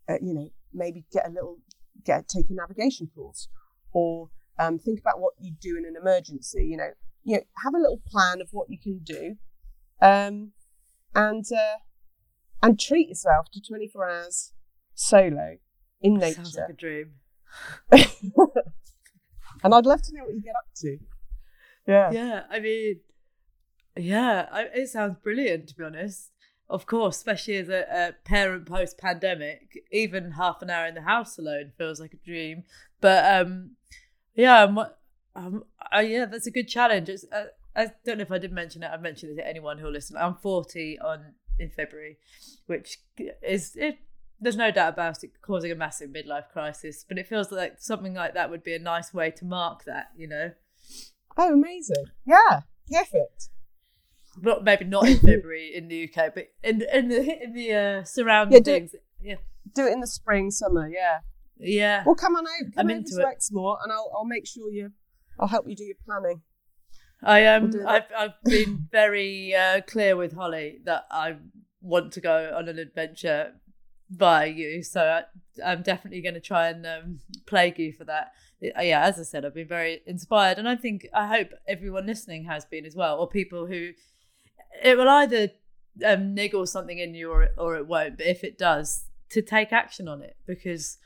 uh, 0.09 0.17
you 0.21 0.33
know, 0.33 0.49
maybe 0.73 1.05
get 1.11 1.27
a 1.27 1.31
little, 1.31 1.57
get 2.05 2.27
take 2.27 2.49
a 2.49 2.53
navigation 2.53 3.09
course, 3.13 3.47
or 3.91 4.29
um, 4.59 4.79
think 4.79 4.99
about 4.99 5.19
what 5.19 5.33
you 5.39 5.53
do 5.59 5.77
in 5.77 5.85
an 5.85 5.95
emergency. 5.99 6.65
You 6.65 6.77
know, 6.77 6.89
you 7.23 7.37
know, 7.37 7.43
have 7.63 7.73
a 7.73 7.79
little 7.79 8.01
plan 8.07 8.41
of 8.41 8.49
what 8.51 8.69
you 8.69 8.77
can 8.77 8.99
do, 8.99 9.35
um, 10.01 10.51
and 11.15 11.45
uh, 11.51 11.79
and 12.61 12.79
treat 12.79 13.09
yourself 13.09 13.47
to 13.53 13.61
24 13.61 14.09
hours 14.09 14.53
solo 14.93 15.57
in 16.01 16.15
nature. 16.15 16.35
Sounds 16.35 16.57
like 16.57 16.69
a 16.69 16.73
dream. 16.73 17.11
and 17.91 19.73
I'd 19.73 19.85
love 19.85 20.01
to 20.01 20.13
know 20.13 20.25
what 20.25 20.33
you 20.33 20.41
get 20.41 20.55
up 20.55 20.67
to. 20.77 20.97
Yeah. 21.87 22.11
Yeah, 22.11 22.43
I 22.49 22.59
mean, 22.59 22.99
yeah, 23.97 24.47
I, 24.51 24.63
it 24.73 24.89
sounds 24.89 25.17
brilliant 25.21 25.69
to 25.69 25.75
be 25.75 25.83
honest. 25.83 26.31
Of 26.69 26.85
course, 26.85 27.15
especially 27.15 27.57
as 27.57 27.69
a, 27.69 27.85
a 27.89 28.13
parent 28.27 28.65
post 28.65 28.97
pandemic, 28.97 29.85
even 29.91 30.31
half 30.31 30.61
an 30.61 30.69
hour 30.69 30.85
in 30.85 30.95
the 30.95 31.01
house 31.01 31.37
alone 31.37 31.71
feels 31.77 31.99
like 31.99 32.13
a 32.13 32.25
dream. 32.25 32.63
But 32.99 33.41
um, 33.41 33.71
yeah, 34.35 34.65
I'm, 34.65 34.77
um, 35.35 35.63
uh, 35.95 35.99
yeah, 35.99 36.25
that's 36.25 36.47
a 36.47 36.51
good 36.51 36.67
challenge. 36.67 37.07
It's, 37.07 37.25
uh, 37.31 37.45
I 37.73 37.91
don't 38.05 38.17
know 38.17 38.23
if 38.23 38.31
I 38.31 38.37
did 38.37 38.51
mention 38.51 38.83
it. 38.83 38.91
I've 38.91 39.01
mentioned 39.01 39.31
it 39.31 39.41
to 39.41 39.47
anyone 39.47 39.77
who'll 39.77 39.91
listen. 39.91 40.17
I'm 40.17 40.35
40 40.35 40.99
on 40.99 41.35
in 41.57 41.69
February, 41.69 42.17
which 42.65 42.99
is 43.41 43.75
it. 43.75 43.99
There's 44.39 44.57
no 44.57 44.69
doubt 44.69 44.93
about 44.93 45.23
it 45.23 45.41
causing 45.41 45.71
a 45.71 45.75
massive 45.75 46.11
midlife 46.11 46.49
crisis, 46.51 47.05
but 47.07 47.17
it 47.17 47.27
feels 47.27 47.51
like 47.51 47.75
something 47.79 48.13
like 48.13 48.33
that 48.33 48.51
would 48.51 48.63
be 48.63 48.75
a 48.75 48.79
nice 48.79 49.13
way 49.13 49.31
to 49.31 49.45
mark 49.45 49.85
that, 49.85 50.07
you 50.15 50.27
know. 50.27 50.51
Oh, 51.37 51.53
amazing. 51.53 52.05
Yeah. 52.25 52.61
Perfect. 52.91 53.49
Not 54.41 54.63
maybe 54.63 54.85
not 54.85 55.07
in 55.07 55.17
February 55.31 55.71
in 55.75 55.87
the 55.87 56.03
UK, 56.09 56.33
but 56.33 56.47
in 56.63 56.81
in 56.93 57.07
the 57.09 57.43
in 57.43 57.53
the 57.53 57.73
uh, 57.73 58.03
surrounding 58.03 58.53
Yeah, 58.57 58.59
do- 58.63 58.71
things. 58.73 58.95
Yeah, 59.21 59.35
Do 59.75 59.87
it 59.87 59.93
in 59.93 59.99
the 60.01 60.07
spring, 60.07 60.51
summer. 60.51 60.87
Yeah. 60.87 61.19
yeah. 61.59 62.03
Well, 62.05 62.15
come 62.15 62.35
on 62.35 62.45
out. 62.45 62.73
Come 62.75 62.85
I'm 62.85 62.85
over 62.87 62.97
into 62.97 63.15
to 63.15 63.21
it. 63.21 63.27
Exmoor, 63.33 63.77
and 63.83 63.91
I'll 63.91 64.11
I'll 64.15 64.25
make 64.25 64.45
sure 64.47 64.69
you. 64.71 64.91
I'll 65.39 65.47
help 65.47 65.67
you 65.67 65.75
do 65.75 65.83
your 65.83 65.95
planning. 66.05 66.41
I 67.23 67.45
um, 67.47 67.71
do 67.71 67.85
I've. 67.85 68.03
I've 68.17 68.43
been 68.43 68.87
very 68.91 69.53
uh, 69.55 69.81
clear 69.81 70.15
with 70.15 70.33
Holly 70.33 70.79
that 70.85 71.05
I 71.11 71.37
want 71.81 72.13
to 72.13 72.21
go 72.21 72.53
on 72.55 72.67
an 72.69 72.77
adventure 72.79 73.53
by 74.09 74.45
you, 74.45 74.83
so 74.83 75.01
I, 75.01 75.23
I'm 75.71 75.81
definitely 75.81 76.21
going 76.21 76.35
to 76.35 76.39
try 76.39 76.69
and 76.69 76.85
um, 76.85 77.19
plague 77.45 77.77
you 77.79 77.91
for 77.93 78.03
that. 78.05 78.31
Uh, 78.63 78.81
Yeah, 78.81 79.01
as 79.03 79.19
I 79.19 79.23
said, 79.23 79.45
I've 79.45 79.53
been 79.53 79.67
very 79.67 80.01
inspired, 80.05 80.57
and 80.59 80.67
I 80.69 80.75
think 80.75 81.07
I 81.13 81.27
hope 81.27 81.49
everyone 81.67 82.05
listening 82.05 82.45
has 82.45 82.65
been 82.65 82.85
as 82.85 82.95
well, 82.95 83.17
or 83.19 83.27
people 83.27 83.65
who 83.65 83.89
it 84.83 84.97
will 84.97 85.09
either 85.09 85.49
um, 86.05 86.33
niggle 86.33 86.65
something 86.65 86.99
in 86.99 87.13
you 87.13 87.31
or 87.31 87.49
or 87.57 87.75
it 87.75 87.87
won't. 87.87 88.17
But 88.17 88.27
if 88.27 88.43
it 88.43 88.57
does, 88.57 89.05
to 89.29 89.41
take 89.41 89.71
action 89.71 90.07
on 90.07 90.21
it 90.21 90.37
because 90.45 90.97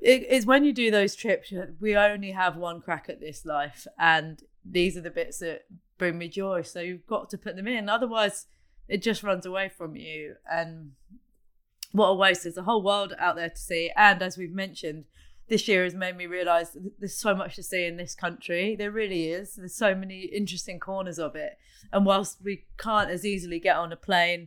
it 0.00 0.26
is 0.28 0.46
when 0.46 0.64
you 0.64 0.72
do 0.72 0.90
those 0.90 1.14
trips. 1.14 1.52
We 1.80 1.96
only 1.96 2.32
have 2.32 2.56
one 2.56 2.80
crack 2.80 3.06
at 3.08 3.20
this 3.20 3.44
life, 3.44 3.86
and 3.98 4.42
these 4.64 4.96
are 4.96 5.02
the 5.02 5.10
bits 5.10 5.38
that 5.38 5.62
bring 5.98 6.18
me 6.18 6.28
joy. 6.28 6.62
So 6.62 6.80
you've 6.80 7.06
got 7.06 7.30
to 7.30 7.38
put 7.38 7.56
them 7.56 7.68
in, 7.68 7.88
otherwise 7.88 8.46
it 8.88 9.02
just 9.02 9.22
runs 9.22 9.46
away 9.46 9.68
from 9.68 9.96
you. 9.96 10.36
And 10.50 10.92
what 11.92 12.08
a 12.08 12.14
waste! 12.14 12.44
There's 12.44 12.56
a 12.56 12.62
whole 12.62 12.82
world 12.82 13.14
out 13.18 13.36
there 13.36 13.50
to 13.50 13.58
see, 13.58 13.90
and 13.96 14.22
as 14.22 14.36
we've 14.36 14.52
mentioned. 14.52 15.04
This 15.50 15.66
year 15.66 15.82
has 15.82 15.96
made 15.96 16.16
me 16.16 16.26
realise 16.26 16.70
that 16.70 16.92
there's 17.00 17.18
so 17.18 17.34
much 17.34 17.56
to 17.56 17.62
see 17.64 17.84
in 17.84 17.96
this 17.96 18.14
country. 18.14 18.76
There 18.76 18.92
really 18.92 19.30
is. 19.30 19.56
There's 19.56 19.74
so 19.74 19.96
many 19.96 20.20
interesting 20.20 20.78
corners 20.78 21.18
of 21.18 21.34
it. 21.34 21.58
And 21.92 22.06
whilst 22.06 22.38
we 22.40 22.66
can't 22.78 23.10
as 23.10 23.26
easily 23.26 23.58
get 23.58 23.76
on 23.76 23.92
a 23.92 23.96
plane 23.96 24.46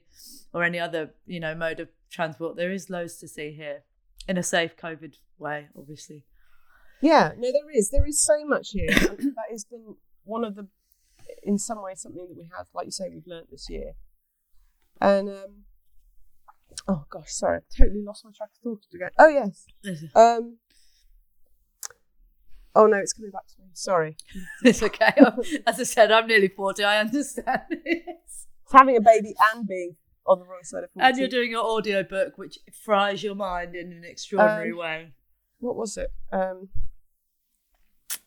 or 0.54 0.64
any 0.64 0.80
other, 0.80 1.14
you 1.26 1.42
know, 1.42 1.54
mode 1.56 1.82
of 1.82 1.90
transport, 2.10 2.56
there 2.56 2.72
is 2.72 2.90
loads 2.90 3.18
to 3.18 3.28
see 3.28 3.52
here 3.52 3.84
in 4.30 4.38
a 4.38 4.44
safe 4.44 4.78
COVID 4.78 5.16
way, 5.38 5.68
obviously. 5.78 6.24
Yeah, 7.02 7.34
no, 7.38 7.52
there 7.52 7.70
is. 7.74 7.90
There 7.92 8.06
is 8.08 8.24
so 8.24 8.46
much 8.46 8.70
here. 8.72 8.88
that 8.92 9.50
has 9.52 9.66
been 9.66 9.96
one 10.24 10.46
of 10.46 10.56
the, 10.56 10.68
in 11.44 11.60
some 11.60 11.84
ways, 11.84 12.02
something 12.02 12.26
that 12.30 12.38
we 12.38 12.50
have, 12.58 12.68
like 12.74 12.86
you 12.86 12.92
say, 12.92 13.10
we've 13.14 13.28
learnt 13.28 13.52
this 13.52 13.70
year. 13.70 13.92
And 15.02 15.28
um, 15.28 15.66
oh 16.88 17.04
gosh, 17.10 17.32
sorry, 17.32 17.58
I've 17.58 17.78
totally 17.78 18.04
lost 18.04 18.24
my 18.24 18.32
track 18.32 18.52
of 18.56 18.64
thought 18.64 18.86
again. 18.94 19.10
Oh 19.20 19.28
yes. 19.28 19.66
Um. 20.16 20.60
Oh 22.76 22.88
no, 22.88 22.98
it's 22.98 23.14
coming 23.14 23.32
back 23.32 23.46
to 23.48 23.54
me. 23.62 23.68
Sorry. 23.74 24.18
It's 24.64 24.82
okay. 24.82 25.14
As 25.68 25.80
I 25.80 25.84
said, 25.84 26.12
I'm 26.12 26.28
nearly 26.28 26.48
40. 26.48 26.84
I 26.84 27.00
understand 27.00 27.62
this. 27.70 28.48
Having 28.72 28.98
a 28.98 29.02
baby 29.02 29.36
and 29.54 29.68
being 29.68 29.96
on 30.26 30.40
the 30.40 30.46
wrong 30.46 30.64
side 30.64 30.84
of 30.84 30.90
40. 30.92 31.06
And 31.08 31.18
you're 31.18 31.28
doing 31.28 31.52
your 31.52 31.64
audio 31.66 32.02
book, 32.04 32.38
which 32.38 32.58
fries 32.84 33.22
your 33.24 33.36
mind 33.36 33.76
in 33.76 33.92
an 33.92 34.04
extraordinary 34.04 34.72
Um, 34.72 34.78
way. 34.78 35.14
What 35.60 35.76
was 35.76 35.98
it? 35.98 36.12
Um. 36.32 36.70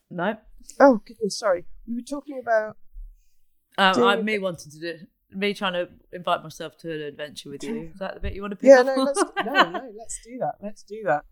No. 0.09 0.37
Oh 0.79 1.01
goodness, 1.05 1.37
sorry. 1.37 1.65
We 1.87 1.95
were 1.95 2.01
talking 2.01 2.39
about. 2.39 2.77
Um, 3.77 4.03
I, 4.03 4.15
me 4.21 4.39
wanting 4.39 4.71
to 4.71 4.79
do 4.79 4.97
me 5.31 5.53
trying 5.53 5.73
to 5.73 5.89
invite 6.13 6.41
myself 6.41 6.77
to 6.77 6.91
an 6.91 7.01
adventure 7.01 7.49
with 7.49 7.63
you. 7.63 7.91
Is 7.93 7.99
that 7.99 8.13
the 8.15 8.19
bit 8.21 8.33
you 8.33 8.41
want 8.41 8.51
to 8.51 8.55
pick 8.55 8.69
Yeah, 8.69 8.79
up 8.79 8.85
no, 8.87 8.95
let's 9.03 9.21
no, 9.45 9.53
no, 9.71 9.91
let's 9.97 10.19
do 10.23 10.37
that. 10.39 10.53
Let's 10.61 10.83
do 10.83 11.01
that. 11.05 11.25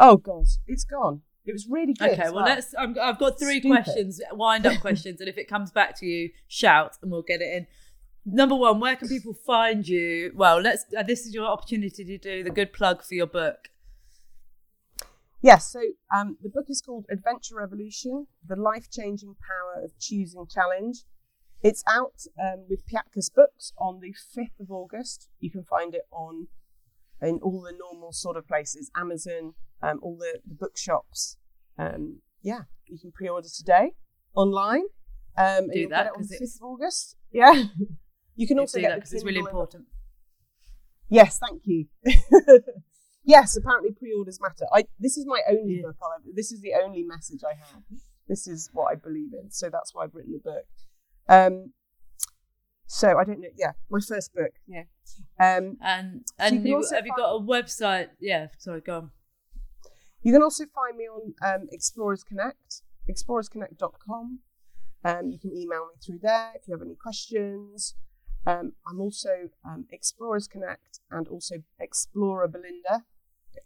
Oh 0.00 0.16
god, 0.16 0.46
it's 0.66 0.84
gone. 0.84 1.20
It 1.44 1.52
was 1.52 1.66
really 1.68 1.92
good. 1.92 2.10
Okay, 2.12 2.30
well, 2.30 2.44
let's. 2.44 2.74
I'm, 2.78 2.96
I've 3.00 3.18
got 3.18 3.38
three 3.38 3.60
Stupid. 3.60 3.84
questions, 3.84 4.20
wind 4.32 4.64
up 4.64 4.80
questions, 4.80 5.20
and 5.20 5.28
if 5.28 5.38
it 5.38 5.48
comes 5.48 5.72
back 5.72 5.98
to 5.98 6.06
you, 6.06 6.30
shout, 6.46 6.96
and 7.02 7.10
we'll 7.10 7.22
get 7.22 7.40
it 7.40 7.52
in. 7.52 7.66
Number 8.24 8.54
one, 8.54 8.78
where 8.78 8.94
can 8.94 9.08
people 9.08 9.34
find 9.34 9.86
you? 9.86 10.32
Well, 10.34 10.60
let's. 10.60 10.84
Uh, 10.96 11.02
this 11.02 11.26
is 11.26 11.34
your 11.34 11.46
opportunity 11.46 12.04
to 12.04 12.18
do 12.18 12.44
the 12.44 12.50
good 12.50 12.72
plug 12.72 13.02
for 13.02 13.14
your 13.14 13.26
book. 13.26 13.70
Yes, 15.40 15.72
so 15.72 15.80
um, 16.14 16.36
the 16.40 16.48
book 16.48 16.66
is 16.68 16.80
called 16.80 17.06
Adventure 17.10 17.56
Revolution: 17.56 18.28
The 18.46 18.54
Life-Changing 18.54 19.34
Power 19.34 19.84
of 19.84 19.98
Choosing 19.98 20.46
Challenge. 20.46 20.98
It's 21.64 21.82
out 21.88 22.26
um, 22.40 22.66
with 22.68 22.84
Piatkus 22.86 23.32
Books 23.34 23.72
on 23.78 24.00
the 24.00 24.12
fifth 24.12 24.60
of 24.60 24.70
August. 24.70 25.28
You 25.40 25.50
can 25.50 25.64
find 25.64 25.94
it 25.94 26.06
on 26.12 26.46
in 27.20 27.38
all 27.42 27.62
the 27.62 27.72
normal 27.72 28.12
sort 28.12 28.36
of 28.36 28.46
places, 28.46 28.90
Amazon, 28.96 29.54
um, 29.82 29.98
all 30.02 30.16
the, 30.16 30.40
the 30.46 30.54
bookshops. 30.54 31.36
Um, 31.78 32.20
yeah, 32.42 32.62
you 32.86 32.98
can 32.98 33.12
pre-order 33.12 33.48
today 33.54 33.92
online. 34.34 34.84
Um, 35.36 35.68
Do 35.72 35.88
that, 35.88 36.04
get 36.04 36.06
it 36.06 36.08
on 36.10 36.14
'cause 36.16 36.28
the 36.28 36.34
it's- 36.36 36.52
fifth 36.52 36.62
of 36.62 36.68
August. 36.68 37.16
Yeah, 37.32 37.64
you 38.36 38.46
can 38.46 38.58
also 38.58 38.78
get 38.78 38.90
that 38.90 38.96
because 38.96 39.12
it's 39.14 39.24
really 39.24 39.38
and- 39.38 39.48
important. 39.48 39.86
Yes, 41.08 41.38
thank 41.38 41.62
you. 41.64 41.86
yes, 43.24 43.56
apparently 43.56 43.92
pre-orders 43.92 44.38
matter. 44.40 44.66
I 44.72 44.84
this 44.98 45.16
is 45.16 45.24
my 45.26 45.40
only 45.48 45.80
book. 45.82 45.96
I'll 46.02 46.12
this 46.34 46.52
is 46.52 46.60
the 46.60 46.74
only 46.82 47.02
message 47.04 47.40
I 47.44 47.54
have. 47.54 47.82
This 48.28 48.46
is 48.46 48.68
what 48.72 48.92
I 48.92 48.94
believe 48.96 49.32
in. 49.32 49.50
So 49.50 49.68
that's 49.70 49.94
why 49.94 50.04
I've 50.04 50.14
written 50.14 50.32
the 50.32 50.38
book. 50.38 50.64
Um, 51.28 51.72
so 52.86 53.18
I 53.18 53.24
don't 53.24 53.40
know. 53.40 53.48
Yeah, 53.56 53.72
my 53.90 54.00
first 54.06 54.34
book. 54.34 54.52
Yeah. 54.66 54.84
Um, 55.40 55.78
And 55.82 56.22
So 56.38 56.46
you 56.46 56.56
and 56.58 56.68
you, 56.68 56.76
also 56.76 56.94
have 56.96 57.06
you 57.06 57.12
got 57.16 57.30
a 57.34 57.40
website? 57.40 58.08
Yeah, 58.20 58.48
sorry, 58.58 58.80
go 58.82 58.96
on. 58.96 59.10
You 60.22 60.32
can 60.32 60.42
also 60.42 60.64
find 60.72 60.96
me 60.96 61.04
on 61.04 61.34
um, 61.44 61.68
Explorers 61.72 62.24
Connect, 62.24 62.82
explorersconnect.com. 63.10 64.38
Um, 65.04 65.30
you 65.30 65.38
can 65.38 65.50
email 65.56 65.86
me 65.86 65.94
through 66.04 66.20
there 66.22 66.52
if 66.54 66.68
you 66.68 66.74
have 66.74 66.82
any 66.82 66.94
questions. 66.94 67.96
Um, 68.46 68.72
I'm 68.86 69.00
also 69.00 69.50
um, 69.64 69.86
Explorers 69.90 70.46
Connect 70.46 71.00
and 71.10 71.28
also 71.28 71.56
Explorer 71.80 72.48
Belinda 72.48 73.04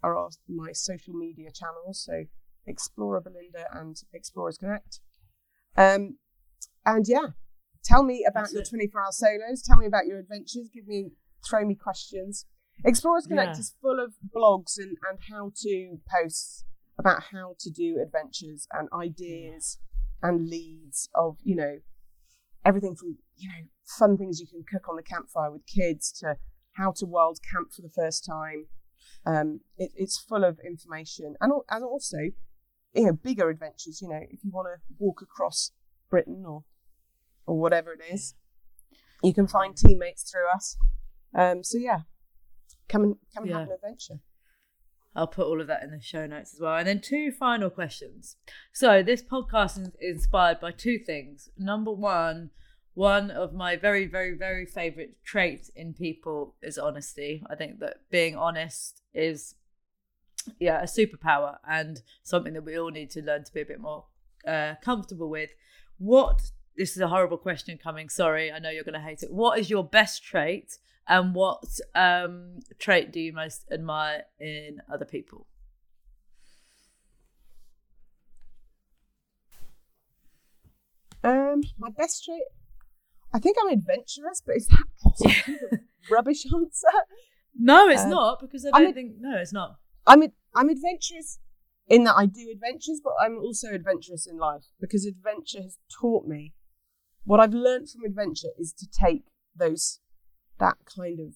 are 0.02 0.16
our, 0.16 0.30
my 0.48 0.72
social 0.72 1.14
media 1.14 1.50
channels. 1.50 2.02
So 2.04 2.24
Explorer 2.66 3.20
Belinda 3.20 3.66
and 3.72 3.96
Explorers 4.12 4.58
Connect. 4.58 5.00
Um, 5.76 6.18
and 6.84 7.06
yeah, 7.06 7.28
tell 7.84 8.02
me 8.02 8.24
about 8.28 8.44
That's 8.44 8.52
your 8.54 8.62
it. 8.62 8.68
24 8.68 9.00
hour 9.00 9.12
solos. 9.12 9.62
Tell 9.62 9.76
me 9.76 9.86
about 9.86 10.06
your 10.06 10.18
adventures. 10.18 10.68
Give 10.72 10.86
me, 10.86 11.10
throw 11.48 11.64
me 11.64 11.74
questions. 11.74 12.46
Explorers 12.84 13.26
Connect 13.26 13.56
Yeah. 13.56 13.60
is 13.60 13.74
full 13.80 13.98
of 14.00 14.14
blogs 14.34 14.78
and, 14.78 14.96
and 15.08 15.18
how 15.30 15.52
to 15.62 15.98
posts 16.10 16.64
about 16.98 17.24
how 17.32 17.56
to 17.58 17.70
do 17.70 17.98
adventures 18.00 18.66
and 18.72 18.88
ideas 18.92 19.78
and 20.22 20.48
leads 20.48 21.08
of, 21.14 21.38
you 21.42 21.54
know, 21.54 21.78
everything 22.64 22.96
from, 22.96 23.18
you 23.36 23.48
know, 23.48 23.66
fun 23.86 24.16
things 24.16 24.40
you 24.40 24.46
can 24.46 24.64
cook 24.70 24.88
on 24.88 24.96
the 24.96 25.02
campfire 25.02 25.50
with 25.50 25.66
kids 25.66 26.10
to 26.12 26.36
how 26.72 26.92
to 26.92 27.06
wild 27.06 27.38
camp 27.50 27.72
for 27.72 27.82
the 27.82 27.90
first 27.90 28.24
time. 28.24 28.66
Um, 29.24 29.60
it, 29.76 29.92
it's 29.94 30.18
full 30.18 30.44
of 30.44 30.58
information 30.64 31.34
and, 31.40 31.52
and 31.70 31.84
also, 31.84 32.18
you 32.94 33.06
know, 33.06 33.12
bigger 33.12 33.50
adventures. 33.50 34.00
You 34.00 34.08
know, 34.08 34.20
if 34.30 34.44
you 34.44 34.50
want 34.50 34.68
to 34.68 34.80
walk 34.98 35.20
across 35.22 35.72
Britain 36.10 36.44
or 36.46 36.64
or 37.46 37.58
whatever 37.60 37.92
it 37.92 38.00
is, 38.10 38.34
you 39.22 39.32
can 39.32 39.46
find 39.46 39.76
teammates 39.76 40.28
through 40.30 40.48
us. 40.54 40.76
Um, 41.34 41.62
so 41.62 41.78
yeah, 41.78 42.00
come 42.88 43.02
and 43.02 43.16
come 43.34 43.44
and 43.44 43.52
have 43.52 43.68
an 43.68 43.74
adventure. 43.74 44.20
I'll 45.14 45.26
put 45.26 45.46
all 45.46 45.62
of 45.62 45.66
that 45.68 45.82
in 45.82 45.90
the 45.90 46.00
show 46.00 46.26
notes 46.26 46.52
as 46.52 46.60
well. 46.60 46.76
And 46.76 46.86
then 46.86 47.00
two 47.00 47.32
final 47.32 47.70
questions. 47.70 48.36
So 48.72 49.02
this 49.02 49.22
podcast 49.22 49.78
is 49.78 49.90
inspired 49.98 50.60
by 50.60 50.72
two 50.72 50.98
things. 50.98 51.48
Number 51.56 51.90
one, 51.90 52.50
one 52.92 53.30
of 53.30 53.54
my 53.54 53.76
very, 53.76 54.06
very, 54.06 54.36
very 54.36 54.66
favorite 54.66 55.16
traits 55.24 55.70
in 55.74 55.94
people 55.94 56.54
is 56.62 56.76
honesty. 56.76 57.42
I 57.48 57.54
think 57.54 57.78
that 57.80 58.00
being 58.10 58.36
honest 58.36 59.00
is, 59.14 59.54
yeah, 60.60 60.80
a 60.80 60.86
superpower 60.86 61.56
and 61.66 62.02
something 62.22 62.52
that 62.52 62.64
we 62.64 62.78
all 62.78 62.90
need 62.90 63.10
to 63.12 63.22
learn 63.22 63.44
to 63.44 63.52
be 63.54 63.62
a 63.62 63.66
bit 63.66 63.80
more 63.80 64.04
uh, 64.46 64.74
comfortable 64.82 65.30
with. 65.30 65.50
What? 65.98 66.42
This 66.76 66.94
is 66.94 67.00
a 67.00 67.08
horrible 67.08 67.38
question 67.38 67.78
coming. 67.82 68.10
Sorry, 68.10 68.52
I 68.52 68.58
know 68.58 68.68
you're 68.68 68.84
going 68.84 68.92
to 68.92 69.00
hate 69.00 69.22
it. 69.22 69.32
What 69.32 69.58
is 69.58 69.70
your 69.70 69.82
best 69.82 70.22
trait, 70.22 70.76
and 71.08 71.34
what 71.34 71.62
um, 71.94 72.60
trait 72.78 73.12
do 73.12 73.20
you 73.20 73.32
most 73.32 73.66
admire 73.70 74.24
in 74.40 74.80
other 74.92 75.04
people? 75.04 75.46
Um, 81.24 81.62
my 81.78 81.88
best 81.90 82.24
trait, 82.24 82.42
I 83.32 83.38
think 83.38 83.56
I'm 83.60 83.72
adventurous, 83.72 84.42
but 84.44 84.56
is 84.56 84.68
that 84.68 85.80
rubbish 86.10 86.44
answer? 86.54 86.88
No, 87.58 87.88
it's 87.88 88.02
Um, 88.02 88.10
not 88.10 88.40
because 88.40 88.66
I 88.66 88.70
don't 88.82 88.94
think. 88.94 89.14
No, 89.18 89.36
it's 89.38 89.52
not. 89.52 89.78
I'm 90.06 90.22
ad- 90.22 90.32
I'm 90.54 90.68
adventurous 90.68 91.38
in 91.88 92.04
that 92.04 92.14
I 92.16 92.26
do 92.26 92.48
adventures, 92.52 93.00
but 93.02 93.14
I'm 93.20 93.38
also 93.38 93.72
adventurous 93.72 94.26
in 94.26 94.36
life 94.36 94.64
because 94.80 95.04
adventure 95.06 95.62
has 95.62 95.78
taught 95.88 96.26
me 96.26 96.52
what 97.24 97.40
I've 97.40 97.54
learned 97.54 97.90
from 97.90 98.04
adventure 98.04 98.50
is 98.58 98.72
to 98.74 98.86
take 98.88 99.24
those 99.54 100.00
that 100.58 100.76
kind 100.84 101.20
of 101.20 101.34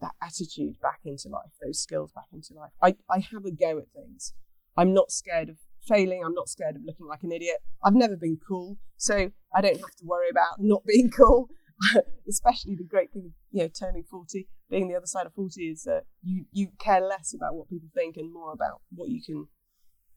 that 0.00 0.12
attitude 0.22 0.80
back 0.80 1.00
into 1.04 1.28
life, 1.28 1.52
those 1.64 1.80
skills 1.80 2.12
back 2.12 2.26
into 2.32 2.54
life. 2.54 2.72
I, 2.82 2.96
I 3.10 3.20
have 3.20 3.44
a 3.44 3.50
go 3.50 3.78
at 3.78 3.90
things. 3.94 4.34
I'm 4.76 4.92
not 4.92 5.10
scared 5.10 5.48
of 5.48 5.56
failing. 5.86 6.22
I'm 6.24 6.34
not 6.34 6.48
scared 6.48 6.76
of 6.76 6.82
looking 6.84 7.06
like 7.06 7.22
an 7.22 7.32
idiot. 7.32 7.58
I've 7.82 7.94
never 7.94 8.16
been 8.16 8.38
cool, 8.46 8.78
so 8.96 9.30
I 9.54 9.60
don't 9.60 9.80
have 9.80 9.96
to 9.96 10.04
worry 10.04 10.28
about 10.30 10.56
not 10.58 10.84
being 10.86 11.10
cool. 11.10 11.48
Especially 12.28 12.74
the 12.74 12.84
great 12.84 13.12
thing, 13.12 13.26
of, 13.26 13.32
you 13.50 13.62
know, 13.62 13.68
turning 13.68 14.04
forty, 14.10 14.48
being 14.70 14.88
the 14.88 14.96
other 14.96 15.06
side 15.06 15.26
of 15.26 15.34
forty 15.34 15.64
is 15.64 15.82
that 15.84 16.04
you 16.22 16.46
you 16.50 16.68
care 16.78 17.00
less 17.00 17.34
about 17.34 17.54
what 17.54 17.68
people 17.68 17.88
think 17.94 18.16
and 18.16 18.32
more 18.32 18.52
about 18.52 18.80
what 18.94 19.10
you 19.10 19.20
can, 19.22 19.46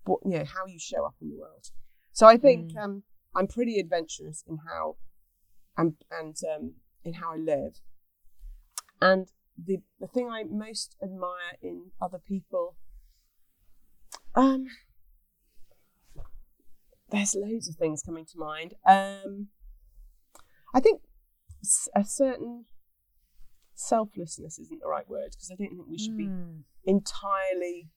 what 0.05 0.19
you 0.23 0.37
know, 0.37 0.45
how 0.45 0.65
you 0.67 0.79
show 0.79 1.05
up 1.05 1.15
in 1.21 1.29
the 1.29 1.37
world. 1.37 1.65
So 2.13 2.27
I 2.27 2.37
think 2.37 2.71
um, 2.77 3.03
I'm 3.35 3.47
pretty 3.47 3.77
adventurous 3.77 4.43
in 4.47 4.59
how, 4.69 4.95
and 5.77 5.95
and 6.11 6.35
um, 6.55 6.73
in 7.03 7.13
how 7.13 7.33
I 7.33 7.37
live. 7.37 7.79
And 9.01 9.27
the 9.57 9.81
the 9.99 10.07
thing 10.07 10.29
I 10.29 10.43
most 10.43 10.95
admire 11.01 11.57
in 11.61 11.91
other 12.01 12.19
people, 12.19 12.75
um, 14.35 14.67
there's 17.09 17.35
loads 17.35 17.67
of 17.67 17.75
things 17.75 18.03
coming 18.03 18.25
to 18.25 18.37
mind. 18.37 18.73
Um, 18.85 19.47
I 20.73 20.79
think 20.79 21.01
a 21.95 22.03
certain 22.03 22.65
selflessness 23.73 24.59
isn't 24.59 24.81
the 24.81 24.87
right 24.87 25.07
word 25.09 25.31
because 25.31 25.51
I 25.51 25.55
don't 25.55 25.75
think 25.75 25.87
we 25.89 25.97
should 25.97 26.17
be 26.17 26.29
entirely. 26.85 27.89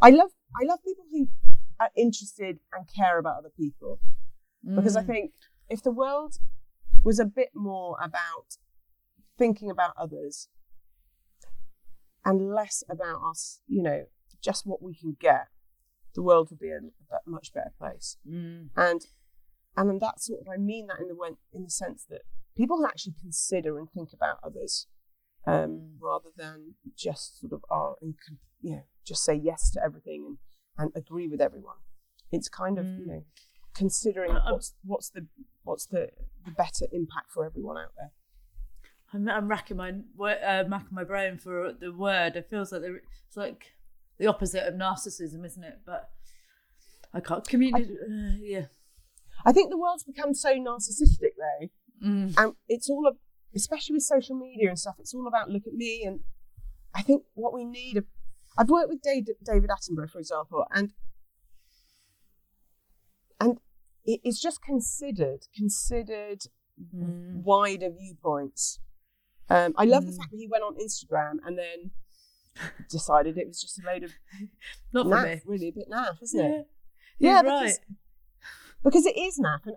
I 0.00 0.10
love 0.10 0.30
I 0.60 0.64
love 0.66 0.80
people 0.84 1.04
who 1.10 1.28
are 1.80 1.90
interested 1.96 2.58
and 2.72 2.86
care 2.94 3.18
about 3.18 3.38
other 3.38 3.52
people 3.56 3.98
because 4.76 4.96
I 4.96 5.02
Mm. 5.02 5.06
think 5.06 5.32
if 5.68 5.82
the 5.82 5.90
world 5.90 6.36
was 7.02 7.18
a 7.18 7.24
bit 7.24 7.50
more 7.54 7.96
about 8.00 8.56
thinking 9.38 9.70
about 9.70 9.94
others 9.96 10.48
and 12.24 12.54
less 12.54 12.82
about 12.88 13.20
us, 13.28 13.60
you 13.66 13.82
know, 13.82 14.04
just 14.42 14.66
what 14.66 14.82
we 14.82 14.94
can 14.94 15.16
get, 15.18 15.48
the 16.14 16.22
world 16.22 16.48
would 16.50 16.60
be 16.60 16.70
a, 16.70 16.78
a 16.78 17.18
much 17.26 17.52
better 17.52 17.72
place. 17.78 18.16
Mm. 18.28 18.68
And 18.76 19.06
and 19.76 20.00
that's 20.00 20.26
sort 20.26 20.40
of 20.40 20.46
I 20.52 20.56
mean 20.56 20.86
that 20.86 21.00
in 21.00 21.08
the 21.08 21.36
in 21.52 21.64
the 21.64 21.70
sense 21.70 22.04
that 22.10 22.22
people 22.56 22.78
can 22.78 22.86
actually 22.86 23.14
consider 23.20 23.78
and 23.78 23.90
think 23.90 24.10
about 24.12 24.38
others 24.42 24.86
um, 25.46 25.96
rather 26.00 26.30
than 26.36 26.74
just 26.96 27.40
sort 27.40 27.52
of 27.52 27.64
are 27.70 27.96
and 28.00 28.14
you 28.62 28.76
know 28.76 28.82
just 29.04 29.24
say 29.24 29.34
yes 29.34 29.70
to 29.72 29.82
everything 29.84 30.24
and, 30.26 30.38
and 30.78 30.92
agree 30.94 31.28
with 31.28 31.40
everyone. 31.40 31.76
It's 32.30 32.48
kind 32.48 32.78
of 32.78 32.86
you 32.86 33.06
know 33.06 33.24
considering 33.74 34.32
Uh, 34.32 34.52
what's 34.52 34.74
what's 34.84 35.10
the 35.10 35.26
what's 35.64 35.86
the, 35.86 36.10
the 36.44 36.52
better 36.52 36.86
impact 36.92 37.32
for 37.32 37.44
everyone 37.44 37.76
out 37.76 37.92
there. 37.96 38.12
I'm, 39.14 39.28
I'm 39.28 39.48
racking 39.48 39.76
my 39.76 39.90
uh, 39.90 40.64
racking 40.68 40.88
my 40.92 41.04
brain 41.04 41.38
for 41.38 41.72
the 41.72 41.92
word. 41.92 42.36
It 42.36 42.48
feels 42.50 42.72
like 42.72 42.82
the, 42.82 43.00
it's 43.28 43.36
like 43.36 43.74
the 44.18 44.26
opposite 44.26 44.66
of 44.66 44.74
narcissism, 44.74 45.44
isn't 45.44 45.62
it? 45.64 45.80
But 45.86 46.10
I 47.12 47.20
can't 47.20 47.46
communicate. 47.46 47.90
Uh, 47.90 48.36
yeah. 48.40 48.66
I 49.44 49.52
think 49.52 49.70
the 49.70 49.78
world's 49.78 50.04
become 50.04 50.34
so 50.34 50.54
narcissistic 50.54 51.32
though, 51.38 51.68
Mm. 52.04 52.34
and 52.36 52.54
it's 52.68 52.90
all, 52.90 53.06
ab- 53.06 53.18
especially 53.54 53.94
with 53.94 54.02
social 54.02 54.36
media 54.36 54.68
and 54.68 54.78
stuff. 54.78 54.96
It's 54.98 55.14
all 55.14 55.26
about 55.28 55.48
look 55.50 55.66
at 55.66 55.74
me, 55.74 56.02
and 56.04 56.20
I 56.94 57.02
think 57.02 57.22
what 57.34 57.52
we 57.54 57.64
need. 57.64 58.02
I've 58.58 58.68
worked 58.70 58.88
with 58.88 59.00
David, 59.02 59.36
David 59.44 59.70
Attenborough, 59.70 60.10
for 60.10 60.18
example, 60.18 60.64
and 60.72 60.90
it, 64.06 64.20
it's 64.24 64.40
just 64.40 64.62
considered 64.62 65.46
considered 65.56 66.42
Mm. 66.92 67.44
wider 67.44 67.88
viewpoints. 67.88 68.80
Um, 69.50 69.74
I 69.76 69.84
love 69.84 70.06
the 70.06 70.12
Mm. 70.12 70.16
fact 70.16 70.30
that 70.30 70.38
he 70.38 70.48
went 70.48 70.64
on 70.64 70.74
Instagram 70.76 71.38
and 71.46 71.58
then 71.58 71.90
decided 72.88 73.36
it 73.36 73.46
was 73.46 73.60
just 73.60 73.78
a 73.82 73.86
load 73.86 74.04
of 74.04 74.12
Not 74.92 75.04
for 75.06 75.10
naff, 75.10 75.24
me. 75.24 75.40
really 75.44 75.68
a 75.68 75.72
bit 75.72 75.90
naff, 75.90 76.22
isn't 76.22 76.38
Yeah, 76.40 76.46
it? 76.60 76.66
you're 77.18 77.32
yeah, 77.32 77.40
right. 77.42 77.64
because, 77.64 77.80
because 78.82 79.06
it 79.06 79.16
is 79.18 79.38
naff, 79.38 79.66
and 79.66 79.76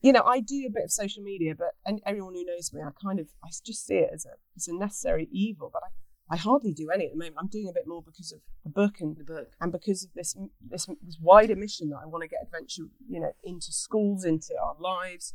you 0.00 0.12
know 0.12 0.22
I 0.22 0.40
do 0.40 0.64
a 0.66 0.70
bit 0.70 0.84
of 0.84 0.90
social 0.92 1.22
media, 1.22 1.54
but 1.56 1.72
and 1.84 2.00
everyone 2.06 2.34
who 2.34 2.44
knows 2.44 2.72
me, 2.72 2.80
I 2.82 2.90
kind 3.02 3.18
of 3.20 3.28
I 3.44 3.48
just 3.64 3.86
see 3.86 3.96
it 3.96 4.10
as 4.12 4.24
a 4.24 4.30
as 4.56 4.68
a 4.68 4.74
necessary 4.74 5.28
evil, 5.30 5.70
but 5.72 5.82
I, 5.84 6.34
I 6.34 6.36
hardly 6.36 6.72
do 6.72 6.90
any 6.90 7.06
at 7.06 7.12
the 7.12 7.18
moment. 7.18 7.36
I'm 7.38 7.48
doing 7.48 7.68
a 7.68 7.72
bit 7.72 7.86
more 7.86 8.02
because 8.02 8.32
of 8.32 8.40
the 8.64 8.70
book 8.70 8.94
and 9.00 9.16
The 9.16 9.24
book. 9.24 9.48
and 9.60 9.70
because 9.72 10.04
of 10.04 10.10
this 10.14 10.34
this 10.60 10.86
this 11.02 11.18
wider 11.20 11.56
mission 11.56 11.90
that 11.90 12.00
I 12.02 12.06
want 12.06 12.22
to 12.22 12.28
get 12.28 12.40
adventure, 12.42 12.84
you 13.08 13.20
know, 13.20 13.32
into 13.44 13.72
schools, 13.72 14.24
into 14.24 14.54
our 14.62 14.76
lives. 14.80 15.34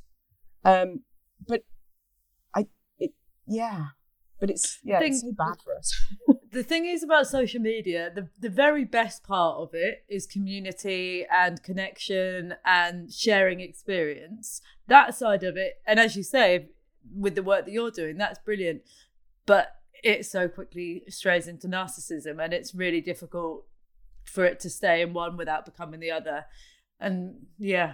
Um, 0.63 1.01
but 1.47 1.61
yeah, 3.47 3.85
but 4.39 4.49
it's 4.49 4.79
yeah, 4.83 4.99
it's 5.01 5.21
so 5.21 5.31
bad 5.31 5.55
for 5.63 5.75
us. 5.75 5.93
the 6.51 6.63
thing 6.63 6.85
is 6.85 7.03
about 7.03 7.27
social 7.27 7.61
media 7.61 8.11
the, 8.13 8.27
the 8.39 8.49
very 8.49 8.83
best 8.83 9.23
part 9.23 9.57
of 9.57 9.69
it 9.73 10.03
is 10.09 10.25
community 10.25 11.25
and 11.31 11.63
connection 11.63 12.55
and 12.65 13.11
sharing 13.11 13.59
experience. 13.59 14.61
That 14.87 15.15
side 15.15 15.43
of 15.43 15.57
it 15.57 15.81
and 15.85 15.99
as 15.99 16.15
you 16.15 16.23
say 16.23 16.69
with 17.15 17.35
the 17.35 17.43
work 17.43 17.65
that 17.65 17.71
you're 17.71 17.91
doing 17.91 18.17
that's 18.17 18.39
brilliant. 18.39 18.81
But 19.45 19.75
it 20.03 20.25
so 20.25 20.47
quickly 20.47 21.03
strays 21.07 21.47
into 21.47 21.67
narcissism 21.67 22.43
and 22.43 22.53
it's 22.53 22.73
really 22.73 23.01
difficult 23.01 23.65
for 24.23 24.45
it 24.45 24.59
to 24.61 24.69
stay 24.69 25.01
in 25.01 25.13
one 25.13 25.37
without 25.37 25.65
becoming 25.65 25.99
the 25.99 26.11
other. 26.11 26.45
And 26.99 27.47
yeah 27.57 27.93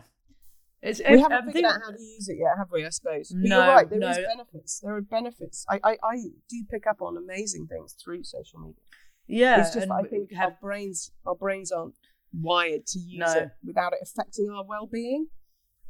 it's 0.90 1.00
we 1.00 1.06
I- 1.18 1.18
haven't 1.18 1.50
I 1.50 1.52
figured 1.52 1.66
out 1.66 1.82
how 1.84 1.92
to 1.92 2.02
use 2.02 2.28
it 2.30 2.38
yet, 2.40 2.58
have 2.58 2.68
we? 2.72 2.86
I 2.86 2.90
suppose. 2.90 3.30
But 3.30 3.40
No, 3.50 3.58
you're 3.66 3.76
right. 3.76 3.90
There 3.90 4.10
is 4.10 4.18
no. 4.18 4.24
benefits. 4.36 4.80
There 4.80 4.96
are 4.96 5.02
benefits. 5.02 5.66
I, 5.70 5.80
I, 5.84 5.98
I 6.04 6.16
do 6.50 6.64
pick 6.70 6.88
up 6.88 7.02
on 7.02 7.18
amazing 7.18 7.68
things 7.68 7.94
through 8.02 8.24
social 8.24 8.60
media. 8.60 8.82
yeah 9.28 9.62
it's 9.62 9.74
just 9.76 9.90
I 9.92 10.04
think 10.04 10.32
have 10.34 10.52
our 10.54 10.58
brains, 10.62 11.12
our 11.26 11.36
brains 11.36 11.72
aren't 11.72 11.96
wired 12.34 12.86
to 12.88 13.00
use 13.00 13.20
No. 13.20 13.32
it 13.42 13.50
without 13.66 13.94
it 13.94 14.00
affecting 14.02 14.50
our 14.50 14.64
well-being. 14.66 15.28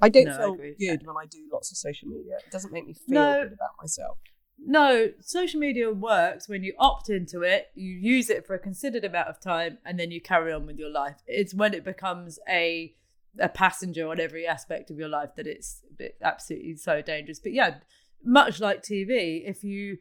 I 0.01 0.09
don't 0.09 0.25
No, 0.25 0.37
feel 0.37 0.55
with 0.57 0.77
good 0.79 1.05
when 1.07 1.15
I 1.17 1.25
do 1.25 1.39
lots 1.51 1.71
of 1.71 1.77
social 1.77 2.07
media. 2.07 2.35
It 2.45 2.51
doesn't 2.51 2.71
make 2.71 2.85
me 2.85 2.93
feel 2.93 3.15
No. 3.15 3.43
good 3.43 3.53
about 3.53 3.71
myself. 3.81 4.17
No, 4.59 5.11
social 5.21 5.59
media 5.59 5.91
works 5.91 6.47
when 6.49 6.63
you 6.63 6.73
opt 6.79 7.09
into 7.09 7.41
it, 7.43 7.67
you 7.75 7.91
use 7.91 8.29
it 8.29 8.45
for 8.47 8.53
a 8.55 8.59
considered 8.59 9.03
amount 9.05 9.27
of 9.27 9.39
time, 9.39 9.77
and 9.85 9.99
then 9.99 10.09
you 10.11 10.19
carry 10.19 10.51
on 10.51 10.65
with 10.65 10.77
your 10.79 10.89
life. 10.89 11.17
It's 11.27 11.53
when 11.53 11.73
it 11.75 11.83
becomes 11.83 12.39
a 12.49 12.93
a 13.39 13.49
passenger 13.49 14.07
on 14.09 14.19
every 14.19 14.47
aspect 14.47 14.89
of 14.89 14.97
your 14.97 15.09
life 15.09 15.29
that 15.35 15.47
it's 15.47 15.81
absolutely 16.21 16.75
so 16.75 17.01
dangerous. 17.01 17.39
But 17.39 17.53
yeah, 17.53 17.75
much 18.23 18.59
like 18.59 18.83
TV, 18.83 19.47
if 19.47 19.63
you 19.63 19.97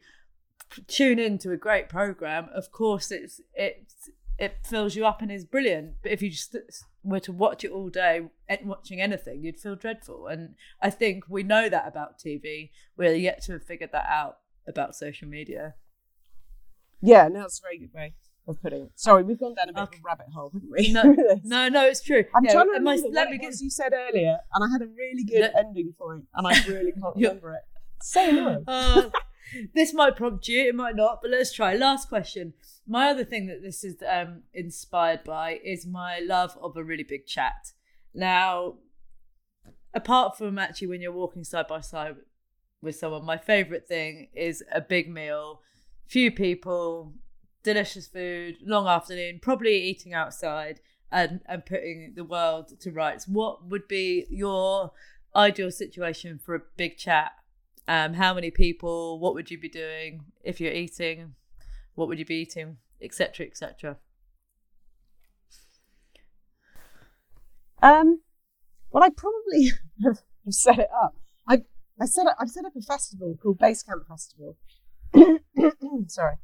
tune 0.87 1.19
into 1.19 1.51
a 1.51 1.57
great 1.57 1.89
program, 1.89 2.49
of 2.53 2.71
course 2.71 3.11
it's 3.11 3.41
it's 3.53 4.09
it 4.37 4.57
fills 4.63 4.95
you 4.95 5.05
up 5.05 5.21
and 5.21 5.31
is 5.31 5.45
brilliant. 5.45 5.95
But 6.03 6.11
if 6.11 6.21
you 6.21 6.29
just 6.29 6.55
were 7.03 7.19
to 7.21 7.31
watch 7.31 7.63
it 7.63 7.71
all 7.71 7.89
day, 7.89 8.21
and 8.47 8.59
watching 8.65 9.01
anything, 9.01 9.43
you'd 9.43 9.59
feel 9.59 9.75
dreadful. 9.75 10.27
And 10.27 10.55
I 10.81 10.89
think 10.89 11.23
we 11.27 11.43
know 11.43 11.69
that 11.69 11.87
about 11.87 12.19
TV. 12.19 12.71
We're 12.95 13.15
yet 13.15 13.41
to 13.43 13.53
have 13.53 13.63
figured 13.63 13.91
that 13.93 14.05
out 14.07 14.39
about 14.67 14.95
social 14.95 15.27
media. 15.27 15.75
Yeah, 17.01 17.27
no, 17.27 17.41
that's 17.41 17.59
a 17.59 17.61
very 17.61 17.79
good 17.79 17.93
way 17.93 18.13
of 18.47 18.61
putting 18.61 18.83
it. 18.83 18.91
Sorry, 18.95 19.23
we've 19.23 19.39
gone 19.39 19.53
down 19.55 19.69
a 19.69 19.73
bit 19.73 19.83
of 19.83 19.89
a 19.89 19.97
rabbit 20.03 20.27
hole, 20.33 20.51
haven't 20.53 20.71
we? 20.71 20.91
No, 20.91 21.03
no, 21.43 21.69
no, 21.69 21.85
it's 21.85 22.01
true. 22.01 22.23
I'm 22.35 22.43
Yeah, 22.45 22.53
trying 22.53 22.65
to 22.73 22.79
my- 22.79 22.91
remember 22.93 23.09
let 23.13 23.27
what 23.27 23.31
me 23.37 23.39
it 23.43 23.47
was 23.47 23.61
you 23.61 23.69
said 23.69 23.93
earlier, 23.93 24.37
and 24.53 24.63
I 24.63 24.67
had 24.71 24.81
a 24.81 24.87
really 24.87 25.23
good 25.23 25.41
No. 25.41 25.59
ending 25.59 25.93
and 26.01 26.47
I 26.47 26.63
really 26.67 26.91
can't 26.91 27.15
remember 27.15 27.53
it. 27.55 27.61
So 28.01 28.29
annoying. 28.29 28.63
Uh, 28.67 29.09
this 29.73 29.93
might 29.93 30.15
prompt 30.15 30.47
you, 30.47 30.67
it 30.67 30.75
might 30.75 30.95
not, 30.95 31.19
but 31.21 31.31
let's 31.31 31.53
try. 31.53 31.73
Last 31.73 32.09
question. 32.09 32.53
My 32.85 33.09
other 33.09 33.23
thing 33.23 33.47
that 33.47 33.61
this 33.61 33.83
is 33.83 33.95
um, 34.07 34.43
inspired 34.53 35.23
by 35.23 35.59
is 35.63 35.85
my 35.87 36.19
love 36.19 36.57
of 36.61 36.75
a 36.77 36.83
really 36.83 37.03
big 37.03 37.25
chat. 37.25 37.71
Now, 38.13 38.75
apart 39.93 40.37
from 40.37 40.57
actually 40.59 40.87
when 40.87 41.01
you're 41.01 41.11
walking 41.11 41.43
side 41.43 41.67
by 41.67 41.81
side 41.81 42.15
with 42.81 42.95
someone, 42.97 43.25
my 43.25 43.37
favourite 43.37 43.87
thing 43.87 44.27
is 44.35 44.63
a 44.71 44.81
big 44.81 45.09
meal, 45.09 45.61
few 46.07 46.31
people, 46.31 47.13
delicious 47.67 48.07
food, 48.07 48.55
long 48.65 48.87
afternoon, 48.87 49.39
probably 49.41 49.75
eating 49.75 50.13
outside 50.13 50.79
and, 51.11 51.41
and 51.49 51.65
putting 51.65 52.13
the 52.15 52.23
world 52.23 52.71
to 52.79 52.91
rights. 52.91 53.27
What 53.27 53.65
would 53.67 53.89
be 53.89 54.25
your 54.29 54.93
ideal 55.35 55.69
situation 55.69 56.39
for 56.39 56.55
a 56.55 56.61
big 56.77 56.95
chat? 56.95 57.33
Um, 57.85 58.13
how 58.13 58.33
many 58.33 58.51
people? 58.51 59.19
What 59.19 59.33
would 59.33 59.51
you 59.51 59.59
be 59.59 59.67
doing 59.67 60.23
if 60.45 60.61
you're 60.61 60.71
eating? 60.71 61.35
What 61.95 62.07
would 62.07 62.19
you 62.19 62.25
be 62.25 62.35
eating, 62.35 62.77
etc., 63.01 63.45
etc. 63.45 63.97
Um, 67.81 68.21
well, 68.91 69.03
I 69.03 69.09
probably 69.09 69.71
have 70.05 70.19
set 70.49 70.79
it 70.79 70.89
up. 71.03 71.17
I 71.49 71.63
I 71.99 72.05
set 72.05 72.27
up, 72.27 72.37
I've 72.39 72.49
set 72.49 72.63
up 72.63 72.77
a 72.77 72.81
festival 72.81 73.37
called 73.41 73.59
Basecamp 73.59 74.07
Festival. 74.07 74.55
Sorry, 76.07 76.35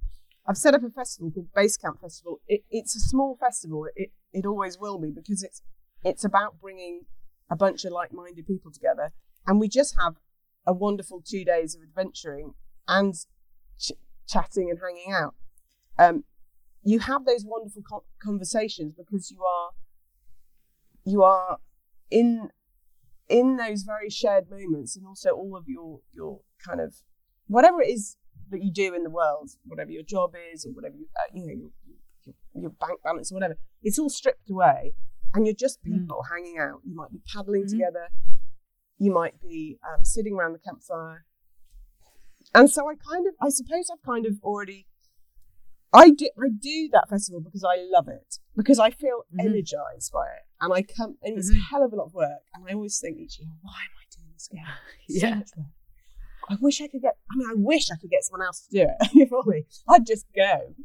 I've 0.45 0.57
set 0.57 0.73
up 0.73 0.83
a 0.83 0.89
festival 0.89 1.31
called 1.31 1.47
Basecamp 1.55 2.01
Festival. 2.01 2.41
It, 2.47 2.61
it's 2.69 2.95
a 2.95 2.99
small 2.99 3.37
festival. 3.39 3.87
It 3.95 4.11
it 4.33 4.45
always 4.45 4.77
will 4.77 4.99
be 4.99 5.11
because 5.11 5.43
it's 5.43 5.61
it's 6.03 6.25
about 6.25 6.59
bringing 6.59 7.01
a 7.49 7.55
bunch 7.55 7.85
of 7.85 7.91
like-minded 7.91 8.45
people 8.45 8.71
together, 8.71 9.13
and 9.47 9.59
we 9.59 9.69
just 9.69 9.95
have 9.99 10.15
a 10.65 10.73
wonderful 10.73 11.21
two 11.25 11.45
days 11.45 11.75
of 11.75 11.81
adventuring 11.81 12.53
and 12.87 13.13
ch- 13.79 13.91
chatting 14.27 14.69
and 14.69 14.79
hanging 14.79 15.13
out. 15.13 15.35
Um, 15.97 16.23
you 16.83 16.99
have 16.99 17.25
those 17.25 17.45
wonderful 17.45 17.83
co- 17.89 18.05
conversations 18.21 18.93
because 18.97 19.31
you 19.31 19.43
are 19.43 19.69
you 21.05 21.23
are 21.23 21.59
in 22.11 22.49
in 23.29 23.57
those 23.57 23.83
very 23.83 24.09
shared 24.09 24.49
moments 24.49 24.95
and 24.97 25.05
also 25.05 25.29
all 25.29 25.55
of 25.55 25.67
your 25.67 26.01
your 26.11 26.41
kind 26.65 26.81
of 26.81 26.95
whatever 27.47 27.81
it 27.81 27.89
is 27.89 28.17
that 28.53 28.63
you 28.63 28.71
do 28.71 28.93
in 28.93 29.03
the 29.03 29.09
world 29.09 29.49
whatever 29.65 29.91
your 29.91 30.03
job 30.03 30.33
is 30.53 30.65
or 30.65 30.71
whatever 30.71 30.95
you, 30.95 31.07
uh, 31.19 31.29
you 31.33 31.45
know 31.45 31.53
your, 31.53 31.71
your, 32.25 32.35
your 32.63 32.69
bank 32.71 32.99
balance 33.03 33.31
or 33.31 33.35
whatever 33.35 33.55
it's 33.81 33.99
all 33.99 34.09
stripped 34.09 34.49
away 34.49 34.93
and 35.33 35.45
you're 35.45 35.55
just 35.55 35.83
people 35.83 36.23
hanging 36.31 36.57
out 36.57 36.79
you 36.85 36.95
might 36.95 37.11
be 37.11 37.19
paddling 37.33 37.63
together 37.67 38.07
you 38.97 39.11
might 39.11 39.41
be 39.41 39.77
um, 39.89 40.05
sitting 40.05 40.33
around 40.35 40.53
the 40.53 40.59
campfire 40.59 41.25
and 42.53 42.69
so 42.69 42.87
i 42.89 42.93
kind 43.11 43.27
of 43.27 43.33
i 43.41 43.49
suppose 43.49 43.89
i've 43.91 44.05
kind 44.05 44.25
of 44.25 44.37
already 44.43 44.87
I 45.95 46.09
do, 46.09 46.27
I 46.43 46.47
do 46.49 46.89
that 46.91 47.07
festival 47.07 47.39
because 47.39 47.63
I 47.63 47.75
love 47.95 48.07
it, 48.07 48.39
because 48.57 48.79
I 48.79 48.89
feel 48.89 49.25
energized 49.39 50.11
by 50.11 50.25
it. 50.25 50.41
And 50.59 50.73
I 50.73 50.81
come, 50.81 51.17
and 51.21 51.37
it's 51.37 51.51
a 51.51 51.59
hell 51.69 51.83
of 51.85 51.93
a 51.93 51.95
lot 51.95 52.05
of 52.05 52.15
work. 52.15 52.41
And 52.55 52.65
I 52.67 52.73
always 52.73 52.97
think 52.99 53.19
each 53.19 53.37
year, 53.37 53.47
why 53.61 53.73
am 53.73 53.93
I 54.01 54.05
doing 54.15 54.31
this 54.33 54.49
again? 54.51 54.65
So 55.07 55.27
Yeah. 55.27 55.35
much 55.35 55.49
work. 55.55 55.67
I 56.49 56.57
wish 56.59 56.81
I 56.81 56.87
could 56.87 57.01
get, 57.01 57.17
I 57.31 57.35
mean, 57.37 57.47
I 57.49 57.53
wish 57.55 57.89
I 57.91 57.95
could 57.95 58.09
get 58.09 58.23
someone 58.23 58.45
else 58.45 58.67
to 58.67 58.79
do 58.79 58.87
it 58.89 59.29
for 59.29 59.43
me. 59.45 59.63
I'd 59.87 60.05
just 60.05 60.25
go. 60.35 60.75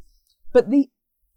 But 0.53 0.71
the, 0.71 0.89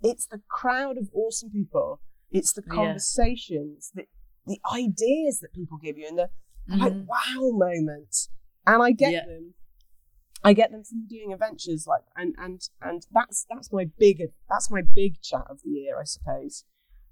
it's 0.03 0.25
the 0.27 0.41
crowd 0.49 0.97
of 0.97 1.09
awesome 1.13 1.49
people. 1.51 2.01
It's 2.31 2.53
the 2.53 2.63
Yeah. 2.67 2.73
conversations, 2.75 3.91
the, 3.93 4.05
the 4.45 4.59
ideas 4.73 5.39
that 5.41 5.53
people 5.53 5.77
give 5.77 5.97
you, 5.97 6.07
and 6.07 6.17
the 6.17 6.29
like 6.67 6.93
Mhm. 6.93 7.05
wow 7.07 7.51
moments. 7.51 8.29
And 8.65 8.81
I 8.81 8.91
get 8.91 9.11
Yeah. 9.11 9.25
them. 9.25 9.53
I 10.43 10.53
get 10.53 10.71
them 10.71 10.83
from 10.83 11.05
doing 11.07 11.31
adventures 11.33 11.85
like 11.85 12.01
and 12.15 12.33
and 12.37 12.67
and 12.81 13.05
that's 13.11 13.45
that's 13.49 13.71
my 13.71 13.85
big 13.99 14.21
that's 14.49 14.71
my 14.71 14.81
big 14.81 15.21
chat 15.21 15.45
of 15.49 15.61
the 15.63 15.69
year, 15.69 15.99
I 15.99 16.03
suppose. 16.05 16.63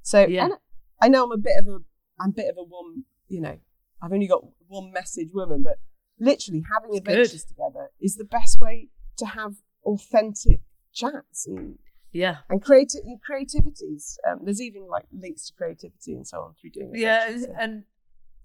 So 0.01 0.25
Yeah. 0.25 0.45
and 0.45 0.53
I 1.01 1.09
know 1.09 1.25
I'm 1.25 1.31
a 1.31 1.37
bit 1.37 1.57
of 1.59 1.67
a 1.67 1.79
I'm 2.19 2.29
a 2.29 2.33
bit 2.33 2.49
of 2.49 2.57
a 2.57 2.63
one, 2.63 3.03
you 3.27 3.41
know, 3.41 3.59
I've 4.01 4.11
only 4.13 4.27
got 4.27 4.43
one 4.67 4.91
message 4.91 5.29
woman, 5.33 5.61
but 5.63 5.77
literally 6.19 6.63
having 6.73 6.91
It's 6.95 6.99
good. 7.05 7.13
adventures 7.19 7.45
together 7.45 7.89
is 7.99 8.15
the 8.15 8.25
best 8.25 8.59
way 8.59 8.89
to 9.17 9.25
have 9.25 9.55
authentic 9.85 10.61
chats 10.93 11.47
and 11.47 11.77
Yeah. 12.11 12.37
and 12.49 12.63
creati- 12.63 13.03
and 13.03 13.21
creativities. 13.21 14.17
Um, 14.27 14.39
there's 14.43 14.61
even 14.61 14.87
like 14.87 15.05
links 15.11 15.47
to 15.47 15.53
creativity 15.53 16.13
and 16.13 16.27
so 16.27 16.41
on 16.41 16.53
through 16.59 16.71
doing 16.71 16.91
Yeah, 16.95 17.29
and, 17.29 17.41
so. 17.41 17.53
and 17.59 17.83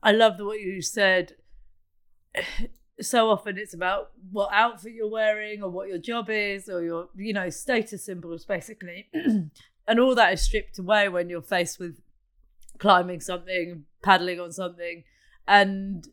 I 0.03 0.13
love 0.13 0.37
the 0.39 0.45
what 0.45 0.61
you 0.61 0.81
said. 0.83 1.37
So 3.01 3.29
often 3.29 3.59
it's 3.59 3.75
about 3.75 4.13
what 4.31 4.51
outfit 4.53 4.93
you're 4.93 5.11
wearing 5.11 5.65
or 5.65 5.69
what 5.69 5.89
your 5.89 5.99
job 5.99 6.31
is 6.31 6.69
or 6.69 6.81
your 6.85 7.09
you 7.17 7.33
know 7.33 7.51
status 7.51 8.07
symbols 8.07 8.45
basically, 8.45 9.09
and 9.89 9.99
all 9.99 10.15
that 10.15 10.33
is 10.33 10.43
stripped 10.43 10.79
away 10.79 11.09
when 11.09 11.29
you're 11.29 11.43
faced 11.43 11.81
with 11.81 12.01
climbing 12.79 13.19
something, 13.19 13.85
paddling 14.05 14.39
on 14.39 14.53
something, 14.53 15.03
and 15.49 16.07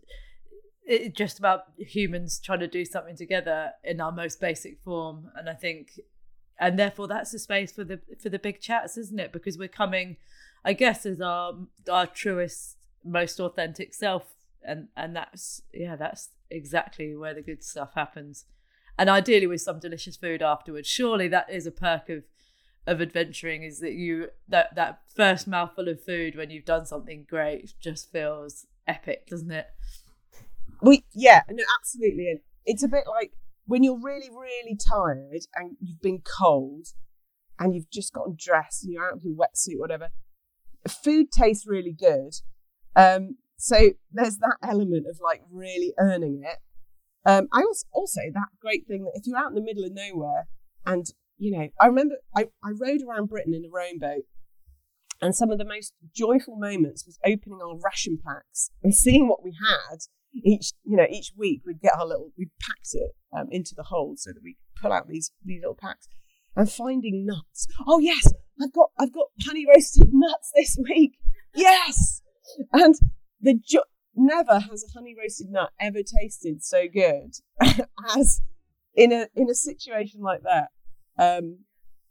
it's 0.92 1.18
just 1.18 1.40
about 1.40 1.66
humans 1.78 2.40
trying 2.40 2.60
to 2.60 2.68
do 2.68 2.86
something 2.86 3.16
together 3.16 3.72
in 3.84 4.02
our 4.02 4.12
most 4.12 4.40
basic 4.40 4.80
form. 4.84 5.32
And 5.36 5.50
I 5.50 5.54
think, 5.54 6.00
and 6.60 6.78
therefore 6.78 7.08
that's 7.08 7.32
the 7.32 7.40
space 7.40 7.72
for 7.72 7.84
the 7.84 8.00
for 8.22 8.30
the 8.30 8.40
big 8.40 8.60
chats, 8.60 8.98
isn't 8.98 9.20
it? 9.20 9.32
Because 9.32 9.58
we're 9.58 9.68
coming, 9.68 10.18
I 10.64 10.74
guess, 10.74 11.06
as 11.06 11.22
our 11.22 11.54
our 11.90 12.08
truest 12.08 12.78
most 13.04 13.40
authentic 13.40 13.94
self 13.94 14.36
and 14.64 14.88
and 14.96 15.16
that's 15.16 15.62
yeah 15.74 15.96
that's 15.96 16.30
exactly 16.50 17.16
where 17.16 17.34
the 17.34 17.42
good 17.42 17.64
stuff 17.64 17.94
happens 17.96 18.46
and 18.98 19.10
ideally 19.10 19.48
with 19.48 19.62
some 19.62 19.80
delicious 19.80 20.18
food 20.18 20.42
afterwards 20.42 20.88
surely 20.88 21.28
that 21.28 21.50
is 21.50 21.66
a 21.66 21.72
perk 21.72 22.10
of 22.10 22.24
of 22.88 23.02
adventuring 23.02 23.64
is 23.64 23.80
that 23.80 23.94
you 23.94 24.28
that 24.48 24.76
that 24.76 25.02
first 25.16 25.48
mouthful 25.48 25.88
of 25.88 26.04
food 26.04 26.36
when 26.36 26.50
you've 26.50 26.66
done 26.66 26.86
something 26.86 27.26
great 27.30 27.74
just 27.80 28.12
feels 28.12 28.66
epic 28.88 29.28
doesn't 29.28 29.52
it 29.52 29.68
we 30.82 31.04
yeah 31.14 31.42
no 31.50 31.64
absolutely 31.80 32.30
and 32.30 32.40
it's 32.66 32.84
a 32.84 32.88
bit 32.88 33.04
like 33.08 33.32
when 33.66 33.84
you're 33.84 34.00
really 34.00 34.30
really 34.30 34.78
tired 34.78 35.42
and 35.56 35.78
you've 35.80 36.02
been 36.02 36.22
cold 36.22 36.88
and 37.60 37.76
you've 37.76 37.90
just 37.92 38.14
gotten 38.14 38.36
dressed 38.38 38.84
and 38.84 38.94
you're 38.94 39.06
out 39.06 39.18
of 39.18 39.24
your 39.24 39.36
wetsuit 39.36 39.78
whatever 39.78 40.10
food 40.88 41.32
tastes 41.32 41.68
really 41.68 41.94
good 41.94 42.34
um 42.96 43.38
so 43.58 43.92
there's 44.12 44.38
that 44.38 44.58
element 44.64 45.06
of 45.08 45.20
like 45.24 45.42
really 45.52 45.94
earning 46.00 46.42
it. 46.44 46.58
Um 47.30 47.48
i 47.54 47.62
also 47.62 47.86
also 47.92 48.22
that 48.34 48.50
great 48.60 48.88
thing 48.88 49.04
that 49.04 49.12
if 49.16 49.28
you're 49.28 49.38
out 49.38 49.50
in 49.50 49.56
the 49.56 49.62
middle 49.62 49.86
of 49.86 49.94
nowhere 49.94 50.48
and 50.86 51.06
you 51.38 51.58
know 51.58 51.70
i 51.80 51.86
remember 51.86 52.16
i, 52.36 52.48
I 52.64 52.72
rowed 52.72 53.02
around 53.08 53.30
britain 53.30 53.54
in 53.54 53.64
a 53.66 53.70
rowing 53.72 54.00
boat 54.00 54.24
and 55.22 55.36
some 55.36 55.52
of 55.52 55.60
the 55.60 55.66
most 55.66 55.94
joyful 56.16 56.56
moments 56.56 57.06
was 57.06 57.20
opening 57.24 57.60
our 57.62 57.78
ration 57.78 58.18
packs 58.26 58.72
and 58.84 58.96
seeing 58.96 59.28
what 59.28 59.44
we 59.44 59.52
had 59.52 60.00
each 60.34 60.72
you 60.84 60.96
know 60.98 61.06
each 61.10 61.32
week 61.38 61.62
we'd 61.66 61.82
get 61.82 61.94
our 61.98 62.06
little 62.06 62.32
we'd 62.38 62.52
packed 62.60 62.90
it 62.94 63.12
um, 63.36 63.48
into 63.52 63.74
the 63.76 63.84
hole 63.84 64.14
so 64.18 64.32
that 64.32 64.42
we 64.44 64.54
could 64.54 64.82
pull 64.82 64.92
out 64.92 65.08
these 65.08 65.32
these 65.44 65.62
little 65.62 65.78
packs. 65.80 66.08
And 66.56 66.70
finding 66.70 67.26
nuts. 67.26 67.68
Oh 67.88 68.00
yes 68.00 68.32
i've 68.62 68.74
got 68.74 68.90
i've 69.00 69.14
got 69.14 69.28
honey 69.46 69.66
roasted 69.68 70.10
nuts 70.12 70.52
this 70.56 70.78
week. 70.90 71.14
Yes! 71.56 72.22
And 72.74 72.96
the 73.40 73.60
jo- 73.64 73.84
never 74.16 74.60
has 74.60 74.84
a 74.84 74.98
honey 74.98 75.16
roasted 75.18 75.48
nut 75.50 75.72
ever 75.80 76.00
tasted 76.04 76.64
so 76.64 76.86
good 76.92 77.36
as 78.16 78.42
in 78.96 79.12
a 79.12 79.28
in 79.36 79.50
a 79.50 79.56
situation 79.56 80.22
like 80.22 80.42
that. 80.44 80.70
Um 81.18 81.60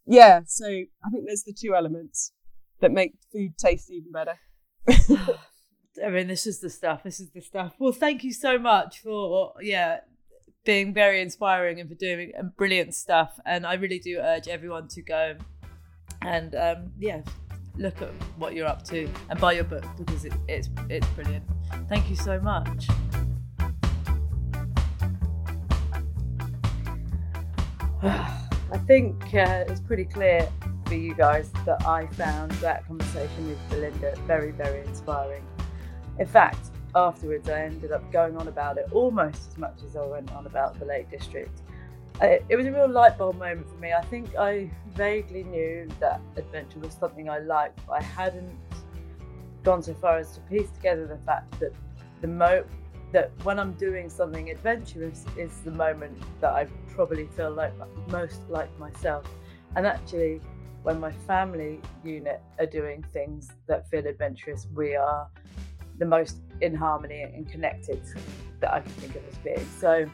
yeah 0.07 0.41
so 0.47 0.67
i 0.67 1.11
think 1.11 1.25
there's 1.27 1.45
the 1.45 1.55
two 1.55 1.75
elements 1.75 2.33
that 2.81 2.91
make 2.91 3.13
food 3.33 3.57
taste 3.57 3.91
even 3.91 4.11
better 4.11 4.39
I 6.05 6.09
mean, 6.09 6.29
this 6.29 6.47
is 6.47 6.61
the 6.61 6.71
stuff. 6.71 7.03
This 7.03 7.21
is 7.21 7.31
the 7.31 7.41
stuff. 7.41 7.75
Well, 7.79 7.93
thank 7.93 8.25
you 8.25 8.33
so 8.33 8.59
much 8.59 9.01
for 9.01 9.55
yeah 9.61 10.01
being 10.65 10.93
very 10.93 11.21
inspiring 11.21 11.81
and 11.81 11.89
for 11.89 11.95
doing 11.95 12.33
brilliant 12.57 12.95
stuff. 12.95 13.39
And 13.47 13.67
I 13.67 13.75
really 13.75 13.99
do 13.99 14.19
urge 14.19 14.49
everyone 14.49 14.89
to 14.89 15.03
go 15.03 15.37
and 16.23 16.55
um, 16.55 16.93
yeah 16.99 17.23
look 17.77 18.03
at 18.03 18.11
what 18.37 18.55
you're 18.55 18.67
up 18.67 18.83
to 18.85 19.09
and 19.31 19.41
buy 19.41 19.53
your 19.53 19.65
book 19.65 19.85
because 19.97 20.25
it, 20.25 20.33
it's 20.49 20.69
it's 20.89 21.07
brilliant. 21.09 21.45
Thank 21.89 22.11
you 22.11 22.17
so 22.17 22.41
much. 22.41 22.89
I 28.03 28.79
think 28.87 29.35
uh, 29.35 29.65
it's 29.69 29.81
pretty 29.81 30.05
clear 30.05 30.49
for 30.87 30.95
you 30.95 31.15
guys 31.15 31.51
that 31.67 31.87
I 31.87 32.07
found 32.07 32.53
that 32.53 32.87
conversation 32.87 33.49
with 33.49 33.59
Belinda 33.69 34.15
very, 34.27 34.53
very 34.53 34.87
inspiring. 34.87 35.43
In 36.21 36.27
fact, 36.27 36.71
afterwards, 36.95 37.49
I 37.49 37.63
ended 37.63 37.93
up 37.93 38.13
going 38.13 38.37
on 38.37 38.47
about 38.47 38.77
it 38.77 38.87
almost 38.93 39.49
as 39.49 39.59
much 39.59 39.83
as 39.85 39.97
I 39.97 40.05
went 40.05 40.31
on 40.33 40.47
about 40.47 40.79
the 40.79 40.85
Lake 40.85 41.11
District. 41.11 41.63
It 42.21 42.55
was 42.55 42.67
a 42.67 42.73
real 42.73 42.91
light 42.91 43.17
bulb 43.17 43.39
moment 43.39 43.71
for 43.71 43.79
me. 43.79 43.95
I 43.95 44.03
think 44.03 44.37
I 44.37 44.71
vaguely 44.95 45.45
knew 45.45 45.89
that 45.99 46.21
adventure 46.37 46.79
was 46.79 46.93
something 46.93 47.31
I 47.31 47.39
liked, 47.39 47.81
but 47.87 47.95
I 47.95 48.03
hadn't 48.03 48.55
gone 49.63 49.83
so 49.83 49.95
far 49.95 50.19
as 50.19 50.33
to 50.33 50.41
piece 50.41 50.69
together 50.73 51.07
the 51.07 51.17
fact 51.25 51.59
that 51.61 51.73
the 52.21 52.29
mo 52.29 52.65
that 53.13 53.33
when 53.43 53.59
I'm 53.59 53.73
doing 53.73 54.11
something 54.11 54.51
adventurous 54.51 55.25
is 55.39 55.59
the 55.65 55.71
moment 55.71 56.17
that 56.43 56.53
I 56.53 56.67
probably 56.89 57.27
feel 57.29 57.51
like 57.51 57.73
most 58.09 58.43
like 58.51 58.69
myself. 58.79 59.25
And 59.75 59.87
actually, 59.87 60.43
when 60.83 61.01
my 61.01 61.13
family 61.27 61.81
unit 62.05 62.43
are 62.59 62.67
doing 62.67 63.03
things 63.15 63.51
that 63.67 63.89
feel 63.89 64.07
adventurous, 64.07 64.69
we 64.75 64.95
are 64.95 65.27
the 66.01 66.07
most 66.07 66.39
in 66.61 66.75
harmony 66.75 67.23
and 67.23 67.49
connected 67.49 68.03
that 68.59 68.75
I 68.75 68.81
can 68.81 68.91
think 68.93 69.15
of 69.15 69.23
as 69.29 69.39
being. 69.39 69.67
So, 69.79 70.07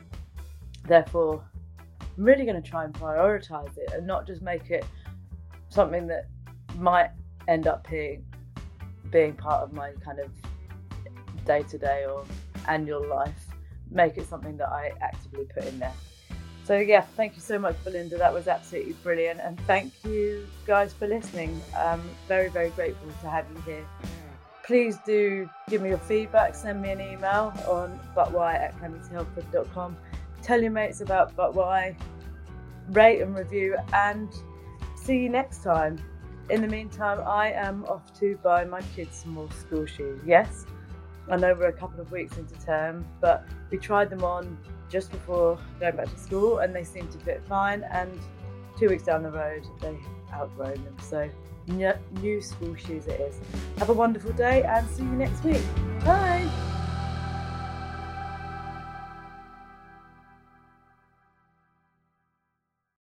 therefore, 0.87 1.43
I'm 1.81 2.25
really 2.25 2.45
going 2.45 2.61
to 2.63 2.69
try 2.69 2.85
and 2.85 2.93
prioritize 2.93 3.77
it 3.79 3.93
and 3.95 4.07
not 4.07 4.27
just 4.27 4.43
make 4.43 4.71
it 4.71 4.85
something 5.71 6.07
that 6.09 6.27
might 6.77 7.11
end 7.49 7.67
up 7.67 7.89
being 7.89 8.25
being 9.11 9.33
part 9.35 9.63
of 9.63 9.73
my 9.73 9.93
kind 10.05 10.19
of 10.19 10.31
day 11.45 11.63
to 11.63 11.79
day 11.79 12.05
or 12.05 12.25
annual 12.67 13.07
life. 13.09 13.47
Make 13.91 14.19
it 14.19 14.29
something 14.29 14.57
that 14.57 14.69
I 14.69 14.93
actively 15.01 15.45
put 15.45 15.65
in 15.65 15.79
there. 15.79 15.93
So 16.65 16.77
yeah, 16.77 17.03
thank 17.17 17.37
you 17.37 17.41
so 17.41 17.57
much, 17.59 17.77
Belinda. 17.85 18.19
That 18.19 18.35
was 18.35 18.49
absolutely 18.49 18.95
brilliant, 18.95 19.39
and 19.41 19.61
thank 19.61 19.93
you 20.05 20.49
guys 20.67 20.93
for 20.93 21.07
listening. 21.07 21.61
I'm 21.77 22.03
very, 22.27 22.49
very 22.49 22.71
grateful 22.71 23.09
to 23.23 23.31
have 23.31 23.47
you 23.55 23.63
here 23.63 23.87
please 24.66 24.98
do 25.06 25.48
give 25.70 25.80
me 25.80 25.90
your 25.90 25.98
feedback. 25.98 26.55
Send 26.55 26.82
me 26.82 26.90
an 26.90 27.01
email 27.01 27.52
on 27.68 27.98
butwhy 28.16 28.55
at 28.55 28.76
clemmietelford.com. 28.80 29.97
Tell 30.43 30.60
your 30.60 30.72
mates 30.72 31.01
about 31.01 31.34
But 31.36 31.55
Why. 31.55 31.97
Rate 32.90 33.20
and 33.20 33.36
review, 33.36 33.76
and 33.93 34.28
see 34.94 35.18
you 35.18 35.28
next 35.28 35.64
time. 35.64 35.98
In 36.51 36.62
the 36.62 36.68
meantime, 36.68 37.20
I 37.26 37.51
am 37.51 37.84
off 37.86 38.16
to 38.20 38.38
buy 38.44 38.64
my 38.64 38.80
kids 38.94 39.22
some 39.22 39.32
more 39.32 39.51
school 39.51 39.86
shoes. 39.86 40.20
Yes, 40.24 40.66
I 41.28 41.36
know 41.36 41.52
we're 41.55 41.66
a 41.66 41.72
couple 41.72 42.01
of 42.01 42.12
weeks 42.12 42.36
into 42.36 42.55
term, 42.64 43.05
but 43.20 43.44
we 43.70 43.78
tried 43.78 44.10
them 44.10 44.22
on 44.22 44.56
just 44.88 45.10
before 45.10 45.59
going 45.80 45.97
back 45.97 46.09
to 46.09 46.18
school 46.18 46.59
and 46.59 46.72
they 46.72 46.84
seem 46.84 47.09
to 47.09 47.18
fit 47.18 47.43
fine. 47.48 47.82
And 47.90 48.16
two 48.78 48.88
weeks 48.88 49.02
down 49.02 49.24
the 49.24 49.32
road, 49.32 49.66
they 49.80 49.98
outgrown 50.32 50.84
them. 50.84 50.97
So 51.01 51.28
new 51.66 52.40
school 52.40 52.74
shoes 52.74 53.06
it 53.06 53.20
is. 53.20 53.38
Have 53.78 53.88
a 53.88 53.94
wonderful 53.94 54.32
day 54.32 54.62
and 54.62 54.88
see 54.90 55.02
you 55.02 55.10
next 55.10 55.43
week. 55.44 55.62
Bye. 56.05 56.48